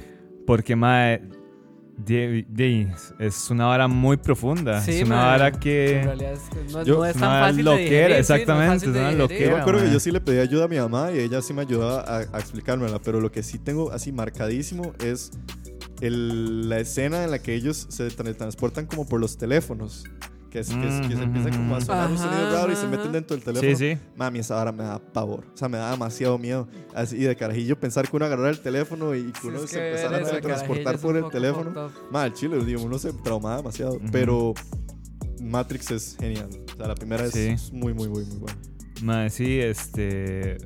Porque, 0.47 0.75
ma, 0.75 1.13
eh, 1.15 1.23
de- 1.99 2.47
de- 2.49 2.89
es 3.19 3.51
una 3.51 3.67
vara 3.67 3.89
muy 3.89 4.17
profunda. 4.17 4.81
Sí, 4.81 4.93
es 4.93 5.03
una 5.07 5.17
mae. 5.17 5.25
vara 5.27 5.49
En 5.49 5.61
que. 5.61 6.01
realidad 6.05 6.33
es 6.33 6.41
que 6.49 6.73
no, 6.73 6.85
Yo- 6.85 6.97
no 6.99 7.05
es 7.05 7.13
tan 7.15 7.23
una 7.29 7.41
fácil 7.41 7.57
de 7.57 7.63
loquera, 7.65 7.85
digerir, 7.85 8.05
sí, 8.07 8.09
no 8.09 8.15
es 8.15 8.19
exactamente, 8.31 8.75
es 8.77 8.83
una 8.91 8.99
digerir. 8.99 9.11
Yo 9.11 9.17
me 9.17 9.19
loquera. 9.35 9.61
acuerdo 9.61 9.81
que 9.85 9.93
yo 9.93 10.01
sí 10.01 10.11
le 10.11 10.21
pedí 10.21 10.39
ayuda 10.39 10.65
a 10.65 10.69
mi 10.69 10.77
mamá 10.79 11.11
y 11.13 11.19
ella 11.19 11.43
sí 11.43 11.53
me 11.53 11.63
ayudaba 11.63 12.01
a, 12.01 12.19
a 12.33 12.39
explicármela, 12.41 12.99
pero 13.01 13.21
lo 13.21 13.31
que 13.33 13.43
sí 13.43 13.59
tengo 13.59 13.91
así 13.93 14.13
marcadísimo 14.13 14.93
es 15.05 15.31
el- 16.01 16.69
la 16.69 16.79
escena 16.79 17.25
en 17.25 17.31
la 17.33 17.41
que 17.41 17.55
ellos 17.55 17.87
se 17.91 18.09
tra- 18.09 18.35
transportan 18.37 18.87
como 18.87 19.07
por 19.07 19.21
los 19.21 19.37
teléfonos. 19.37 20.05
Que, 20.51 20.61
es, 20.61 20.69
que, 20.71 20.89
es- 20.89 21.07
que 21.07 21.15
se 21.15 21.23
empiezan 21.23 21.53
como 21.53 21.77
a 21.77 21.81
sonar 21.83 22.11
un 22.11 22.17
sonido 22.17 22.51
raro 22.53 22.73
y 22.73 22.77
se 22.77 22.87
meten 22.87 23.13
dentro 23.13 23.37
del 23.37 23.45
teléfono. 23.45 23.77
Sí, 23.77 23.95
sí. 23.95 24.01
Mami, 24.17 24.39
esa 24.39 24.61
hora 24.61 24.73
me 24.73 24.83
da 24.83 24.99
pavor. 24.99 25.45
O 25.53 25.57
sea, 25.57 25.69
me 25.69 25.77
da 25.77 25.91
demasiado 25.91 26.39
miedo. 26.39 26.67
Así 26.95 27.19
de 27.19 27.37
carajillo 27.37 27.79
pensar 27.79 28.09
que 28.09 28.17
uno 28.17 28.25
agarrara 28.25 28.49
el 28.51 28.61
teléfono 28.61 29.15
y 29.15 29.31
que 29.33 29.41
Sí, 29.41 29.47
uno 29.49 29.67
se 29.67 29.89
empezara 29.89 30.21
eso 30.21 30.37
a 30.37 30.41
transportar 30.41 30.99
por 30.99 31.17
el 31.19 31.29
teléfono. 31.29 31.91
Mal, 32.11 32.25
al 32.25 32.33
chile, 32.33 32.65
digo, 32.65 32.83
uno 32.83 32.99
se 32.99 33.13
traumaba 33.13 33.59
demasiado. 33.59 33.97
Ujú. 33.97 34.07
Pero 34.11 34.55
Matrix 35.43 35.91
es 35.91 36.17
genial. 36.19 36.49
O 36.73 36.77
sea, 36.77 36.89
la 36.89 36.95
primera 36.95 37.25
es, 37.27 37.33
Sí. 37.33 37.49
es 37.49 37.73
muy, 37.73 37.93
muy, 37.93 38.09
muy, 38.09 38.25
muy 38.25 38.37
buena. 38.39 38.59
Ma, 39.03 39.29
sí, 39.31 39.61
este. 39.61 40.57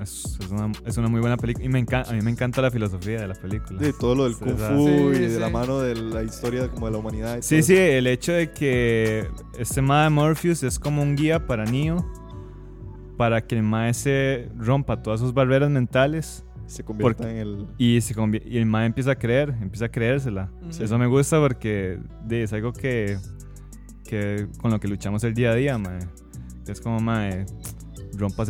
Es, 0.00 0.38
es 0.40 0.48
una, 0.50 0.72
es 0.86 0.96
una 0.96 1.08
muy 1.08 1.20
buena 1.20 1.36
película. 1.36 1.64
Y 1.66 1.68
me 1.68 1.78
encanta, 1.78 2.10
a 2.10 2.14
mí 2.14 2.20
me 2.22 2.30
encanta 2.30 2.62
la 2.62 2.70
filosofía 2.70 3.20
de 3.20 3.28
la 3.28 3.34
película. 3.34 3.78
De 3.80 3.92
todo 3.92 4.14
lo 4.14 4.24
del 4.24 4.34
Sí, 4.34 4.40
kung 4.44 4.56
fu 4.56 4.86
Sí, 5.12 5.22
y 5.22 5.26
de 5.28 5.38
la 5.40 5.46
sí. 5.48 5.52
mano 5.52 5.78
de 5.80 5.94
la 5.94 6.22
historia 6.22 6.68
como 6.68 6.86
de 6.86 6.92
la 6.92 6.98
humanidad. 6.98 7.38
y 7.38 7.42
Sí, 7.42 7.56
todo 7.56 7.66
sí, 7.66 7.76
el 7.76 8.06
hecho 8.06 8.32
de 8.32 8.50
que 8.52 9.28
este 9.58 9.82
mae 9.82 10.08
Morpheus 10.10 10.62
es 10.62 10.78
como 10.78 11.02
un 11.02 11.14
guía 11.16 11.46
para 11.46 11.64
Neo 11.64 12.04
para 13.18 13.46
que 13.46 13.56
el 13.56 13.62
mae 13.62 13.92
se 13.94 14.48
rompa 14.56 15.02
todas 15.02 15.20
sus 15.20 15.34
barreras 15.34 15.70
mentales. 15.70 16.44
Se 16.66 16.82
convierte 16.82 17.22
Porque- 17.24 17.30
en 17.32 17.36
el... 17.38 17.66
y, 17.76 18.00
se 18.00 18.14
convi- 18.14 18.42
y 18.46 18.56
el 18.56 18.66
mae 18.66 18.86
empieza 18.86 19.12
a 19.12 19.16
creer, 19.16 19.50
empieza 19.60 19.84
a 19.84 19.88
creérsela. 19.90 20.50
Eso 20.70 20.96
me 20.98 21.06
gusta 21.06 21.38
porque 21.38 21.98
de, 22.24 22.44
es 22.44 22.52
algo 22.54 22.72
que, 22.72 23.18
que 24.04 24.48
con 24.60 24.70
lo 24.70 24.80
que 24.80 24.88
luchamos 24.88 25.22
el 25.24 25.34
día 25.34 25.50
a 25.50 25.54
día, 25.54 25.76
mae. 25.76 25.98
Es 26.66 26.80
como, 26.80 26.98
mae, 27.00 27.44
rompa, 28.16 28.44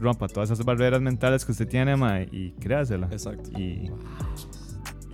rompa 0.00 0.28
todas 0.28 0.50
esas 0.50 0.64
barreras 0.64 1.00
mentales 1.00 1.44
que 1.44 1.52
usted 1.52 1.68
tiene, 1.68 1.96
mae, 1.96 2.28
y 2.32 2.52
créasela. 2.52 3.08
Exacto. 3.10 3.50
Y 3.58 3.90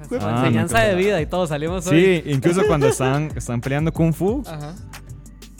Como 0.08 0.20
Ah, 0.26 0.40
enseñanza 0.46 0.80
no, 0.82 0.88
de 0.88 0.94
vida 0.94 1.20
y 1.20 1.26
todo, 1.26 1.46
salimos 1.46 1.86
hoy. 1.86 2.00
sí, 2.00 2.30
incluso 2.30 2.62
cuando 2.66 2.86
están, 2.88 3.30
están 3.36 3.60
peleando 3.60 3.92
Kung 3.92 4.12
Fu, 4.14 4.42
Ajá. 4.46 4.74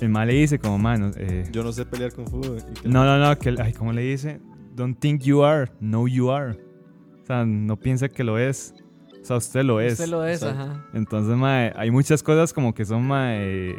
el 0.00 0.08
mae 0.08 0.26
le 0.26 0.32
dice 0.34 0.58
como, 0.58 0.78
mae, 0.78 0.98
no, 0.98 1.10
eh, 1.16 1.46
Yo 1.52 1.62
no 1.62 1.72
sé 1.72 1.84
pelear 1.84 2.12
kung 2.14 2.26
fu. 2.26 2.40
y 2.84 2.88
No, 2.88 3.04
no, 3.04 3.18
no, 3.18 3.38
que, 3.38 3.54
ay, 3.62 3.72
¿cómo 3.74 3.92
le 3.92 4.02
dice? 4.02 4.40
Don't 4.74 4.98
think 4.98 5.20
you 5.22 5.44
are, 5.44 5.70
know 5.80 6.08
you 6.08 6.30
are. 6.32 6.52
O 7.22 7.26
sea, 7.26 7.44
no 7.44 7.76
piense 7.78 8.08
que 8.08 8.24
lo 8.24 8.38
es. 8.38 8.72
O 9.20 9.24
sea, 9.24 9.36
usted 9.36 9.62
lo 9.62 9.78
es. 9.80 9.92
Usted 9.92 10.08
lo 10.08 10.24
es, 10.24 10.42
Exacto. 10.42 10.62
ajá. 10.62 10.86
Entonces, 10.94 11.36
mae, 11.36 11.72
hay 11.76 11.90
muchas 11.90 12.22
cosas 12.22 12.54
como 12.54 12.72
que 12.72 12.86
son, 12.86 13.06
mae, 13.06 13.74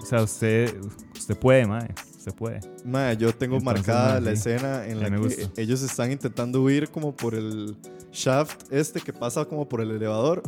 o 0.00 0.06
sea, 0.06 0.22
usted, 0.22 0.74
usted 1.14 1.38
puede, 1.38 1.66
mae, 1.66 1.88
usted 2.28 2.38
puede. 2.38 2.60
Mae, 2.84 3.16
yo 3.16 3.34
tengo 3.34 3.56
Entonces, 3.56 3.86
marcada 3.86 4.20
la 4.20 4.30
sí. 4.30 4.36
escena 4.36 4.86
en 4.86 5.00
la 5.00 5.10
que 5.10 5.16
gusta. 5.16 5.42
ellos 5.56 5.82
están 5.82 6.12
intentando 6.12 6.62
huir 6.62 6.88
como 6.90 7.14
por 7.14 7.34
el 7.34 7.76
shaft 8.12 8.72
este 8.72 9.00
que 9.00 9.12
pasa 9.12 9.44
como 9.44 9.68
por 9.68 9.80
el 9.80 9.90
elevador. 9.90 10.42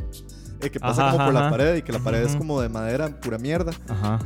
eh, 0.63 0.69
que 0.71 0.79
pasa 0.79 1.09
Ajá, 1.09 1.13
como 1.13 1.25
por 1.27 1.37
ajá, 1.37 1.45
la 1.45 1.51
pared 1.51 1.77
y 1.77 1.83
que 1.83 1.91
la 1.93 2.01
pared 2.01 2.23
es 2.23 2.37
como 2.37 2.61
de 2.61 2.69
madera, 2.69 3.19
pura 3.21 3.39
mierda. 3.39 3.73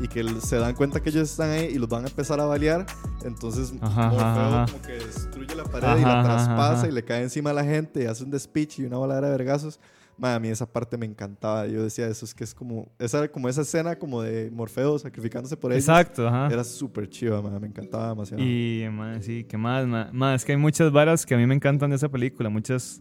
Y 0.00 0.08
que 0.08 0.24
se 0.40 0.56
dan 0.56 0.74
cuenta 0.74 1.00
que 1.00 1.10
ellos 1.10 1.30
están 1.30 1.50
ahí 1.50 1.66
y 1.66 1.78
los 1.78 1.88
van 1.88 2.04
a 2.04 2.08
empezar 2.08 2.40
a 2.40 2.44
balear. 2.44 2.86
Entonces 3.24 3.72
Morfeo 3.72 4.66
como 4.66 4.82
que 4.82 4.92
destruye 4.94 5.54
la 5.54 5.64
pared 5.64 5.98
y 6.00 6.02
la 6.04 6.22
traspasa 6.24 6.88
y 6.88 6.92
le 6.92 7.04
cae 7.04 7.22
encima 7.22 7.50
a 7.50 7.52
la 7.54 7.64
gente 7.64 8.02
y 8.02 8.06
hace 8.06 8.24
un 8.24 8.30
despiche 8.30 8.82
y 8.82 8.86
una 8.86 8.96
voladera 8.98 9.28
de 9.30 9.36
vergazos. 9.36 9.78
Mae, 10.16 10.34
a 10.34 10.38
mí 10.38 10.48
esa 10.48 10.64
parte 10.66 10.96
me 10.96 11.06
encantaba. 11.06 11.66
Yo 11.66 11.82
decía, 11.82 12.06
eso 12.06 12.24
es 12.24 12.34
que 12.34 12.44
es 12.44 12.54
como 12.54 12.88
esa, 12.98 13.26
como 13.28 13.48
esa 13.48 13.62
escena 13.62 13.96
como 13.98 14.22
de 14.22 14.50
Morfeo 14.52 14.98
sacrificándose 14.98 15.56
por 15.56 15.72
ellos. 15.72 15.84
Exacto, 15.88 16.28
ajá. 16.28 16.48
Era 16.52 16.62
súper 16.62 17.08
chiva, 17.08 17.42
mae, 17.42 17.58
me 17.58 17.66
encantaba 17.66 18.10
demasiado. 18.10 18.42
Y, 18.42 18.86
mae, 18.92 19.22
sí, 19.22 19.44
¿qué 19.44 19.56
más? 19.56 19.86
Mae, 20.12 20.36
es 20.36 20.44
que 20.44 20.52
hay 20.52 20.58
muchas 20.58 20.92
varas 20.92 21.26
que 21.26 21.34
a 21.34 21.38
mí 21.38 21.46
me 21.46 21.54
encantan 21.54 21.90
de 21.90 21.96
esa 21.96 22.08
película, 22.08 22.48
muchas, 22.48 23.00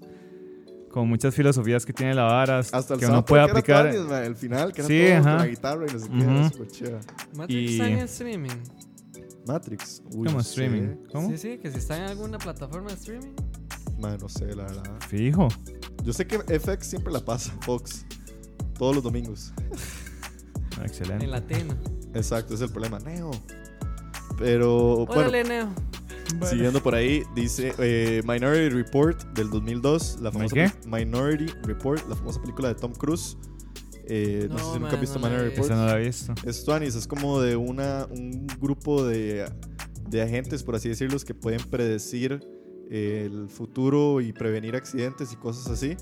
como 0.90 1.06
muchas 1.06 1.36
filosofías 1.36 1.86
que 1.86 1.94
tiene 1.94 2.14
la 2.16 2.24
vara, 2.24 2.60
Hasta 2.60 2.94
el 2.96 3.00
que 3.00 3.06
uno 3.06 3.24
puede 3.24 3.44
era 3.44 3.52
aplicar. 3.52 3.94
mae, 4.10 4.26
el 4.26 4.36
final, 4.36 4.74
que 4.74 4.82
era 4.82 4.88
Sí, 4.88 5.08
con 5.20 5.28
ajá. 5.28 5.38
la 5.38 5.48
guitarra 5.48 5.86
y 5.88 5.94
no 5.94 6.00
sé 6.00 6.10
qué, 6.10 6.20
era 6.24 6.50
súper 6.50 6.68
chiva. 6.68 7.00
Matrix 7.36 7.62
Y- 7.62 7.74
está 7.74 7.88
en 7.90 7.98
streaming. 8.00 8.50
Matrix. 9.46 10.02
Uy, 10.16 10.28
¿Cómo 10.28 10.40
streaming? 10.40 10.82
sé. 10.82 10.98
¿Cómo? 11.12 11.30
Sí, 11.30 11.38
sí, 11.38 11.58
que 11.58 11.70
si 11.70 11.78
está 11.78 11.98
en 11.98 12.04
alguna 12.04 12.38
plataforma 12.38 12.88
de 12.90 12.96
streaming. 12.96 13.34
No 14.20 14.30
sé, 14.30 14.54
la 14.56 14.64
verdad. 14.66 14.84
Fijo. 15.08 15.48
Yo 16.04 16.12
sé 16.14 16.28
que 16.28 16.38
FX 16.60 16.86
siempre 16.88 17.12
la 17.14 17.24
pasa, 17.24 17.54
Fox. 17.62 18.06
Todos 18.78 18.96
los 18.96 19.04
domingos. 19.04 19.54
Excelente. 20.84 21.26
En 21.26 21.32
latino. 21.32 21.76
Exacto, 22.14 22.54
ese 22.54 22.66
es 22.66 22.70
el 22.70 22.74
problema. 22.74 23.00
Neo. 23.00 23.32
Pero, 24.38 25.06
bueno, 25.06 25.22
Órale, 25.22 25.44
Neo. 25.44 25.70
siguiendo 26.50 26.82
por 26.84 26.96
ahí, 26.96 27.24
dice 27.36 27.74
eh, 27.78 28.22
Minority 28.26 28.70
Report 28.70 29.22
del 29.34 29.50
2002. 29.50 30.18
La 30.22 30.30
¿My 30.32 30.34
famosa 30.50 30.56
qué? 30.56 30.72
Minority 30.88 31.54
Report, 31.64 32.08
la 32.10 32.16
famosa 32.16 32.42
película 32.42 32.68
de 32.70 32.76
Tom 32.76 32.94
Cruise. 32.94 33.38
Eh, 34.06 34.48
no, 34.50 34.56
No, 34.56 34.60
sé 34.60 34.74
si 34.74 34.80
nunca 34.80 34.96
has 34.96 35.02
visto 35.02 35.20
no 35.20 35.28
la 35.28 35.30
Minority. 35.30 35.56
Report. 35.56 35.72
Esa 35.72 35.76
no 35.82 35.86
la 35.86 36.00
he 36.00 36.06
visto. 36.06 36.34
Es 36.46 36.66
Tuanis, 36.66 36.96
es 36.96 37.08
como 37.08 37.40
de 37.40 37.56
una, 37.56 38.06
un 38.10 38.48
grupo 38.60 39.06
de, 39.06 39.46
de 40.10 40.22
agentes, 40.22 40.64
por 40.64 40.76
así 40.76 40.90
decirlo, 40.90 41.18
que 41.20 41.34
pueden 41.34 41.62
predecir 41.70 42.42
el 42.94 43.50
futuro 43.50 44.22
y 44.22 44.32
prevenir 44.34 44.76
accidentes 44.76 45.34
y 45.34 45.36
cosas 45.36 45.70
así. 45.72 45.98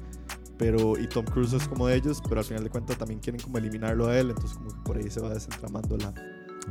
Pero, 0.57 0.97
y 0.99 1.07
Tom 1.07 1.25
Cruise 1.25 1.53
es 1.53 1.67
como 1.67 1.87
de 1.87 1.95
ellos, 1.95 2.21
pero 2.27 2.39
al 2.41 2.45
final 2.45 2.63
de 2.63 2.69
cuentas 2.69 2.97
también 2.97 3.19
quieren 3.19 3.41
como 3.41 3.57
eliminarlo 3.57 4.07
a 4.07 4.17
él, 4.19 4.29
entonces 4.29 4.57
como 4.57 4.69
que 4.69 4.79
por 4.83 4.97
ahí 4.97 5.09
se 5.09 5.19
va 5.19 5.33
desentramando 5.33 5.97
la, 5.97 6.13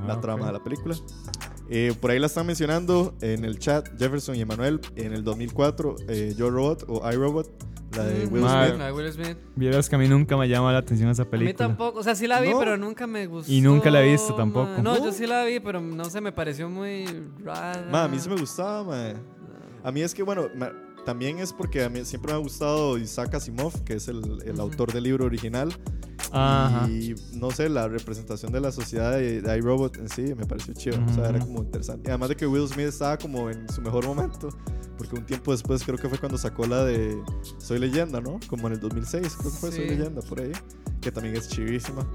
la 0.06 0.14
Ah, 0.14 0.20
trama 0.20 0.42
ok. 0.42 0.46
de 0.46 0.52
la 0.52 0.62
película. 0.62 0.94
Eh, 1.68 1.92
por 2.00 2.10
ahí 2.12 2.18
la 2.20 2.26
están 2.26 2.46
mencionando 2.46 3.16
en 3.20 3.44
el 3.44 3.58
chat 3.58 3.88
Jefferson 3.98 4.36
y 4.36 4.40
Emanuel 4.42 4.80
en 4.94 5.12
el 5.12 5.24
2004, 5.24 5.96
eh, 6.08 6.34
Yo 6.36 6.50
Robot 6.50 6.84
o 6.88 7.10
iRobot, 7.10 7.48
la 7.96 8.04
de 8.04 8.26
Will 8.26 8.42
Smith. 8.42 8.78
La 8.78 8.86
de 8.86 8.92
Will 8.92 9.12
Smith. 9.12 9.36
Vieras 9.56 9.88
que 9.88 9.96
a 9.96 9.98
mí 9.98 10.06
nunca 10.08 10.36
me 10.36 10.48
llama 10.48 10.72
la 10.72 10.78
atención 10.78 11.10
esa 11.10 11.22
A 11.22 11.24
mí 11.24 11.30
película. 11.32 11.54
tampoco. 11.68 11.98
O 11.98 12.02
sea, 12.04 12.14
sí 12.14 12.28
la 12.28 12.40
vi, 12.40 12.50
¿No? 12.50 12.58
pero 12.60 12.76
nunca 12.76 13.08
me 13.08 13.26
gustó. 13.26 13.50
Y 13.52 13.60
nunca 13.60 13.90
la 13.90 14.02
he 14.04 14.12
visto 14.12 14.34
tampoco. 14.36 14.70
No, 14.80 14.96
¿No? 14.98 15.04
yo 15.04 15.10
sí 15.10 15.26
la 15.26 15.44
vi, 15.44 15.58
pero 15.58 15.80
no 15.80 16.04
sé, 16.04 16.20
me 16.20 16.30
pareció 16.30 16.68
muy 16.70 17.06
rara. 17.42 17.88
Ma, 17.90 18.04
a 18.04 18.08
mí 18.08 18.20
sí 18.20 18.28
me 18.28 18.36
gustaba, 18.36 18.84
ma. 18.84 19.14
A 19.84 19.92
mí 19.92 20.02
es 20.02 20.14
que, 20.14 20.22
bueno, 20.22 20.48
ma- 20.56 20.72
también 21.04 21.38
es 21.38 21.52
porque 21.52 21.82
a 21.84 21.88
mí 21.88 22.04
siempre 22.04 22.32
me 22.32 22.38
ha 22.38 22.42
gustado 22.42 22.98
Isaac 22.98 23.34
Asimov, 23.34 23.84
que 23.84 23.94
es 23.94 24.08
el, 24.08 24.42
el 24.44 24.60
autor 24.60 24.92
del 24.92 25.04
libro 25.04 25.24
original. 25.24 25.72
Ajá. 26.32 26.88
Y 26.88 27.14
no 27.34 27.50
sé, 27.50 27.68
la 27.68 27.88
representación 27.88 28.52
de 28.52 28.60
la 28.60 28.70
sociedad 28.70 29.12
de, 29.12 29.40
de 29.40 29.58
iRobot 29.58 29.96
en 29.96 30.08
sí 30.08 30.34
me 30.36 30.44
pareció 30.46 30.74
chido. 30.74 30.98
O 31.08 31.14
sea, 31.14 31.30
era 31.30 31.40
como 31.40 31.62
interesante. 31.62 32.08
Y 32.08 32.10
además 32.10 32.28
de 32.28 32.36
que 32.36 32.46
Will 32.46 32.68
Smith 32.68 32.86
estaba 32.86 33.16
como 33.18 33.50
en 33.50 33.68
su 33.72 33.80
mejor 33.80 34.06
momento. 34.06 34.48
Porque 34.98 35.16
un 35.16 35.24
tiempo 35.24 35.50
después 35.52 35.82
creo 35.82 35.96
que 35.96 36.08
fue 36.10 36.18
cuando 36.18 36.36
sacó 36.36 36.66
la 36.66 36.84
de 36.84 37.16
Soy 37.56 37.78
Leyenda, 37.78 38.20
¿no? 38.20 38.38
Como 38.48 38.66
en 38.66 38.74
el 38.74 38.80
2006, 38.80 39.34
creo 39.38 39.50
que 39.50 39.56
fue 39.56 39.72
Soy 39.72 39.88
Sí. 39.88 39.94
Leyenda, 39.96 40.20
por 40.20 40.40
ahí. 40.42 40.52
Que 41.00 41.10
también 41.10 41.34
es 41.36 41.48
chivísima. 41.48 42.06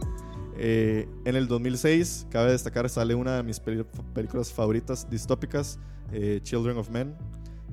Eh, 0.58 1.10
en 1.26 1.36
el 1.36 1.48
2006, 1.48 2.28
cabe 2.30 2.52
destacar, 2.52 2.88
sale 2.90 3.16
una 3.16 3.36
de 3.38 3.44
mis 3.44 3.60
películas 3.60 4.54
favoritas 4.54 5.10
distópicas, 5.10 5.80
eh, 6.14 6.40
Children 6.44 6.78
of 6.78 6.90
Men, 6.92 7.16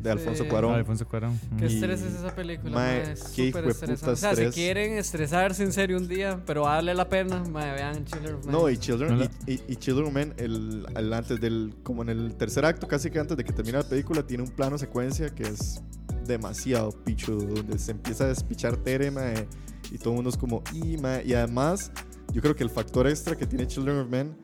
de 0.02 0.10
Alfonso 0.10 0.42
Sí. 0.42 0.48
Cuarón. 0.48 0.72
Ah, 0.72 0.76
Alfonso 0.76 1.06
Cuarón. 1.06 1.38
Qué 1.58 1.66
Y- 1.66 1.74
estrés 1.74 2.02
es 2.02 2.14
esa 2.14 2.34
película, 2.34 2.72
Mae, 2.74 3.02
mae, 3.04 3.12
es 3.12 3.22
qué 3.24 3.46
súper 3.46 3.64
hijueputa 3.64 3.92
estresante. 3.92 4.10
O 4.12 4.16
sea, 4.16 4.34
si 4.36 4.44
quieren 4.52 4.92
estresarse 4.94 5.62
en 5.62 5.72
serio 5.72 5.96
un 5.96 6.08
día, 6.08 6.42
pero 6.44 6.62
vale 6.62 6.92
la 6.94 7.08
pena, 7.08 7.42
mae, 7.50 7.72
vean 7.72 8.04
Children 8.04 8.34
of 8.34 8.44
Men. 8.44 8.52
No, 8.52 8.68
y 8.68 8.76
Children, 8.78 9.18
No 9.18 9.24
y, 9.46 9.52
y- 9.52 9.62
y 9.68 9.76
Children 9.76 10.06
of 10.08 10.12
Men, 10.12 10.34
el, 10.38 10.86
el 10.96 11.12
antes 11.12 11.40
del, 11.40 11.74
como 11.84 12.02
en 12.02 12.08
el 12.08 12.34
tercer 12.34 12.64
acto, 12.64 12.88
casi 12.88 13.10
que 13.10 13.18
antes 13.20 13.36
de 13.36 13.44
que 13.44 13.52
termine 13.52 13.78
la 13.78 13.84
película, 13.88 14.26
tiene 14.26 14.42
un 14.42 14.50
plano 14.50 14.76
secuencia 14.76 15.30
que 15.30 15.44
es 15.44 15.80
demasiado 16.26 16.90
picho, 16.90 17.32
donde 17.36 17.78
se 17.78 17.92
empieza 17.92 18.24
a 18.24 18.28
despichar 18.28 18.76
Tere, 18.78 19.10
mae, 19.10 19.46
y 19.90 19.98
todo 19.98 20.10
el 20.10 20.14
mundo 20.16 20.30
es 20.30 20.36
como, 20.36 20.62
y, 20.72 20.96
mae", 20.96 21.24
y 21.24 21.34
además 21.34 21.92
yo 22.32 22.40
creo 22.40 22.54
que 22.56 22.62
el 22.64 22.70
factor 22.70 23.06
extra 23.06 23.36
que 23.36 23.46
tiene 23.46 23.66
Children 23.66 23.98
of 23.98 24.08
Men 24.08 24.36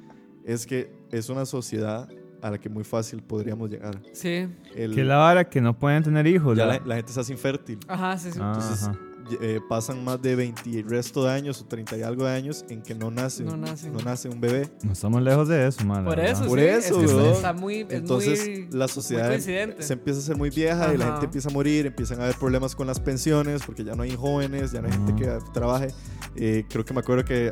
es 0.45 0.67
que 0.67 0.93
es 1.11 1.29
una 1.31 1.47
sociedad 1.47 2.09
a 2.43 2.51
la 2.51 2.59
que 2.59 2.69
muy 2.69 2.85
fácil 2.85 3.23
podríamos 3.23 3.71
llegar. 3.71 4.01
Sí. 4.13 4.47
El- 4.75 4.95
Que 4.95 5.05
la 5.05 5.17
vara 5.17 5.49
que 5.49 5.61
no 5.61 5.79
pueden 5.79 6.03
tener 6.03 6.27
hijos. 6.27 6.57
ya 6.57 6.67
la- 6.67 6.81
la, 6.85 6.97
gente 6.97 7.13
se 7.13 7.21
hace 7.21 7.33
infértil. 7.33 7.79
Ajá, 7.89 8.17
sí, 8.19 8.31
sí. 8.33 8.39
Entonces 8.39 8.83
ajá. 8.85 8.99
eh, 9.43 9.61
pasan 9.69 10.03
más 10.05 10.23
de 10.23 10.35
20 10.37 10.71
y 10.71 10.83
resto 10.83 11.23
de 11.25 11.31
años 11.33 11.61
o 11.61 11.67
30 11.67 11.99
y 11.99 12.03
algo 12.03 12.25
de 12.25 12.31
años 12.33 12.65
en 12.71 12.81
que 12.81 12.95
no 12.95 13.11
nace, 13.11 13.43
No 13.45 13.59
nace. 13.59 13.91
no 13.91 13.99
nace 14.01 14.29
un 14.31 14.41
bebé. 14.41 14.71
No 14.85 14.93
estamos 14.93 15.21
lejos 15.21 15.49
de 15.49 15.67
eso, 15.67 15.85
man. 15.85 16.05
Por 16.07 16.19
eso, 16.19 16.47
Por 16.47 16.59
sí, 16.59 16.65
eso, 16.65 17.01
es 17.03 17.13
que 17.13 17.31
está 17.33 17.53
muy, 17.53 17.81
es 17.81 17.87
Entonces 17.93 18.49
muy, 18.49 18.69
la 18.71 18.89
sociedad 18.89 19.25
muy 19.25 19.33
coincidente. 19.33 19.83
se 19.83 19.93
empieza 19.93 20.21
a 20.21 20.23
hacer 20.23 20.37
muy 20.39 20.49
vieja 20.49 20.95
y 20.95 20.97
la 20.97 21.05
Ajá. 21.05 21.13
gente 21.15 21.27
empieza 21.27 21.51
a 21.51 21.53
morir, 21.53 21.85
empiezan 21.87 22.21
a 22.21 22.25
haber 22.25 22.37
problemas 22.37 22.75
con 22.75 22.87
las 22.87 23.01
pensiones 23.01 23.63
porque 23.67 23.85
ya 23.85 23.95
no 23.95 24.03
hay 24.05 24.17
jóvenes, 24.17 24.73
ya 24.73 24.81
no 24.81 24.87
hay 24.87 24.95
gente 24.95 25.15
que 25.15 25.39
trabaje. 25.53 25.89
Eh, 26.37 26.65
creo 26.67 26.85
que 26.87 26.95
me 26.95 27.01
acuerdo 27.01 27.25
que 27.25 27.51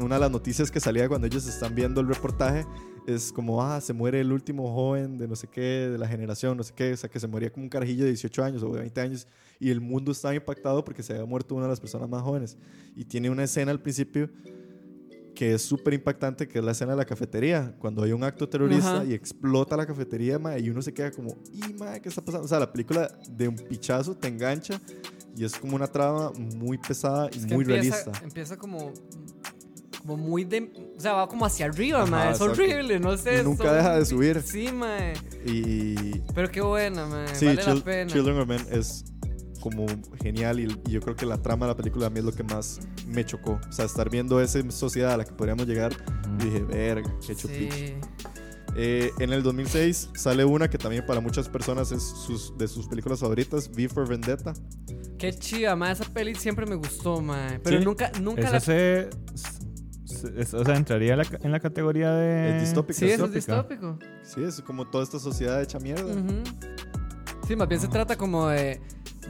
una 0.00 0.14
de 0.14 0.20
las 0.22 0.30
noticias 0.30 0.70
que 0.70 0.80
salía 0.80 1.08
cuando 1.08 1.26
ellos 1.26 1.46
están 1.46 1.74
viendo 1.74 2.00
el 2.00 2.08
reportaje 2.08 2.64
es 3.08 3.32
como, 3.32 3.62
ah, 3.62 3.80
se 3.80 3.94
muere 3.94 4.20
el 4.20 4.30
último 4.32 4.70
joven 4.72 5.16
de 5.16 5.26
no 5.26 5.34
sé 5.34 5.48
qué, 5.48 5.88
de 5.88 5.96
la 5.96 6.06
generación, 6.06 6.58
no 6.58 6.62
sé 6.62 6.74
qué, 6.74 6.92
o 6.92 6.96
sea, 6.96 7.08
que 7.08 7.18
se 7.18 7.26
moría 7.26 7.50
como 7.50 7.64
un 7.64 7.70
carajillo 7.70 8.04
de 8.04 8.10
18 8.10 8.44
años 8.44 8.62
o 8.62 8.70
de 8.70 8.80
20 8.80 9.00
años 9.00 9.26
y 9.58 9.70
el 9.70 9.80
mundo 9.80 10.12
estaba 10.12 10.34
impactado 10.34 10.84
porque 10.84 11.02
se 11.02 11.14
había 11.14 11.24
muerto 11.24 11.54
una 11.54 11.64
de 11.64 11.70
las 11.70 11.80
personas 11.80 12.08
más 12.08 12.22
jóvenes. 12.22 12.58
Y 12.94 13.06
tiene 13.06 13.30
una 13.30 13.44
escena 13.44 13.70
al 13.70 13.80
principio 13.80 14.28
que 15.34 15.54
es 15.54 15.62
súper 15.62 15.94
impactante, 15.94 16.48
que 16.48 16.58
es 16.58 16.64
la 16.64 16.72
escena 16.72 16.92
de 16.92 16.98
la 16.98 17.04
cafetería, 17.06 17.74
cuando 17.78 18.02
hay 18.02 18.12
un 18.12 18.24
acto 18.24 18.48
terrorista 18.48 18.96
Ajá. 18.96 19.04
y 19.04 19.14
explota 19.14 19.76
la 19.76 19.86
cafetería, 19.86 20.38
ma, 20.38 20.58
y 20.58 20.68
uno 20.68 20.82
se 20.82 20.92
queda 20.92 21.10
como, 21.10 21.34
y 21.52 21.72
ma, 21.74 21.98
¿qué 22.00 22.08
está 22.08 22.22
pasando? 22.22 22.44
O 22.44 22.48
sea, 22.48 22.58
la 22.58 22.70
película 22.70 23.08
de 23.30 23.48
un 23.48 23.54
pichazo 23.54 24.16
te 24.16 24.28
engancha 24.28 24.80
y 25.36 25.44
es 25.44 25.56
como 25.56 25.76
una 25.76 25.86
trama 25.86 26.32
muy 26.56 26.76
pesada 26.76 27.30
y 27.32 27.38
Es 27.38 27.46
que 27.46 27.54
muy 27.54 27.64
empieza, 27.64 28.04
realista. 28.04 28.24
Empieza 28.24 28.56
como, 28.56 28.92
como 30.08 30.16
muy 30.28 30.44
de... 30.44 30.72
O 30.96 31.00
sea, 31.00 31.12
va 31.12 31.28
como 31.28 31.44
hacia 31.44 31.66
arriba, 31.66 32.02
Ajá, 32.02 32.10
mae. 32.10 32.30
Es 32.30 32.40
exacto. 32.40 32.52
horrible, 32.62 32.98
no 32.98 33.16
sé. 33.16 33.40
Y 33.40 33.44
nunca 33.44 33.64
son- 33.64 33.76
deja 33.76 33.98
de 33.98 34.06
subir. 34.06 34.42
Sí, 34.42 34.72
mae. 34.72 35.12
Y 35.44 36.18
Pero 36.34 36.50
qué 36.50 36.60
buena, 36.60 37.06
mae. 37.06 37.34
sí, 37.34 37.46
vale 37.46 37.62
Chil- 37.62 37.74
la 37.78 37.84
pena. 37.84 38.10
Children 38.12 38.38
of 38.38 38.48
Men 38.48 38.66
es 38.70 39.04
como 39.60 39.86
genial 40.22 40.60
y, 40.60 40.64
y 40.86 40.90
yo 40.92 41.00
creo 41.00 41.14
que 41.16 41.26
la 41.26 41.36
trama 41.42 41.66
de 41.66 41.72
la 41.72 41.76
película 41.76 42.06
a 42.06 42.10
mí 42.10 42.20
es 42.20 42.24
lo 42.24 42.32
que 42.32 42.42
más 42.44 42.80
me 43.06 43.24
chocó. 43.24 43.60
O 43.68 43.72
sea, 43.72 43.84
estar 43.84 44.08
viendo 44.08 44.40
esa 44.40 44.58
sociedad 44.70 45.12
a 45.12 45.16
la 45.18 45.24
que 45.24 45.32
podríamos 45.32 45.66
llegar, 45.66 45.92
y 46.40 46.44
dije, 46.44 46.62
verga, 46.62 47.12
qué 47.26 47.34
chupicho. 47.36 47.74
Sí. 47.76 47.94
Eh, 48.76 49.10
en 49.18 49.32
el 49.32 49.42
2006 49.42 50.10
sale 50.14 50.44
una 50.44 50.70
que 50.70 50.78
también 50.78 51.04
para 51.04 51.20
muchas 51.20 51.48
personas 51.48 51.90
es 51.90 52.02
sus, 52.02 52.56
de 52.56 52.68
sus 52.68 52.86
películas 52.86 53.18
favoritas, 53.20 53.68
V 53.74 53.88
for 53.88 54.06
Vendetta. 54.08 54.52
Qué 55.18 55.32
chiva, 55.34 55.74
mae. 55.74 55.92
Esa 55.92 56.04
peli 56.04 56.34
siempre 56.36 56.64
me 56.64 56.76
gustó, 56.76 57.20
mae. 57.20 57.58
Pero 57.58 57.78
¿Sí? 57.80 57.84
nunca, 57.84 58.12
nunca 58.20 58.42
Esa 58.42 58.52
la... 58.52 58.60
se, 58.60 59.10
es- 60.24 60.54
O 60.54 60.64
sea, 60.64 60.76
entraría 60.76 61.12
en 61.12 61.18
la, 61.18 61.26
en 61.42 61.52
la 61.52 61.60
categoría 61.60 62.12
de. 62.12 62.56
Es 62.56 62.62
distópica. 62.62 62.98
Sí, 62.98 63.10
eso 63.10 63.26
es 63.26 63.32
distópico. 63.32 63.98
Sí, 64.22 64.42
es 64.42 64.60
como 64.62 64.86
toda 64.88 65.04
esta 65.04 65.18
sociedad 65.18 65.60
hecha 65.62 65.78
mierda. 65.78 66.14
Sí, 67.46 67.56
más 67.56 67.68
bien 67.68 67.80
se 67.80 67.88
trata 67.88 68.16
como 68.16 68.48
de 68.48 68.80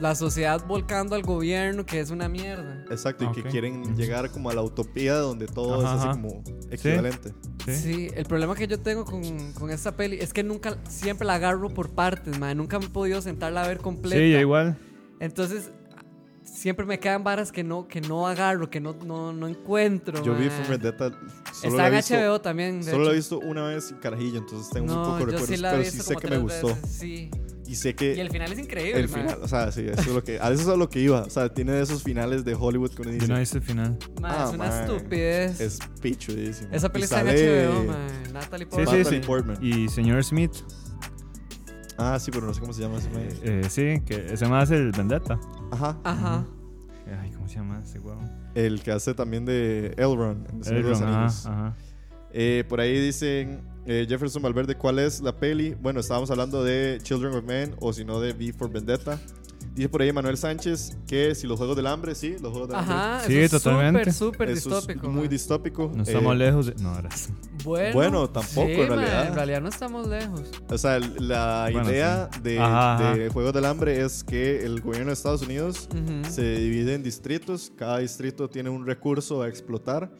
la 0.01 0.13
sociedad 0.15 0.65
volcando 0.67 1.15
al 1.15 1.23
gobierno, 1.23 1.85
que 1.85 1.99
es 1.99 2.09
una 2.09 2.27
mierda. 2.27 2.83
Exacto, 2.89 3.25
y 3.25 3.31
que 3.31 3.43
quieren 3.49 3.95
llegar 3.95 4.29
como 4.31 4.49
a 4.49 4.53
la 4.53 4.61
utopía 4.61 5.15
donde 5.15 5.47
todo 5.47 5.85
Ajá, 5.85 5.95
es 5.95 6.01
así 6.01 6.21
como 6.21 6.43
equivalente. 6.69 7.33
Sí. 7.65 7.75
Sí, 7.75 8.11
el 8.15 8.25
problema 8.25 8.55
que 8.55 8.67
yo 8.67 8.79
tengo 8.79 9.05
con, 9.05 9.53
con 9.53 9.69
esta 9.69 9.95
peli 9.95 10.17
es 10.19 10.33
que 10.33 10.43
nunca, 10.43 10.77
siempre 10.87 11.25
la 11.27 11.35
agarro 11.35 11.69
por 11.69 11.91
partes, 11.91 12.37
man. 12.39 12.57
Nunca 12.57 12.79
me 12.79 12.85
he 12.85 12.89
podido 12.89 13.21
sentarla 13.21 13.63
a 13.63 13.67
ver 13.67 13.77
completa. 13.77 14.17
Sí, 14.17 14.23
igual. 14.23 14.77
Entonces, 15.19 15.71
siempre 16.59 16.85
me 16.85 16.99
quedan 16.99 17.23
varas 17.23 17.51
que 17.51 17.63
no, 17.63 17.87
que 17.87 18.01
no 18.01 18.27
agarro, 18.27 18.69
que 18.69 18.79
no, 18.79 18.93
no, 19.05 19.31
no 19.33 19.47
encuentro. 19.47 20.23
Yo 20.23 20.35
vi 20.35 20.47
man. 20.47 20.57
For 20.57 20.67
Vendetta 20.67 21.09
solo 21.53 21.71
Está 21.75 21.87
en 21.87 21.95
visto, 21.95 22.15
HBO 22.15 22.41
también. 22.41 22.81
de 22.81 22.91
Solo 22.91 23.05
la 23.05 23.11
he 23.11 23.15
visto 23.15 23.39
una 23.39 23.67
vez 23.67 23.91
y 23.91 23.93
carajillo, 23.95 24.37
entonces 24.39 24.69
tengo 24.71 24.87
no, 24.93 24.99
un 25.01 25.03
poco 25.05 25.25
de 25.25 25.31
yo 25.31 25.37
recuerdos, 25.39 25.47
sí 25.47 25.61
pero 25.63 25.83
sí 25.91 25.99
sé 26.01 26.15
que 26.17 26.27
me 26.27 26.37
gustó. 26.37 26.67
veces, 26.67 26.89
Sí. 26.91 27.31
Y 27.65 27.75
sé 27.75 27.93
que 27.93 28.15
Y 28.15 28.19
el 28.19 28.31
final 28.31 28.51
es 28.51 28.57
increíble, 28.57 28.99
el 28.99 29.07
man. 29.09 29.19
final, 29.27 29.39
o 29.43 29.47
sea, 29.47 29.71
sí, 29.71 29.85
eso 29.87 30.01
es 30.01 30.07
lo 30.07 30.23
que, 30.23 30.39
a 30.39 30.49
eso 30.51 30.63
es 30.63 30.67
a 30.69 30.75
lo 30.75 30.89
que 30.89 30.99
iba. 31.01 31.21
O 31.21 31.29
sea, 31.29 31.53
tiene 31.53 31.71
de 31.73 31.83
esos 31.83 32.01
finales 32.01 32.43
de 32.43 32.55
Hollywood 32.55 32.89
que 32.89 33.03
uno 33.03 33.11
Yo 33.11 33.15
dice, 33.17 33.27
no 33.27 33.35
he 33.37 33.41
visto 33.41 33.57
el 33.57 33.63
final. 33.63 33.95
Man, 34.19 34.31
Ah, 34.35 34.45
es 34.47 34.55
una 34.55 34.69
man. 34.69 34.81
estupidez. 34.89 35.61
es 35.61 35.79
pichudísimo. 36.01 36.69
Esa 36.71 36.89
peli 36.91 37.03
está 37.03 37.21
en 37.21 37.27
HBO, 37.27 37.83
man. 37.83 37.97
Natalie 38.33 38.65
Sí, 38.65 38.69
Portman. 38.71 38.87
sí, 38.87 38.97
Natalie 38.97 39.21
sí. 39.21 39.27
Portman. 39.27 39.57
Y 39.61 39.87
señor 39.89 40.23
Smith. 40.23 40.51
Ah, 41.99 42.17
sí, 42.19 42.31
pero 42.31 42.45
no 42.47 42.53
sé 42.53 42.59
cómo 42.61 42.73
se 42.73 42.81
llama 42.81 42.97
ese 42.97 43.09
man. 43.09 43.27
eh, 43.43 43.63
sí, 43.69 44.01
que 44.05 44.33
ese 44.33 44.47
más 44.47 44.71
el 44.71 44.91
Vendetta. 44.91 45.39
Ajá. 45.71 45.97
Ajá. 46.03 46.45
Ay, 47.21 47.31
¿cómo 47.31 47.47
se 47.47 47.55
llama 47.55 47.79
ese 47.83 47.99
huevo? 47.99 48.21
El 48.55 48.81
que 48.81 48.91
hace 48.91 49.13
también 49.13 49.45
de 49.45 49.93
Elrond 49.97 50.49
en 50.49 50.57
El 50.59 50.63
Señor 50.63 50.83
de 50.83 50.89
los 50.89 50.99
Elrond, 51.01 51.15
Anillos. 51.15 51.45
ajá, 51.45 51.67
ajá. 51.67 51.75
Eh, 52.31 52.63
por 52.69 52.79
ahí 52.79 52.99
dicen 52.99 53.61
eh, 53.85 54.05
Jefferson 54.07 54.41
Valverde, 54.43 54.75
¿cuál 54.75 54.99
es 54.99 55.19
la 55.19 55.35
peli? 55.35 55.75
Bueno, 55.81 55.99
estábamos 55.99 56.29
hablando 56.29 56.63
de 56.63 56.99
Children 57.01 57.33
of 57.35 57.43
Men 57.43 57.75
o 57.79 57.91
si 57.91 58.05
no 58.05 58.19
de 58.19 58.31
V 58.33 58.53
for 58.53 58.69
Vendetta. 58.71 59.19
Dice 59.75 59.87
por 59.87 60.01
ahí 60.01 60.11
Manuel 60.11 60.35
Sánchez 60.37 60.97
que 61.07 61.33
si 61.35 61.47
los 61.47 61.57
Juegos 61.57 61.75
del 61.77 61.87
Hambre, 61.87 62.13
sí, 62.15 62.35
los 62.41 62.51
Juegos 62.51 62.67
del 62.69 62.77
Ajá, 62.77 63.21
Sí, 63.25 63.37
eso 63.37 63.57
es 63.57 63.63
totalmente. 63.63 64.11
Súper, 64.11 64.13
súper 64.13 64.47
Hambre. 64.49 64.59
Eso 64.59 64.69
es 64.69 64.75
distópico. 64.87 65.07
muy 65.09 65.21
man. 65.21 65.29
distópico. 65.29 65.91
No 65.95 66.03
estamos 66.03 66.33
Eh, 66.33 66.37
lejos 66.37 66.65
de. 66.65 66.75
No, 66.81 66.89
ahora. 66.89 67.09
Bueno, 67.63 67.93
Bueno, 67.93 68.29
tampoco, 68.29 68.67
sí, 68.67 68.73
en 68.73 68.79
man, 68.89 68.99
realidad. 68.99 69.27
en 69.27 69.35
realidad 69.35 69.61
no 69.61 69.69
estamos 69.69 70.07
lejos. 70.07 70.41
O 70.69 70.77
sea, 70.77 70.99
la 70.99 71.69
Bueno, 71.71 71.89
idea 71.89 72.29
sí. 72.33 72.39
de, 72.41 72.59
Ajá, 72.59 72.95
ajá. 72.95 73.15
de 73.15 73.29
Juegos 73.29 73.53
del 73.53 73.65
Hambre 73.65 74.01
es 74.01 74.23
que 74.23 74.65
el 74.65 74.81
gobierno 74.81 75.07
de 75.07 75.13
Estados 75.13 75.41
Unidos 75.43 75.87
Ujú. 75.91 76.29
se 76.31 76.55
divide 76.57 76.95
en 76.95 77.03
distritos. 77.03 77.71
Cada 77.77 77.99
distrito 77.99 78.49
tiene 78.49 78.69
un 78.69 78.85
recurso 78.85 79.41
a 79.41 79.47
explotar. 79.47 80.11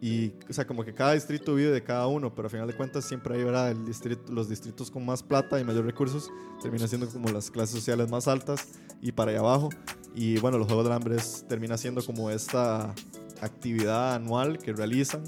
Y, 0.00 0.32
o 0.48 0.52
sea, 0.52 0.64
como 0.66 0.84
que 0.84 0.94
cada 0.94 1.14
distrito 1.14 1.54
vive 1.56 1.70
de 1.72 1.82
cada 1.82 2.06
uno, 2.06 2.32
pero 2.32 2.46
al 2.46 2.50
final 2.52 2.66
de 2.68 2.74
cuentas 2.74 3.04
siempre 3.04 3.34
hay, 3.36 3.42
¿verdad? 3.42 3.70
El 3.72 3.84
distrito, 3.84 4.32
los 4.32 4.48
distritos 4.48 4.90
con 4.92 5.04
más 5.04 5.22
plata 5.24 5.58
y 5.58 5.64
mayor 5.64 5.84
recursos 5.84 6.30
terminan 6.62 6.88
siendo 6.88 7.08
como 7.08 7.28
las 7.30 7.50
clases 7.50 7.74
sociales 7.74 8.08
más 8.08 8.28
altas 8.28 8.68
y 9.02 9.10
para 9.10 9.32
allá 9.32 9.40
abajo. 9.40 9.70
Y 10.14 10.38
bueno, 10.38 10.56
los 10.56 10.66
Juegos 10.68 10.84
del 10.84 10.92
Hambre 10.92 11.16
es- 11.16 11.44
termina 11.48 11.76
siendo 11.76 12.04
como 12.04 12.30
esta 12.30 12.94
actividad 13.40 14.14
anual 14.14 14.58
que 14.58 14.72
realizan 14.72 15.22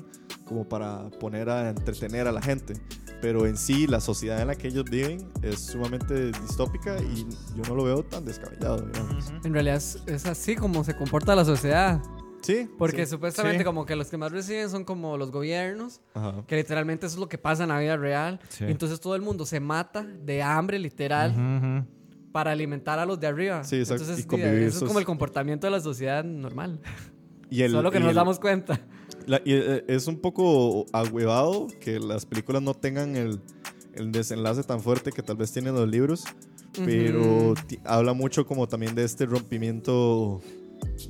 como 0.44 0.68
para 0.68 1.10
poner 1.10 1.48
a 1.50 1.70
entretener 1.70 2.26
a 2.28 2.32
la 2.32 2.42
gente. 2.42 2.74
Pero 3.20 3.46
en 3.46 3.56
sí, 3.56 3.86
la 3.86 4.00
sociedad 4.00 4.40
en 4.40 4.46
la 4.48 4.54
que 4.56 4.68
ellos 4.68 4.84
viven 4.90 5.28
es 5.42 5.60
sumamente 5.60 6.32
distópica 6.32 6.96
y 7.02 7.26
yo 7.54 7.62
no 7.68 7.74
lo 7.74 7.84
veo 7.84 8.02
tan 8.04 8.24
descabellado, 8.24 8.80
digamos. 8.86 9.32
En 9.44 9.52
realidad 9.52 9.82
es 10.06 10.26
así 10.26 10.56
como 10.56 10.82
se 10.84 10.96
comporta 10.96 11.34
la 11.36 11.44
sociedad. 11.44 12.00
Sí, 12.42 12.68
Porque 12.78 13.04
sí. 13.04 13.10
supuestamente 13.12 13.58
Sí. 13.58 13.64
como 13.64 13.84
que 13.86 13.94
los 13.96 14.08
que 14.08 14.16
más 14.16 14.32
reciben 14.32 14.70
son 14.70 14.84
como 14.84 15.16
los 15.18 15.30
gobiernos, 15.30 16.00
Ajá. 16.14 16.42
que 16.46 16.56
literalmente 16.56 17.06
eso 17.06 17.16
es 17.16 17.20
lo 17.20 17.28
que 17.28 17.38
pasa 17.38 17.64
en 17.64 17.68
la 17.68 17.78
vida 17.78 17.96
real. 17.96 18.40
Sí. 18.48 18.64
Entonces 18.66 18.98
todo 19.00 19.14
el 19.14 19.22
mundo 19.22 19.44
se 19.46 19.60
mata 19.60 20.02
de 20.04 20.42
hambre 20.42 20.78
literal 20.78 21.86
para 22.32 22.52
alimentar 22.52 22.98
a 22.98 23.04
los 23.06 23.18
de 23.20 23.26
arriba. 23.26 23.64
Sí, 23.64 23.76
exacto, 23.76 24.02
Entonces 24.04 24.24
y 24.24 24.28
convivir 24.28 24.62
eso 24.62 24.78
es 24.78 24.84
como 24.84 24.98
el 24.98 25.04
comportamiento 25.04 25.66
de 25.66 25.70
la 25.72 25.80
sociedad 25.80 26.24
normal. 26.24 26.80
Y 27.52 27.62
el- 27.62 27.72
Solo 27.72 27.90
que 27.90 27.98
y 27.98 28.00
nos 28.00 28.10
el- 28.10 28.14
damos 28.14 28.38
cuenta. 28.38 28.80
La- 29.26 29.42
y, 29.44 29.52
eh, 29.54 29.84
es 29.88 30.06
un 30.06 30.20
poco 30.20 30.86
agüevado 30.92 31.66
que 31.80 31.98
las 31.98 32.24
películas 32.24 32.62
no 32.62 32.74
tengan 32.74 33.16
el, 33.16 33.40
el 33.94 34.12
desenlace 34.12 34.62
tan 34.62 34.80
fuerte 34.80 35.10
que 35.10 35.20
tal 35.20 35.36
vez 35.36 35.50
tienen 35.52 35.74
los 35.74 35.88
libros, 35.88 36.22
pero 36.84 37.54
habla 37.84 38.12
mucho 38.12 38.46
como 38.46 38.68
también 38.68 38.94
de 38.94 39.02
este 39.02 39.26
rompimiento 39.26 40.40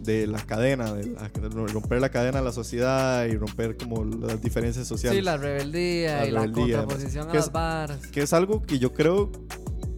de 0.01 0.27
la 0.27 0.39
cadena, 0.47 0.93
de, 0.95 1.07
la- 1.07 1.29
de 1.29 1.49
romper 1.73 2.01
la 2.01 2.09
cadena 2.11 2.39
de 2.39 2.45
la 2.45 2.53
sociedad 2.53 3.25
y 3.27 3.37
romper 3.37 3.77
como 3.77 4.05
las 4.05 4.41
diferencias 4.41 4.87
sociales. 4.87 5.19
Sí, 5.19 5.25
la 5.25 5.37
rebeldía 5.37 6.19
La 6.19 6.27
y 6.27 6.31
la 6.31 6.41
rebeldía, 6.43 6.79
contraposición 6.79 7.29
a 7.29 7.33
que 7.33 7.39
es- 7.39 7.45
las 7.47 7.53
varas. 7.53 8.07
Que 8.09 8.23
es 8.23 8.33
algo 8.33 8.63
que 8.63 8.79
yo 8.79 8.93
creo 8.93 9.31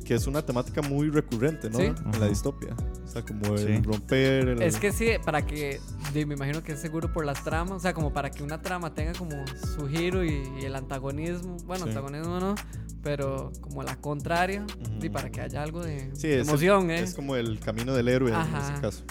que 0.04 0.14
es 0.14 0.26
una 0.26 0.44
temática 0.44 0.82
muy 0.82 1.10
recurrente, 1.10 1.70
¿no? 1.70 1.78
Sí. 1.78 1.84
En 1.84 2.20
la 2.20 2.26
distopia. 2.26 2.74
O 3.04 3.08
sea, 3.08 3.22
como 3.22 3.54
el 3.54 3.66
Sí. 3.76 3.82
romper... 3.82 4.48
el- 4.48 4.62
Es 4.62 4.78
que 4.78 4.90
sí, 4.92 5.06
para 5.24 5.46
que, 5.46 5.78
me 6.14 6.20
imagino 6.22 6.62
que 6.62 6.72
es 6.72 6.80
seguro 6.80 7.12
por 7.12 7.24
las 7.24 7.44
tramas, 7.44 7.72
o 7.72 7.80
sea, 7.80 7.92
como 7.94 8.12
para 8.12 8.30
que 8.30 8.42
una 8.42 8.60
trama 8.62 8.94
tenga 8.94 9.12
como 9.12 9.44
su 9.76 9.86
giro 9.88 10.24
y, 10.24 10.42
y 10.60 10.64
el 10.64 10.74
antagonismo, 10.74 11.56
bueno, 11.66 11.84
Sí. 11.84 11.90
antagonismo 11.90 12.40
no, 12.40 12.54
pero 13.02 13.52
como 13.60 13.82
la 13.82 13.96
contraria, 13.96 14.66
y 15.00 15.08
para 15.08 15.30
que 15.30 15.40
haya 15.40 15.62
algo 15.62 15.82
de 15.84 16.10
Sí, 16.14 16.28
es, 16.28 16.42
el- 16.42 16.48
emoción, 16.48 16.90
¿eh? 16.90 17.00
es 17.00 17.14
como 17.14 17.36
el 17.36 17.60
camino 17.60 17.94
del 17.94 18.08
héroe 18.08 18.30
en 18.30 18.36
Ajá. 18.36 18.72
ese 18.72 18.80
caso. 18.80 19.04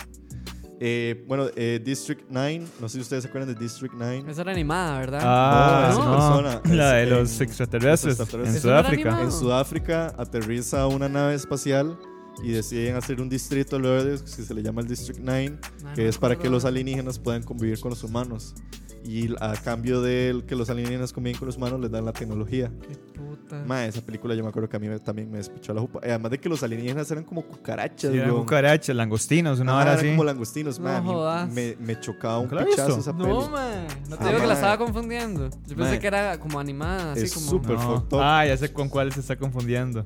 Eh, 0.83 1.23
bueno, 1.27 1.45
eh, 1.55 1.79
District 1.83 2.23
9, 2.27 2.63
no 2.79 2.89
sé 2.89 2.95
si 2.95 3.01
ustedes 3.01 3.21
se 3.21 3.29
acuerdan 3.29 3.53
de 3.53 3.59
District 3.61 3.93
9. 3.95 4.23
Esa 4.27 4.41
era 4.41 4.51
animada, 4.51 4.97
¿verdad? 4.99 5.19
Ah, 5.23 5.83
No, 5.83 5.91
es 5.91 5.99
no. 6.05 6.11
persona, 6.11 6.75
La 6.75 6.93
de 6.93 7.03
es 7.03 7.09
los 7.09 7.37
en- 7.39 7.43
extraterrestres 7.47 8.17
los 8.17 8.27
extraterrestres. 8.27 8.55
en 8.55 8.57
¿Eso 8.57 8.67
no 8.67 8.81
Sudáfrica. 8.81 9.21
En 9.21 9.31
Sudáfrica 9.31 10.15
aterriza 10.17 10.87
una 10.87 11.07
nave 11.07 11.35
espacial 11.35 11.99
y 12.43 12.51
deciden 12.53 12.95
hacer 12.95 13.21
un 13.21 13.29
distrito 13.29 13.77
ellos 13.77 14.23
que 14.23 14.29
se 14.43 14.53
le 14.55 14.63
llama 14.63 14.81
el 14.81 14.87
District 14.87 15.19
9, 15.21 15.59
Ah, 15.85 15.93
que 15.93 16.03
no 16.03 16.09
es 16.09 16.17
para 16.17 16.35
que 16.35 16.49
los 16.49 16.65
alienígenas 16.65 17.19
puedan 17.19 17.43
convivir 17.43 17.79
con 17.79 17.91
los 17.91 18.03
humanos. 18.03 18.55
Y 19.03 19.33
a 19.39 19.53
cambio 19.63 20.01
de 20.01 20.43
que 20.47 20.55
los 20.55 20.69
alienígenas 20.69 21.11
conviven 21.13 21.37
con 21.39 21.47
los 21.47 21.57
humanos 21.57 21.79
les 21.79 21.91
dan 21.91 22.05
la 22.05 22.13
tecnología. 22.13 22.71
Qué 22.87 22.95
puta. 23.19 23.63
Ma, 23.65 23.85
esa 23.85 24.01
película 24.01 24.33
yo 24.35 24.43
me 24.43 24.49
acuerdo 24.49 24.69
que 24.69 24.77
a 24.77 24.79
mí 24.79 24.87
me- 24.87 24.99
también 24.99 25.29
me 25.31 25.37
despichó 25.37 25.73
la 25.73 25.81
jupa. 25.81 25.99
Eh, 26.03 26.09
Además 26.11 26.31
de 26.31 26.39
que 26.39 26.49
los 26.49 26.61
alienígenas 26.63 27.09
eran 27.11 27.23
como 27.23 27.41
cucarachas, 27.45 28.11
Sí, 28.11 28.17
eran 28.17 28.31
weón. 28.31 28.41
cucarachas, 28.43 28.95
langostinos, 28.95 29.59
una 29.59 29.75
hora 29.77 29.93
así. 29.93 30.09
como 30.09 30.23
langostinos, 30.23 30.79
No 30.79 30.85
ma, 30.85 31.01
jodas. 31.01 31.49
me, 31.51 31.75
me 31.79 31.99
chocaba 31.99 32.37
un 32.39 32.43
¿Nunca 32.45 32.55
la 32.55 32.61
has 32.61 32.67
pichazo 32.69 32.99
esa 32.99 33.15
peli. 33.17 33.29
No, 33.29 33.49
man. 33.49 33.87
No 34.09 34.17
te 34.17 34.23
Ah, 34.23 34.27
digo 34.27 34.39
que 34.41 34.47
la 34.47 34.53
estaba 34.53 34.77
confundiendo. 34.77 35.49
Yo 35.67 35.75
pensé 35.75 35.99
que 35.99 36.07
era 36.07 36.39
como 36.39 36.59
animada, 36.59 37.13
así 37.13 37.23
Es 37.23 37.33
como. 37.33 37.49
súper 37.49 37.71
No. 37.77 37.79
fucked 38.01 38.17
up. 38.17 38.21
Ah, 38.23 38.45
ya 38.45 38.57
sé 38.57 38.71
con 38.71 38.87
cuál 38.89 39.11
se 39.11 39.19
está 39.21 39.35
confundiendo. 39.35 40.05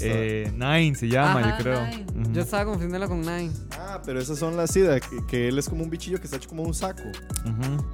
Eh, 0.00 0.50
Nine 0.52 0.94
se 0.94 1.08
llama, 1.08 1.40
Ajá, 1.40 1.58
yo 1.58 1.62
creo. 1.64 2.32
Yo 2.32 2.40
estaba 2.42 2.64
confundiéndola 2.64 3.08
con 3.08 3.20
Nine. 3.20 3.50
Ah, 3.72 4.00
pero 4.04 4.20
esas 4.20 4.38
son 4.38 4.56
las 4.56 4.70
SIDA, 4.70 5.00
que, 5.00 5.24
que 5.26 5.48
él 5.48 5.58
es 5.58 5.68
como 5.68 5.82
un 5.84 5.90
bichillo 5.90 6.18
que 6.18 6.24
está 6.24 6.36
hecho 6.36 6.48
como 6.48 6.62
un 6.62 6.74
saco. 6.74 7.02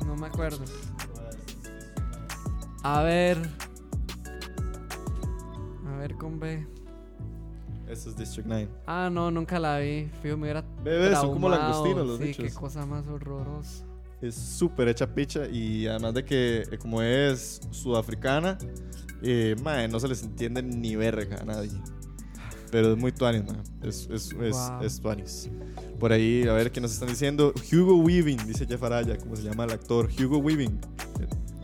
No 0.06 0.16
me 0.16 0.26
acuerdo. 0.26 0.58
A 2.82 3.02
ver. 3.02 3.38
A 5.88 5.96
ver 5.98 6.14
con 6.16 6.38
B. 6.38 6.66
Ese 7.88 8.08
es 8.10 8.16
District 8.16 8.46
9. 8.48 8.68
Ah, 8.86 9.08
no, 9.10 9.30
nunca 9.30 9.58
la 9.58 9.78
vi. 9.78 10.10
Fijo, 10.22 10.36
me 10.36 10.42
hubiera. 10.44 10.64
Bebé, 10.82 11.14
son 11.14 11.32
como 11.32 11.48
langostinos 11.48 12.06
los 12.06 12.18
Sí, 12.18 12.24
bichos. 12.24 12.44
qué 12.44 12.52
cosa 12.52 12.84
más 12.84 13.06
horrorosa. 13.06 13.85
Es 14.22 14.34
súper 14.34 14.88
hecha 14.88 15.14
picha 15.14 15.46
y 15.46 15.86
además 15.86 16.14
de 16.14 16.24
que 16.24 16.62
eh, 16.70 16.78
como 16.78 17.02
es 17.02 17.60
sudafricana, 17.70 18.56
eh, 19.22 19.54
mae, 19.62 19.88
no 19.88 20.00
se 20.00 20.08
les 20.08 20.22
entiende 20.22 20.62
ni 20.62 20.96
verga 20.96 21.36
a 21.40 21.44
nadie. 21.44 21.70
Pero 22.70 22.92
es 22.92 22.98
muy 22.98 23.12
tuanis, 23.12 23.44
mae. 23.44 23.62
Es, 23.88 24.08
es, 24.10 24.32
es, 24.32 24.56
Wow. 24.56 24.82
es 24.82 25.00
tuanis. 25.00 25.50
Por 26.00 26.12
ahí, 26.12 26.46
a 26.48 26.52
ver 26.52 26.72
qué 26.72 26.80
nos 26.80 26.92
están 26.92 27.08
diciendo. 27.08 27.52
Hugo 27.72 27.96
Weaving, 27.96 28.38
dice 28.46 28.66
Jeff 28.66 28.82
Araya, 28.82 29.16
como 29.18 29.36
se 29.36 29.42
llama 29.42 29.64
el 29.64 29.70
actor. 29.72 30.08
Hugo 30.18 30.38
Weaving. 30.38 30.80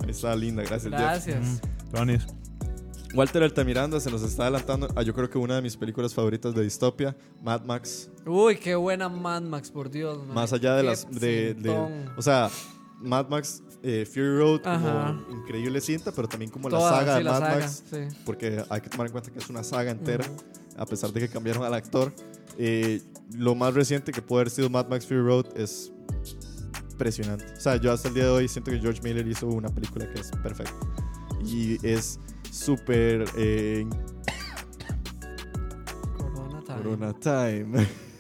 Ahí 0.04 0.10
está 0.10 0.34
linda, 0.36 0.62
gracias, 0.62 0.92
Jeff. 0.92 1.00
Gracias. 1.00 1.46
Ujú. 1.62 1.90
Tonis. 1.92 2.26
Walter 3.14 3.43
Altamiranda 3.43 4.01
se 4.01 4.10
nos 4.10 4.22
está 4.22 4.44
adelantando 4.44 4.89
a 4.97 5.02
yo 5.02 5.12
creo 5.14 5.28
que 5.28 5.36
una 5.39 5.56
de 5.56 5.62
mis 5.62 5.76
películas 5.76 6.14
favoritas 6.14 6.55
de 6.55 6.62
distopia, 6.62 7.14
Mad 7.43 7.62
Max. 7.64 8.10
Uy, 8.26 8.56
qué 8.56 8.74
buena 8.74 9.09
Mad 9.09 9.43
Max, 9.43 9.70
por 9.70 9.90
Dios. 9.90 10.18
man. 10.26 10.34
Más 10.34 10.52
allá 10.52 10.76
de 10.76 10.82
Qué 10.82 10.89
las. 10.89 11.10
De, 11.10 11.55
de- 11.55 12.06
o 12.16 12.22
sea, 12.22 12.48
Mad 13.01 13.28
Max 13.28 13.62
eh, 13.82 14.06
Fury 14.06 14.39
Road, 14.39 14.60
como 14.62 15.40
increíble 15.43 15.80
cinta, 15.80 16.10
pero 16.12 16.26
también 16.28 16.51
como 16.51 16.70
la 16.70 16.78
Toda, 16.78 16.90
saga 17.01 17.12
sí, 17.12 17.18
de 17.18 17.24
la 17.24 17.30
Mad 17.32 17.40
saga, 17.40 17.59
Max. 17.60 17.82
sí. 17.90 17.98
Porque 18.24 18.64
hay 18.70 18.80
que 18.80 18.89
tomar 18.89 19.06
en 19.09 19.12
cuenta 19.12 19.30
que 19.30 19.39
es 19.40 19.51
una 19.51 19.62
saga 19.62 19.90
entera, 19.90 20.24
a 20.76 20.86
pesar 20.86 21.12
de 21.12 21.20
que 21.20 21.28
cambiaron 21.28 21.64
al 21.64 21.74
actor. 21.74 22.12
Eh, 22.59 23.02
lo 23.36 23.55
más 23.55 23.74
reciente 23.74 24.12
que 24.12 24.22
puede 24.22 24.43
haber 24.43 24.51
sido 24.51 24.70
Mad 24.70 24.89
Max 24.89 25.06
Fury 25.06 25.20
Road 25.20 25.47
es 25.56 25.93
impresionante. 26.93 27.44
O 27.56 27.60
sea, 27.60 27.76
yo 27.76 27.93
hasta 27.93 28.09
el 28.09 28.14
día 28.14 28.24
de 28.24 28.30
hoy 28.30 28.48
siento 28.48 28.70
que 28.70 28.78
George 28.78 29.01
Miller 29.02 29.26
hizo 29.26 29.47
una 29.48 29.68
película 29.68 30.10
que 30.12 30.20
es 30.20 30.30
perfecta. 30.43 30.72
Y 31.44 31.84
es 31.86 32.20
súper. 32.52 33.24
Eh, 33.36 33.86
Corona 36.16 36.62
time. 36.62 36.76
Corona 36.82 37.12
Time. 37.14 37.86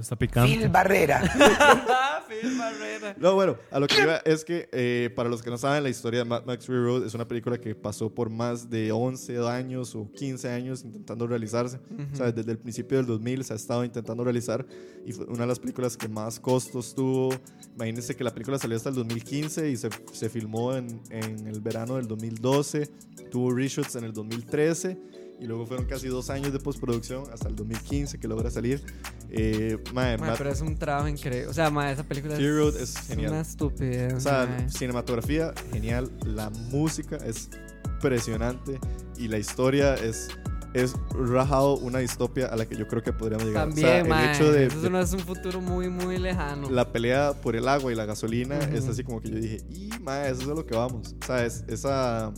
Está 0.00 0.16
picante. 0.16 0.68
Barrera. 0.68 1.22
Ah, 1.34 2.24
Phil 2.28 2.56
Barrera. 2.58 3.16
No, 3.18 3.34
bueno, 3.34 3.56
a 3.70 3.78
lo 3.78 3.86
que 3.86 4.02
iba 4.02 4.16
es 4.24 4.44
que 4.44 4.68
eh, 4.72 5.10
para 5.14 5.28
los 5.28 5.42
que 5.42 5.50
no 5.50 5.58
saben, 5.58 5.82
la 5.82 5.88
historia 5.88 6.20
de 6.20 6.24
Mad 6.24 6.44
Max 6.44 6.66
Fury 6.66 6.78
Road 6.78 7.06
es 7.06 7.14
una 7.14 7.26
película 7.26 7.58
que 7.58 7.74
pasó 7.74 8.12
por 8.12 8.30
más 8.30 8.68
de 8.68 8.92
11 8.92 9.46
años 9.48 9.94
o 9.94 10.10
15 10.12 10.48
años 10.50 10.82
intentando 10.84 11.26
realizarse. 11.26 11.78
O 12.12 12.16
sea, 12.16 12.32
desde 12.32 12.52
el 12.52 12.58
principio 12.58 12.98
del 12.98 13.06
2000 13.06 13.44
se 13.44 13.52
ha 13.52 13.56
estado 13.56 13.84
intentando 13.84 14.24
realizar 14.24 14.66
y 15.04 15.12
fue 15.12 15.26
una 15.26 15.40
de 15.40 15.46
las 15.46 15.58
películas 15.58 15.96
que 15.96 16.08
más 16.08 16.40
costos 16.40 16.94
tuvo. 16.94 17.30
Imagínense 17.74 18.16
que 18.16 18.24
la 18.24 18.32
película 18.32 18.58
salió 18.58 18.76
hasta 18.76 18.88
el 18.88 18.94
2015 18.96 19.70
y 19.70 19.76
se, 19.76 19.88
se 20.12 20.28
filmó 20.28 20.74
en, 20.74 21.00
en 21.10 21.46
el 21.46 21.60
verano 21.60 21.96
del 21.96 22.08
2012, 22.08 22.86
tuvo 23.30 23.52
reshoots 23.52 23.96
en 23.96 24.04
el 24.04 24.12
2013 24.12 25.25
y 25.40 25.46
luego 25.46 25.66
fueron 25.66 25.86
casi 25.86 26.08
dos 26.08 26.30
años 26.30 26.52
de 26.52 26.58
postproducción 26.58 27.24
hasta 27.32 27.48
el 27.48 27.56
2015 27.56 28.18
que 28.18 28.28
logra 28.28 28.50
salir. 28.50 28.82
Eh, 29.30 29.78
mae, 29.92 30.18
pero 30.18 30.50
es 30.50 30.60
un 30.60 30.76
trabajo 30.76 31.08
increíble. 31.08 31.48
O 31.48 31.54
sea, 31.54 31.70
mae, 31.70 31.92
esa 31.92 32.04
película 32.04 32.34
es, 32.36 32.40
es 32.76 32.98
genial. 33.06 33.32
una 33.32 33.40
estupidez. 33.40 34.14
O 34.14 34.20
sea, 34.20 34.46
mae. 34.46 34.70
cinematografía 34.70 35.52
genial, 35.72 36.10
la 36.24 36.50
música 36.50 37.16
es 37.16 37.50
impresionante 37.84 38.78
y 39.16 39.28
la 39.28 39.38
historia 39.38 39.94
es 39.94 40.28
es 40.74 40.94
rajado 41.10 41.78
una 41.78 42.00
distopia 42.00 42.48
a 42.48 42.56
la 42.56 42.66
que 42.66 42.76
yo 42.76 42.86
creo 42.86 43.02
que 43.02 43.10
podríamos 43.10 43.46
llegar. 43.46 43.68
También, 43.68 43.86
o 43.86 43.90
sea, 43.90 44.00
el 44.00 44.08
mae, 44.08 44.34
hecho 44.34 44.52
de, 44.52 44.66
Eso 44.66 44.90
no 44.90 45.00
es 45.00 45.10
un 45.14 45.20
futuro 45.20 45.62
muy, 45.62 45.88
muy 45.88 46.18
lejano. 46.18 46.68
la 46.68 46.92
pelea 46.92 47.32
por 47.32 47.56
el 47.56 47.66
agua 47.66 47.90
y 47.92 47.94
la 47.94 48.04
gasolina 48.04 48.58
Ujú. 48.58 48.76
es 48.76 48.86
así 48.86 49.02
como 49.02 49.22
que 49.22 49.30
yo 49.30 49.36
dije, 49.36 49.64
y 49.70 49.88
mae, 50.02 50.30
eso 50.30 50.42
es 50.42 50.48
a 50.48 50.54
lo 50.54 50.66
que 50.66 50.76
vamos. 50.76 51.16
O 51.22 51.26
sea, 51.26 51.46
es, 51.46 51.64
esa 51.68 52.30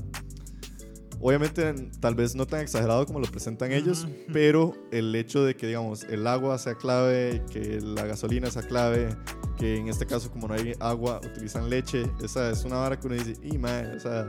obviamente 1.21 1.73
tal 2.01 2.15
vez 2.15 2.35
no 2.35 2.47
tan 2.47 2.61
exagerado 2.61 3.07
como 3.07 3.21
lo 3.21 3.27
presentan 3.27 3.73
ellos, 3.73 4.07
pero 4.33 4.75
el 4.91 5.15
hecho 5.15 5.45
de 5.45 5.57
que 5.57 5.67
digamos 5.67 6.05
el 6.05 6.27
agua 6.27 6.59
sea 6.59 6.75
clave, 6.75 7.43
que 7.51 7.81
la 7.81 8.05
gasolina 8.05 8.51
sea 8.51 8.63
clave, 8.63 9.17
que 9.59 9.77
en 9.77 9.89
este 9.89 10.07
caso 10.07 10.31
como 10.31 10.49
no 10.49 10.55
hay 10.55 10.75
agua 10.81 11.21
utilizan 11.25 11.69
leche, 11.69 12.11
esa 12.23 12.51
es 12.51 12.65
una 12.65 12.77
vara 12.77 12.99
que 12.99 13.07
uno 13.07 13.17
dice, 13.17 13.35
y 13.43 13.59
mae, 13.59 13.97
o 13.97 14.01
sea, 14.01 14.27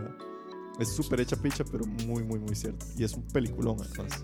es 0.80 0.96
súper 0.96 1.22
hecha 1.22 1.36
picha, 1.36 1.64
pero 1.70 1.86
muy, 1.86 2.24
muy, 2.24 2.40
muy 2.40 2.56
cierto. 2.56 2.86
Y 2.98 3.04
es 3.04 3.14
un 3.14 3.24
peliculón 3.28 3.78
además. 3.82 4.24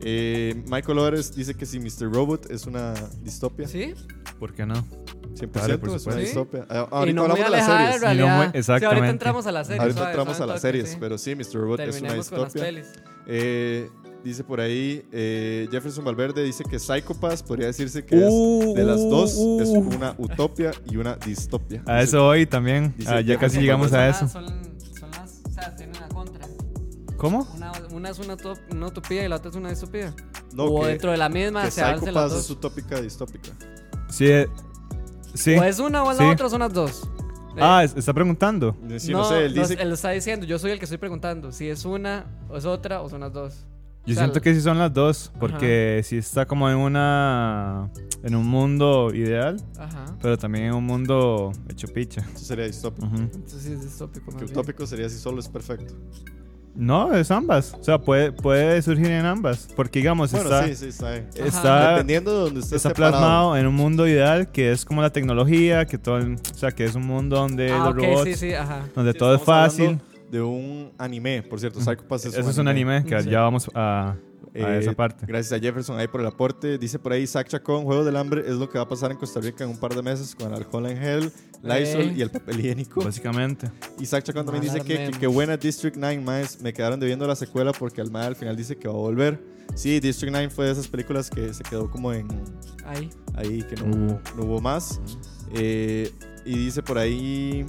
Eh, 0.00 0.62
Michael 0.66 0.98
Ores 0.98 1.34
dice 1.34 1.54
que 1.54 1.64
si 1.64 1.78
Mr. 1.78 2.12
Robot 2.12 2.50
es 2.50 2.66
una 2.66 2.92
distopia. 3.22 3.68
¿Sí? 3.68 3.94
¿Por 4.42 4.54
qué 4.54 4.66
no? 4.66 4.74
100% 4.74 5.50
Vale, 5.52 5.78
por 5.78 5.90
es 5.90 6.04
una 6.04 6.16
distopia. 6.16 6.66
Ah, 6.68 6.88
y 6.90 6.94
Ahorita 6.96 7.14
no 7.14 7.28
muy 7.28 7.40
hablamos 7.40 7.44
de 7.44 7.50
las 7.56 7.66
series. 7.66 8.00
realidad. 8.00 8.26
muy- 8.26 8.34
Sí, 8.34 8.40
ahorita 8.42 8.58
exactamente. 8.58 9.08
entramos 9.10 9.46
a 9.46 9.52
las 9.52 9.66
series. 9.68 9.80
Ahorita 9.82 9.98
suave, 9.98 10.10
entramos 10.12 10.36
suave, 10.36 10.50
a 10.50 10.54
las 10.54 10.62
series, 10.62 10.88
sí. 10.90 10.96
pero 10.98 11.16
sí, 11.18 11.34
Mr. 11.36 11.54
Robot 11.54 11.80
es 11.80 11.86
una 11.86 11.92
Terminemos 11.92 12.28
con 12.28 12.40
las 12.40 12.52
distopia. 12.52 12.72
pelis. 12.74 12.86
Eh, 13.28 13.88
dice 14.24 14.42
por 14.42 14.60
ahí, 14.60 15.06
eh, 15.12 15.68
Jefferson 15.70 16.04
Valverde 16.04 16.42
dice 16.42 16.64
que 16.64 16.80
Psychopaths 16.80 17.44
podría 17.44 17.68
decirse 17.68 18.04
que 18.04 18.16
Uh, 18.16 18.70
es 18.70 18.74
de 18.74 18.82
las 18.82 18.98
dos, 19.08 19.30
es 19.30 19.68
uh. 19.68 19.78
una 19.94 20.16
utopia 20.18 20.72
y 20.90 20.96
una 20.96 21.14
distopia. 21.14 21.84
A 21.86 22.02
eso 22.02 22.26
hoy 22.26 22.44
también. 22.44 22.92
dice 22.98 23.12
Ah, 23.14 23.20
ya 23.20 23.38
casi 23.38 23.60
llegamos 23.60 23.92
a 23.92 24.08
eso. 24.08 24.26
Son, 24.26 24.44
son 24.98 25.10
las. 25.12 25.40
O 25.48 25.50
sea, 25.52 25.76
tienen 25.76 25.96
una 25.98 26.08
contra. 26.08 26.48
¿Cómo? 27.16 27.46
Una, 27.54 27.70
una 27.92 28.10
es 28.10 28.18
una, 28.18 28.36
top- 28.36 28.58
una 28.72 28.88
utopía 28.88 29.24
y 29.24 29.28
la 29.28 29.36
otra 29.36 29.50
es 29.50 29.56
una 29.56 29.70
distopía. 29.70 30.12
No, 30.52 30.64
o 30.64 30.80
que, 30.82 30.88
dentro 30.88 31.12
de 31.12 31.16
la 31.16 31.28
misma 31.28 31.64
que 31.64 31.70
se 31.70 31.80
hacen 31.80 32.12
las 32.12 32.32
dos. 32.32 32.40
es 32.44 32.50
utópica 32.50 33.00
distópica. 33.00 33.50
Sí. 34.12 34.26
eh, 34.28 34.48
Sí. 35.34 35.54
O 35.56 35.64
es 35.64 35.78
una 35.78 36.04
o 36.04 36.10
es 36.10 36.18
Sí. 36.18 36.24
la 36.24 36.30
otra 36.30 36.46
o 36.46 36.50
son 36.50 36.60
las 36.60 36.72
dos. 36.74 37.08
Eh, 37.56 37.60
Ah, 37.60 37.82
es- 37.84 37.96
está 37.96 38.12
preguntando. 38.12 38.76
Sí, 38.98 39.12
no, 39.12 39.24
sé, 39.24 39.46
él 39.46 39.54
no, 39.54 39.62
dice 39.62 39.80
él 39.80 39.88
lo 39.88 39.94
está 39.94 40.10
diciendo. 40.10 40.44
Yo 40.46 40.58
soy 40.58 40.72
el 40.72 40.78
que 40.78 40.84
estoy 40.84 40.98
preguntando. 40.98 41.52
Si 41.52 41.68
es 41.68 41.84
una, 41.86 42.26
o 42.50 42.56
es 42.58 42.64
otra, 42.66 43.00
o 43.00 43.08
son 43.08 43.20
las 43.20 43.32
dos. 43.32 43.66
Yo 44.04 44.12
O 44.12 44.14
sea, 44.16 44.24
siento 44.24 44.40
que 44.40 44.52
sí 44.54 44.60
son 44.60 44.78
las 44.78 44.92
dos, 44.92 45.30
porque 45.38 46.02
sí 46.04 46.16
está 46.18 46.44
como 46.46 46.68
en 46.68 46.76
una 46.76 47.88
en 48.24 48.34
un 48.34 48.46
mundo 48.46 49.10
ideal, 49.14 49.56
Ajá. 49.78 50.04
pero 50.20 50.36
también 50.36 50.64
en 50.66 50.74
un 50.74 50.84
mundo 50.84 51.52
hecho 51.68 51.86
picha. 51.88 52.20
eso 52.34 52.44
sería 52.44 52.66
distópico. 52.66 53.06
Ujú. 53.06 53.16
Entonces 53.16 53.62
sí 53.62 53.72
es 53.72 53.82
distópico. 53.82 54.26
más 54.26 54.34
Que 54.36 54.44
bien. 54.46 54.58
utópico 54.58 54.86
sería 54.86 55.08
si 55.08 55.18
solo 55.18 55.38
es 55.40 55.48
perfecto. 55.48 55.94
No, 56.74 57.14
es 57.14 57.30
ambas. 57.30 57.74
O 57.78 57.84
sea, 57.84 57.98
puede, 57.98 58.32
puede 58.32 58.80
surgir 58.80 59.06
en 59.10 59.26
ambas, 59.26 59.68
porque 59.76 59.98
digamos 59.98 60.32
Bueno, 60.32 60.48
está 60.48 60.66
sí, 60.68 60.74
sí, 60.74 60.86
está 60.86 61.16
está 61.16 61.90
Dependiendo 61.92 62.30
de 62.32 62.38
donde 62.44 62.60
está 62.60 62.76
esté 62.76 62.90
parado. 62.90 63.10
plasmado 63.12 63.56
en 63.58 63.66
un 63.66 63.74
mundo 63.74 64.08
ideal 64.08 64.50
que 64.50 64.72
es 64.72 64.84
como 64.86 65.02
la 65.02 65.10
tecnología, 65.10 65.84
que 65.84 65.98
todo, 65.98 66.16
el- 66.16 66.34
o 66.36 66.54
sea, 66.54 66.70
que 66.70 66.84
es 66.84 66.94
un 66.94 67.06
mundo 67.06 67.36
donde 67.36 67.70
Ah, 67.72 67.78
los 67.78 67.88
ok, 67.88 67.96
robots, 67.96 68.24
sí, 68.24 68.34
sí, 68.36 68.54
ajá. 68.54 68.86
donde 68.94 69.12
Sí, 69.12 69.18
todo 69.18 69.34
es 69.34 69.42
fácil. 69.42 69.98
De 70.30 70.40
un 70.40 70.92
anime, 70.96 71.42
por 71.42 71.60
cierto, 71.60 71.78
Psychopaths 71.78 72.24
es 72.24 72.34
Eso 72.38 72.48
es 72.48 72.56
un 72.56 72.66
anime 72.68 73.04
que 73.04 73.22
Sí. 73.22 73.28
ya 73.28 73.40
vamos 73.42 73.70
a, 73.74 74.14
a 74.54 74.58
Eh, 74.76 74.78
esa 74.80 74.92
parte. 74.92 75.24
Gracias 75.26 75.52
a 75.52 75.62
Jefferson 75.62 75.98
ahí 75.98 76.08
por 76.08 76.20
el 76.20 76.26
aporte. 76.26 76.76
Dice 76.78 76.98
por 76.98 77.12
ahí 77.12 77.26
Zach 77.26 77.46
Chacón, 77.48 77.84
Juego 77.84 78.04
del 78.04 78.16
Hambre 78.16 78.42
es 78.46 78.54
lo 78.56 78.68
que 78.68 78.78
va 78.78 78.84
a 78.84 78.88
pasar 78.88 79.10
en 79.10 79.16
Costa 79.16 79.40
Rica 79.40 79.64
en 79.64 79.70
un 79.70 79.78
par 79.80 79.94
de 79.94 80.02
meses 80.02 80.34
con 80.34 80.48
el 80.48 80.54
alcohol 80.54 80.86
en 80.86 80.98
gel, 80.98 81.32
Lysol 81.62 82.00
Ey. 82.02 82.14
y 82.18 82.22
el 82.22 82.30
papel 82.30 82.60
higiénico. 82.60 83.02
Básicamente. 83.02 83.70
Y 83.98 84.06
Zach 84.06 84.22
Chacón 84.24 84.44
también 84.44 84.64
dice 84.64 84.80
que, 84.84 85.10
que, 85.18 85.26
buena 85.26 85.56
District 85.56 85.96
9, 85.98 86.20
más 86.20 86.60
me 86.60 86.72
quedaron 86.72 87.00
debiendo 87.00 87.26
la 87.26 87.36
secuela 87.36 87.72
porque 87.72 88.00
al 88.00 88.10
mae 88.10 88.26
al 88.26 88.36
final 88.36 88.56
dice 88.56 88.76
que 88.76 88.88
va 88.88 88.94
a 88.94 88.98
volver. 88.98 89.42
Sí, 89.74 90.00
District 90.00 90.30
9 90.32 90.50
fue 90.50 90.66
de 90.66 90.72
esas 90.72 90.86
películas 90.88 91.30
que 91.30 91.54
se 91.54 91.62
quedó 91.62 91.90
como 91.90 92.12
en 92.12 92.28
Ahí. 92.84 93.08
ahí, 93.34 93.62
que 93.62 93.76
no, 93.76 93.86
Mm. 93.86 93.92
hubo, 94.06 94.20
no 94.36 94.42
hubo 94.44 94.60
más. 94.60 95.00
Eh, 95.54 96.10
y 96.44 96.56
dice 96.58 96.82
por 96.82 96.98
ahí... 96.98 97.64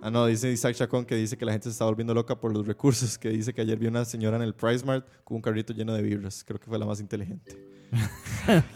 Ah, 0.00 0.10
no, 0.10 0.26
dice 0.26 0.50
Isaac 0.52 0.76
Chacón 0.76 1.04
que 1.04 1.16
dice 1.16 1.36
que 1.36 1.44
la 1.44 1.52
gente 1.52 1.64
se 1.64 1.70
está 1.72 1.84
volviendo 1.84 2.14
loca 2.14 2.38
por 2.38 2.52
los 2.52 2.66
recursos, 2.66 3.18
que 3.18 3.30
dice 3.30 3.52
que 3.52 3.60
ayer 3.62 3.76
vio 3.78 3.88
una 3.90 4.04
señora 4.04 4.36
en 4.36 4.42
el 4.42 4.54
Price 4.54 4.84
Mart 4.84 5.06
con 5.24 5.36
un 5.36 5.42
carrito 5.42 5.72
lleno 5.72 5.92
de 5.92 6.02
birras. 6.02 6.44
Creo 6.46 6.60
que 6.60 6.66
fue 6.66 6.78
la 6.78 6.86
más 6.86 7.00
inteligente. 7.00 7.56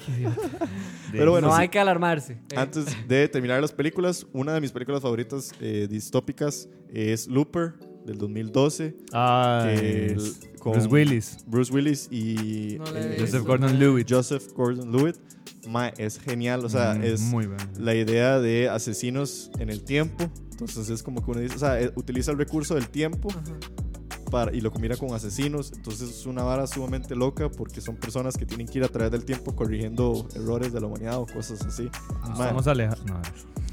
Pero 1.12 1.30
bueno, 1.32 1.48
no 1.48 1.54
hay 1.54 1.68
que 1.68 1.78
alarmarse. 1.78 2.32
Eh, 2.50 2.56
Antes 2.56 2.86
de 3.06 3.28
terminar 3.28 3.60
las 3.60 3.72
películas, 3.72 4.26
una 4.32 4.54
de 4.54 4.60
mis 4.60 4.72
películas 4.72 5.02
favoritas 5.02 5.52
eh, 5.60 5.86
distópicas 5.88 6.68
es 6.92 7.26
Looper. 7.28 7.74
del 8.04 8.18
2012. 8.18 8.96
Ah, 9.12 9.64
que 9.68 10.06
el- 10.06 10.32
con 10.58 10.72
Bruce 10.72 10.88
Willis. 10.88 11.36
Bruce 11.46 11.72
Willis 11.72 12.08
y 12.10 12.76
No 12.78 12.84
eh. 12.96 13.16
Joseph 13.20 13.44
Gordon-Levitt. 13.44 14.10
Joseph 14.10 14.52
Gordon-Levitt. 14.54 15.16
Ma, 15.68 15.88
es 15.88 16.18
genial, 16.18 16.64
o 16.64 16.68
sea, 16.68 16.94
Mm, 16.94 17.02
es 17.04 17.20
muy 17.20 17.48
la 17.78 17.94
idea 17.94 18.40
de 18.40 18.68
asesinos 18.68 19.50
en 19.60 19.70
el 19.70 19.84
tiempo. 19.84 20.28
Entonces 20.66 20.90
es 20.90 21.02
como 21.02 21.24
que 21.24 21.30
uno 21.30 21.40
dice, 21.40 21.56
o 21.56 21.58
sea, 21.58 21.80
eh, 21.80 21.92
utiliza 21.96 22.30
el 22.30 22.38
recurso 22.38 22.74
del 22.74 22.88
tiempo. 22.88 23.28
Para, 24.32 24.52
y 24.56 24.60
lo 24.62 24.72
combina 24.72 24.96
con 24.96 25.12
asesinos. 25.14 25.70
Entonces 25.76 26.10
es 26.10 26.26
una 26.26 26.42
vara 26.42 26.66
sumamente 26.66 27.14
loca 27.14 27.48
porque 27.50 27.80
son 27.80 27.96
personas 27.96 28.36
que 28.36 28.46
tienen 28.46 28.66
que 28.66 28.78
ir 28.78 28.84
a 28.84 28.88
través 28.88 29.12
del 29.12 29.24
tiempo 29.24 29.54
corrigiendo 29.54 30.26
errores 30.34 30.72
de 30.72 30.80
la 30.80 30.86
humanidad 30.88 31.18
o 31.18 31.26
cosas 31.26 31.64
así. 31.64 31.88
Ma, 32.22 32.32
Estamos 32.46 32.66
alejados. 32.66 33.04
No, 33.04 33.20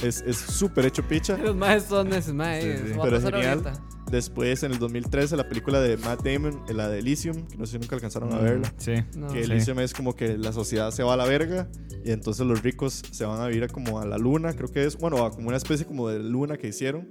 es 0.03 0.21
es 0.21 0.37
súper 0.37 0.85
hecho 0.85 1.01
picha. 1.07 1.37
Los 1.37 1.55
maes 1.55 1.83
son 1.83 2.13
esos 2.13 2.33
maes. 2.33 2.81
Sí, 2.81 2.87
sí. 2.93 2.99
a 2.99 3.01
Pero 3.01 3.21
genial. 3.21 3.59
ahorita. 3.65 3.73
Después, 4.11 4.63
en 4.63 4.71
el 4.71 4.79
2013, 4.79 5.37
la 5.37 5.47
película 5.47 5.79
de 5.79 5.95
Matt 5.97 6.23
Damon, 6.23 6.63
eh, 6.67 6.73
la 6.73 6.89
de 6.89 6.97
Elysium, 6.97 7.45
que 7.47 7.57
no 7.57 7.65
sé 7.67 7.73
si 7.73 7.79
nunca 7.79 7.95
alcanzaron 7.95 8.33
a 8.33 8.39
verla. 8.39 8.73
Sí. 8.77 8.95
No. 9.15 9.27
Que 9.27 9.45
Sí. 9.45 9.51
Elysium 9.51 9.79
es 9.79 9.93
como 9.93 10.15
que 10.15 10.35
la 10.37 10.51
sociedad 10.51 10.89
se 10.91 11.03
va 11.03 11.13
a 11.13 11.17
la 11.17 11.25
verga 11.25 11.69
y 12.03 12.11
entonces 12.11 12.45
los 12.45 12.63
ricos 12.63 13.03
se 13.11 13.25
van 13.25 13.39
a 13.39 13.47
vivir 13.47 13.63
a 13.65 13.67
como 13.67 13.99
a 13.99 14.07
la 14.07 14.17
luna, 14.17 14.53
creo 14.53 14.69
que 14.71 14.83
es, 14.83 14.97
bueno, 14.97 15.23
a 15.25 15.31
como 15.31 15.47
una 15.49 15.57
especie 15.57 15.85
como 15.85 16.09
de 16.09 16.19
luna 16.19 16.57
que 16.57 16.67
hicieron 16.67 17.07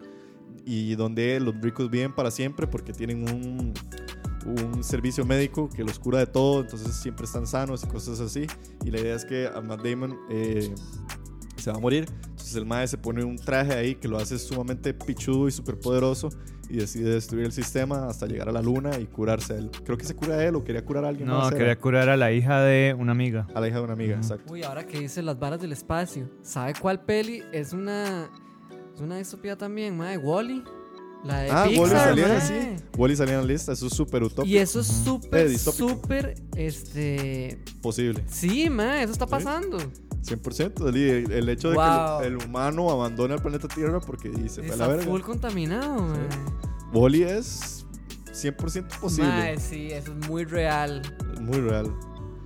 y 0.68 0.94
donde 0.96 1.40
los 1.40 1.54
ricos 1.60 1.88
viven 1.90 2.14
para 2.14 2.30
siempre 2.30 2.66
porque 2.66 2.92
tienen 2.92 3.22
un, 3.28 3.72
un 4.46 4.84
servicio 4.84 5.24
médico 5.24 5.68
que 5.68 5.82
los 5.82 5.98
cura 5.98 6.18
de 6.18 6.26
todo, 6.26 6.60
entonces 6.60 6.94
siempre 6.94 7.24
están 7.24 7.46
sanos 7.46 7.82
y 7.84 7.86
cosas 7.86 8.20
así. 8.20 8.46
Y 8.84 8.90
la 8.90 9.00
idea 9.00 9.14
es 9.14 9.24
que 9.24 9.46
a 9.46 9.60
Matt 9.60 9.82
Damon 9.82 10.16
eh, 10.30 10.74
se 11.56 11.70
va 11.70 11.76
a 11.78 11.80
morir, 11.80 12.06
entonces 12.22 12.54
el 12.54 12.66
mae 12.66 12.86
se 12.86 12.98
pone 12.98 13.24
un 13.24 13.36
traje 13.36 13.72
ahí 13.72 13.94
que 13.94 14.08
lo 14.08 14.18
hace 14.18 14.38
sumamente 14.38 14.92
pichudo 14.94 15.48
y 15.48 15.52
súper 15.52 15.78
poderoso 15.80 16.28
y 16.70 16.76
decide 16.76 17.10
destruir 17.14 17.46
el 17.46 17.52
sistema 17.52 18.06
hasta 18.08 18.26
llegar 18.26 18.50
a 18.50 18.52
la 18.52 18.60
luna 18.60 18.98
y 18.98 19.06
curarse 19.06 19.56
él. 19.56 19.70
Creo 19.86 19.96
que 19.96 20.04
se 20.04 20.14
cura 20.14 20.34
a 20.34 20.44
él 20.44 20.54
o 20.54 20.64
quería 20.64 20.84
curar 20.84 21.06
a 21.06 21.08
alguien 21.08 21.26
No, 21.28 21.38
más. 21.38 21.48
era. 21.48 21.56
quería 21.58 21.78
curar 21.78 22.08
a 22.10 22.16
la 22.18 22.30
hija 22.30 22.60
de 22.60 22.94
una 22.98 23.12
amiga. 23.12 23.46
A 23.54 23.60
la 23.60 23.68
hija 23.68 23.78
de 23.78 23.84
una 23.84 23.94
amiga, 23.94 24.16
Ujú. 24.16 24.22
exacto. 24.22 24.52
Uy, 24.52 24.62
ahora 24.64 24.86
que 24.86 25.00
dice 25.00 25.22
las 25.22 25.38
varas 25.38 25.60
del 25.62 25.72
espacio. 25.72 26.28
¿Sabe 26.42 26.74
cuál 26.78 27.00
peli? 27.06 27.42
Es 27.52 27.72
una. 27.72 28.28
Es 28.98 29.02
una 29.02 29.16
distopía 29.18 29.56
también, 29.56 29.96
mae. 29.96 30.18
Wally. 30.18 30.64
La 31.24 31.38
de 31.42 31.50
Ah, 31.52 31.66
Pixar, 31.68 31.88
salía 31.88 32.26
mae. 32.26 32.36
así. 32.36 32.54
Wally 32.96 33.14
salía 33.14 33.34
en 33.34 33.40
la 33.42 33.46
lista, 33.46 33.72
eso 33.72 33.86
es 33.86 33.92
súper 33.94 34.24
utópico. 34.24 34.46
Y 34.52 34.58
eso 34.58 34.80
es 34.80 34.90
Ujú. 35.06 35.20
Eh, 35.30 35.56
súper, 35.56 35.60
súper. 35.60 36.34
Este. 36.56 37.60
Posible, 37.80 38.24
Sí, 38.28 38.68
mae, 38.70 39.04
eso 39.04 39.12
está 39.12 39.26
Sí. 39.26 39.30
pasando. 39.30 39.78
100%. 40.22 40.88
El, 40.88 41.30
el 41.30 41.48
hecho 41.48 41.70
de 41.70 41.76
Wow. 41.76 42.20
que 42.20 42.26
el, 42.26 42.32
el 42.34 42.44
humano 42.44 42.90
abandone 42.90 43.34
el 43.34 43.40
planeta 43.40 43.68
Tierra 43.68 44.00
porque 44.00 44.30
dice, 44.30 44.62
fue 44.64 44.74
a 44.74 44.76
la 44.78 44.88
verga. 44.88 45.04
full 45.04 45.20
contaminado. 45.20 46.12
Wally 46.92 47.22
es 47.22 47.86
100% 48.32 48.98
posible. 49.00 49.28
Mae, 49.30 49.58
sí, 49.60 49.88
eso 49.92 50.12
es 50.18 50.28
muy 50.28 50.44
real 50.44 51.02
muy 51.40 51.60
real. 51.60 51.94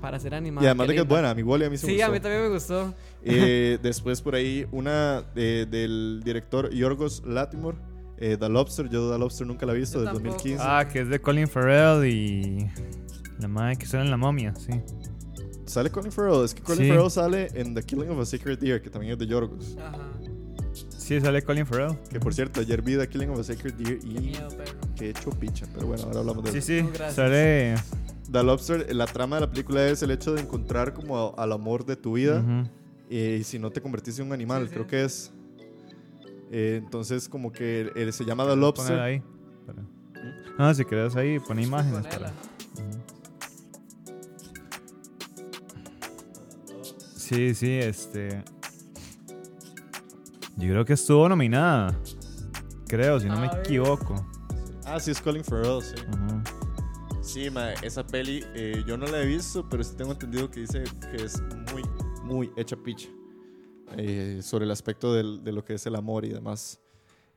para 0.03 0.19
ser 0.19 0.35
animado. 0.35 0.65
Y 0.65 0.67
además 0.69 0.89
de 0.89 0.95
que 0.95 1.01
es 1.01 1.09
buena, 1.09 1.31
a 1.31 1.35
mi 1.35 1.43
Wally 1.43 1.65
a 1.65 1.71
mí 1.71 1.79
se 1.79 1.87
Sí, 1.87 2.01
a 2.01 2.07
gustó. 2.09 2.13
mí 2.13 2.21
también 2.21 2.43
me 2.43 2.49
gustó. 2.49 2.95
Eh, 3.25 3.79
después 3.83 4.21
por 4.21 4.35
ahí 4.35 4.67
una 4.73 5.25
eh, 5.37 5.67
del 5.71 6.23
director 6.25 6.71
Yorgos 6.73 7.23
Latimore, 7.27 7.79
eh, 8.19 8.37
The 8.39 8.49
Lobster. 8.49 8.89
Yo 8.89 9.11
The 9.13 9.19
Lobster 9.19 9.47
nunca 9.47 9.65
la 9.67 9.73
he 9.73 9.77
visto, 9.77 9.99
del 9.99 10.07
tampoco. 10.07 10.29
2015. 10.33 10.65
Ah, 10.67 10.89
que 10.91 11.01
es 11.01 11.09
de 11.09 11.21
Colin 11.21 11.49
Farrell 11.49 12.05
y 12.07 12.69
la 13.39 13.49
madre 13.49 13.77
que 13.77 13.87
sale 13.87 14.05
en 14.05 14.11
la 14.11 14.17
momia, 14.17 14.55
sí. 14.57 14.73
Sale 15.67 15.91
Colin 15.91 16.11
Farrell. 16.13 16.45
Es 16.45 16.53
que 16.55 16.63
Colin 16.63 16.83
Sí. 16.85 16.89
Farrell 16.91 17.11
sale 17.11 17.49
en 17.55 17.75
The 17.75 17.83
Killing 17.83 18.11
of 18.11 18.19
a 18.21 18.27
Sacred 18.27 18.59
Deer, 18.59 18.83
que 18.83 18.91
también 18.91 19.13
es 19.13 19.19
de 19.19 19.27
Yorgos. 19.27 19.77
Ajá. 19.81 19.99
Sí, 20.89 21.21
sale 21.21 21.43
Colin 21.43 21.67
Farrell. 21.67 21.97
Que 22.11 22.19
por 22.21 22.35
cierto, 22.35 22.61
ayer 22.61 22.83
vi 22.83 22.97
The 22.97 23.09
Killing 23.09 23.31
of 23.31 23.39
a 23.41 23.45
Sacred 23.45 23.75
Deer 23.75 23.99
Qué 24.01 24.07
y 24.07 24.15
miedo, 24.21 24.49
perro. 24.51 24.79
que 24.97 25.11
hecho 25.11 25.31
picha. 25.31 25.67
Pero 25.75 25.87
bueno, 25.87 26.05
ahora 26.05 26.21
hablamos 26.21 26.45
de 26.45 26.53
Sí, 26.53 26.59
eso. 26.59 26.67
sí, 26.67 26.83
No, 26.83 26.89
gracias. 26.89 27.15
sale. 27.15 27.75
The 28.31 28.43
Lobster, 28.43 28.95
la 28.95 29.07
trama 29.07 29.37
de 29.37 29.41
la 29.43 29.51
película 29.51 29.87
es 29.89 30.03
el 30.03 30.11
hecho 30.11 30.33
de 30.35 30.41
encontrar 30.43 30.93
como 30.95 31.19
a- 31.19 31.43
al 31.43 31.53
amor 31.53 31.85
de 31.85 31.97
tu 31.97 32.15
vida 32.15 32.41
Ujú. 32.41 32.69
Eh, 33.19 33.39
y 33.41 33.45
si 33.45 33.59
no 33.59 33.71
te 33.71 33.81
convertiste 33.81 34.21
en 34.23 34.29
un 34.29 34.33
animal, 34.35 34.63
Sí, 34.63 34.69
sí. 34.69 34.75
creo 34.75 34.87
que 34.87 35.05
es. 35.05 35.33
Eh, 36.51 36.81
entonces 36.83 37.29
como 37.29 37.51
que 37.53 37.91
eh, 37.95 38.13
se 38.13 38.25
llama 38.25 38.45
The 38.45 38.51
Poner 38.51 38.63
Lobster. 38.63 39.01
ahí. 39.01 39.23
Para- 39.67 39.83
Ah, 40.59 40.75
si 40.75 40.85
querés 40.85 41.17
ahí, 41.17 41.39
pone 41.41 41.63
imágenes. 41.63 42.07
Para- 42.07 42.33
Sí, 47.17 47.55
sí, 47.55 47.71
este. 47.79 48.43
Yo 50.57 50.69
creo 50.69 50.85
que 50.85 50.93
estuvo 50.93 51.29
nominada. 51.29 51.97
Creo, 52.87 53.19
si 53.19 53.27
no 53.27 53.41
me 53.41 53.47
equivoco. 53.47 54.15
Ah, 54.85 55.01
sí, 55.01 55.11
es 55.13 55.21
Colin 55.21 55.43
Farrell, 55.43 55.83
sí. 55.83 55.95
Ujú. 56.09 57.23
Sí, 57.23 57.49
ma, 57.51 57.73
esa 57.75 58.05
peli 58.07 58.45
eh, 58.55 58.83
yo 58.87 58.99
no 58.99 59.07
la 59.07 59.23
he 59.23 59.27
visto, 59.27 59.67
pero 59.69 59.83
sí 59.83 59.95
tengo 59.97 60.13
entendido 60.13 60.51
que 60.51 60.61
dice 60.61 60.85
que 61.11 61.25
es 61.25 61.41
muy, 62.33 62.51
hecha 62.57 62.77
picha. 62.77 63.09
eh, 63.99 64.41
sobre 64.43 64.65
el 64.65 64.71
aspecto 64.71 65.13
del- 65.13 65.45
de 65.45 65.53
lo 65.53 65.63
que 65.65 65.75
es 65.75 65.85
el 65.87 65.95
amor 65.97 66.25
y 66.25 66.31
demás. 66.31 66.81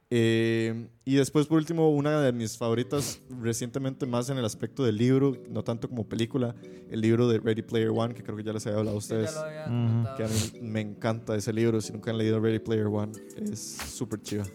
Eh, 0.10 0.88
y 1.04 1.16
después, 1.16 1.48
por 1.48 1.58
último, 1.58 1.90
una 1.90 2.22
de 2.22 2.32
mis 2.32 2.58
favoritas 2.58 3.20
recientemente 3.42 4.06
más 4.06 4.30
en 4.30 4.38
el 4.38 4.46
aspecto 4.46 4.84
del 4.86 4.96
libro, 4.98 5.36
no 5.50 5.64
tanto 5.64 5.90
como 5.90 6.08
película, 6.08 6.56
el 6.90 7.02
libro 7.02 7.28
de 7.28 7.40
Ready 7.40 7.64
Player 7.64 7.90
One, 7.90 8.14
que 8.14 8.24
creo 8.24 8.38
que 8.38 8.44
ya 8.44 8.54
les 8.54 8.66
había 8.68 8.80
hablado 8.80 8.98
a 9.00 9.02
Sí, 9.02 9.10
ya 9.10 9.16
ustedes. 9.16 9.34
lo 9.36 9.42
había. 9.42 10.16
Que 10.16 10.24
a 10.24 10.28
mí 10.28 10.62
me 10.62 10.82
encanta 10.82 11.36
ese 11.36 11.52
libro. 11.52 11.82
Si 11.82 11.92
nunca 11.92 12.12
han 12.12 12.18
leído 12.20 12.40
Ready 12.40 12.60
Player 12.60 12.86
One, 12.88 13.12
es 13.52 13.60
súper 13.60 14.22
chiva. 14.22 14.46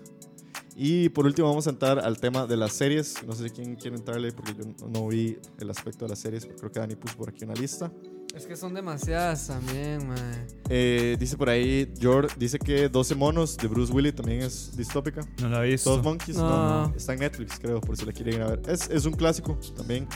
Y 0.77 1.09
por 1.11 1.27
último, 1.27 1.49
vamos 1.49 1.67
a 1.67 1.71
entrar 1.71 1.99
al 1.99 2.19
tema 2.19 2.47
de 2.47 2.57
las 2.57 2.73
series. 2.73 3.23
No 3.27 3.35
sé 3.35 3.51
quién 3.51 3.75
quiere 3.75 3.97
entrarle 3.97 4.33
porque 4.33 4.55
yo 4.55 4.65
no- 4.65 4.89
no 4.89 5.09
vi 5.09 5.37
el 5.59 5.69
aspecto 5.69 6.05
de 6.07 6.11
las 6.11 6.21
series. 6.21 6.47
pero 6.47 6.59
Creo 6.59 6.73
que 6.73 6.79
Dani 6.81 6.95
puso 6.97 7.17
por 7.19 7.29
aquí 7.29 7.45
una 7.45 7.55
lista. 7.55 7.93
Es 8.35 8.47
que 8.47 8.57
son 8.57 8.74
demasiadas 8.74 9.48
también, 9.48 10.07
mae. 10.09 10.47
Eh, 10.69 11.16
dice 11.19 11.36
por 11.36 11.48
ahí, 11.48 11.93
George 11.98 12.35
dice 12.39 12.59
que 12.59 12.89
12 12.89 13.15
monos 13.16 13.57
de 13.57 13.66
Bruce 13.66 13.93
Willis 13.93 14.15
también 14.15 14.43
es 14.43 14.77
distópica. 14.77 15.20
No 15.40 15.48
la 15.48 15.66
he 15.66 15.70
visto. 15.70 15.90
12 15.90 16.02
Monkeys, 16.02 16.36
no. 16.36 16.48
No. 16.48 16.89
no. 16.89 16.94
Está 16.97 17.15
en 17.15 17.20
Netflix, 17.20 17.59
creo, 17.59 17.81
por 17.81 17.97
si 17.97 18.07
la 18.07 18.12
quieren 18.12 18.35
ir 18.36 18.43
a 18.43 18.47
ver. 18.51 18.62
Es, 18.69 18.89
es 18.89 19.05
un 19.05 19.15
clásico 19.15 19.59
también. 19.77 20.07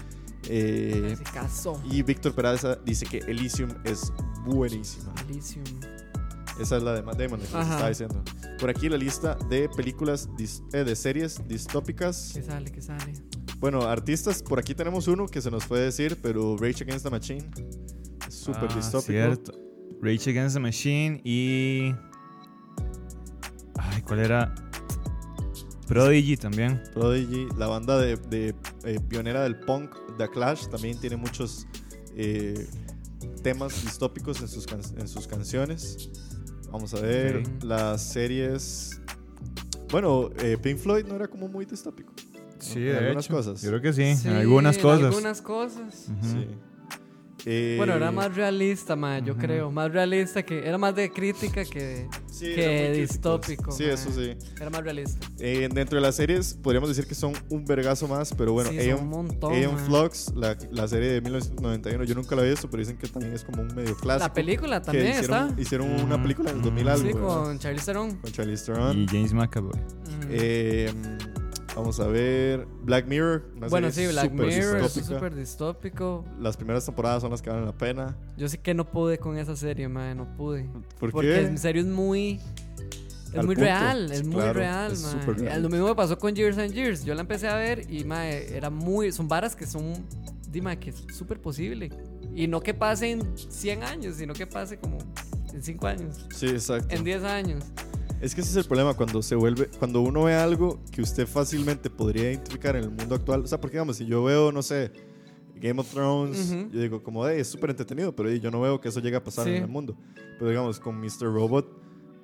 Eh, 0.49 1.15
Se 1.19 1.25
casó. 1.25 1.81
y 1.91 2.03
Víctor 2.03 2.35
Peraza 2.35 2.77
dice 2.85 3.07
que 3.07 3.19
Elysium 3.19 3.71
es 3.85 4.13
buenísima. 4.45 5.13
Elysium. 5.29 5.65
Esa 6.61 6.77
es 6.77 6.83
la 6.85 6.93
de 6.95 7.03
Matt 7.03 7.19
Damon, 7.19 7.41
que 7.41 7.47
estaba 7.47 7.89
diciendo. 7.89 8.23
Por 8.61 8.71
aquí 8.71 8.89
la 8.89 8.97
lista 8.97 9.37
de 9.51 9.69
películas, 9.71 10.29
dis- 10.39 10.63
eh, 10.73 10.85
de 10.85 10.95
series 10.95 11.41
distópicas. 11.49 12.31
¿Qué 12.35 12.43
sale? 12.43 12.71
¿Qué 12.71 12.81
sale? 12.81 13.13
Bueno, 13.65 13.81
artistas, 13.85 14.43
por 14.43 14.59
aquí 14.59 14.75
tenemos 14.75 15.09
uno 15.09 15.27
que 15.27 15.41
se 15.41 15.51
nos 15.51 15.65
puede 15.65 15.85
decir, 15.87 16.19
pero 16.21 16.55
Rage 16.59 16.85
Against 16.85 17.03
the 17.03 17.11
Machine. 17.11 17.51
Es 18.29 18.35
súper 18.35 18.69
Ah, 18.71 18.75
distópico. 18.77 19.13
Cierto. 19.13 19.53
Rage 20.03 20.29
Against 20.33 20.57
the 20.57 20.61
Machine 20.61 21.23
y. 21.25 21.95
Ay, 23.79 24.03
¿cuál 24.03 24.19
era? 24.19 24.55
Prodigy 25.87 26.37
también. 26.37 26.83
Prodigy, 26.93 27.47
la 27.57 27.67
banda 27.69 27.99
de, 27.99 28.17
de, 28.29 28.55
eh, 28.85 29.01
pionera 29.09 29.43
del 29.45 29.59
punk, 29.61 29.97
The 30.19 30.29
Clash, 30.29 30.67
también 30.69 31.01
tiene 31.01 31.17
muchos 31.17 31.67
eh, 32.15 32.69
temas 33.43 33.83
distópicos 33.83 34.43
en 34.43 34.49
sus, 34.49 34.67
can- 34.67 34.83
en 34.99 35.09
sus 35.09 35.27
canciones. 35.27 36.11
Vamos 36.71 36.93
a 36.93 37.01
ver 37.01 37.43
las 37.65 38.03
series. 38.13 39.01
Bueno, 39.91 40.29
eh, 40.41 40.59
Pink 40.61 40.77
Floyd 40.81 41.07
no 41.07 41.15
era 41.17 41.29
como 41.29 41.49
muy 41.49 41.65
distópico. 41.65 42.13
Sí, 42.65 42.79
En 42.81 42.85
de 42.87 42.99
algunas 42.99 43.25
hecho. 43.27 43.35
cosas. 43.35 43.63
Yo 43.63 43.69
creo 43.71 43.81
que 43.83 43.93
sí, 43.93 44.17
Sí, 44.17 44.29
en 44.29 44.35
algunas 44.35 44.77
en 44.77 44.83
cosas. 44.83 45.05
algunas 45.05 45.43
cosas. 45.43 46.07
Ujú. 46.11 46.29
Sí. 46.33 46.47
Eh, 47.47 47.75
Bueno, 47.77 47.93
era 47.93 48.11
más 48.11 48.35
realista, 48.35 48.97
mae, 48.97 49.21
yo 49.23 49.35
Ujú. 49.35 49.43
creo. 49.43 49.71
Más 49.71 49.93
realista 49.93 50.43
que. 50.43 50.67
Era 50.67 50.79
más 50.79 50.95
de 50.95 51.11
crítica 51.13 51.63
que 51.67 52.09
sí, 52.31 52.47
que 52.55 52.91
distópico, 52.93 53.71
Sí, 53.71 53.83
mae. 53.83 53.93
eso 53.93 54.11
sí. 54.13 54.35
Era 54.59 54.71
más 54.71 54.83
realista. 54.83 55.27
Eh, 55.39 55.69
dentro 55.71 55.97
de 55.97 56.01
las 56.01 56.15
series, 56.17 56.55
podríamos 56.55 56.89
decir 56.89 57.07
que 57.07 57.15
son 57.15 57.35
un 57.51 57.67
vergazo 57.67 58.09
más, 58.09 58.33
pero 58.33 58.55
bueno, 58.55 58.71
sí, 58.71 58.77
son 58.77 58.85
un 58.87 58.91
Aeon, 58.95 59.09
montón. 59.09 59.53
Aeon. 59.53 59.79
Flux, 59.79 60.33
la, 60.35 60.57
la 60.71 60.89
serie 60.89 61.11
de 61.11 61.21
1991, 61.21 62.05
yo 62.05 62.15
nunca 62.15 62.35
la 62.35 62.47
he 62.47 62.49
visto, 62.49 62.71
pero 62.71 62.81
dicen 62.81 62.97
que 62.97 63.09
también 63.09 63.35
es 63.35 63.45
como 63.45 63.61
un 63.61 63.75
medio 63.75 63.95
clásico. 63.95 64.27
La 64.27 64.33
película 64.33 64.81
también 64.81 65.11
hicieron, 65.11 65.49
está. 65.51 65.61
hicieron 65.61 65.91
una 66.01 66.17
Mm, 66.17 66.23
película 66.23 66.51
en 66.51 66.57
el 66.57 66.63
2000 66.63 66.85
mm. 66.85 66.89
algo, 66.89 67.03
Sí, 67.09 67.13
¿verdad? 67.13 67.21
con 67.45 67.59
Charlize 67.59 67.85
Theron. 67.85 68.17
con 68.17 68.33
Charlize 68.33 68.65
Theron. 68.65 68.99
Y 69.03 69.07
James 69.07 69.35
McAvoy. 69.35 69.73
Ujú. 69.75 70.29
Eh, 70.31 70.91
vamos 71.77 71.99
a 72.01 72.07
ver 72.07 72.67
Black 72.83 73.07
Mirror. 73.07 73.45
bueno, 73.71 73.91
sí, 73.91 74.07
Black 74.07 74.31
Mirror 74.33 74.51
es 74.79 74.95
distópica. 74.95 75.15
súper 75.15 75.35
distópico. 75.35 76.25
Las 76.39 76.57
primeras 76.57 76.85
temporadas 76.87 77.23
son 77.23 77.31
las 77.31 77.43
que 77.43 77.51
valen 77.51 77.67
la 77.67 77.77
pena. 77.77 78.17
Yo 78.37 78.49
sé 78.49 78.59
que 78.59 78.75
no 78.75 78.85
pude 78.91 79.19
con 79.19 79.37
esa 79.39 79.57
serie, 79.57 79.89
mae, 79.89 80.15
no 80.15 80.37
pude. 80.37 80.65
¿Por 80.99 81.11
Porque 81.11 81.29
qué? 81.29 81.41
en 81.43 81.59
serio 81.59 81.83
es 81.83 81.89
muy. 81.89 82.41
Es 83.33 83.41
Al 83.41 83.47
muy 83.47 83.57
punto. 83.57 83.63
real, 83.69 84.13
es 84.13 84.25
muy 84.25 84.41
real, 84.43 84.93
es 84.93 85.27
real. 85.27 85.61
Lo 85.63 85.69
mismo 85.69 85.89
me 85.89 85.95
pasó 85.97 86.17
con 86.19 86.35
Years 86.35 86.57
and 86.59 86.73
Years. 86.73 87.05
Yo 87.05 87.15
la 87.17 87.23
empecé 87.23 87.49
a 87.49 87.57
ver 87.57 87.91
y 87.91 88.05
mae, 88.05 88.57
era 88.57 88.71
muy. 88.71 89.11
Son 89.11 89.27
varas 89.27 89.57
que 89.57 89.67
son. 89.67 90.07
Dime, 90.49 90.79
que 90.79 90.91
es 90.91 91.05
súper 91.13 91.41
posible. 91.41 91.91
Y 92.33 92.47
no 92.47 92.61
que 92.61 92.75
pase 92.75 93.11
en 93.11 93.23
100 93.37 93.83
años, 93.83 94.17
sino 94.17 94.35
que 94.35 94.47
pase 94.47 94.79
como 94.79 94.99
en 95.53 95.63
5 95.63 95.87
años, 95.87 96.27
Sí, 96.35 96.47
exacto. 96.49 96.95
en 96.95 97.03
10 97.05 97.25
años. 97.25 97.65
Es 98.25 98.35
que 98.35 98.41
ese 98.41 98.51
es 98.53 98.57
el 98.57 98.65
problema 98.65 98.95
cuando 98.95 99.21
se 99.23 99.35
vuelve, 99.35 99.69
cuando 99.79 100.01
uno 100.01 100.23
ve 100.25 100.35
algo 100.35 100.81
que 100.91 101.03
usted 101.03 101.27
fácilmente 101.27 101.91
podría 101.91 102.31
identificar 102.31 102.75
en 102.75 102.85
el 102.85 102.91
mundo 102.91 103.15
actual. 103.15 103.43
O 103.43 103.47
sea, 103.47 103.61
porque 103.61 103.77
digamos, 103.77 103.97
si 103.97 104.07
yo 104.07 104.25
veo, 104.25 104.51
no 104.51 104.63
sé, 104.63 104.93
Game 105.57 105.79
of 105.81 105.91
Thrones, 105.93 106.51
yo 106.73 106.81
digo, 106.81 107.03
como, 107.03 107.27
"Ey, 107.27 107.41
es 107.41 107.49
súper 107.49 107.71
entretenido, 107.71 108.17
pero 108.17 108.31
yo 108.31 108.51
no 108.51 108.61
veo 108.63 108.81
que 108.81 108.89
eso 108.89 109.01
llegue 109.01 109.17
a 109.17 109.23
pasar 109.23 109.45
Sí. 109.45 109.51
en 109.57 109.63
el 109.65 109.69
mundo. 109.69 109.95
Pero 110.39 110.49
digamos, 110.49 110.81
con 110.81 110.99
Mr. 110.99 111.25
Robot 111.33 111.67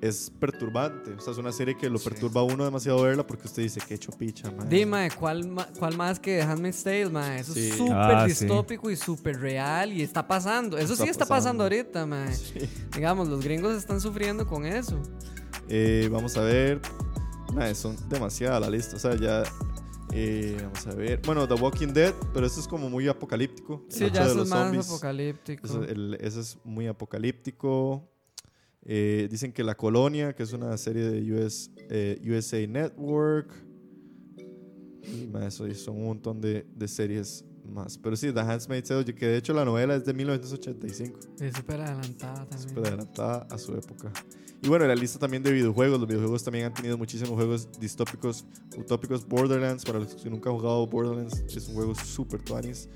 es 0.00 0.30
perturbante. 0.40 1.12
O 1.14 1.20
sea, 1.20 1.32
es 1.32 1.38
una 1.38 1.52
serie 1.52 1.76
que 1.76 1.90
lo 1.90 1.98
perturba 1.98 2.40
a 2.40 2.44
uno 2.44 2.64
demasiado 2.64 3.02
verla 3.02 3.26
porque 3.26 3.46
usted 3.46 3.62
dice, 3.62 3.80
qué 3.86 3.98
chopicha, 3.98 4.50
man. 4.50 4.68
Dime, 4.68 5.10
¿cuál, 5.18 5.46
ma- 5.48 5.68
¿cuál 5.78 5.96
más 5.96 6.18
que 6.18 6.40
Handmaid's 6.40 6.82
Tale, 6.82 7.10
ma? 7.10 7.36
Eso 7.36 7.52
Sí. 7.52 7.68
es 7.68 7.76
súper 7.76 7.94
Ah, 7.96 8.22
sí. 8.28 8.44
distópico 8.44 8.90
y 8.90 8.96
súper 8.96 9.38
real 9.40 9.92
y 9.92 10.02
está 10.02 10.26
pasando. 10.26 10.78
Eso 10.78 10.92
Está 10.94 11.04
sí 11.04 11.10
está 11.10 11.26
pasando 11.26 11.64
pasando. 11.64 11.64
ahorita, 11.64 12.06
ma. 12.06 12.32
Sí. 12.32 12.60
Digamos, 12.94 13.28
los 13.28 13.44
gringos 13.44 13.74
están 13.76 14.00
sufriendo 14.00 14.46
con 14.46 14.64
eso. 14.64 15.00
Eh, 15.68 16.08
vamos 16.10 16.36
a 16.36 16.42
ver. 16.42 16.80
Mae, 17.52 17.74
son 17.74 17.96
demasiada 18.08 18.58
la 18.60 18.70
lista. 18.70 18.96
O 18.96 18.98
sea, 18.98 19.14
ya. 19.16 19.42
eh, 20.12 20.56
vamos 20.62 20.86
a 20.88 20.94
ver. 20.94 21.20
Bueno, 21.24 21.46
The 21.46 21.54
Walking 21.54 21.88
Dead, 21.92 22.12
pero 22.34 22.44
eso 22.46 22.58
es 22.58 22.66
como 22.66 22.88
muy 22.90 23.06
apocalíptico. 23.06 23.84
Sí, 23.88 24.10
ya 24.12 24.22
eso 24.22 24.30
es 24.30 24.36
los 24.36 24.48
más 24.48 24.64
zombies. 24.64 24.86
apocalíptico. 24.88 25.66
Eso, 25.66 25.84
el- 25.84 26.16
eso 26.20 26.40
es 26.40 26.58
muy 26.64 26.86
apocalíptico. 26.88 28.09
Eh, 28.84 29.28
dicen 29.30 29.52
que 29.52 29.62
La 29.62 29.76
Colonia, 29.76 30.34
que 30.34 30.42
es 30.42 30.52
una 30.52 30.76
serie 30.76 31.02
de 31.10 31.32
US, 31.32 31.70
eh, 31.88 32.20
USA 32.24 32.66
Network. 32.66 33.52
Y 35.02 35.28
y 35.66 35.74
son 35.74 35.96
un 35.96 36.04
montón 36.04 36.40
de, 36.40 36.66
de 36.74 36.88
series 36.88 37.44
más. 37.70 37.98
Pero 37.98 38.16
sí, 38.16 38.32
The 38.32 38.40
Handmaid's 38.40 38.88
Tale, 38.88 39.04
que 39.04 39.26
de 39.26 39.36
hecho 39.38 39.52
la 39.52 39.64
novela 39.64 39.96
es 39.96 40.04
de 40.04 40.12
1985. 40.12 41.18
Es 41.40 41.54
súper 41.54 41.80
adelantada 41.80 42.46
también. 42.48 42.68
Súper 42.68 42.86
adelantada 42.86 43.46
a 43.50 43.58
su 43.58 43.74
época. 43.74 44.12
Y 44.62 44.68
bueno, 44.68 44.86
la 44.86 44.94
lista 44.94 45.18
también 45.18 45.42
de 45.42 45.52
videojuegos. 45.52 45.98
Los 45.98 46.08
videojuegos 46.08 46.44
también 46.44 46.66
han 46.66 46.74
tenido 46.74 46.98
muchísimos 46.98 47.34
juegos 47.34 47.68
distópicos, 47.80 48.44
utópicos. 48.76 49.26
Borderlands, 49.26 49.84
para 49.84 50.00
los 50.00 50.14
que 50.14 50.28
nunca 50.28 50.50
han 50.50 50.56
jugado 50.56 50.86
Borderlands, 50.86 51.44
es 51.48 51.68
un 51.68 51.74
juego 51.74 51.94
súper 51.94 52.42
tuanis. 52.42 52.88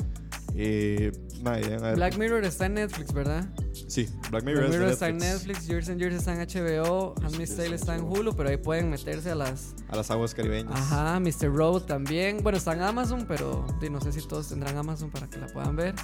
Eh, 0.56 1.12
Black 1.42 2.16
Mirror 2.16 2.44
está 2.44 2.66
en 2.66 2.74
Netflix, 2.74 3.12
¿verdad? 3.12 3.48
Sí, 3.88 4.08
Black 4.30 4.30
Black 4.30 4.44
Mirror, 4.44 4.64
de 4.64 4.70
Mirror 4.70 4.90
está 4.90 5.08
en 5.08 5.18
Netflix. 5.18 5.66
Years 5.66 5.88
and 5.88 6.00
Years 6.00 6.14
está 6.14 6.32
en 6.32 6.48
HBO, 6.48 7.14
Handmaid's 7.22 7.56
Tale 7.56 7.74
está 7.74 7.96
en 7.96 8.02
Hulu, 8.02 8.34
pero 8.36 8.48
ahí 8.48 8.56
pueden 8.56 8.90
meterse 8.90 9.30
a 9.30 9.34
las... 9.34 9.74
A 9.88 9.96
las 9.96 10.10
aguas 10.10 10.34
caribeñas. 10.34 10.72
Ajá, 10.74 11.18
Mr. 11.18 11.52
Road 11.52 11.82
también. 11.82 12.38
Bueno, 12.42 12.58
está 12.58 12.72
en 12.72 12.82
Amazon, 12.82 13.24
pero 13.26 13.66
no 13.90 14.00
sé 14.00 14.12
si 14.12 14.26
todos 14.26 14.48
tendrán 14.48 14.76
Amazon 14.76 15.10
para 15.10 15.28
que 15.28 15.38
la 15.38 15.46
puedan 15.48 15.76
ver. 15.76 15.94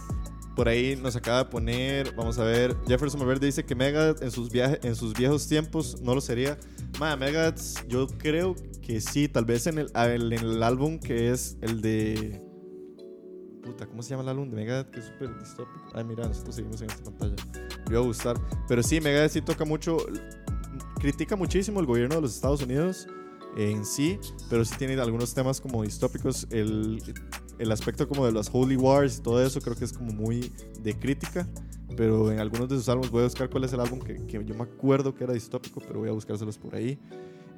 Por 0.57 0.69
ahí 0.69 0.97
nos 0.97 1.15
acaba 1.17 1.45
de 1.45 1.51
poner, 1.51 2.15
vamos 2.15 2.39
a 2.39 2.45
ver, 2.45 2.77
Jefferson 2.87 3.21
Malverde 3.21 3.47
dice 3.47 3.65
que 3.65 3.75
Megadeth 3.75 4.21
en 4.21 4.31
sus, 4.31 4.51
viajes, 4.51 4.81
en 4.83 4.97
sus 4.97 5.15
viejos 5.15 5.47
tiempos 5.47 6.01
no 6.03 6.15
lo 6.15 6.21
sería. 6.21 6.59
Mae, 6.99 7.17
Megadeth, 7.17 7.87
yo 7.89 8.09
creo 8.19 8.57
que 8.83 9.01
sí, 9.01 9.29
tal 9.29 9.45
vez 9.45 9.67
en 9.69 9.79
el, 9.79 9.91
en 9.95 10.33
el 10.33 10.63
álbum 10.63 10.99
que 10.99 11.31
es 11.31 11.57
el 11.63 11.81
de... 11.81 12.50
Puta, 13.63 13.87
¿cómo 13.87 14.03
se 14.03 14.11
llama 14.11 14.23
el 14.23 14.29
álbum 14.31 14.49
de 14.49 14.57
Megadeth? 14.57 14.91
Que 14.91 15.01
es 15.01 15.07
súper 15.07 15.39
distópico. 15.39 15.85
Ay, 15.95 16.05
mira, 16.05 16.27
nosotros 16.27 16.55
seguimos 16.55 16.81
en 16.81 16.91
esta 16.91 17.11
pantalla. 17.11 17.35
Me 17.87 17.93
iba 17.93 18.01
a 18.01 18.05
gustar. 18.05 18.41
Pero 18.69 18.83
sí, 18.83 19.01
Megadeth 19.01 19.33
sí 19.33 19.43
toca 19.43 19.65
mucho, 19.65 19.99
critica 20.99 21.37
muchísimo 21.37 21.81
el 21.81 21.87
gobierno 21.87 22.17
de 22.17 22.23
los 22.23 22.35
Estados 22.35 22.63
Unidos 22.63 23.07
en 23.57 23.85
sí, 23.85 24.19
pero 24.49 24.65
sí 24.65 24.75
tiene 24.79 24.95
algunos 25.01 25.35
temas 25.35 25.61
como 25.61 25.83
distópicos. 25.83 26.47
El, 26.51 27.03
el 27.59 27.73
aspecto 27.73 28.09
como 28.09 28.25
de 28.25 28.33
las 28.33 28.49
Holy 28.53 28.77
Wars 28.77 29.19
y 29.19 29.23
todo 29.23 29.45
eso 29.45 29.61
creo 29.61 29.77
que 29.77 29.85
es 29.85 29.93
como 29.93 30.13
muy 30.13 30.53
de 30.81 30.99
crítica. 30.99 31.47
Pero 31.97 32.31
en 32.31 32.39
algunos 32.39 32.69
de 32.69 32.77
sus 32.77 32.89
álbumes 32.89 33.11
voy 33.11 33.23
a 33.23 33.25
buscar 33.25 33.51
cuál 33.51 33.65
es 33.65 33.73
el 33.73 33.81
álbum 33.81 33.99
que, 33.99 34.25
que 34.27 34.43
yo 34.45 34.55
me 34.55 34.63
acuerdo 34.63 35.15
que 35.15 35.25
era 35.25 35.33
distópico, 35.33 35.81
pero 35.81 36.01
voy 36.01 36.09
a 36.09 36.13
buscárselos 36.13 36.57
por 36.57 36.75
ahí. 36.75 36.99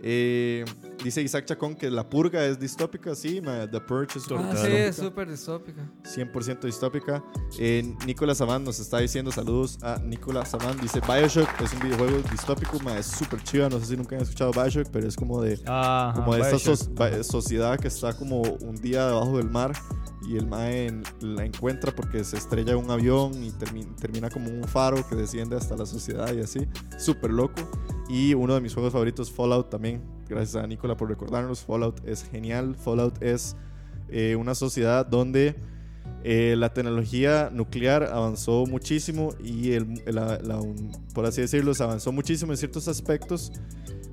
Eh, 0.05 0.65
dice 1.05 1.23
Isaac 1.23 1.45
Chacón 1.45 1.77
que 1.77 1.89
La 1.89 2.09
Purga 2.09 2.45
es 2.45 2.59
distópica, 2.59 3.15
sí, 3.15 3.41
ma, 3.41 3.71
The 3.71 3.81
Purge 3.81 4.19
es 4.19 4.25
Ah, 4.25 4.29
súper 4.29 4.57
sí, 4.59 4.67
es 4.73 4.97
distópica. 4.97 5.03
súper 5.05 5.31
distópica. 5.31 5.91
100% 6.05 6.61
distópica. 6.67 7.25
Eh, 7.59 7.95
Nicolás 8.05 8.39
Saban 8.39 8.65
nos 8.65 8.81
está 8.81 8.99
diciendo 8.99 9.31
saludos 9.31 9.79
a 9.83 9.99
Nicolás 9.99 10.51
Saban. 10.51 10.77
Dice 10.81 11.01
Bioshock 11.01 11.49
es 11.61 11.73
un 11.73 11.81
videojuego 11.81 12.19
distópico, 12.31 12.81
ma, 12.81 12.99
es 12.99 13.07
súper 13.07 13.43
chiva. 13.45 13.69
No 13.69 13.79
sé 13.79 13.87
si 13.87 13.97
nunca 13.97 14.17
han 14.17 14.23
escuchado 14.23 14.51
Bioshock, 14.51 14.89
pero 14.91 15.07
es 15.07 15.15
como 15.17 15.41
de, 15.41 15.61
Ajá, 15.67 16.15
como 16.15 16.35
de 16.35 16.41
esta 16.51 16.73
ba- 16.95 17.23
sociedad 17.23 17.79
que 17.79 17.89
está 17.89 18.13
como 18.17 18.43
un 18.43 18.75
día 18.77 19.07
debajo 19.07 19.37
del 19.39 19.51
mar 19.51 19.73
y 20.29 20.37
el 20.37 20.47
mae 20.47 20.93
la 21.21 21.45
encuentra 21.45 21.95
porque 21.95 22.23
se 22.25 22.37
estrella 22.37 22.77
un 22.77 22.91
avión 22.91 23.43
y 23.43 23.51
termi- 23.51 23.95
termina 23.97 24.31
como 24.31 24.49
un 24.51 24.65
faro 24.65 25.07
que 25.09 25.15
desciende 25.17 25.57
hasta 25.57 25.77
la 25.77 25.87
sociedad 25.87 26.33
y 26.35 26.41
así. 26.41 26.67
Súper 26.99 27.31
loco. 27.31 27.61
Y 28.09 28.35
uno 28.35 28.55
de 28.55 28.61
mis 28.61 28.75
juegos 28.75 28.93
favoritos, 28.93 29.31
Fallout 29.31 29.71
también. 29.71 30.03
Gracias 30.29 30.63
a 30.63 30.67
Nicola 30.67 30.97
por 30.97 31.09
recordarnos. 31.09 31.61
Fallout 31.65 32.07
es 32.07 32.25
genial. 32.25 32.75
Fallout 32.77 33.23
es 33.23 33.57
eh, 34.09 34.37
una 34.37 34.55
sociedad 34.55 35.07
donde 35.07 35.57
eh, 36.25 36.55
la 36.57 36.73
tecnología 36.73 37.51
nuclear 37.53 38.05
avanzó 38.05 38.65
muchísimo 38.67 39.35
y 39.43 39.73
el, 39.73 40.03
la- 40.07 40.39
la- 40.41 40.61
por 41.15 41.27
así 41.27 41.41
decirlo, 41.41 41.75
se 41.75 41.83
avanzó 41.83 42.13
muchísimo 42.13 42.53
en 42.53 42.59
ciertos 42.59 42.87
aspectos, 42.87 43.51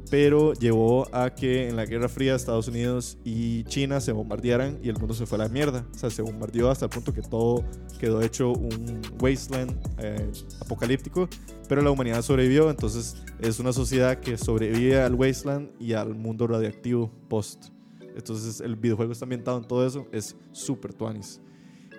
pero 0.10 0.54
llevó 0.54 1.08
a 1.14 1.30
que 1.30 1.70
en 1.70 1.76
la 1.76 1.86
Guerra 1.86 2.10
Fría 2.10 2.36
Estados 2.36 2.68
Unidos 2.68 3.18
y 3.24 3.64
China 3.66 4.00
se 4.00 4.12
bombardearan 4.12 4.80
y 4.82 4.90
el 4.90 4.98
mundo 4.98 5.14
se 5.14 5.26
fue 5.26 5.38
a 5.38 5.44
la 5.44 5.50
mierda. 5.50 5.86
O 5.94 5.98
sea, 5.98 6.10
se 6.10 6.22
bombardeó 6.22 6.70
hasta 6.70 6.86
el 6.86 6.92
punto 6.92 7.14
que 7.14 7.22
todo 7.22 7.64
quedó 8.00 8.22
hecho 8.22 8.52
un 8.52 9.02
wasteland 9.22 9.78
eh, 10.00 10.32
apocalíptico, 10.62 11.30
pero 11.68 11.82
la 11.82 11.92
humanidad 11.92 12.22
sobrevivió, 12.22 12.70
entonces 12.70 13.18
es 13.40 13.60
una 13.60 13.72
sociedad 13.72 14.20
que 14.20 14.38
sobrevive 14.38 15.00
al 15.00 15.14
wasteland 15.14 15.70
y 15.80 15.94
al 15.94 16.16
mundo 16.16 16.48
radiactivo 16.48 17.12
post. 17.30 17.68
Entonces 18.16 18.62
el 18.62 18.76
videojuego 18.76 19.12
está 19.12 19.26
ambientado 19.26 19.60
en 19.60 19.68
todo 19.68 19.86
eso, 19.86 20.08
es 20.12 20.36
súper 20.52 20.94
tuanis. 20.94 21.40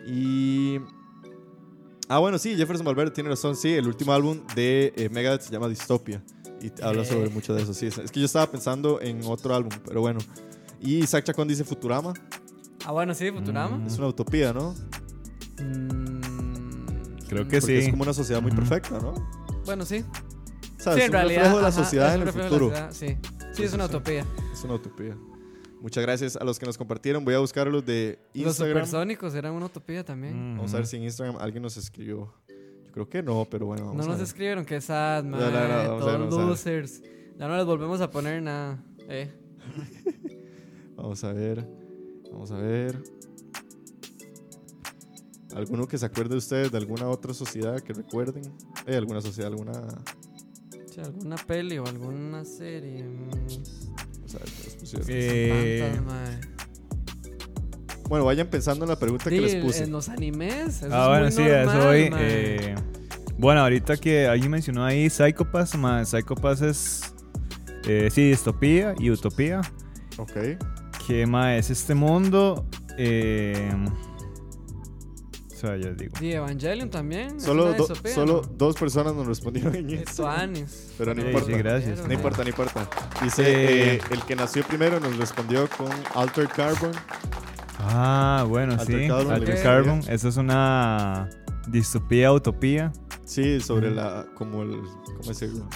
Y... 0.07 0.79
Ah, 2.09 2.19
bueno, 2.19 2.39
sí, 2.39 2.57
Jefferson 2.57 2.85
Valverde 2.85 3.13
tiene 3.13 3.31
razón, 3.31 3.55
sí, 3.55 3.73
el 3.73 3.87
último 3.87 4.13
álbum 4.13 4.41
de 4.57 4.93
eh, 4.97 5.09
Megadeth 5.11 5.43
se 5.43 5.53
llama 5.53 5.69
Dystopia 5.69 6.21
y 6.61 6.73
habla 6.83 7.05
sobre 7.05 7.29
mucho 7.31 7.55
de 7.55 7.63
eso, 7.63 7.75
sí. 7.75 7.87
Es 7.87 8.11
que 8.11 8.21
yo 8.21 8.27
estaba 8.27 8.51
pensando 8.51 9.01
en 9.01 9.21
otro 9.25 9.55
álbum, 9.55 9.73
pero 9.87 10.01
bueno. 10.01 10.21
Y 10.81 10.99
Isaac 10.99 11.25
Chacón 11.25 11.49
dice 11.49 11.65
Futurama, 11.65 12.13
Ah, 12.87 12.93
bueno, 12.93 13.15
sí, 13.15 13.31
Futurama. 13.31 13.77
Mm. 13.79 13.87
es 13.87 13.99
una 13.99 14.09
utopía, 14.09 14.53
¿no? 14.53 14.75
Mm, 15.59 16.21
Creo 17.29 17.47
que 17.47 17.61
Porque 17.61 17.61
sí. 17.61 17.73
es 17.75 17.91
como 17.91 18.03
una 18.03 18.13
sociedad 18.15 18.41
muy 18.43 18.51
perfecta, 18.53 18.99
¿no? 18.99 19.15
Bueno, 19.65 19.85
sí. 19.85 20.05
O 20.79 20.83
sea, 20.83 20.95
sí, 20.95 21.01
es 21.01 21.05
en 21.05 21.11
un 21.11 21.13
realidad. 21.13 21.41
reflejo 21.43 21.57
de 21.57 21.63
la 21.63 21.69
ajá, 21.69 21.85
sociedad 21.85 22.15
en 22.15 22.23
el 22.23 22.29
futuro. 22.33 22.73
Sí, 22.91 23.17
sí, 23.53 23.63
es 23.63 23.73
una 23.75 23.85
utopía. 23.85 24.25
Es 24.53 24.65
una 24.65 24.75
utopía. 24.75 25.17
Muchas 25.81 26.03
gracias 26.03 26.37
a 26.37 26.45
los 26.45 26.59
que 26.59 26.67
nos 26.67 26.77
compartieron. 26.77 27.25
Voy 27.25 27.35
a 27.35 27.39
buscar 27.39 27.67
los 27.69 27.85
de 27.85 28.19
Los 28.35 28.47
Instagram. 28.47 28.77
supersónicos 28.85 29.35
eran 29.35 29.53
una 29.53 29.67
utopía 29.67 30.05
también. 30.05 30.57
Vamos 30.57 30.73
a 30.75 30.79
ver 30.79 30.87
si 30.87 30.97
en 30.97 31.05
Instagram 31.05 31.37
alguien 31.39 31.63
nos 31.63 31.77
escribió. 31.77 32.33
Yo 32.91 32.93
creo 32.93 33.09
que 33.09 33.23
no, 33.23 33.47
pero 33.49 33.67
bueno, 33.67 33.85
vamos 33.87 33.99
No 33.99 34.03
a 34.03 34.07
nos 34.09 34.17
ver. 34.19 34.27
escribieron 34.27 34.65
que 34.65 34.81
sad, 34.81 35.23
man. 35.23 35.41
no, 35.41 35.49
no, 35.49 35.99
todos 36.01 36.37
ver. 36.39 36.47
losers. 36.49 37.03
Ya 37.39 37.47
no 37.47 37.57
les 37.57 37.65
volvemos 37.65 38.01
a 38.01 38.11
poner 38.11 38.43
nada. 38.43 38.83
Eh. 39.09 39.31
Vamos 40.97 41.23
a 41.23 41.33
ver. 41.33 41.65
Vamos 42.33 42.51
a 42.51 42.57
ver. 42.59 43.01
¿Alguno 45.55 45.87
que 45.87 45.99
se 45.99 46.05
acuerde 46.07 46.35
ustedes 46.37 46.73
de 46.73 46.79
alguna 46.79 47.09
otra 47.09 47.33
sociedad 47.33 47.81
que 47.81 47.93
recuerden? 47.93 48.43
Eh, 48.87 48.97
alguna 48.97 49.21
sociedad, 49.21 49.53
alguna... 49.53 49.73
Sí, 50.93 51.01
alguna 51.01 51.37
peli 51.37 51.79
o 51.79 51.87
alguna 51.87 52.45
serie. 52.45 53.05
mm, 53.05 53.31
Vamos 53.31 54.35
a 54.35 54.39
ver 54.39 54.49
qué 54.49 54.71
pusieron. 54.81 55.07
Eh, 55.09 55.93
tantas, 55.97 56.05
mae. 56.05 56.41
Bueno, 58.11 58.25
vayan 58.25 58.49
pensando 58.49 58.85
en 58.85 58.89
la 58.91 58.99
pregunta 58.99 59.31
que 59.31 59.37
Sí, 59.37 59.41
les 59.41 59.55
puse. 59.65 59.85
En 59.85 59.93
los 59.93 60.09
animes. 60.11 60.83
Eso 60.83 60.89
Ah, 60.91 61.03
es 61.03 61.09
bueno, 61.09 61.23
muy 61.27 61.33
sí, 61.33 61.43
eso 61.43 61.65
normal, 61.67 61.87
voy. 61.87 62.11
mae. 62.11 62.21
eh, 62.23 62.75
bueno, 63.39 63.61
ahorita 63.63 63.97
que 63.97 64.27
alguien 64.27 64.51
mencionó 64.51 64.85
ahí 64.85 65.09
Psychopass, 65.09 65.77
ma, 65.79 66.05
Psychopass 66.05 66.61
es, 66.61 67.15
eh, 67.87 68.09
sí, 68.13 68.29
distopía 68.31 68.95
y 68.99 69.11
utopía. 69.11 69.61
Ok. 70.19 70.33
Que, 71.07 71.25
ma, 71.27 71.57
es 71.57 71.71
este 71.71 71.95
mundo, 71.95 72.67
eh, 72.99 73.71
o 75.53 75.55
sea, 75.57 75.77
ya 75.77 75.91
digo. 75.91 76.13
Sí, 76.19 76.33
Evangelion 76.33 76.91
también. 76.91 77.41
Solo, 77.41 77.73
do- 77.75 77.95
solo 78.13 78.43
¿no? 78.45 78.55
dos 78.57 78.75
personas 78.77 79.15
nos 79.15 79.27
respondieron 79.27 79.75
en 79.77 79.87
anis. 80.27 80.93
Pero 80.99 81.15
no 81.15 81.21
Sí, 81.23 81.29
importa. 81.29 81.47
sí, 81.47 81.53
gracias. 81.59 82.07
No 82.07 82.13
importa, 82.13 82.43
no 82.43 82.49
importa. 82.49 82.89
Dice, 83.23 83.43
Eh, 83.47 83.95
eh, 83.95 84.01
el 84.11 84.23
que 84.25 84.35
nació 84.35 84.65
primero 84.65 84.99
nos 84.99 85.17
respondió 85.17 85.69
con 85.71 85.89
Altered 86.15 86.49
Carbon. 86.57 86.91
Ah, 87.83 88.45
bueno, 88.49 88.79
sí. 88.85 89.09
Carbon, 89.09 89.39
gustaría. 89.39 90.15
Esa 90.15 90.29
es 90.29 90.37
una 90.37 91.29
distopía, 91.69 92.33
utopía. 92.33 92.93
Sí, 93.25 93.61
sobre 93.61 93.91
la, 93.91 94.27
como 94.35 94.63
el, 94.63 94.81
¿cómo 95.17 95.29
decirlo? 95.29 95.69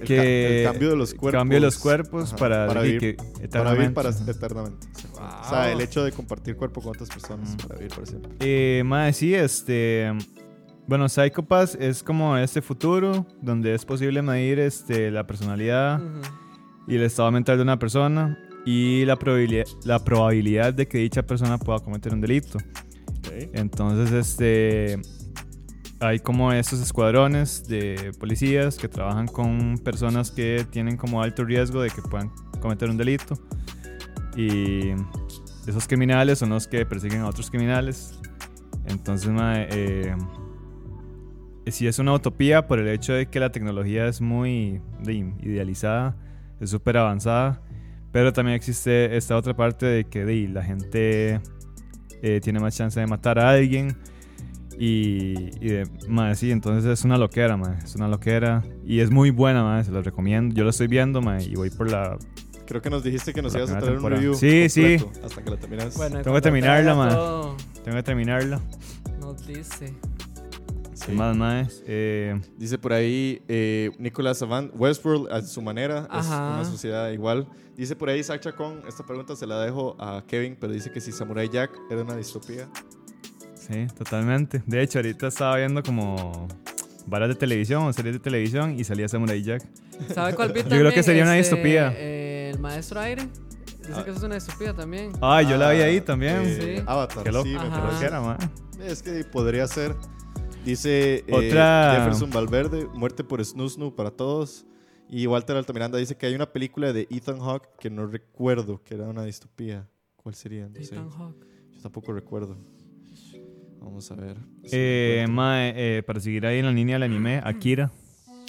El, 0.00 0.06
Que 0.06 0.16
ca- 0.16 0.22
el 0.24 0.64
cambio 0.72 0.90
de 0.90 0.96
los 0.96 1.14
cuerpos. 1.14 1.40
Cambio 1.40 1.56
de 1.56 1.60
los 1.66 1.78
cuerpos 1.78 2.28
Ajá, 2.28 2.36
para, 2.36 2.66
para 2.66 2.82
vivir, 2.82 3.00
que 3.00 3.14
para 3.14 3.30
vivir 3.32 3.44
eternamente. 3.90 3.94
para 3.94 4.10
eternamente. 4.10 4.86
O 5.14 5.48
sea, 5.48 5.72
el 5.72 5.80
hecho 5.80 6.04
de 6.04 6.12
compartir 6.12 6.56
cuerpo 6.56 6.80
con 6.82 6.90
otras 6.90 7.08
personas 7.08 7.54
Mm. 7.54 7.56
para 7.66 7.74
vivir 7.76 7.90
para 7.94 8.06
siempre. 8.06 8.32
Eh, 8.40 8.82
mae, 8.84 9.12
sí, 9.12 9.34
este. 9.34 10.12
Bueno, 10.86 11.08
Psychopass 11.08 11.76
es 11.80 12.02
como 12.04 12.36
este 12.36 12.62
futuro 12.62 13.26
donde 13.42 13.74
es 13.74 13.84
posible 13.84 14.22
medir 14.22 14.60
este, 14.60 15.10
la 15.10 15.26
personalidad 15.26 16.00
y 16.86 16.94
el 16.94 17.02
estado 17.02 17.32
mental 17.32 17.56
de 17.56 17.62
una 17.64 17.76
persona 17.78 18.38
y 18.66 19.04
la 19.04 19.16
probabilidad, 19.16 19.64
la 19.84 20.04
probabilidad 20.04 20.74
de 20.74 20.86
que 20.86 20.98
dicha 20.98 21.22
persona 21.22 21.56
pueda 21.56 21.78
cometer 21.78 22.12
un 22.12 22.20
delito. 22.20 22.58
Entonces, 23.54 24.12
este, 24.12 25.00
hay 26.00 26.18
como 26.18 26.52
estos 26.52 26.80
escuadrones 26.80 27.68
de 27.68 28.12
policías 28.18 28.76
que 28.76 28.88
trabajan 28.88 29.28
con 29.28 29.78
personas 29.78 30.30
que 30.32 30.66
tienen 30.68 30.96
como 30.96 31.22
alto 31.22 31.44
riesgo 31.44 31.80
de 31.80 31.90
que 31.90 32.02
puedan 32.02 32.30
cometer 32.60 32.90
un 32.90 32.96
delito. 32.96 33.34
Y 34.36 34.90
esos 35.66 35.86
criminales 35.86 36.40
son 36.40 36.50
los 36.50 36.66
que 36.66 36.84
persiguen 36.84 37.20
a 37.20 37.28
otros 37.28 37.50
criminales. 37.50 38.18
Entonces, 38.86 39.30
eh, 39.70 40.14
sí 41.68 41.86
es 41.86 41.98
una 41.98 42.14
utopía 42.14 42.66
por 42.66 42.80
el 42.80 42.88
hecho 42.88 43.12
de 43.12 43.26
que 43.26 43.38
la 43.38 43.52
tecnología 43.52 44.06
es 44.06 44.20
muy 44.20 44.80
de- 45.02 45.32
idealizada, 45.40 46.16
es 46.60 46.70
súper 46.70 46.96
avanzada, 46.96 47.62
pero 48.16 48.32
también 48.32 48.56
existe 48.56 49.14
esta 49.14 49.36
otra 49.36 49.54
parte 49.54 49.84
de 49.84 50.04
que 50.06 50.24
de, 50.24 50.48
la 50.48 50.62
gente 50.62 51.38
eh, 52.22 52.40
tiene 52.42 52.60
más 52.60 52.74
chance 52.74 52.98
de 52.98 53.06
matar 53.06 53.38
a 53.38 53.50
alguien 53.50 53.94
y, 54.78 55.50
y 55.60 55.68
de, 55.68 55.86
sí, 56.34 56.50
entonces 56.50 56.90
es 56.90 57.04
una 57.04 57.18
loquera, 57.18 57.58
mae, 57.58 57.76
es 57.84 57.94
una 57.94 58.08
loquera 58.08 58.64
y 58.86 59.00
es 59.00 59.10
muy 59.10 59.28
buena, 59.28 59.62
mae, 59.64 59.84
se 59.84 59.92
la 59.92 60.00
recomiendo, 60.00 60.54
yo 60.54 60.64
la 60.64 60.70
estoy 60.70 60.86
viendo, 60.86 61.20
mae, 61.20 61.44
y 61.44 61.56
voy 61.56 61.68
por 61.68 61.90
la... 61.90 62.16
Creo 62.64 62.80
que 62.80 62.88
nos 62.88 63.04
dijiste 63.04 63.34
que 63.34 63.42
nos 63.42 63.54
ibas 63.54 63.68
a 63.70 63.80
traer 63.80 63.90
un 63.90 63.96
temporada. 63.96 64.22
review. 64.22 64.34
Sí, 64.34 64.70
sí. 64.70 64.96
completo 64.96 65.26
Hasta 65.26 65.42
que 65.42 65.50
la 65.50 65.56
terminas. 65.58 65.96
Bueno, 65.98 66.22
Tengo 66.22 66.36
que 66.36 66.40
terminarla, 66.40 66.94
man. 66.94 67.10
todo, 67.10 67.56
Tengo 67.84 67.98
que 67.98 68.02
terminarla, 68.02 68.62
Nos 69.20 69.46
dice. 69.46 69.92
Sí. 70.96 71.06
¿qué 71.08 71.12
más, 71.12 71.36
mae? 71.36 71.68
Eh, 71.86 72.40
Dice 72.56 72.78
por 72.78 72.92
ahí 72.94 73.42
eh, 73.48 73.90
Nicolás 73.98 74.38
Savant, 74.38 74.72
Westworld 74.74 75.30
a 75.30 75.42
su 75.42 75.60
manera 75.60 76.00
es 76.04 76.06
Ajá. 76.10 76.54
una 76.54 76.64
sociedad 76.64 77.10
igual. 77.10 77.46
Dice 77.76 77.94
por 77.94 78.08
ahí 78.08 78.20
Isaac 78.20 78.40
Chacón, 78.40 78.80
esta 78.88 79.04
pregunta 79.04 79.36
se 79.36 79.46
la 79.46 79.60
dejo 79.60 79.94
a 80.00 80.24
Kevin, 80.26 80.56
pero 80.58 80.72
dice 80.72 80.90
que 80.90 81.00
si 81.02 81.12
Samurai 81.12 81.48
Jack 81.50 81.70
era 81.90 82.02
una 82.02 82.16
distopía. 82.16 82.68
Sí, 83.54 83.86
totalmente. 83.98 84.62
De 84.66 84.80
hecho, 84.82 84.98
ahorita 84.98 85.26
estaba 85.26 85.56
viendo 85.56 85.82
como 85.82 86.48
varas 87.06 87.28
de 87.28 87.34
televisión 87.34 87.82
o 87.84 87.92
series 87.92 88.14
de 88.14 88.20
televisión 88.20 88.78
y 88.78 88.84
salía 88.84 89.06
Samurai 89.08 89.42
Jack. 89.42 89.62
¿Sabe 90.14 90.34
cuál 90.34 90.52
vi 90.52 90.60
Yo 90.62 90.68
creo 90.68 90.78
que 90.78 90.84
también? 90.86 91.04
sería 91.04 91.22
una 91.24 91.36
Este, 91.38 91.54
distopía. 91.56 91.92
eh, 91.96 92.52
el 92.54 92.58
maestro 92.60 93.00
aire. 93.00 93.28
Dice 93.86 94.02
que 94.02 94.10
eso 94.10 94.18
es 94.18 94.22
una 94.24 94.34
distopía 94.36 94.72
también. 94.72 95.12
Ah, 95.20 95.42
yo 95.42 95.56
la 95.58 95.70
vi 95.72 95.80
ahí 95.82 95.98
Ah, 95.98 96.04
también. 96.04 96.36
eh, 96.44 96.76
Sí. 96.78 96.82
Avatar, 96.86 97.22
Qué 97.22 97.30
loco. 97.32 97.44
sí, 97.44 97.52
me. 97.54 97.98
¿Qué 98.00 98.04
era, 98.06 98.20
mae? 98.22 98.36
Es 98.80 99.02
que 99.02 99.22
podría 99.24 99.66
ser. 99.68 99.94
Dice 100.66 101.24
eh, 101.26 101.32
Otra- 101.32 101.94
Jefferson 101.96 102.30
Valverde, 102.30 102.86
muerte 102.92 103.24
por 103.24 103.42
Snoo 103.44 103.68
Snoo 103.68 103.94
para 103.94 104.10
todos. 104.10 104.66
Y 105.08 105.26
Walter 105.28 105.56
Altamiranda 105.56 105.96
dice 105.98 106.16
que 106.16 106.26
hay 106.26 106.34
una 106.34 106.46
película 106.52 106.92
de 106.92 107.06
Ethan 107.10 107.38
Hawke 107.38 107.68
que 107.78 107.88
no 107.88 108.06
recuerdo 108.06 108.82
que 108.82 108.94
era 108.96 109.04
una 109.08 109.22
distopía. 109.22 109.86
¿Cuál 110.16 110.34
sería? 110.34 110.68
No 110.68 110.74
sé. 110.74 110.94
Ethan 110.94 111.08
Hawke. 111.10 111.46
Yo 111.72 111.80
tampoco 111.80 112.12
recuerdo. 112.12 112.56
Vamos 113.80 114.10
a 114.10 114.16
ver. 114.16 114.36
si 114.64 114.70
Eh, 114.72 115.26
mae, 115.28 115.72
eh, 115.76 116.02
para 116.02 116.18
seguir 116.18 116.44
ahí 116.44 116.58
en 116.58 116.66
la 116.66 116.72
línea 116.72 116.96
del 116.96 117.04
anime, 117.04 117.40
Akira. 117.44 117.92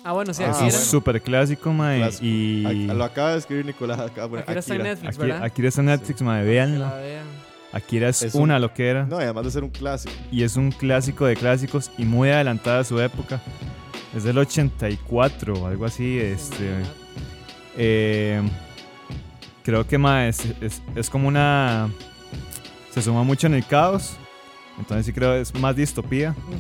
Ah, 0.03 0.14
bueno, 0.14 0.34
sí, 0.34 0.41
Ah, 0.41 0.48
es 0.49 0.56
Akira. 0.56 0.65
un 0.65 0.72
bueno. 0.72 0.85
súper 0.85 1.22
clásico, 1.22 1.72
mae. 1.73 1.99
Clásico. 1.99 2.26
Y 2.26 2.88
Lo 2.88 3.03
acaba 3.03 3.34
de 3.34 3.38
escribir 3.38 3.65
Nicolás. 3.65 3.99
Acá, 3.99 4.26
bueno, 4.26 4.41
Akira 4.44 4.60
está 4.61 4.76
en. 4.76 4.81
Netflix, 4.84 5.10
Akira, 5.15 5.26
¿verdad? 5.27 5.44
Akira 5.44 5.68
está 5.68 5.81
en 5.81 5.85
Netflix, 5.88 6.22
mae, 6.23 6.41
Que 6.44 6.49
véanlo. 6.49 6.80
la 6.80 6.95
vean. 6.95 7.27
Akira 7.73 8.10
es, 8.10 8.22
Es 8.23 8.35
un- 8.35 8.44
una 8.44 8.60
loquera 8.60 9.06
No, 9.06 9.19
y 9.19 9.23
además 9.23 9.45
de 9.45 9.52
ser 9.52 9.64
un 9.64 9.69
clásico. 9.69 10.14
y 10.31 10.44
es 10.44 10.56
un 10.56 10.72
clásico 10.72 11.26
de 11.26 11.35
clásicos 11.35 11.91
y 11.98 12.06
muy 12.06 12.30
adelantada 12.30 12.80
a 12.80 12.84
su 12.84 12.99
época. 12.99 13.41
Es 14.15 14.23
del 14.23 14.38
84 14.38 15.53
o 15.53 15.68
algo 15.68 15.85
así. 15.85 16.18
Este, 16.18 16.72
Eh, 17.80 18.41
creo 19.64 19.85
que 19.85 19.98
más 19.99 20.39
es, 20.39 20.53
es, 20.61 20.81
es 20.95 21.10
como 21.10 21.27
una. 21.27 21.89
Se 22.91 23.02
suma 23.03 23.23
mucho 23.23 23.45
en 23.48 23.53
el 23.53 23.65
caos. 23.65 24.15
Entonces 24.80 25.06
sí 25.06 25.14
creo 25.14 25.34
que 25.34 25.41
es 25.41 25.53
más 25.56 25.76
distopía. 25.76 26.31
Ujú. 26.48 26.57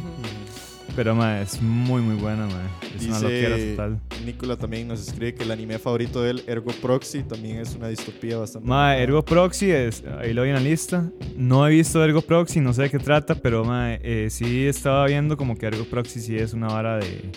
Pero 0.97 1.13
ma, 1.15 1.39
es 1.41 1.61
muy 1.61 2.01
muy 2.01 2.15
buena, 2.15 2.47
ma. 2.47 2.69
Es 2.95 3.05
una 3.05 3.19
loquera 3.21 3.55
Dice 3.55 3.71
total. 3.75 3.99
Nicola 4.25 4.57
también 4.57 4.87
nos 4.87 4.99
escribe 5.07 5.35
que 5.35 5.43
el 5.43 5.51
anime 5.51 5.77
favorito 5.77 6.23
de 6.23 6.31
él, 6.31 6.43
Ergo 6.47 6.71
Proxy, 6.81 7.21
también 7.21 7.59
es 7.59 7.75
una 7.75 7.87
distopía 7.87 8.37
bastante. 8.37 8.67
Ma, 8.67 8.97
Ergo 8.97 9.23
Proxy 9.23 9.69
es. 9.71 10.03
Ahí 10.19 10.33
lo 10.33 10.41
vi 10.43 10.49
en 10.49 10.55
la 10.55 10.59
lista. 10.61 11.09
No 11.37 11.67
he 11.67 11.69
visto 11.71 12.03
Ergo 12.03 12.21
Proxy, 12.21 12.59
no 12.61 12.73
sé 12.73 12.81
de 12.81 12.89
qué 12.89 12.97
trata, 12.99 13.35
pero 13.35 13.63
ma, 13.63 13.93
eh, 13.93 14.27
sí 14.31 14.65
estaba 14.65 15.05
viendo 15.05 15.37
como 15.37 15.55
que 15.55 15.67
Ergo 15.67 15.85
Proxy 15.85 16.19
sí 16.19 16.35
es 16.35 16.53
una 16.53 16.67
vara 16.67 16.97
de. 16.97 17.31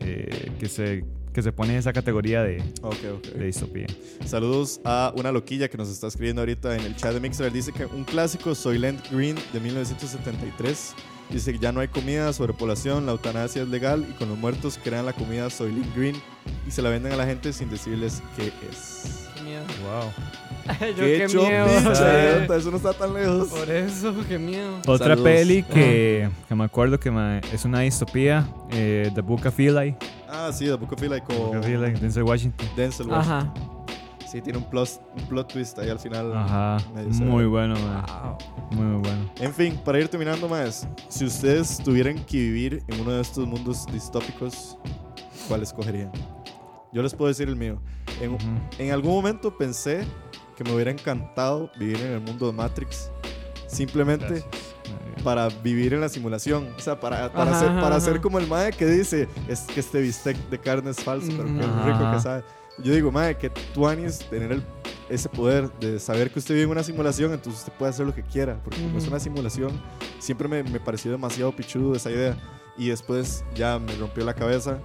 eh, 0.00 0.52
que 0.60 0.68
se 0.68 1.04
que 1.32 1.42
se 1.42 1.52
pone 1.52 1.74
en 1.74 1.78
esa 1.78 1.92
categoría 1.92 2.42
de, 2.42 2.60
Ok, 2.82 2.96
ok. 3.14 3.26
de 3.34 3.46
distopía. 3.46 3.86
Saludos 4.26 4.80
a 4.84 5.12
una 5.16 5.30
loquilla 5.30 5.68
que 5.68 5.78
nos 5.78 5.88
está 5.88 6.08
escribiendo 6.08 6.42
ahorita 6.42 6.74
en 6.74 6.82
el 6.82 6.96
chat 6.96 7.14
de 7.14 7.20
Mixer. 7.20 7.52
Dice 7.52 7.72
que 7.72 7.86
un 7.86 8.02
clásico, 8.02 8.52
Soylent 8.52 9.00
Green 9.12 9.36
de 9.52 9.60
1973. 9.60 10.94
Dice 11.30 11.52
que 11.52 11.58
ya 11.58 11.70
no 11.70 11.80
hay 11.80 11.88
comida, 11.88 12.32
sobrepoblación, 12.32 13.06
la 13.06 13.12
eutanasia 13.12 13.62
es 13.62 13.68
legal 13.68 14.04
y 14.08 14.12
con 14.14 14.28
los 14.28 14.36
muertos 14.36 14.78
crean 14.82 15.06
la 15.06 15.12
comida 15.12 15.48
Soylent 15.48 15.94
Green 15.94 16.16
y 16.66 16.70
se 16.72 16.82
la 16.82 16.90
venden 16.90 17.12
a 17.12 17.16
la 17.16 17.24
gente 17.24 17.52
sin 17.52 17.70
decirles 17.70 18.20
qué 18.36 18.52
es. 18.70 19.28
Qué 19.36 19.42
miedo. 19.42 19.62
Wow. 19.84 20.12
Yo 20.90 20.96
qué, 20.96 21.24
hecho, 21.24 21.42
miedo. 21.42 21.66
eso 22.56 22.70
no 22.70 22.76
está 22.76 22.92
tan 22.92 23.14
lejos. 23.14 23.48
Por 23.48 23.70
eso, 23.70 24.14
qué 24.28 24.38
miedo. 24.38 24.78
Otra 24.86 25.08
Saludos. 25.08 25.24
peli 25.24 25.62
que, 25.62 26.28
que 26.48 26.54
me 26.54 26.64
acuerdo 26.64 26.98
que 26.98 27.40
es 27.52 27.64
una 27.64 27.80
distopía, 27.80 28.48
eh, 28.70 29.10
The 29.14 29.20
Book 29.20 29.46
of 29.46 29.58
Eli. 29.58 29.94
Ah, 30.28 30.50
sí, 30.52 30.64
The 30.64 30.74
Book 30.74 30.92
of 30.92 31.02
Eli 31.02 31.20
Book 31.20 31.26
con 31.28 31.58
of 31.58 31.66
Eli, 31.66 31.92
Denzel 31.92 32.24
Washington. 32.24 32.68
Denzel 32.76 33.06
Washington. 33.06 33.38
Ajá. 33.38 33.79
Sí, 34.30 34.40
tiene 34.40 34.60
un, 34.60 34.64
plot 34.64 35.52
twist 35.52 35.76
ahí 35.80 35.88
al 35.90 35.98
final. 35.98 36.32
Ajá, 36.32 36.76
muy 37.14 37.46
bueno, 37.46 37.74
Wow. 37.74 38.38
muy 38.70 38.86
muy 38.86 39.00
bueno. 39.00 39.28
En 39.40 39.52
fin, 39.52 39.76
para 39.84 39.98
ir 39.98 40.06
terminando 40.06 40.48
más, 40.48 40.86
si 41.08 41.24
ustedes 41.24 41.78
tuvieran 41.82 42.16
que 42.26 42.36
vivir 42.36 42.84
en 42.86 43.00
uno 43.00 43.10
de 43.10 43.22
estos 43.22 43.44
mundos 43.44 43.86
distópicos, 43.90 44.78
¿cuál 45.48 45.64
escogerían? 45.64 46.12
Yo 46.92 47.02
les 47.02 47.12
puedo 47.12 47.26
decir 47.26 47.48
el 47.48 47.56
mío. 47.56 47.82
En, 48.78 48.92
algún 48.92 49.10
momento 49.14 49.56
pensé 49.58 50.06
que 50.56 50.62
me 50.62 50.74
hubiera 50.74 50.92
encantado 50.92 51.68
vivir 51.76 52.00
en 52.00 52.12
el 52.12 52.20
mundo 52.20 52.46
de 52.46 52.52
Matrix, 52.52 53.10
simplemente 53.66 54.26
Gracias. 54.26 55.24
Para 55.24 55.48
vivir 55.48 55.92
en 55.92 56.00
la 56.00 56.08
simulación. 56.08 56.68
O 56.76 56.80
sea, 56.80 56.98
para, 56.98 57.30
para, 57.32 57.50
Ajá, 57.50 57.60
ser, 57.60 57.68
ajá, 57.68 57.80
para 57.80 57.96
ajá. 57.96 58.04
ser 58.04 58.20
como 58.20 58.38
el 58.38 58.46
mae 58.46 58.72
que 58.72 58.86
dice 58.86 59.28
es 59.48 59.60
que 59.62 59.80
este 59.80 60.00
bistec 60.00 60.36
de 60.48 60.58
carne 60.58 60.90
es 60.90 61.00
falso, 61.02 61.30
pero 61.36 61.44
qué 61.46 61.90
rico 61.90 62.12
que 62.12 62.20
sabe. 62.20 62.44
Yo 62.82 62.94
digo, 62.94 63.10
mae, 63.12 63.36
que 63.36 63.50
tú 63.50 63.86
Anis 63.86 64.18
tener 64.30 64.52
el- 64.52 64.62
ese 65.08 65.28
poder 65.28 65.70
de 65.80 65.98
saber 65.98 66.30
que 66.30 66.38
usted 66.38 66.54
vive 66.54 66.64
en 66.64 66.70
una 66.70 66.82
simulación, 66.84 67.32
entonces 67.32 67.60
usted 67.62 67.72
puede 67.74 67.90
hacer 67.90 68.06
lo 68.06 68.14
que 68.14 68.22
quiera, 68.22 68.60
porque 68.62 68.80
como 68.80 68.96
es 68.98 69.08
una 69.08 69.18
simulación, 69.18 69.72
siempre 70.18 70.46
me, 70.48 70.62
me 70.62 70.78
pareció 70.80 71.10
demasiado 71.10 71.50
pichudo 71.54 71.94
esa 71.94 72.10
idea. 72.10 72.36
Y 72.78 72.88
después 72.88 73.44
ya 73.54 73.78
me 73.78 73.92
rompió 73.96 74.24
la 74.24 74.32
cabeza 74.34 74.78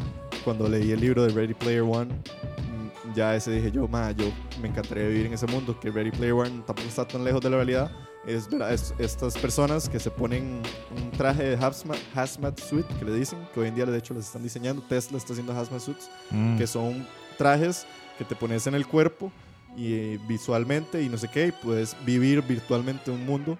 cuando 0.44 0.68
leí 0.68 0.92
el 0.92 1.00
libro 1.00 1.24
de 1.24 1.30
Ready 1.30 1.54
Player 1.54 1.82
One. 1.84 2.12
mm, 2.14 3.14
Ya 3.16 3.36
ese 3.36 3.52
dije 3.52 3.72
yo, 3.72 3.88
ma, 3.88 4.12
yo 4.12 4.26
me 4.62 4.68
encantaría 4.68 5.08
vivir 5.08 5.28
en 5.28 5.34
ese 5.34 5.46
mundo, 5.48 5.80
que 5.80 5.92
Ready 5.92 6.12
Player 6.12 6.34
One 6.34 6.64
tampoco 6.66 6.88
está 6.90 7.08
tan 7.08 7.24
lejos 7.24 7.40
de 7.42 7.50
la 7.52 7.58
realidad. 7.58 7.92
Es, 8.26 8.50
¿verdad? 8.50 8.74
es- 8.74 8.96
estas 8.98 9.38
personas 9.38 9.88
que 9.88 10.00
se 10.00 10.10
ponen 10.10 10.62
un 10.98 11.12
traje 11.12 11.44
de 11.44 11.56
hazmat, 11.64 11.98
hazmat 12.16 12.60
suit, 12.60 12.86
que 12.98 13.06
le 13.06 13.14
dicen, 13.14 13.38
que 13.54 13.60
hoy 13.60 13.68
en 13.68 13.76
día 13.76 13.86
de 13.86 13.98
hecho 13.98 14.16
les 14.16 14.26
están 14.26 14.42
diseñando, 14.42 14.82
Tesla 14.90 15.18
está 15.20 15.34
haciendo 15.34 15.54
hazmat 15.58 15.80
suits, 15.80 16.10
mm. 16.32 16.58
que 16.58 16.66
son 16.66 17.06
trajes 17.38 17.86
que 18.18 18.24
te 18.26 18.36
pones 18.36 18.66
en 18.68 18.76
el 18.76 18.86
cuerpo 18.88 19.32
y 19.78 19.94
eh, 19.94 20.20
visualmente 20.28 21.02
y 21.03 21.10
no 21.10 21.18
sé 21.18 21.28
qué, 21.28 21.48
y 21.48 21.52
puedes 21.52 21.95
vivir 22.06 22.41
virtualmente 22.41 23.12
un 23.12 23.26
mundo 23.26 23.57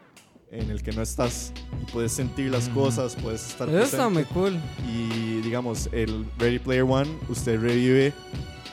en 0.52 0.70
el 0.70 0.82
que 0.82 0.92
no 0.94 1.02
estás 1.02 1.52
y 1.82 1.92
puedes 1.92 2.14
sentir 2.14 2.50
las 2.52 2.70
cosas, 2.70 3.16
puedes 3.22 3.46
estar 3.50 3.68
Eso 3.68 3.80
está 3.80 4.10
muy 4.10 4.24
presente. 4.24 4.34
cool. 4.34 4.60
y 4.90 5.42
digamos 5.42 5.90
el 5.92 6.26
Ready 6.40 6.60
Player 6.60 6.84
One 6.84 7.10
usted 7.30 7.60
revive 7.60 8.14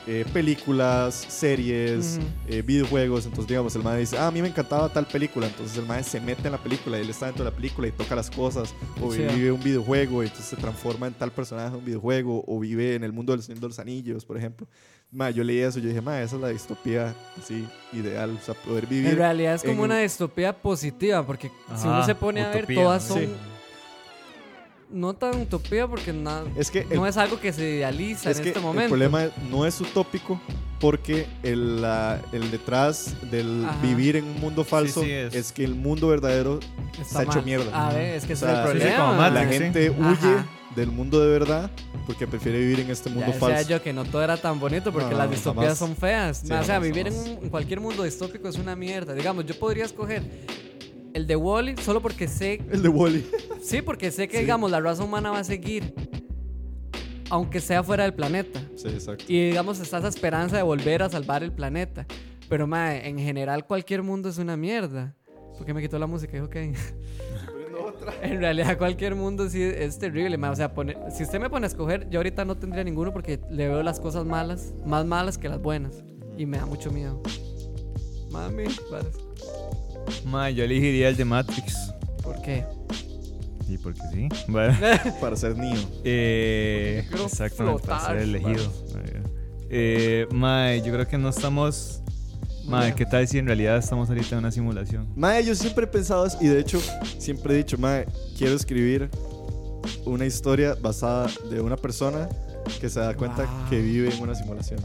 eh, 0.07 0.25
películas, 0.33 1.25
series, 1.29 2.19
eh, 2.47 2.61
videojuegos, 2.61 3.25
entonces 3.25 3.47
digamos 3.47 3.75
el 3.75 3.83
mae 3.83 3.99
dice, 3.99 4.17
ah, 4.17 4.27
a 4.27 4.31
mí 4.31 4.41
me 4.41 4.49
encantaba 4.49 4.89
tal 4.89 5.05
película, 5.05 5.47
entonces 5.47 5.77
el 5.77 5.85
mae 5.85 6.03
se 6.03 6.19
mete 6.19 6.47
en 6.47 6.51
la 6.51 6.57
película 6.57 6.97
y 6.97 7.01
él 7.01 7.09
está 7.09 7.27
dentro 7.27 7.43
de 7.45 7.51
la 7.51 7.55
película 7.55 7.87
y 7.87 7.91
toca 7.91 8.15
las 8.15 8.29
cosas, 8.29 8.73
o 9.01 9.13
Sí. 9.13 9.21
vive 9.35 9.51
un 9.51 9.61
videojuego 9.63 10.23
y 10.23 10.27
entonces 10.27 10.47
se 10.49 10.55
transforma 10.57 11.07
en 11.07 11.13
tal 11.13 11.31
personaje 11.31 11.71
de 11.71 11.77
un 11.77 11.85
videojuego, 11.85 12.43
o 12.47 12.59
vive 12.59 12.95
en 12.95 13.03
el 13.03 13.13
mundo 13.13 13.33
del 13.33 13.41
Señor 13.43 13.61
de 13.61 13.67
los 13.67 13.79
Anillos, 13.79 14.25
por 14.25 14.37
ejemplo. 14.37 14.67
Ma, 15.11 15.29
yo 15.29 15.43
leí 15.43 15.59
eso 15.59 15.77
y 15.79 15.83
yo 15.83 15.89
dije, 15.89 16.01
ma, 16.01 16.21
esa 16.21 16.35
es 16.37 16.41
la 16.41 16.47
distopía 16.49 17.13
así 17.41 17.67
ideal, 17.93 18.37
o 18.41 18.43
sea, 18.43 18.55
poder 18.55 18.87
vivir. 18.87 19.11
En 19.11 19.17
realidad 19.17 19.53
es 19.55 19.61
como 19.61 19.83
un- 19.83 19.91
una 19.91 19.99
distopía 19.99 20.53
positiva, 20.59 21.23
porque 21.25 21.51
si 21.77 21.87
uno 21.87 22.03
se 22.05 22.15
pone 22.15 22.41
a 22.41 22.49
ver, 22.49 22.65
todas 22.73 23.07
¿no? 23.09 23.15
son. 23.15 23.23
Sí. 23.25 23.29
No 24.93 25.13
tan 25.13 25.41
utopía 25.41 25.87
porque 25.87 26.13
na- 26.13 26.43
Es 26.55 26.69
que 26.71 26.85
el 26.89 26.95
no 26.97 27.07
es 27.07 27.17
algo 27.17 27.39
que 27.39 27.51
se 27.51 27.67
idealiza 27.77 28.29
Es 28.31 28.37
en 28.37 28.43
que 28.43 28.49
este 28.49 28.59
el 28.59 28.65
momento. 28.65 28.89
problema 28.89 29.25
no 29.49 29.65
es 29.65 29.81
utópico 29.81 30.39
porque 30.79 31.25
el, 31.43 31.81
la- 31.81 32.21
el 32.31 32.51
detrás 32.51 33.15
del 33.31 33.65
Ajá. 33.65 33.81
vivir 33.81 34.15
en 34.17 34.25
un 34.25 34.39
mundo 34.39 34.63
falso 34.63 35.01
sí, 35.03 35.11
es. 35.11 35.33
es. 35.33 35.51
que 35.51 35.63
el 35.63 35.75
mundo 35.75 36.07
verdadero 36.09 36.59
Está 36.91 37.01
está 37.01 37.23
hecho 37.23 37.35
mal. 37.37 37.45
mierda. 37.45 37.87
A 37.89 37.93
ver, 37.93 38.15
es 38.15 38.25
que 38.25 38.33
O 38.33 38.35
sea, 38.35 38.65
es 38.65 38.69
el 38.71 38.81
sí, 38.81 38.87
sí, 38.87 38.93
problema. 38.93 39.29
la 39.29 39.45
gente 39.45 39.89
huye 39.89 40.07
Ajá. 40.11 40.45
del 40.75 40.89
mundo 40.91 41.19
de 41.21 41.29
verdad 41.29 41.71
porque 42.05 42.27
prefiere 42.27 42.59
vivir 42.59 42.81
en 42.81 42.89
este 42.91 43.09
Ya 43.09 43.15
mundo 43.15 43.31
decía 43.31 43.47
falso. 43.55 43.69
yo 43.69 43.81
que 43.81 43.93
no 43.93 44.03
todo 44.05 44.21
era 44.23 44.35
tan 44.37 44.59
bonito 44.59 44.91
porque 44.91 45.11
No, 45.11 45.17
las 45.17 45.29
distopías 45.31 45.63
jamás. 45.65 45.77
son 45.79 45.95
feas. 45.95 46.37
Sí, 46.39 46.45
o 46.45 46.47
sea, 46.49 46.63
jamás, 46.75 46.83
vivir 46.83 47.07
en, 47.07 47.13
un- 47.13 47.27
en 47.43 47.49
cualquier 47.49 47.79
mundo 47.79 48.03
distópico 48.03 48.47
es 48.49 48.57
una 48.57 48.75
mierda. 48.75 49.13
Digamos, 49.13 49.45
yo 49.45 49.57
podría 49.57 49.85
escoger 49.85 50.21
el 51.13 51.27
de 51.27 51.35
Wally 51.35 51.75
solo 51.77 52.01
porque 52.01 52.27
sé, 52.27 52.61
El 52.71 52.81
de 52.81 52.89
Wally. 52.89 53.25
sí, 53.61 53.81
porque 53.81 54.11
sé 54.11 54.27
que 54.27 54.37
Sí. 54.37 54.41
digamos 54.43 54.71
la 54.71 54.79
raza 54.79 55.03
humana 55.03 55.31
va 55.31 55.39
a 55.39 55.43
seguir 55.43 55.93
aunque 57.29 57.59
sea 57.61 57.81
fuera 57.83 58.03
del 58.03 58.13
planeta. 58.13 58.61
sí, 58.75 58.87
exacto. 58.89 59.25
Y 59.27 59.47
digamos 59.47 59.79
está 59.79 59.97
esa 59.99 60.07
esperanza 60.07 60.57
de 60.57 60.63
volver 60.63 61.01
a 61.03 61.09
salvar 61.09 61.43
el 61.43 61.51
planeta. 61.51 62.05
Pero 62.49 62.67
ma, 62.67 62.95
en 62.95 63.17
general 63.17 63.65
cualquier 63.65 64.03
mundo 64.03 64.29
es 64.29 64.37
una 64.37 64.55
mierda. 64.57 65.15
¿Por 65.57 65.65
qué 65.65 65.73
me 65.73 65.81
quitó 65.81 65.97
la 65.97 66.05
música? 66.07 66.33
Dijo 66.33 66.49
que 66.49 66.73
en 68.21 68.39
realidad 68.39 68.77
cualquier 68.77 69.15
mundo 69.15 69.49
sí 69.49 69.61
es 69.63 69.97
terrible. 69.97 70.37
ma. 70.37 70.51
O 70.51 70.55
sea, 70.55 70.73
pone- 70.73 70.97
si 71.09 71.23
usted 71.23 71.39
me 71.39 71.49
pone 71.49 71.65
a 71.65 71.69
escoger, 71.69 72.09
yo 72.09 72.19
ahorita 72.19 72.43
no 72.45 72.57
tendría 72.57 72.83
ninguno 72.83 73.11
porque 73.13 73.39
le 73.49 73.67
veo 73.69 73.81
las 73.81 73.99
cosas 73.99 74.25
malas, 74.25 74.73
más 74.85 75.05
malas 75.05 75.37
que 75.37 75.49
las 75.49 75.61
buenas. 75.61 76.03
Y 76.37 76.45
me 76.45 76.57
da 76.57 76.65
mucho 76.65 76.91
miedo. 76.91 77.21
Mami, 78.31 78.65
varas. 78.91 79.17
Ma, 80.25 80.49
yo 80.49 80.63
elegiría 80.63 81.09
el 81.09 81.15
de 81.17 81.25
Matrix. 81.25 81.75
¿por 82.21 82.41
qué? 82.41 82.65
Y 83.67 83.77
porque 83.77 84.01
sí. 84.11 84.27
Bueno. 84.47 84.77
Para 85.21 85.35
ser 85.35 85.57
Neo. 85.57 85.79
Eh, 86.03 87.05
exactamente, 87.11 87.85
para 87.85 87.99
flotar, 87.99 88.11
ser 88.11 88.17
elegido. 88.17 88.71
Eh, 89.69 90.27
mae, 90.31 90.81
yo 90.83 90.93
creo 90.93 91.07
que 91.07 91.17
no 91.17 91.29
estamos. 91.29 92.01
Mae, 92.65 92.85
Bien. 92.85 92.95
¿qué 92.95 93.05
tal 93.05 93.27
si 93.27 93.39
en 93.39 93.47
realidad 93.47 93.77
estamos 93.77 94.07
ahorita 94.09 94.33
en 94.33 94.39
una 94.39 94.51
simulación? 94.51 95.07
Mae, 95.15 95.43
yo 95.43 95.55
siempre 95.55 95.85
he 95.85 95.87
pensado 95.87 96.27
y 96.39 96.47
de 96.47 96.59
hecho 96.59 96.79
siempre 97.17 97.55
he 97.55 97.57
dicho, 97.57 97.77
Mae, 97.77 98.05
quiero 98.37 98.55
escribir 98.55 99.09
una 100.05 100.25
historia 100.25 100.75
basada 100.79 101.27
de 101.49 101.59
una 101.59 101.75
persona 101.75 102.29
que 102.79 102.89
se 102.89 102.99
da 102.99 103.13
cuenta 103.15 103.43
Wow. 103.45 103.69
que 103.69 103.81
vive 103.81 104.13
en 104.13 104.21
una 104.21 104.35
simulación. 104.35 104.79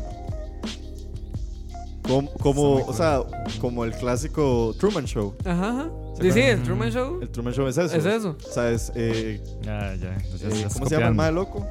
Como, 2.09 2.32
como 2.32 2.74
o 2.86 2.93
sea, 2.94 3.20
como 3.60 3.85
el 3.85 3.93
clásico 3.93 4.74
Truman 4.80 5.05
Show. 5.05 5.35
Ajá, 5.44 5.68
ajá. 5.70 5.90
¿Se 6.16 6.22
Sí, 6.24 6.32
sí, 6.32 6.40
el 6.40 6.62
Truman 6.62 6.90
Show. 6.90 7.20
El 7.22 7.28
Truman 7.28 7.52
Show 7.55 7.68
es 7.68 7.78
eso. 7.78 7.94
Es 7.97 8.05
eso. 8.06 8.36
O 8.44 8.52
sea, 8.52 8.70
es, 8.70 8.90
eh, 8.97 9.40
Ya, 9.62 9.94
ya. 9.94 10.14
entonces 10.16 10.43
eh, 10.52 10.56
estás 10.56 10.72
¿cómo 10.74 10.86
se 10.89 10.94
llama 10.98 11.06
el 11.09 11.14
copiando. 11.14 11.14
mae 11.14 11.32
loco? 11.32 11.66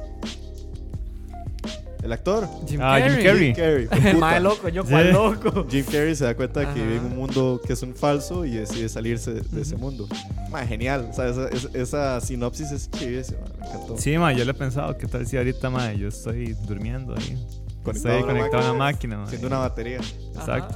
El 2.02 2.12
actor. 2.12 2.48
Jim 2.66 2.80
Ah, 2.80 2.98
Jim 3.00 3.08
Carrey. 3.24 3.24
Carrey. 3.24 3.44
Jim 3.46 3.54
Carrey. 3.56 3.88
El 4.08 4.14
puta. 4.14 4.18
mae 4.26 4.40
loco, 4.40 4.68
yo 4.68 4.82
Sí. 4.84 4.88
cual 4.90 5.12
loco. 5.12 5.66
Jim 5.68 5.84
Carrey 5.84 6.14
se 6.14 6.24
da 6.24 6.34
cuenta 6.36 6.60
de 6.60 6.66
que 6.66 6.72
Ajá. 6.72 6.82
vive 6.82 6.96
en 6.96 7.04
un 7.06 7.16
mundo 7.16 7.60
que 7.66 7.72
es 7.72 7.82
un 7.82 7.94
falso 7.94 8.44
y 8.46 8.52
decide 8.52 8.88
salirse 8.88 9.32
de, 9.34 9.40
de 9.40 9.62
ese 9.62 9.76
mundo. 9.76 10.06
Ma, 10.50 10.64
genial. 10.64 11.08
O 11.10 11.12
sea, 11.12 11.28
esa, 11.28 11.48
esa- 11.48 11.68
esa 11.76 12.20
sinopsis 12.20 12.70
es 12.70 12.88
chivísima. 12.92 13.40
Me 13.60 13.66
encantó. 13.66 13.98
Sí, 13.98 14.16
mae, 14.16 14.36
yo 14.36 14.44
le 14.44 14.52
he 14.52 14.54
pensado, 14.54 14.96
¿qué 14.96 15.06
tal 15.08 15.26
si 15.26 15.36
ahorita, 15.36 15.68
mae, 15.70 15.98
yo 15.98 16.06
estoy 16.08 16.54
durmiendo 16.66 17.14
ahí? 17.16 17.36
Conectado 17.82 17.94
estoy 17.94 18.12
a 18.12 18.24
una 18.24 18.26
conectado 18.34 18.62
a 18.66 18.70
una 18.70 18.78
máquina. 18.78 19.26
Siendo 19.26 19.46
una 19.46 19.58
batería. 19.58 19.98
Exacto. 20.34 20.74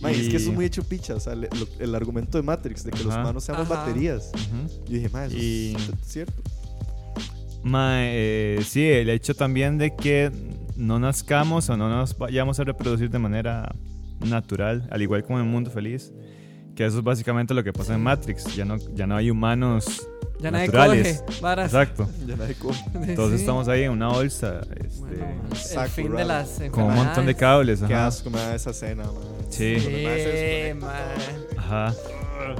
Ma, 0.00 0.12
y 0.12 0.20
es 0.20 0.28
que 0.28 0.36
eso 0.36 0.50
es 0.50 0.54
muy 0.54 0.64
hecho 0.64 0.82
picha. 0.84 1.14
O 1.14 1.20
sea, 1.20 1.34
le- 1.34 1.48
lo- 1.58 1.68
el 1.80 1.94
argumento 1.94 2.38
de 2.38 2.42
Matrix 2.42 2.84
de 2.84 2.90
que 2.92 3.02
los 3.04 3.12
Ajá. 3.12 3.22
humanos 3.22 3.44
seamos 3.44 3.70
Ajá. 3.70 3.84
baterías. 3.84 4.30
Yo 4.86 4.94
dije, 4.94 5.08
ma, 5.08 5.24
eso 5.26 5.36
Y- 5.36 5.74
es 5.76 6.08
cierto. 6.08 6.40
Mae, 7.62 8.10
eh, 8.12 8.62
sí, 8.64 8.84
el 8.86 9.08
hecho 9.10 9.34
también 9.34 9.78
de 9.78 9.94
que 9.96 10.30
no 10.76 10.98
nazcamos 11.00 11.68
o 11.70 11.76
no 11.76 11.88
nos 11.88 12.16
vayamos 12.16 12.60
a 12.60 12.64
reproducir 12.64 13.10
de 13.10 13.18
manera 13.18 13.74
natural, 14.20 14.86
al 14.90 15.02
igual 15.02 15.24
como 15.24 15.38
en 15.40 15.44
el 15.46 15.50
mundo 15.50 15.70
feliz, 15.70 16.12
que 16.78 16.86
eso 16.86 16.98
es 16.98 17.02
básicamente 17.04 17.52
lo 17.54 17.64
que 17.64 17.72
pasa 17.72 17.94
en 17.94 18.02
Matrix, 18.02 18.54
ya 18.54 18.64
no, 18.64 18.76
ya 18.94 19.04
no 19.06 19.16
hay 19.16 19.30
humanos 19.30 20.06
Ya 20.40 20.52
nadie 20.52 20.66
naturales. 20.68 21.24
coge. 21.26 21.40
Varas. 21.40 21.66
Exacto. 21.74 22.08
Ya 22.24 22.36
nadie 22.36 22.54
come. 22.54 22.74
Sí, 23.06 23.14
Todos 23.16 23.30
sí. 23.32 23.36
estamos 23.40 23.66
ahí 23.66 23.82
en 23.82 23.90
una 23.90 24.08
bolsa, 24.08 24.60
este, 24.80 25.00
Bueno, 25.00 25.24
el 25.50 25.56
saco 25.56 25.90
fin 25.90 26.14
de 26.14 26.24
las 26.24 26.60
con 26.70 26.84
un 26.84 26.94
montón 26.94 27.26
de 27.26 27.34
cables. 27.34 27.80
Qué 27.80 27.92
ajá. 27.94 28.06
asco 28.06 28.30
me 28.30 28.38
da 28.38 28.54
esa 28.54 28.70
escena, 28.70 29.02
ma. 29.02 29.10
Sí. 29.50 29.74
Ma 29.74 29.80
Sí, 29.80 29.90
desconecta. 29.90 30.86
ma. 30.86 31.62
Ajá. 31.62 31.94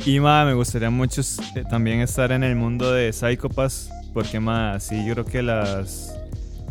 Y 0.05 0.19
más, 0.19 0.47
me 0.47 0.55
gustaría 0.55 0.91
mucho 0.91 1.21
eh, 1.55 1.63
también 1.71 2.01
estar 2.01 2.33
en 2.33 2.43
el 2.43 2.57
mundo 2.57 2.93
de 2.93 3.13
Psychopaths, 3.13 3.89
porque 4.13 4.41
más, 4.41 4.83
sí, 4.83 5.07
yo 5.07 5.15
creo 5.15 5.25
que 5.25 5.43
las, 5.43 6.13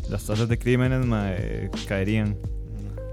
las 0.09 0.23
tasas 0.25 0.49
de 0.49 0.59
crímenes 0.59 1.05
ma, 1.05 1.31
eh, 1.31 1.71
caerían. 1.87 2.35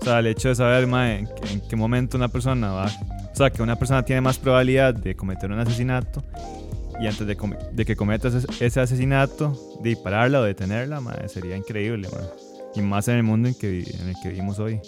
O 0.01 0.05
sea, 0.05 0.19
el 0.19 0.27
hecho 0.27 0.49
de 0.49 0.57
saber 0.57 0.89
ma, 0.89 1.15
en, 1.15 1.27
qué- 1.27 1.53
en 1.53 1.61
qué 1.69 1.77
momento 1.77 2.17
una 2.17 2.27
persona 2.29 2.73
va. 2.73 2.91
O 3.35 3.37
sea, 3.37 3.51
que 3.51 3.63
una 3.63 3.75
persona 3.77 4.05
tiene 4.05 4.21
más 4.21 4.39
probabilidad 4.39 4.95
de 4.95 5.17
cometer 5.17 5.51
un 5.51 5.59
asesinato 5.59 6.23
y 7.01 7.09
antes 7.09 7.27
de, 7.27 7.37
de 7.73 7.85
que 7.85 7.97
cometa 7.97 8.29
ese, 8.29 8.47
ese 8.65 8.79
asesinato, 8.81 9.59
de 9.83 9.97
pararla 9.97 10.39
o 10.41 10.45
detenerla, 10.45 11.01
ma, 11.01 11.17
sería 11.27 11.57
increíble. 11.57 12.09
ma. 12.13 12.21
Y 12.77 12.81
más 12.83 13.09
en 13.09 13.17
el 13.17 13.23
mundo 13.25 13.49
en 13.49 13.55
que, 13.57 13.81
en 13.83 14.09
el 14.11 14.15
que 14.23 14.29
vivimos 14.29 14.61
hoy. 14.61 14.81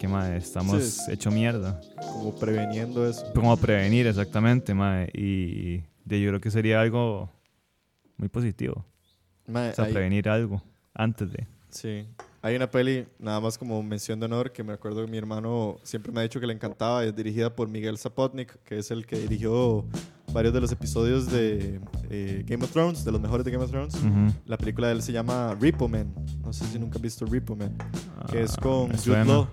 Que 0.00 0.08
ma, 0.08 0.34
estamos 0.36 0.82
Sí. 0.82 1.12
hecho 1.12 1.30
mierda. 1.30 1.78
Como 2.00 2.34
preveniendo 2.36 3.06
eso. 3.06 3.26
Cómo 3.34 3.54
prevenir 3.58 4.06
exactamente, 4.06 4.72
mae. 4.72 5.10
Y 5.12 5.82
de, 6.06 6.20
yo 6.22 6.28
creo 6.30 6.40
que 6.40 6.50
sería 6.50 6.80
algo 6.80 7.30
muy 8.16 8.28
positivo. 8.30 8.86
Ma, 9.46 9.68
O 9.70 9.74
sea, 9.74 9.84
ahí- 9.84 9.92
prevenir 9.92 10.28
algo 10.30 10.62
antes 10.94 11.30
de. 11.30 11.46
Sí. 11.68 12.06
Hay 12.40 12.54
una 12.54 12.70
peli, 12.70 13.04
nada 13.18 13.40
más 13.40 13.58
como 13.58 13.82
mención 13.82 14.20
de 14.20 14.26
honor, 14.26 14.52
que 14.52 14.62
me 14.62 14.72
acuerdo 14.72 15.04
que 15.04 15.10
mi 15.10 15.18
hermano 15.18 15.76
siempre 15.82 16.12
me 16.12 16.20
ha 16.20 16.22
dicho 16.22 16.38
que 16.38 16.46
le 16.46 16.52
encantaba. 16.52 17.04
Es 17.04 17.14
dirigida 17.14 17.54
por 17.54 17.68
Miguel 17.68 17.98
Zapotnik, 17.98 18.62
que 18.62 18.78
es 18.78 18.90
el 18.92 19.06
que 19.06 19.18
dirigió 19.18 19.84
varios 20.32 20.54
de 20.54 20.60
los 20.60 20.70
episodios 20.70 21.30
de 21.32 21.80
eh, 22.10 22.44
Game 22.46 22.62
of 22.64 22.70
Thrones, 22.70 23.04
de 23.04 23.10
los 23.10 23.20
mejores 23.20 23.44
de 23.44 23.50
Game 23.50 23.64
of 23.64 23.70
Thrones. 23.72 23.94
Ujú. 23.96 24.32
La 24.46 24.56
película 24.56 24.86
de 24.86 24.92
él 24.94 25.02
se 25.02 25.10
llama 25.12 25.56
Repo 25.60 25.88
Man. 25.88 26.14
No 26.44 26.52
sé 26.52 26.64
si 26.66 26.78
nunca 26.78 26.96
has 26.96 27.02
visto 27.02 27.26
Repo 27.26 27.56
Man. 27.56 27.76
Que 28.30 28.42
es 28.42 28.54
Ah, 28.56 28.60
con 28.62 28.96
Jude. 28.96 29.24
Law 29.24 29.48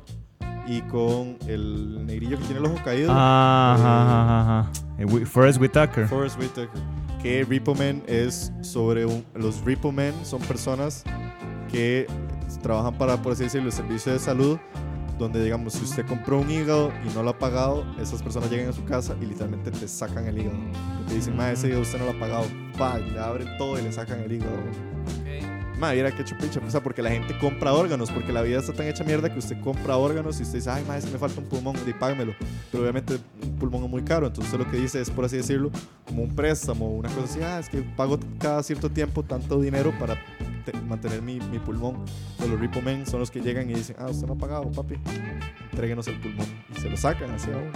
y 0.67 0.81
con 0.83 1.37
el 1.47 2.05
negrillo 2.05 2.37
que 2.37 2.43
tiene 2.45 2.59
el 2.59 2.65
ojo 2.67 2.77
caído. 2.83 3.09
Ah, 3.11 3.75
ajá, 3.79 4.01
ajá, 4.03 4.61
ajá. 4.61 4.71
Eh, 4.99 5.25
Forrest 5.25 5.59
Whitaker. 5.59 6.07
Forrest 6.07 6.39
Whitaker. 6.39 6.69
Que 7.21 7.43
Repo 7.45 7.73
Man 7.73 8.03
es 8.05 8.51
sobre 8.61 9.07
un- 9.07 9.25
los 9.33 9.61
Repo 9.65 9.91
Men 9.91 10.13
son 10.23 10.39
personas 10.41 11.03
que 11.71 12.05
trabajan 12.65 12.97
para, 12.97 13.21
por 13.21 13.33
así 13.33 13.43
decirlo, 13.43 13.67
el 13.67 13.73
servicio 13.73 14.11
de 14.11 14.17
salud, 14.17 14.57
donde 15.19 15.43
digamos, 15.43 15.73
si 15.73 15.83
usted 15.83 16.03
compró 16.07 16.39
un 16.39 16.49
hígado 16.49 16.91
y 17.05 17.13
no 17.13 17.21
lo 17.21 17.29
ha 17.29 17.37
pagado, 17.37 17.85
esas 18.01 18.23
personas 18.23 18.49
llegan 18.49 18.69
a 18.69 18.73
su 18.73 18.83
casa 18.85 19.15
y 19.21 19.25
literalmente 19.27 19.69
te 19.69 19.87
sacan 19.87 20.25
el 20.25 20.39
hígado. 20.39 20.57
Te 21.07 21.13
dicen, 21.13 21.37
ma, 21.37 21.51
ese 21.51 21.67
hígado 21.67 21.83
usted 21.83 21.99
no 21.99 22.05
lo 22.05 22.11
ha 22.11 22.19
pagado. 22.19 22.45
Pa, 22.75 22.99
y 22.99 23.11
le 23.11 23.19
abren 23.19 23.55
todo 23.59 23.79
y 23.79 23.83
le 23.83 23.91
sacan 23.91 24.19
el 24.21 24.31
hígado. 24.31 24.57
Ma, 25.79 25.91
mira 25.91 26.11
qué 26.11 26.23
chupicha. 26.23 26.61
O 26.65 26.69
sea, 26.71 26.81
porque 26.81 27.01
la 27.01 27.09
gente 27.11 27.37
compra 27.37 27.73
órganos, 27.73 28.09
porque 28.11 28.31
la 28.31 28.41
vida 28.41 28.59
está 28.59 28.71
tan 28.73 28.87
hecha 28.87 29.03
mierda 29.03 29.31
que 29.31 29.39
usted 29.39 29.59
compra 29.61 29.97
órganos 29.97 30.39
y 30.39 30.43
usted 30.43 30.55
dice, 30.59 30.69
ay, 30.69 30.83
ma, 30.87 30.97
es 30.97 31.05
que 31.05 31.11
me 31.11 31.17
falta 31.17 31.39
un 31.41 31.47
pulmón, 31.47 31.75
y 31.85 31.93
págamelo. 31.93 32.33
Pero 32.71 32.83
obviamente 32.83 33.17
un 33.43 33.55
pulmón 33.57 33.83
es 33.83 33.89
muy 33.89 34.01
caro, 34.03 34.27
entonces 34.27 34.53
usted 34.53 34.65
lo 34.65 34.71
que 34.71 34.77
dice 34.77 35.01
es, 35.01 35.09
por 35.09 35.25
así 35.25 35.37
decirlo, 35.37 35.71
como 36.05 36.23
un 36.23 36.33
préstamo, 36.35 36.87
una 36.87 37.09
cosa 37.09 37.25
así, 37.25 37.39
ah, 37.41 37.59
es 37.59 37.69
que 37.69 37.81
pago 37.81 38.17
cada 38.39 38.63
cierto 38.63 38.89
tiempo 38.89 39.23
tanto 39.23 39.59
dinero 39.59 39.93
para 39.99 40.15
te- 40.65 40.73
mantener 40.87 41.21
mi, 41.21 41.39
mi 41.51 41.59
pulmón. 41.59 41.97
Pero 42.37 42.51
los 42.51 42.59
Repo 42.61 42.81
Men 42.81 43.05
son 43.05 43.19
los 43.19 43.29
que 43.29 43.41
llegan 43.41 43.69
y 43.69 43.73
dicen, 43.73 43.95
ah, 43.99 44.07
usted 44.09 44.27
no 44.27 44.33
ha 44.33 44.37
pagado, 44.37 44.71
papi, 44.71 44.95
entréguenos 45.71 46.07
el 46.07 46.19
pulmón. 46.19 46.47
Y 46.75 46.79
se 46.79 46.89
lo 46.89 46.95
sacan 46.97 47.31
así 47.31 47.51
a 47.51 47.57
uno. 47.57 47.71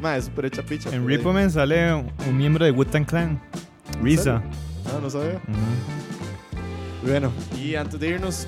Ma, 0.00 0.16
es 0.16 0.24
súper 0.26 0.46
hecha 0.46 0.62
picha. 0.64 0.90
En 0.94 1.06
Repo 1.06 1.32
Man 1.32 1.50
sale 1.50 1.94
un, 1.94 2.10
miembro 2.36 2.64
de 2.64 2.72
Wu-Tang 2.72 3.06
Clan. 3.06 3.40
Risa. 4.02 4.42
Ah, 4.86 4.98
no 5.00 5.08
sabía. 5.08 5.36
Ujú. 5.36 6.23
Bueno, 7.06 7.30
y 7.62 7.74
antes 7.74 8.00
de 8.00 8.08
irnos, 8.08 8.46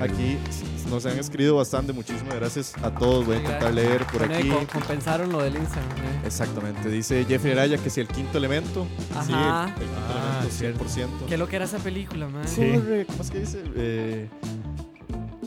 aquí 0.00 0.36
nos 0.90 1.06
han 1.06 1.18
escrito 1.18 1.56
bastante. 1.56 1.92
Muchísimas 1.92 2.34
gracias 2.34 2.72
a 2.82 2.90
todos. 2.90 3.24
Voy 3.26 3.36
a 3.36 3.38
intentar 3.40 3.72
leer 3.72 4.04
por 4.06 4.22
aquí. 4.24 4.50
compensaron 4.72 5.30
lo 5.32 5.42
del 5.42 5.56
Instagram. 5.56 5.96
eh. 5.98 6.20
Exactamente. 6.26 6.88
Dice 6.90 7.24
Jeffrey 7.26 7.52
Araya 7.52 7.78
que 7.78 7.90
si 7.90 8.00
el 8.00 8.08
quinto 8.08 8.38
elemento. 8.38 8.86
Sí, 9.24 9.32
el, 9.32 9.74
quinto 9.74 9.92
Ah, 10.08 10.40
elemento, 10.42 10.50
cierto. 10.50 10.84
100%. 10.84 11.26
¿Qué 11.28 11.34
es 11.34 11.38
lo 11.40 11.48
que 11.48 11.56
era 11.56 11.64
esa 11.66 11.78
película, 11.78 12.28
man? 12.28 12.46
Sí. 12.48 12.72
¿Cómo 13.06 13.22
es 13.22 13.30
que 13.30 13.38
dice? 13.40 13.62
Eh, 13.76 14.28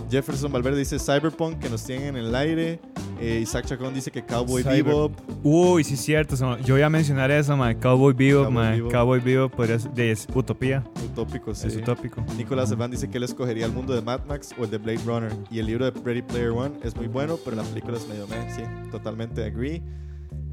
Jefferson 0.09 0.51
Valverde 0.51 0.79
dice 0.79 0.97
Cyberpunk 0.99 1.59
que 1.59 1.69
nos 1.69 1.83
tienen 1.83 2.15
en 2.15 2.25
el 2.25 2.35
aire. 2.35 2.79
Eh, 3.19 3.39
Isaac 3.41 3.65
Chacón 3.65 3.93
dice 3.93 4.11
que 4.11 4.23
Cowboy 4.23 4.61
Cyber- 4.63 4.83
Bebop. 4.83 5.11
Uy, 5.43 5.83
sí, 5.83 5.95
es 5.95 6.01
cierto. 6.01 6.35
Yo 6.59 6.75
voy 6.75 6.83
a 6.83 6.89
mencionar 6.89 7.31
eso, 7.31 7.57
mae. 7.57 7.75
Cowboy 7.77 8.13
Bebop, 8.13 8.45
Cowboy. 8.47 8.71
Bebop. 8.75 8.91
Cowboy 8.91 9.19
Bebop 9.19 9.55
podría 9.55 9.79
ser- 9.79 9.99
es 9.99 10.27
Utopía. 10.33 10.83
Utópico, 11.03 11.53
sí. 11.55 11.67
Es 11.67 11.75
utópico. 11.77 12.23
Nicolás 12.37 12.71
Eván 12.71 12.91
dice 12.91 13.09
que 13.09 13.17
él 13.17 13.23
escogería 13.23 13.65
el 13.65 13.71
mundo 13.71 13.93
de 13.95 14.01
Mad 14.01 14.21
Max 14.27 14.53
o 14.59 14.63
el 14.65 14.69
de 14.69 14.77
Blade 14.77 14.99
Runner. 15.05 15.33
Y 15.49 15.59
el 15.59 15.65
libro 15.65 15.89
de 15.89 15.99
Ready 15.99 16.21
Player 16.21 16.49
One 16.51 16.75
es 16.83 16.95
muy 16.95 17.07
bueno, 17.07 17.37
pero 17.43 17.55
la 17.57 17.63
película 17.63 17.97
es 17.97 18.07
medio 18.07 18.27
meh. 18.27 18.47
Sí, 18.55 18.61
totalmente 18.91 19.43
agree. 19.43 19.81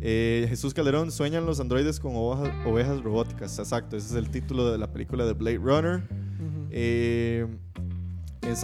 Eh, 0.07 0.47
Jesús 0.49 0.75
Calderón, 0.75 1.11
sueñan 1.13 1.47
los 1.47 1.61
androides 1.61 1.99
con 2.01 2.13
ovejas, 2.15 2.55
ovejas 2.67 3.03
robóticas. 3.03 3.59
Exacto, 3.59 3.97
ese 3.97 4.09
es 4.09 4.15
el 4.15 4.31
título 4.31 4.71
de 4.73 4.79
la 4.79 4.91
película 4.93 5.25
de 5.25 5.33
Blade 5.35 5.59
Runner. 5.59 5.97
Ujú. 5.97 6.67
Eh, 6.71 7.47
en 8.43 8.57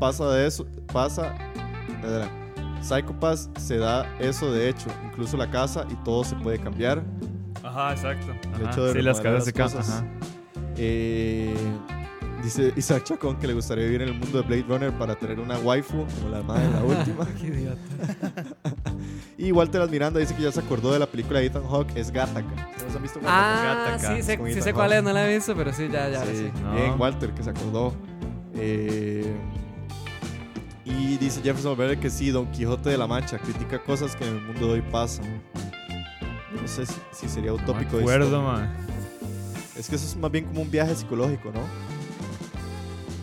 pasa 0.00 0.28
de 0.32 0.46
eso, 0.46 0.66
pasa. 0.92 1.36
Psycho 2.82 3.12
Pass 3.20 3.50
se 3.58 3.76
da 3.76 4.06
eso 4.18 4.50
de 4.50 4.70
hecho, 4.70 4.88
incluso 5.04 5.36
la 5.36 5.50
casa 5.50 5.86
y 5.90 5.94
todo 6.02 6.24
se 6.24 6.34
puede 6.36 6.58
cambiar. 6.58 7.04
Ajá, 7.62 7.92
exacto. 7.92 8.32
El 8.56 8.62
Ajá. 8.62 8.70
hecho 8.72 8.84
de 8.86 8.92
sí, 8.94 9.02
las 9.02 9.20
casas 9.20 9.44
se 9.44 9.52
cambian. 9.52 10.18
Eh, 10.76 11.54
dice 12.42 12.72
Isaac 12.76 13.04
Chacón 13.04 13.36
que 13.36 13.46
le 13.46 13.52
gustaría 13.52 13.84
vivir 13.84 14.00
en 14.00 14.08
el 14.08 14.14
mundo 14.18 14.40
de 14.40 14.48
Blade 14.48 14.64
Runner 14.66 14.92
para 14.98 15.14
tener 15.14 15.38
una 15.38 15.58
waifu 15.58 16.06
como 16.06 16.30
la 16.30 16.42
madre 16.42 16.64
de 16.66 16.70
la 16.70 16.82
última. 16.98 17.26
Qué 17.38 17.46
idiota. 17.48 17.76
Y 19.36 19.52
Walter 19.52 19.88
Miranda 19.88 20.20
dice 20.20 20.34
que 20.34 20.42
ya 20.42 20.52
se 20.52 20.60
acordó 20.60 20.92
de 20.92 20.98
la 20.98 21.06
película 21.06 21.40
de 21.40 21.46
Ethan 21.46 21.66
Hawke, 21.66 21.96
es 21.96 22.10
Gattaca. 22.10 22.68
¿Sí 22.76 22.84
han 22.94 23.02
visto? 23.02 23.20
Ah, 23.24 23.96
sí, 23.98 24.22
sé, 24.22 24.38
sí 24.52 24.60
sé 24.60 24.74
cuál 24.74 24.92
es, 24.92 25.02
no 25.02 25.14
la 25.14 25.26
he 25.26 25.34
visto, 25.34 25.56
pero 25.56 25.72
sí, 25.72 25.88
ya, 25.90 26.10
ya, 26.10 26.22
sí. 26.26 26.50
No. 26.62 26.74
Bien, 26.74 27.00
Walter, 27.00 27.32
que 27.32 27.42
se 27.42 27.48
acordó. 27.48 27.94
Eh, 28.54 29.34
y 30.84 31.16
dice 31.18 31.40
Jefferson 31.42 31.76
Valverde 31.76 31.98
que 32.00 32.10
sí, 32.10 32.30
Don 32.30 32.50
Quijote 32.50 32.90
de 32.90 32.98
la 32.98 33.06
Mancha 33.06 33.38
critica 33.38 33.82
cosas 33.82 34.16
que 34.16 34.26
en 34.26 34.36
el 34.36 34.42
mundo 34.42 34.66
de 34.66 34.72
hoy 34.74 34.82
pasan. 34.82 35.42
No 36.60 36.66
sé 36.66 36.86
si, 36.86 36.94
si 37.12 37.28
sería 37.28 37.50
No 37.50 37.56
utópico. 37.56 37.74
me 37.78 37.82
esto. 37.84 37.96
acuerdo, 37.98 38.42
man. 38.42 38.74
Es 39.76 39.88
que 39.88 39.96
eso 39.96 40.06
es 40.06 40.16
más 40.16 40.30
bien 40.30 40.44
como 40.46 40.62
un 40.62 40.70
viaje 40.70 40.94
psicológico, 40.94 41.50
¿no? 41.52 41.60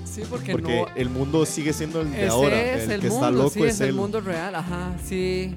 Sí, 0.06 0.24
porque, 0.30 0.52
Porque 0.54 0.82
no. 0.82 0.96
el 0.96 1.10
mundo 1.10 1.46
sigue 1.46 1.74
siendo 1.74 2.02
el 2.02 2.12
de 2.12 2.28
ahora. 2.28 2.60
es 2.74 2.84
el, 2.86 2.92
el, 2.94 3.02
que 3.02 3.10
mundo, 3.10 3.26
está 3.28 3.32
loco 3.38 3.50
sí, 3.52 3.64
es, 3.64 3.76
es 3.76 3.82
el 3.82 3.90
él. 3.90 3.96
mundo 3.96 4.20
real, 4.22 4.56
ajá, 4.56 4.96
sí. 5.06 5.54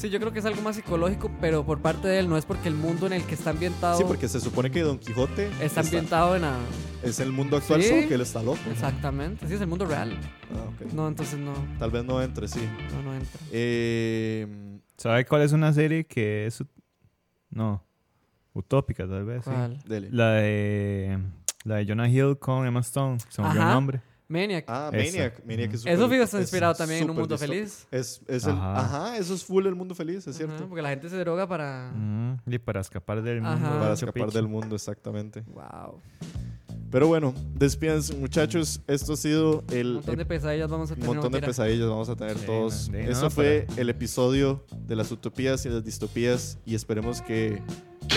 Sí, 0.00 0.08
yo 0.08 0.18
creo 0.18 0.32
que 0.32 0.38
es 0.38 0.46
algo 0.46 0.62
más 0.62 0.76
psicológico, 0.76 1.30
pero 1.42 1.62
por 1.62 1.80
parte 1.82 2.08
de 2.08 2.20
él, 2.20 2.28
no 2.30 2.38
es 2.38 2.46
porque 2.46 2.68
el 2.68 2.74
mundo 2.74 3.06
en 3.06 3.12
el 3.12 3.22
que 3.24 3.34
está 3.34 3.50
ambientado 3.50 3.98
Sí, 3.98 4.04
porque 4.06 4.28
se 4.28 4.40
supone 4.40 4.70
que 4.70 4.80
Don 4.80 4.98
Quijote 4.98 5.50
está 5.60 5.80
ambientado 5.82 6.34
en 6.36 6.40
la... 6.42 6.56
es 7.02 7.20
el 7.20 7.32
mundo 7.32 7.58
actual, 7.58 7.82
Sí. 7.82 7.88
solo 7.90 8.08
que 8.08 8.14
él 8.14 8.20
está 8.22 8.42
loco. 8.42 8.58
Exactamente, 8.70 9.46
sí, 9.46 9.52
es 9.52 9.60
el 9.60 9.66
mundo 9.66 9.84
real. 9.84 10.18
Ah, 10.54 10.70
ok. 10.86 10.92
No, 10.94 11.06
entonces 11.06 11.38
no, 11.38 11.52
Tal 11.78 11.90
vez 11.90 12.02
no 12.04 12.22
entre, 12.22 12.48
sí. 12.48 12.66
no, 12.94 13.02
no 13.02 13.14
entra. 13.14 13.40
Eh, 13.52 14.46
¿Sabe 14.96 15.26
cuál 15.26 15.42
es 15.42 15.52
una 15.52 15.70
serie 15.74 16.04
que 16.06 16.46
es. 16.46 16.64
No. 17.50 17.84
Utópica, 18.54 19.06
tal 19.06 19.26
vez. 19.26 19.44
sí. 19.44 19.50
¿Cuál? 19.50 19.78
dele. 19.84 20.08
La 20.12 20.30
de. 20.32 21.18
La 21.64 21.76
de 21.76 21.86
Jonah 21.86 22.08
Hill 22.08 22.38
con 22.38 22.66
Emma 22.66 22.80
Stone. 22.80 23.18
Se 23.28 23.42
me 23.42 23.48
olvidó 23.48 23.64
el 23.64 23.68
nombre. 23.68 24.00
Maniac. 24.30 24.64
Ah, 24.68 24.90
Esa. 24.92 25.16
Maniac. 25.18 25.44
Maniac 25.44 25.74
es 25.74 25.84
Eso 25.86 26.08
fijo 26.08 26.22
está 26.22 26.38
es 26.38 26.42
inspirado 26.44 26.74
también 26.74 27.02
en 27.02 27.10
un 27.10 27.16
mundo 27.16 27.36
feliz. 27.36 27.86
Es, 27.90 28.22
es 28.28 28.44
el, 28.44 28.52
Ajá. 28.52 28.78
ajá, 28.80 29.16
eso 29.18 29.34
es 29.34 29.44
full 29.44 29.66
el 29.66 29.74
mundo 29.74 29.94
feliz, 29.94 30.26
es 30.26 30.36
cierto. 30.36 30.54
Ajá, 30.54 30.66
porque 30.68 30.82
la 30.82 30.90
gente 30.90 31.08
se 31.10 31.16
droga 31.18 31.48
para... 31.48 31.90
Mm, 31.94 32.38
y 32.46 32.58
para 32.58 32.80
escapar 32.80 33.22
del 33.22 33.42
mundo. 33.42 33.50
Ajá. 33.56 33.70
Para 33.70 33.84
del 33.86 33.92
escapar 33.94 34.30
del 34.30 34.46
mundo, 34.48 34.76
exactamente. 34.76 35.42
Wow. 35.48 36.00
Pero 36.92 37.06
bueno, 37.06 37.34
despídense, 37.54 38.14
muchachos. 38.16 38.80
Esto 38.88 39.12
ha 39.12 39.16
sido 39.16 39.62
el 39.70 39.86
Un 39.88 39.94
montón 39.96 40.16
de 40.16 40.24
pesadillas 40.26 40.68
vamos 40.70 40.90
a 40.90 40.94
un 40.94 41.00
tener. 41.00 41.14
montón 41.14 41.32
de 41.32 41.40
pesadillas 41.40 41.88
vamos 41.88 42.08
a 42.08 42.16
tener 42.16 42.38
Sí, 42.38 42.46
todos. 42.46 42.90
de 42.90 43.02
Eso 43.04 43.12
nada, 43.12 43.30
fue 43.30 43.66
el 43.76 43.88
episodio 43.90 44.64
de 44.86 44.96
las 44.96 45.10
utopías 45.12 45.64
y 45.66 45.68
las 45.68 45.84
distopías 45.84 46.58
y 46.66 46.74
esperemos 46.74 47.20
que 47.22 47.62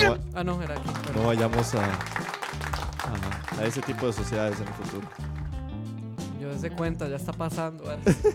no, 0.03 0.11
va- 0.11 0.19
Ah, 0.33 0.43
no, 0.43 0.59
era 0.61 0.73
aquí. 0.75 0.89
no 1.15 1.27
vayamos 1.27 1.75
a, 1.75 1.85
a- 1.85 3.59
a 3.59 3.65
ese 3.65 3.81
tipo 3.83 4.07
de 4.07 4.13
sociedades 4.13 4.59
en 4.59 4.67
el 4.67 4.73
futuro. 4.73 5.07
Yo 6.43 6.59
se 6.59 6.69
cuenta, 6.71 7.07
ya 7.07 7.15
está 7.15 7.31
pasando. 7.31 7.85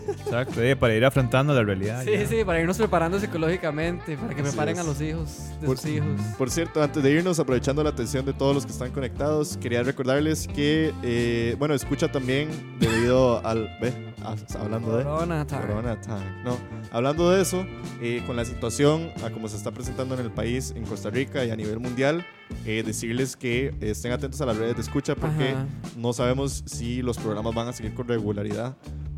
Exacto, 0.09 0.61
eh, 0.63 0.75
para 0.75 0.95
ir 0.95 1.05
afrontando 1.05 1.53
la 1.53 1.61
realidad. 1.63 2.03
Sí, 2.03 2.11
ya. 2.11 2.25
sí, 2.27 2.43
para 2.43 2.59
irnos 2.59 2.77
preparando 2.77 3.19
psicológicamente, 3.19 4.17
para 4.17 4.33
que 4.33 4.41
Así 4.41 4.49
preparen 4.51 4.75
es. 4.75 4.79
a 4.81 4.83
los 4.83 4.99
hijos 4.99 5.37
de 5.61 5.67
Por- 5.67 5.77
sus 5.77 5.89
hijos. 5.91 6.07
Por 6.37 6.49
cierto, 6.49 6.81
antes 6.81 7.03
de 7.03 7.11
irnos, 7.11 7.39
aprovechando 7.39 7.83
la 7.83 7.91
atención 7.91 8.25
de 8.25 8.33
todos 8.33 8.55
los 8.55 8.65
que 8.65 8.71
están 8.71 8.91
conectados, 8.91 9.57
quería 9.57 9.83
recordarles 9.83 10.47
que, 10.47 10.91
eh, 11.03 11.55
bueno, 11.59 11.75
escucha 11.75 12.11
también 12.11 12.49
debido 12.79 13.45
al... 13.45 13.69
¿Ve? 13.79 13.93
Ah, 14.23 14.35
hablando 14.59 14.97
de... 14.97 15.03
Corona 15.03 15.45
time. 15.45 15.61
Corona 15.61 16.01
time. 16.01 16.43
No, 16.43 16.57
hablando 16.91 17.29
de 17.31 17.41
eso, 17.41 17.65
eh, 18.01 18.23
con 18.25 18.35
la 18.35 18.43
situación 18.45 19.11
a 19.23 19.29
como 19.29 19.47
se 19.47 19.55
está 19.57 19.71
presentando 19.71 20.15
en 20.15 20.21
el 20.21 20.31
país, 20.31 20.73
en 20.75 20.83
Costa 20.85 21.09
Rica 21.09 21.45
y 21.45 21.51
a 21.51 21.55
nivel 21.55 21.79
mundial, 21.79 22.25
eh, 22.65 22.83
decirles 22.85 23.35
que 23.35 23.73
estén 23.81 24.11
atentos 24.11 24.41
a 24.41 24.45
las 24.45 24.57
redes 24.57 24.75
de 24.75 24.81
escucha 24.81 25.15
porque 25.15 25.49
Ajá. 25.49 25.65
no 25.97 26.13
sabemos 26.13 26.63
si 26.65 27.01
los 27.01 27.17
programas 27.17 27.53
van 27.53 27.67
a 27.67 27.73
seguir 27.73 27.93
con 27.93 28.07
regularidad. 28.07 28.77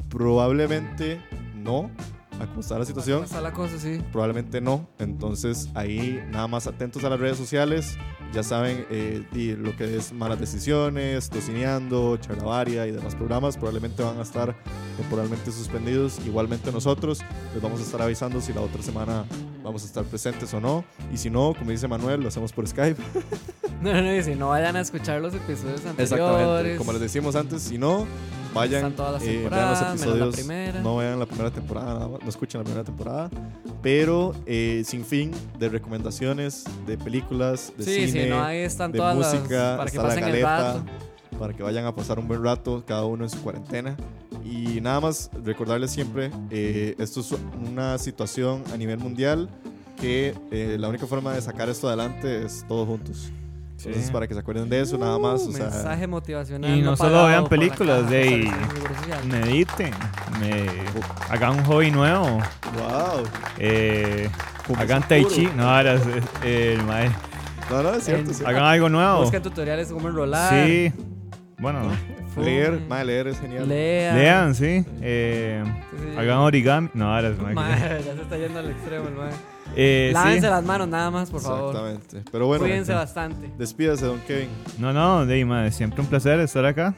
Probablemente 0.10 1.20
no, 1.56 1.90
a 2.42 2.48
cómo 2.48 2.62
está 2.62 2.78
la 2.80 2.86
situación. 2.86 3.18
¿Cómo 3.20 3.26
está 3.26 3.42
la 3.42 3.54
cosa, 3.54 3.78
sí? 3.80 4.02
Probablemente 4.12 4.62
no. 4.62 4.88
Entonces 5.00 5.70
ahí 5.74 6.22
nada 6.32 6.48
más 6.48 6.68
atentos 6.68 7.04
a 7.04 7.10
las 7.10 7.20
redes 7.20 7.38
sociales. 7.38 7.98
Ya 8.34 8.44
saben 8.44 8.86
eh, 8.90 9.26
y 9.34 9.54
lo 9.56 9.76
que 9.76 9.98
es 9.98 10.14
malas 10.14 10.40
decisiones, 10.40 11.30
tocineando, 11.30 12.16
charlavaria 12.18 12.88
y 12.88 12.92
demás 12.92 13.14
programas 13.14 13.58
probablemente 13.58 14.04
van 14.04 14.20
a 14.20 14.22
estar 14.22 14.56
temporalmente 14.98 15.52
suspendidos. 15.52 16.20
Igualmente 16.26 16.72
nosotros 16.72 17.20
les 17.54 17.62
vamos 17.62 17.82
a 17.82 17.84
estar 17.84 18.02
avisando 18.02 18.40
si 18.40 18.54
la 18.54 18.62
otra 18.62 18.82
semana 18.82 19.26
vamos 19.64 19.84
a 19.84 19.86
estar 19.86 20.06
presentes 20.06 20.54
o 20.54 20.62
no. 20.62 20.86
Y 21.14 21.18
si 21.18 21.30
no, 21.30 21.54
como 21.58 21.72
dice 21.72 21.88
Manuel, 21.90 22.22
lo 22.22 22.30
hacemos 22.30 22.52
por 22.54 22.68
Skype. 22.68 23.02
No, 23.82 23.92
no, 23.94 24.02
no, 24.04 24.16
y 24.16 24.22
si 24.22 24.36
no 24.36 24.50
vayan 24.50 24.76
a 24.76 24.82
escuchar 24.82 25.20
los 25.22 25.34
episodios 25.34 25.84
anteriores. 25.84 26.12
Exactamente. 26.12 26.78
Como 26.78 26.92
les 26.94 27.02
decimos 27.02 27.36
antes, 27.36 27.64
si 27.64 27.80
no, 27.80 28.06
vayan, 28.54 28.76
Están 28.76 28.96
todas 28.96 29.14
las 29.14 29.24
eh, 29.24 29.48
vean 29.50 29.70
los 29.72 29.82
la 29.82 29.90
episodios. 29.90 30.36
primera. 30.36 30.82
No 30.82 30.98
vean 30.98 31.18
la 31.18 31.26
primera 31.26 31.50
temporada, 31.50 31.94
nada 31.96 32.08
más, 32.24 32.31
escuchen 32.32 32.60
la 32.60 32.66
primera 32.66 32.84
temporada. 32.84 33.30
Pero 33.82 34.34
eh, 34.46 34.84
sin 34.86 35.06
fin 35.06 35.32
de 35.60 35.70
recomendaciones 35.70 36.66
de 36.86 36.98
películas, 36.98 37.74
de 37.78 37.84
Sí, 37.84 38.08
cine, 38.08 38.24
sí, 38.24 38.30
no, 38.30 38.44
ahí 38.44 38.60
están 38.60 38.92
de 38.92 38.98
todas 39.00 39.16
música, 39.16 39.56
las. 39.56 39.78
Para 39.78 39.92
que 39.92 39.98
está 39.98 40.08
la 40.08 40.14
el 40.14 40.20
galeta, 40.22 40.74
rato. 40.74 40.86
para 41.40 41.54
que 41.54 41.64
vayan 41.64 41.86
a 41.86 41.96
pasar 41.96 42.20
un 42.20 42.28
buen 42.28 42.44
rato, 42.44 42.84
cada 42.86 43.06
uno 43.06 43.24
en 43.24 43.30
su 43.30 43.42
cuarentena. 43.42 43.96
Y 44.44 44.82
nada 44.82 45.00
más 45.00 45.30
recordarles 45.44 45.92
siempre, 45.92 46.32
eh, 46.50 46.96
esto 46.98 47.22
es 47.22 47.34
una 47.72 47.98
situación 47.98 48.64
a 48.74 48.78
nivel 48.78 48.98
mundial 49.00 49.50
que 50.00 50.34
eh, 50.52 50.78
la 50.80 50.90
única 50.90 51.06
forma 51.06 51.34
de 51.34 51.42
sacar 51.42 51.70
esto 51.70 51.88
adelante 51.88 52.44
es 52.46 52.66
todos 52.68 52.88
juntos. 52.88 53.32
Entonces, 53.86 54.06
Sí. 54.08 54.12
para 54.14 54.28
que 54.28 54.34
se 54.34 54.40
acuerden 54.40 54.70
de 54.70 54.82
eso, 54.82 54.98
nada 54.98 55.18
más. 55.20 55.42
Uh, 55.42 55.50
o 55.50 55.52
sea, 55.54 55.66
mensaje 55.70 56.08
motivacional. 56.08 56.78
Y 56.78 56.82
no 56.82 56.96
solo 56.96 57.26
vean 57.28 57.48
películas, 57.48 58.10
de-. 58.10 58.52
Mediten. 59.26 59.92
me- 60.40 60.66
hagan 61.30 61.60
un 61.60 61.64
hobby 61.66 61.92
nuevo. 61.92 62.26
wow. 62.78 63.24
eh, 63.60 64.30
hagan 64.78 65.08
tai 65.08 65.26
chi. 65.26 65.48
No, 65.56 65.70
ahora 65.70 65.94
es- 65.94 66.02
eh, 66.44 66.76
el 66.80 66.84
mae, 66.86 67.10
No, 67.70 67.84
no, 67.84 67.94
es 67.94 68.04
cierto. 68.04 68.32
En-. 68.32 68.48
Hagan 68.48 68.64
algo 68.64 68.90
nuevo. 68.90 69.22
Busquen 69.22 69.42
tutoriales 69.44 69.88
de 69.90 69.94
cómo 69.94 70.10
enrolar. 70.10 70.54
Sí. 70.66 70.92
Bueno, 71.60 71.92
Leer, 72.38 72.82
mae, 72.88 73.04
leer 73.06 73.28
es 73.28 73.40
genial. 73.40 73.68
Lean. 73.68 74.16
lean, 74.18 74.56
sí. 74.56 74.86
Eh, 75.02 75.62
Sí, 75.92 75.98
sí. 76.12 76.18
hagan 76.18 76.38
origami. 76.38 76.90
No, 76.94 77.14
ahora 77.14 77.28
es 77.30 77.38
Mae, 77.38 77.80
ya 78.06 78.16
se 78.16 78.22
está 78.22 78.38
yendo 78.38 78.60
al 78.60 78.72
extremo 78.72 79.08
el 79.10 79.16
mae. 79.16 79.32
Eh, 79.76 80.08
sí. 80.10 80.14
Lávense 80.14 80.50
las 80.50 80.64
manos 80.64 80.88
nada 80.88 81.12
más, 81.12 81.30
por 81.30 81.42
favor. 81.42 81.76
Exactamente. 81.76 82.24
Pero 82.32 82.48
bueno, 82.48 82.64
Cuídense 82.64 82.94
bastante. 82.94 83.52
despídase, 83.58 84.06
don 84.06 84.20
Kevin. 84.22 84.50
No, 84.78 84.92
no, 84.94 85.26
de 85.26 85.46
mae, 85.46 85.72
siempre 85.72 86.02
un 86.02 86.08
placer 86.08 86.40
estar 86.40 86.66
acá. 86.66 86.94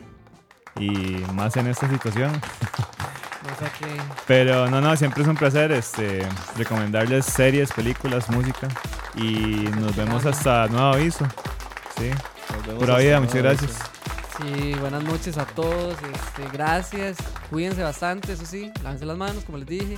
Y 0.79 0.89
más 1.33 1.55
en 1.57 1.67
esta 1.67 1.87
situación. 1.89 2.31
O 2.31 3.59
sea 3.59 3.69
que. 3.73 3.85
Pero 4.25 4.69
no, 4.69 4.81
no, 4.81 4.95
siempre 4.95 5.21
es 5.21 5.27
un 5.29 5.35
placer 5.35 5.71
este, 5.71 6.25
recomendarles 6.57 7.25
series, 7.25 7.71
películas, 7.71 8.29
música. 8.29 8.67
Y 9.15 9.67
nos 9.79 9.95
vemos 9.95 10.25
hasta 10.25 10.67
nuevo 10.67 10.87
aviso. 10.93 11.25
Sí. 11.97 12.09
Nos 12.55 12.65
vemos 12.65 12.83
Pura 12.83 12.97
vida, 12.97 13.19
muchas 13.19 13.35
gracias. 13.35 13.71
Sí, 14.41 14.73
buenas 14.79 15.03
noches 15.03 15.37
a 15.37 15.45
todos. 15.45 15.93
Este, 15.93 16.49
gracias. 16.51 17.17
Cuídense 17.51 17.83
bastante, 17.83 18.33
eso 18.33 18.45
sí. 18.45 18.71
Lávense 18.83 19.05
las 19.05 19.17
manos, 19.17 19.43
como 19.43 19.59
les 19.59 19.67
dije. 19.67 19.97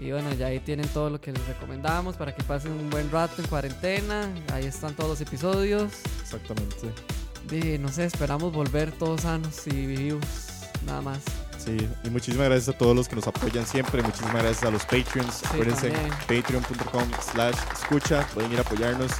Y 0.00 0.10
bueno, 0.12 0.32
ya 0.32 0.46
ahí 0.46 0.60
tienen 0.60 0.88
todo 0.88 1.10
lo 1.10 1.20
que 1.20 1.30
les 1.30 1.46
recomendamos 1.46 2.16
para 2.16 2.34
que 2.34 2.42
pasen 2.42 2.72
un 2.72 2.88
buen 2.88 3.10
rato 3.10 3.42
en 3.42 3.46
cuarentena. 3.48 4.28
Ahí 4.52 4.64
están 4.64 4.94
todos 4.94 5.10
los 5.10 5.20
episodios. 5.20 5.92
Exactamente. 6.22 6.90
De, 7.48 7.78
no 7.78 7.88
sé, 7.88 8.06
esperamos 8.06 8.52
volver 8.52 8.92
todos 8.92 9.20
sanos 9.22 9.66
y 9.66 9.86
vivos. 9.86 10.24
Nada 10.86 11.02
más. 11.02 11.18
Sí, 11.62 11.76
y 12.02 12.08
muchísimas 12.08 12.46
gracias 12.48 12.74
a 12.74 12.78
todos 12.78 12.96
los 12.96 13.06
que 13.08 13.16
nos 13.16 13.26
apoyan 13.26 13.66
siempre. 13.66 14.02
Muchísimas 14.02 14.36
gracias 14.42 14.62
a 14.64 14.70
los 14.70 14.82
Patreons. 14.84 15.44
Acuérdense, 15.44 15.90
también. 15.90 16.14
patreon.com 16.42 17.04
slash 17.32 17.56
escucha. 17.74 18.26
Pueden 18.32 18.52
ir 18.52 18.58
a 18.58 18.62
apoyarnos 18.62 19.12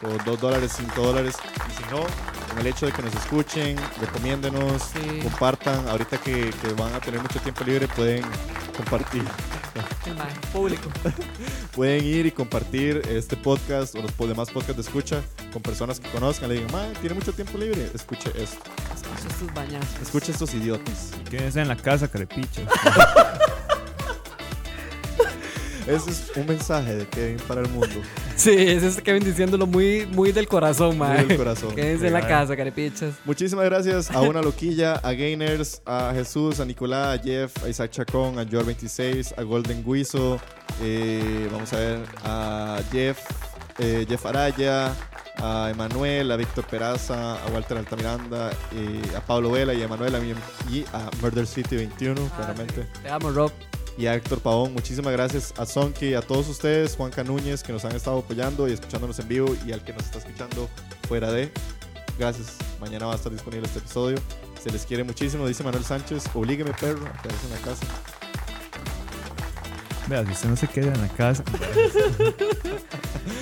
por 0.00 0.24
2 0.24 0.40
dólares, 0.40 0.72
5 0.76 1.02
dólares. 1.02 1.34
Y 1.68 1.72
si 1.72 1.82
no, 1.90 2.02
con 2.50 2.58
el 2.60 2.66
hecho 2.68 2.86
de 2.86 2.92
que 2.92 3.02
nos 3.02 3.12
escuchen, 3.16 3.76
recomiéndenos, 4.00 4.80
Sí. 4.82 5.18
compartan. 5.24 5.88
Ahorita 5.88 6.18
que, 6.18 6.50
que 6.62 6.72
van 6.74 6.94
a 6.94 7.00
tener 7.00 7.20
mucho 7.20 7.40
tiempo 7.40 7.64
libre, 7.64 7.88
pueden 7.88 8.22
compartir. 8.76 9.24
El 10.06 10.16
público. 10.52 10.90
Pueden 11.74 12.04
ir 12.04 12.26
y 12.26 12.30
compartir 12.30 13.02
este 13.08 13.36
podcast 13.36 13.94
o 13.94 14.02
los 14.02 14.16
demás 14.16 14.50
podcasts 14.50 14.76
de 14.76 14.82
escucha 14.82 15.22
con 15.52 15.62
personas 15.62 16.00
que 16.00 16.08
conozcan. 16.10 16.48
Le 16.48 16.56
digan, 16.56 16.72
"Mae, 16.72 16.92
tiene 17.00 17.14
mucho 17.14 17.32
tiempo 17.32 17.58
libre. 17.58 17.90
Escuche 17.94 18.30
esto. 18.30 18.58
Escucha 18.94 19.28
estos 19.28 19.54
bañazos. 19.54 20.00
Escuche 20.02 20.32
estos 20.32 20.54
idiotas. 20.54 21.10
Quédense 21.30 21.60
en 21.60 21.68
la 21.68 21.76
casa, 21.76 22.08
carepichas. 22.08 22.64
Ese 25.86 26.10
es 26.10 26.30
un 26.36 26.46
mensaje 26.46 26.96
de 26.96 27.06
Kevin 27.08 27.38
para 27.48 27.62
el 27.62 27.68
mundo. 27.70 28.00
Sí, 28.38 28.54
es 28.56 29.00
Kevin 29.02 29.24
diciéndolo 29.24 29.66
muy, 29.66 30.06
muy 30.06 30.30
del 30.30 30.46
corazón, 30.46 30.90
Muy 30.96 31.08
mae. 31.08 31.24
del 31.24 31.36
corazón. 31.36 31.74
Quédense 31.74 32.06
en 32.06 32.12
la 32.12 32.26
casa, 32.26 32.56
carepichas. 32.56 33.14
Muchísimas 33.24 33.64
gracias 33.64 34.12
a 34.12 34.20
Una 34.20 34.40
Loquilla, 34.40 34.92
a 34.94 35.12
Gainers, 35.12 35.82
a 35.84 36.12
Jesús, 36.14 36.60
a 36.60 36.64
Nicolás, 36.64 37.18
a 37.18 37.22
Jeff, 37.22 37.64
a 37.64 37.68
Isaac 37.68 37.90
Chacón, 37.90 38.38
a 38.38 38.44
Joel26, 38.44 39.34
a 39.36 39.42
Golden 39.42 39.84
Guizo, 39.84 40.40
eh, 40.80 41.48
vamos 41.52 41.72
a 41.72 41.76
ver, 41.78 41.98
a 42.24 42.78
Jeff, 42.92 43.18
eh, 43.80 44.06
Jeff 44.08 44.24
Araya, 44.24 44.92
a 45.42 45.70
Emanuel, 45.70 46.30
a 46.30 46.36
Víctor 46.36 46.64
Peraza, 46.64 47.34
a 47.44 47.46
Walter 47.52 47.76
Altamiranda, 47.78 48.50
eh, 48.72 49.02
a 49.16 49.20
Pablo 49.20 49.50
Vela 49.50 49.74
y 49.74 49.82
a 49.82 49.86
Emanuel 49.86 50.14
a 50.14 50.20
mí- 50.20 50.32
y 50.70 50.84
a 50.92 51.10
Murder 51.20 51.44
City 51.46 51.74
21, 51.74 52.28
claramente. 52.36 52.86
Te 53.02 53.10
amo, 53.10 53.30
Rob. 53.32 53.50
Y 53.98 54.06
a 54.06 54.14
Héctor 54.14 54.38
Pavón, 54.38 54.72
muchísimas 54.74 55.12
gracias 55.12 55.52
a 55.58 55.66
Sonky, 55.66 56.14
a 56.14 56.22
todos 56.22 56.48
ustedes, 56.48 56.94
Juanca 56.94 57.24
Núñez, 57.24 57.64
que 57.64 57.72
nos 57.72 57.84
han 57.84 57.96
estado 57.96 58.18
apoyando 58.20 58.68
y 58.68 58.72
escuchándonos 58.72 59.18
en 59.18 59.26
vivo, 59.26 59.56
y 59.66 59.72
al 59.72 59.82
que 59.82 59.92
nos 59.92 60.04
está 60.04 60.18
escuchando 60.18 60.70
fuera 61.08 61.32
de. 61.32 61.50
Gracias. 62.16 62.56
Mañana 62.80 63.06
va 63.06 63.14
a 63.14 63.16
estar 63.16 63.32
disponible 63.32 63.66
este 63.66 63.80
episodio. 63.80 64.18
Se 64.62 64.70
les 64.70 64.86
quiere 64.86 65.02
muchísimo, 65.02 65.48
dice 65.48 65.64
Manuel 65.64 65.84
Sánchez. 65.84 66.26
Oblígueme, 66.32 66.70
perro, 66.74 67.06
a 67.06 67.44
en 67.44 67.50
la 67.50 67.58
casa. 67.64 67.86
Vea, 70.08 70.24
si 70.24 70.32
usted 70.32 70.48
no 70.48 70.56
se 70.56 70.66
queda 70.68 70.94
en 70.94 71.00
la 71.00 71.08
casa. 71.08 71.44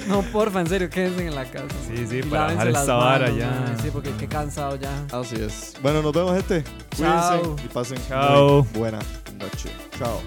No, 0.08 0.22
porfa, 0.22 0.60
en 0.60 0.66
serio, 0.68 0.90
quédense 0.90 1.26
en 1.26 1.34
la 1.34 1.44
casa. 1.44 1.66
Sí, 1.86 2.06
sí, 2.06 2.22
para 2.22 2.46
bajar 2.46 2.66
las 2.68 2.82
esta 2.82 2.94
vara 2.94 3.30
ya. 3.30 3.76
Sí, 3.82 3.90
porque 3.92 4.10
qué 4.18 4.26
cansado 4.26 4.76
ya. 4.76 5.04
Así 5.12 5.36
es. 5.36 5.74
Bueno, 5.82 6.02
nos 6.02 6.12
vemos, 6.12 6.34
gente. 6.34 6.64
Chao. 6.96 7.40
Cuídense 7.40 7.64
y 7.64 7.68
pasen 7.68 7.98
Chao. 8.08 8.62
buena 8.74 8.98
noche. 9.38 9.70
Chao. 9.98 10.20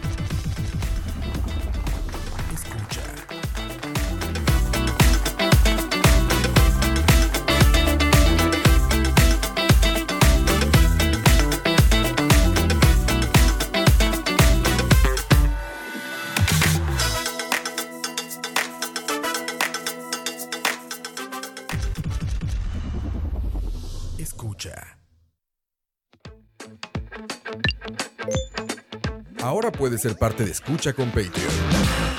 Ahora 29.70 29.78
puedes 29.78 30.02
ser 30.02 30.16
parte 30.16 30.46
de 30.46 30.50
Escucha 30.50 30.94
con 30.94 31.10
Patreon. 31.10 31.54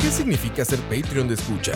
¿Qué 0.00 0.08
significa 0.12 0.64
ser 0.64 0.78
Patreon 0.82 1.26
de 1.26 1.34
Escucha? 1.34 1.72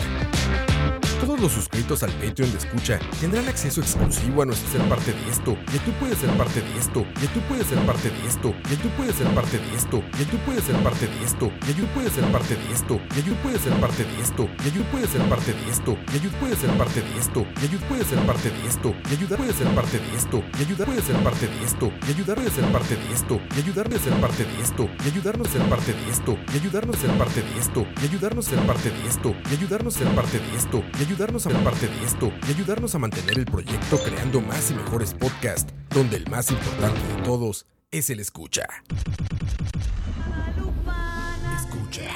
Todos 1.21 1.39
los 1.39 1.51
suscritos 1.53 2.03
al 2.03 2.11
Patreon 2.11 2.51
de 2.51 2.57
Escucha 2.57 2.99
tendrán 3.19 3.47
acceso 3.47 3.81
exclusivo 3.81 4.41
a 4.41 4.45
nuestro 4.45 4.69
ser 4.69 4.87
parte 4.89 5.13
de 5.13 5.29
esto, 5.29 5.57
y 5.73 5.77
tú 5.79 5.91
puedes 5.99 6.17
ser 6.17 6.29
parte 6.37 6.61
de 6.61 6.77
esto, 6.77 7.05
y 7.21 7.27
tú 7.27 7.39
puedes 7.47 7.67
ser 7.67 7.79
parte 7.85 8.09
de 8.09 8.27
esto, 8.27 8.53
y 8.71 8.75
tú 8.75 8.89
puedes 8.97 9.15
ser 9.15 9.27
parte 9.33 9.57
de 9.57 9.75
esto, 9.75 10.03
y 10.19 10.25
tú 10.25 10.37
puedes 10.45 10.63
ser 10.65 10.75
parte 10.83 11.07
de 11.07 11.23
esto, 11.23 11.51
y 11.67 11.73
tú 11.73 11.85
puedes 11.93 12.11
ser 12.13 12.25
parte 12.31 12.55
de 12.55 12.71
esto, 12.71 12.99
y 13.15 13.21
tú 13.21 13.33
puedes 13.41 13.61
ser 13.61 13.79
parte 13.79 14.03
de 14.03 14.21
esto, 14.21 14.49
y 14.65 14.69
tú 14.69 14.81
puedes 14.91 15.09
ser 15.09 15.21
parte 15.29 15.53
de 15.53 15.69
esto, 15.69 15.97
y 16.13 16.17
tú 16.19 16.29
puedes 16.39 16.57
ser 16.57 16.77
parte 16.77 17.01
de 17.01 17.17
esto, 17.17 17.47
y 17.63 17.67
tú 17.67 17.79
puedes 17.87 18.07
ser 18.07 18.19
parte 18.25 18.51
de 18.51 18.67
esto, 18.67 18.93
y 19.09 19.13
ayudar 19.13 19.39
puede 19.39 19.53
ser 19.53 19.67
parte 19.73 19.97
de 19.99 20.17
esto, 20.17 20.43
y 20.59 20.61
ayudar 20.61 20.85
puede 20.87 21.01
ser 21.01 21.15
parte 21.23 21.47
de 21.47 21.63
esto, 21.63 21.91
y 21.97 22.09
ayudar 22.11 22.35
puede 22.35 22.49
ser 22.59 22.65
parte 22.71 22.95
de 22.95 23.13
esto, 23.13 23.39
y 23.55 23.59
ayudarme 23.59 23.95
a 23.95 23.99
ser 23.99 24.13
parte 24.19 24.43
de 24.43 24.61
esto, 24.61 24.89
y 25.03 25.07
ayudarnos 25.07 25.47
a 25.47 25.51
ser 25.51 25.69
parte 25.69 25.93
de 25.93 26.09
esto, 26.11 26.37
y 26.51 26.57
ayudarnos 26.57 26.97
a 26.97 27.01
ser 27.01 27.17
parte 27.17 27.41
de 27.41 27.59
esto, 27.59 27.87
y 28.01 28.05
ayudarnos 28.05 28.47
a 28.47 28.49
ser 28.49 28.59
parte 28.67 28.89
de 28.91 29.07
esto, 29.07 29.35
y 29.49 29.53
ayudarnos 29.53 29.95
a 29.95 29.99
ser 29.99 30.15
parte 30.15 30.39
de 30.39 30.55
esto, 30.57 30.83
ayudarnos 31.05 31.45
a 31.45 31.51
ser 31.51 31.63
parte 31.63 31.87
de 31.87 32.03
esto, 32.03 32.31
y 32.47 32.51
ayudarnos 32.51 32.95
a 32.95 32.99
mantener 32.99 33.37
el 33.37 33.45
proyecto 33.45 33.99
creando 33.99 34.41
más 34.41 34.71
y 34.71 34.73
mejores 34.73 35.13
podcasts, 35.13 35.71
donde 35.89 36.17
el 36.17 36.27
más 36.29 36.49
importante 36.49 36.99
de 37.07 37.21
todos 37.21 37.67
es 37.91 38.09
el 38.09 38.19
escucha. 38.19 38.65
Guadalupana, 40.19 41.59
Escucha. 41.59 42.11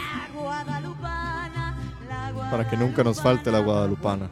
Para 2.49 2.67
que 2.67 2.77
nunca 2.77 3.03
nos 3.03 3.21
falte 3.21 3.51
la 3.51 3.59
guadalupana. 3.59 4.29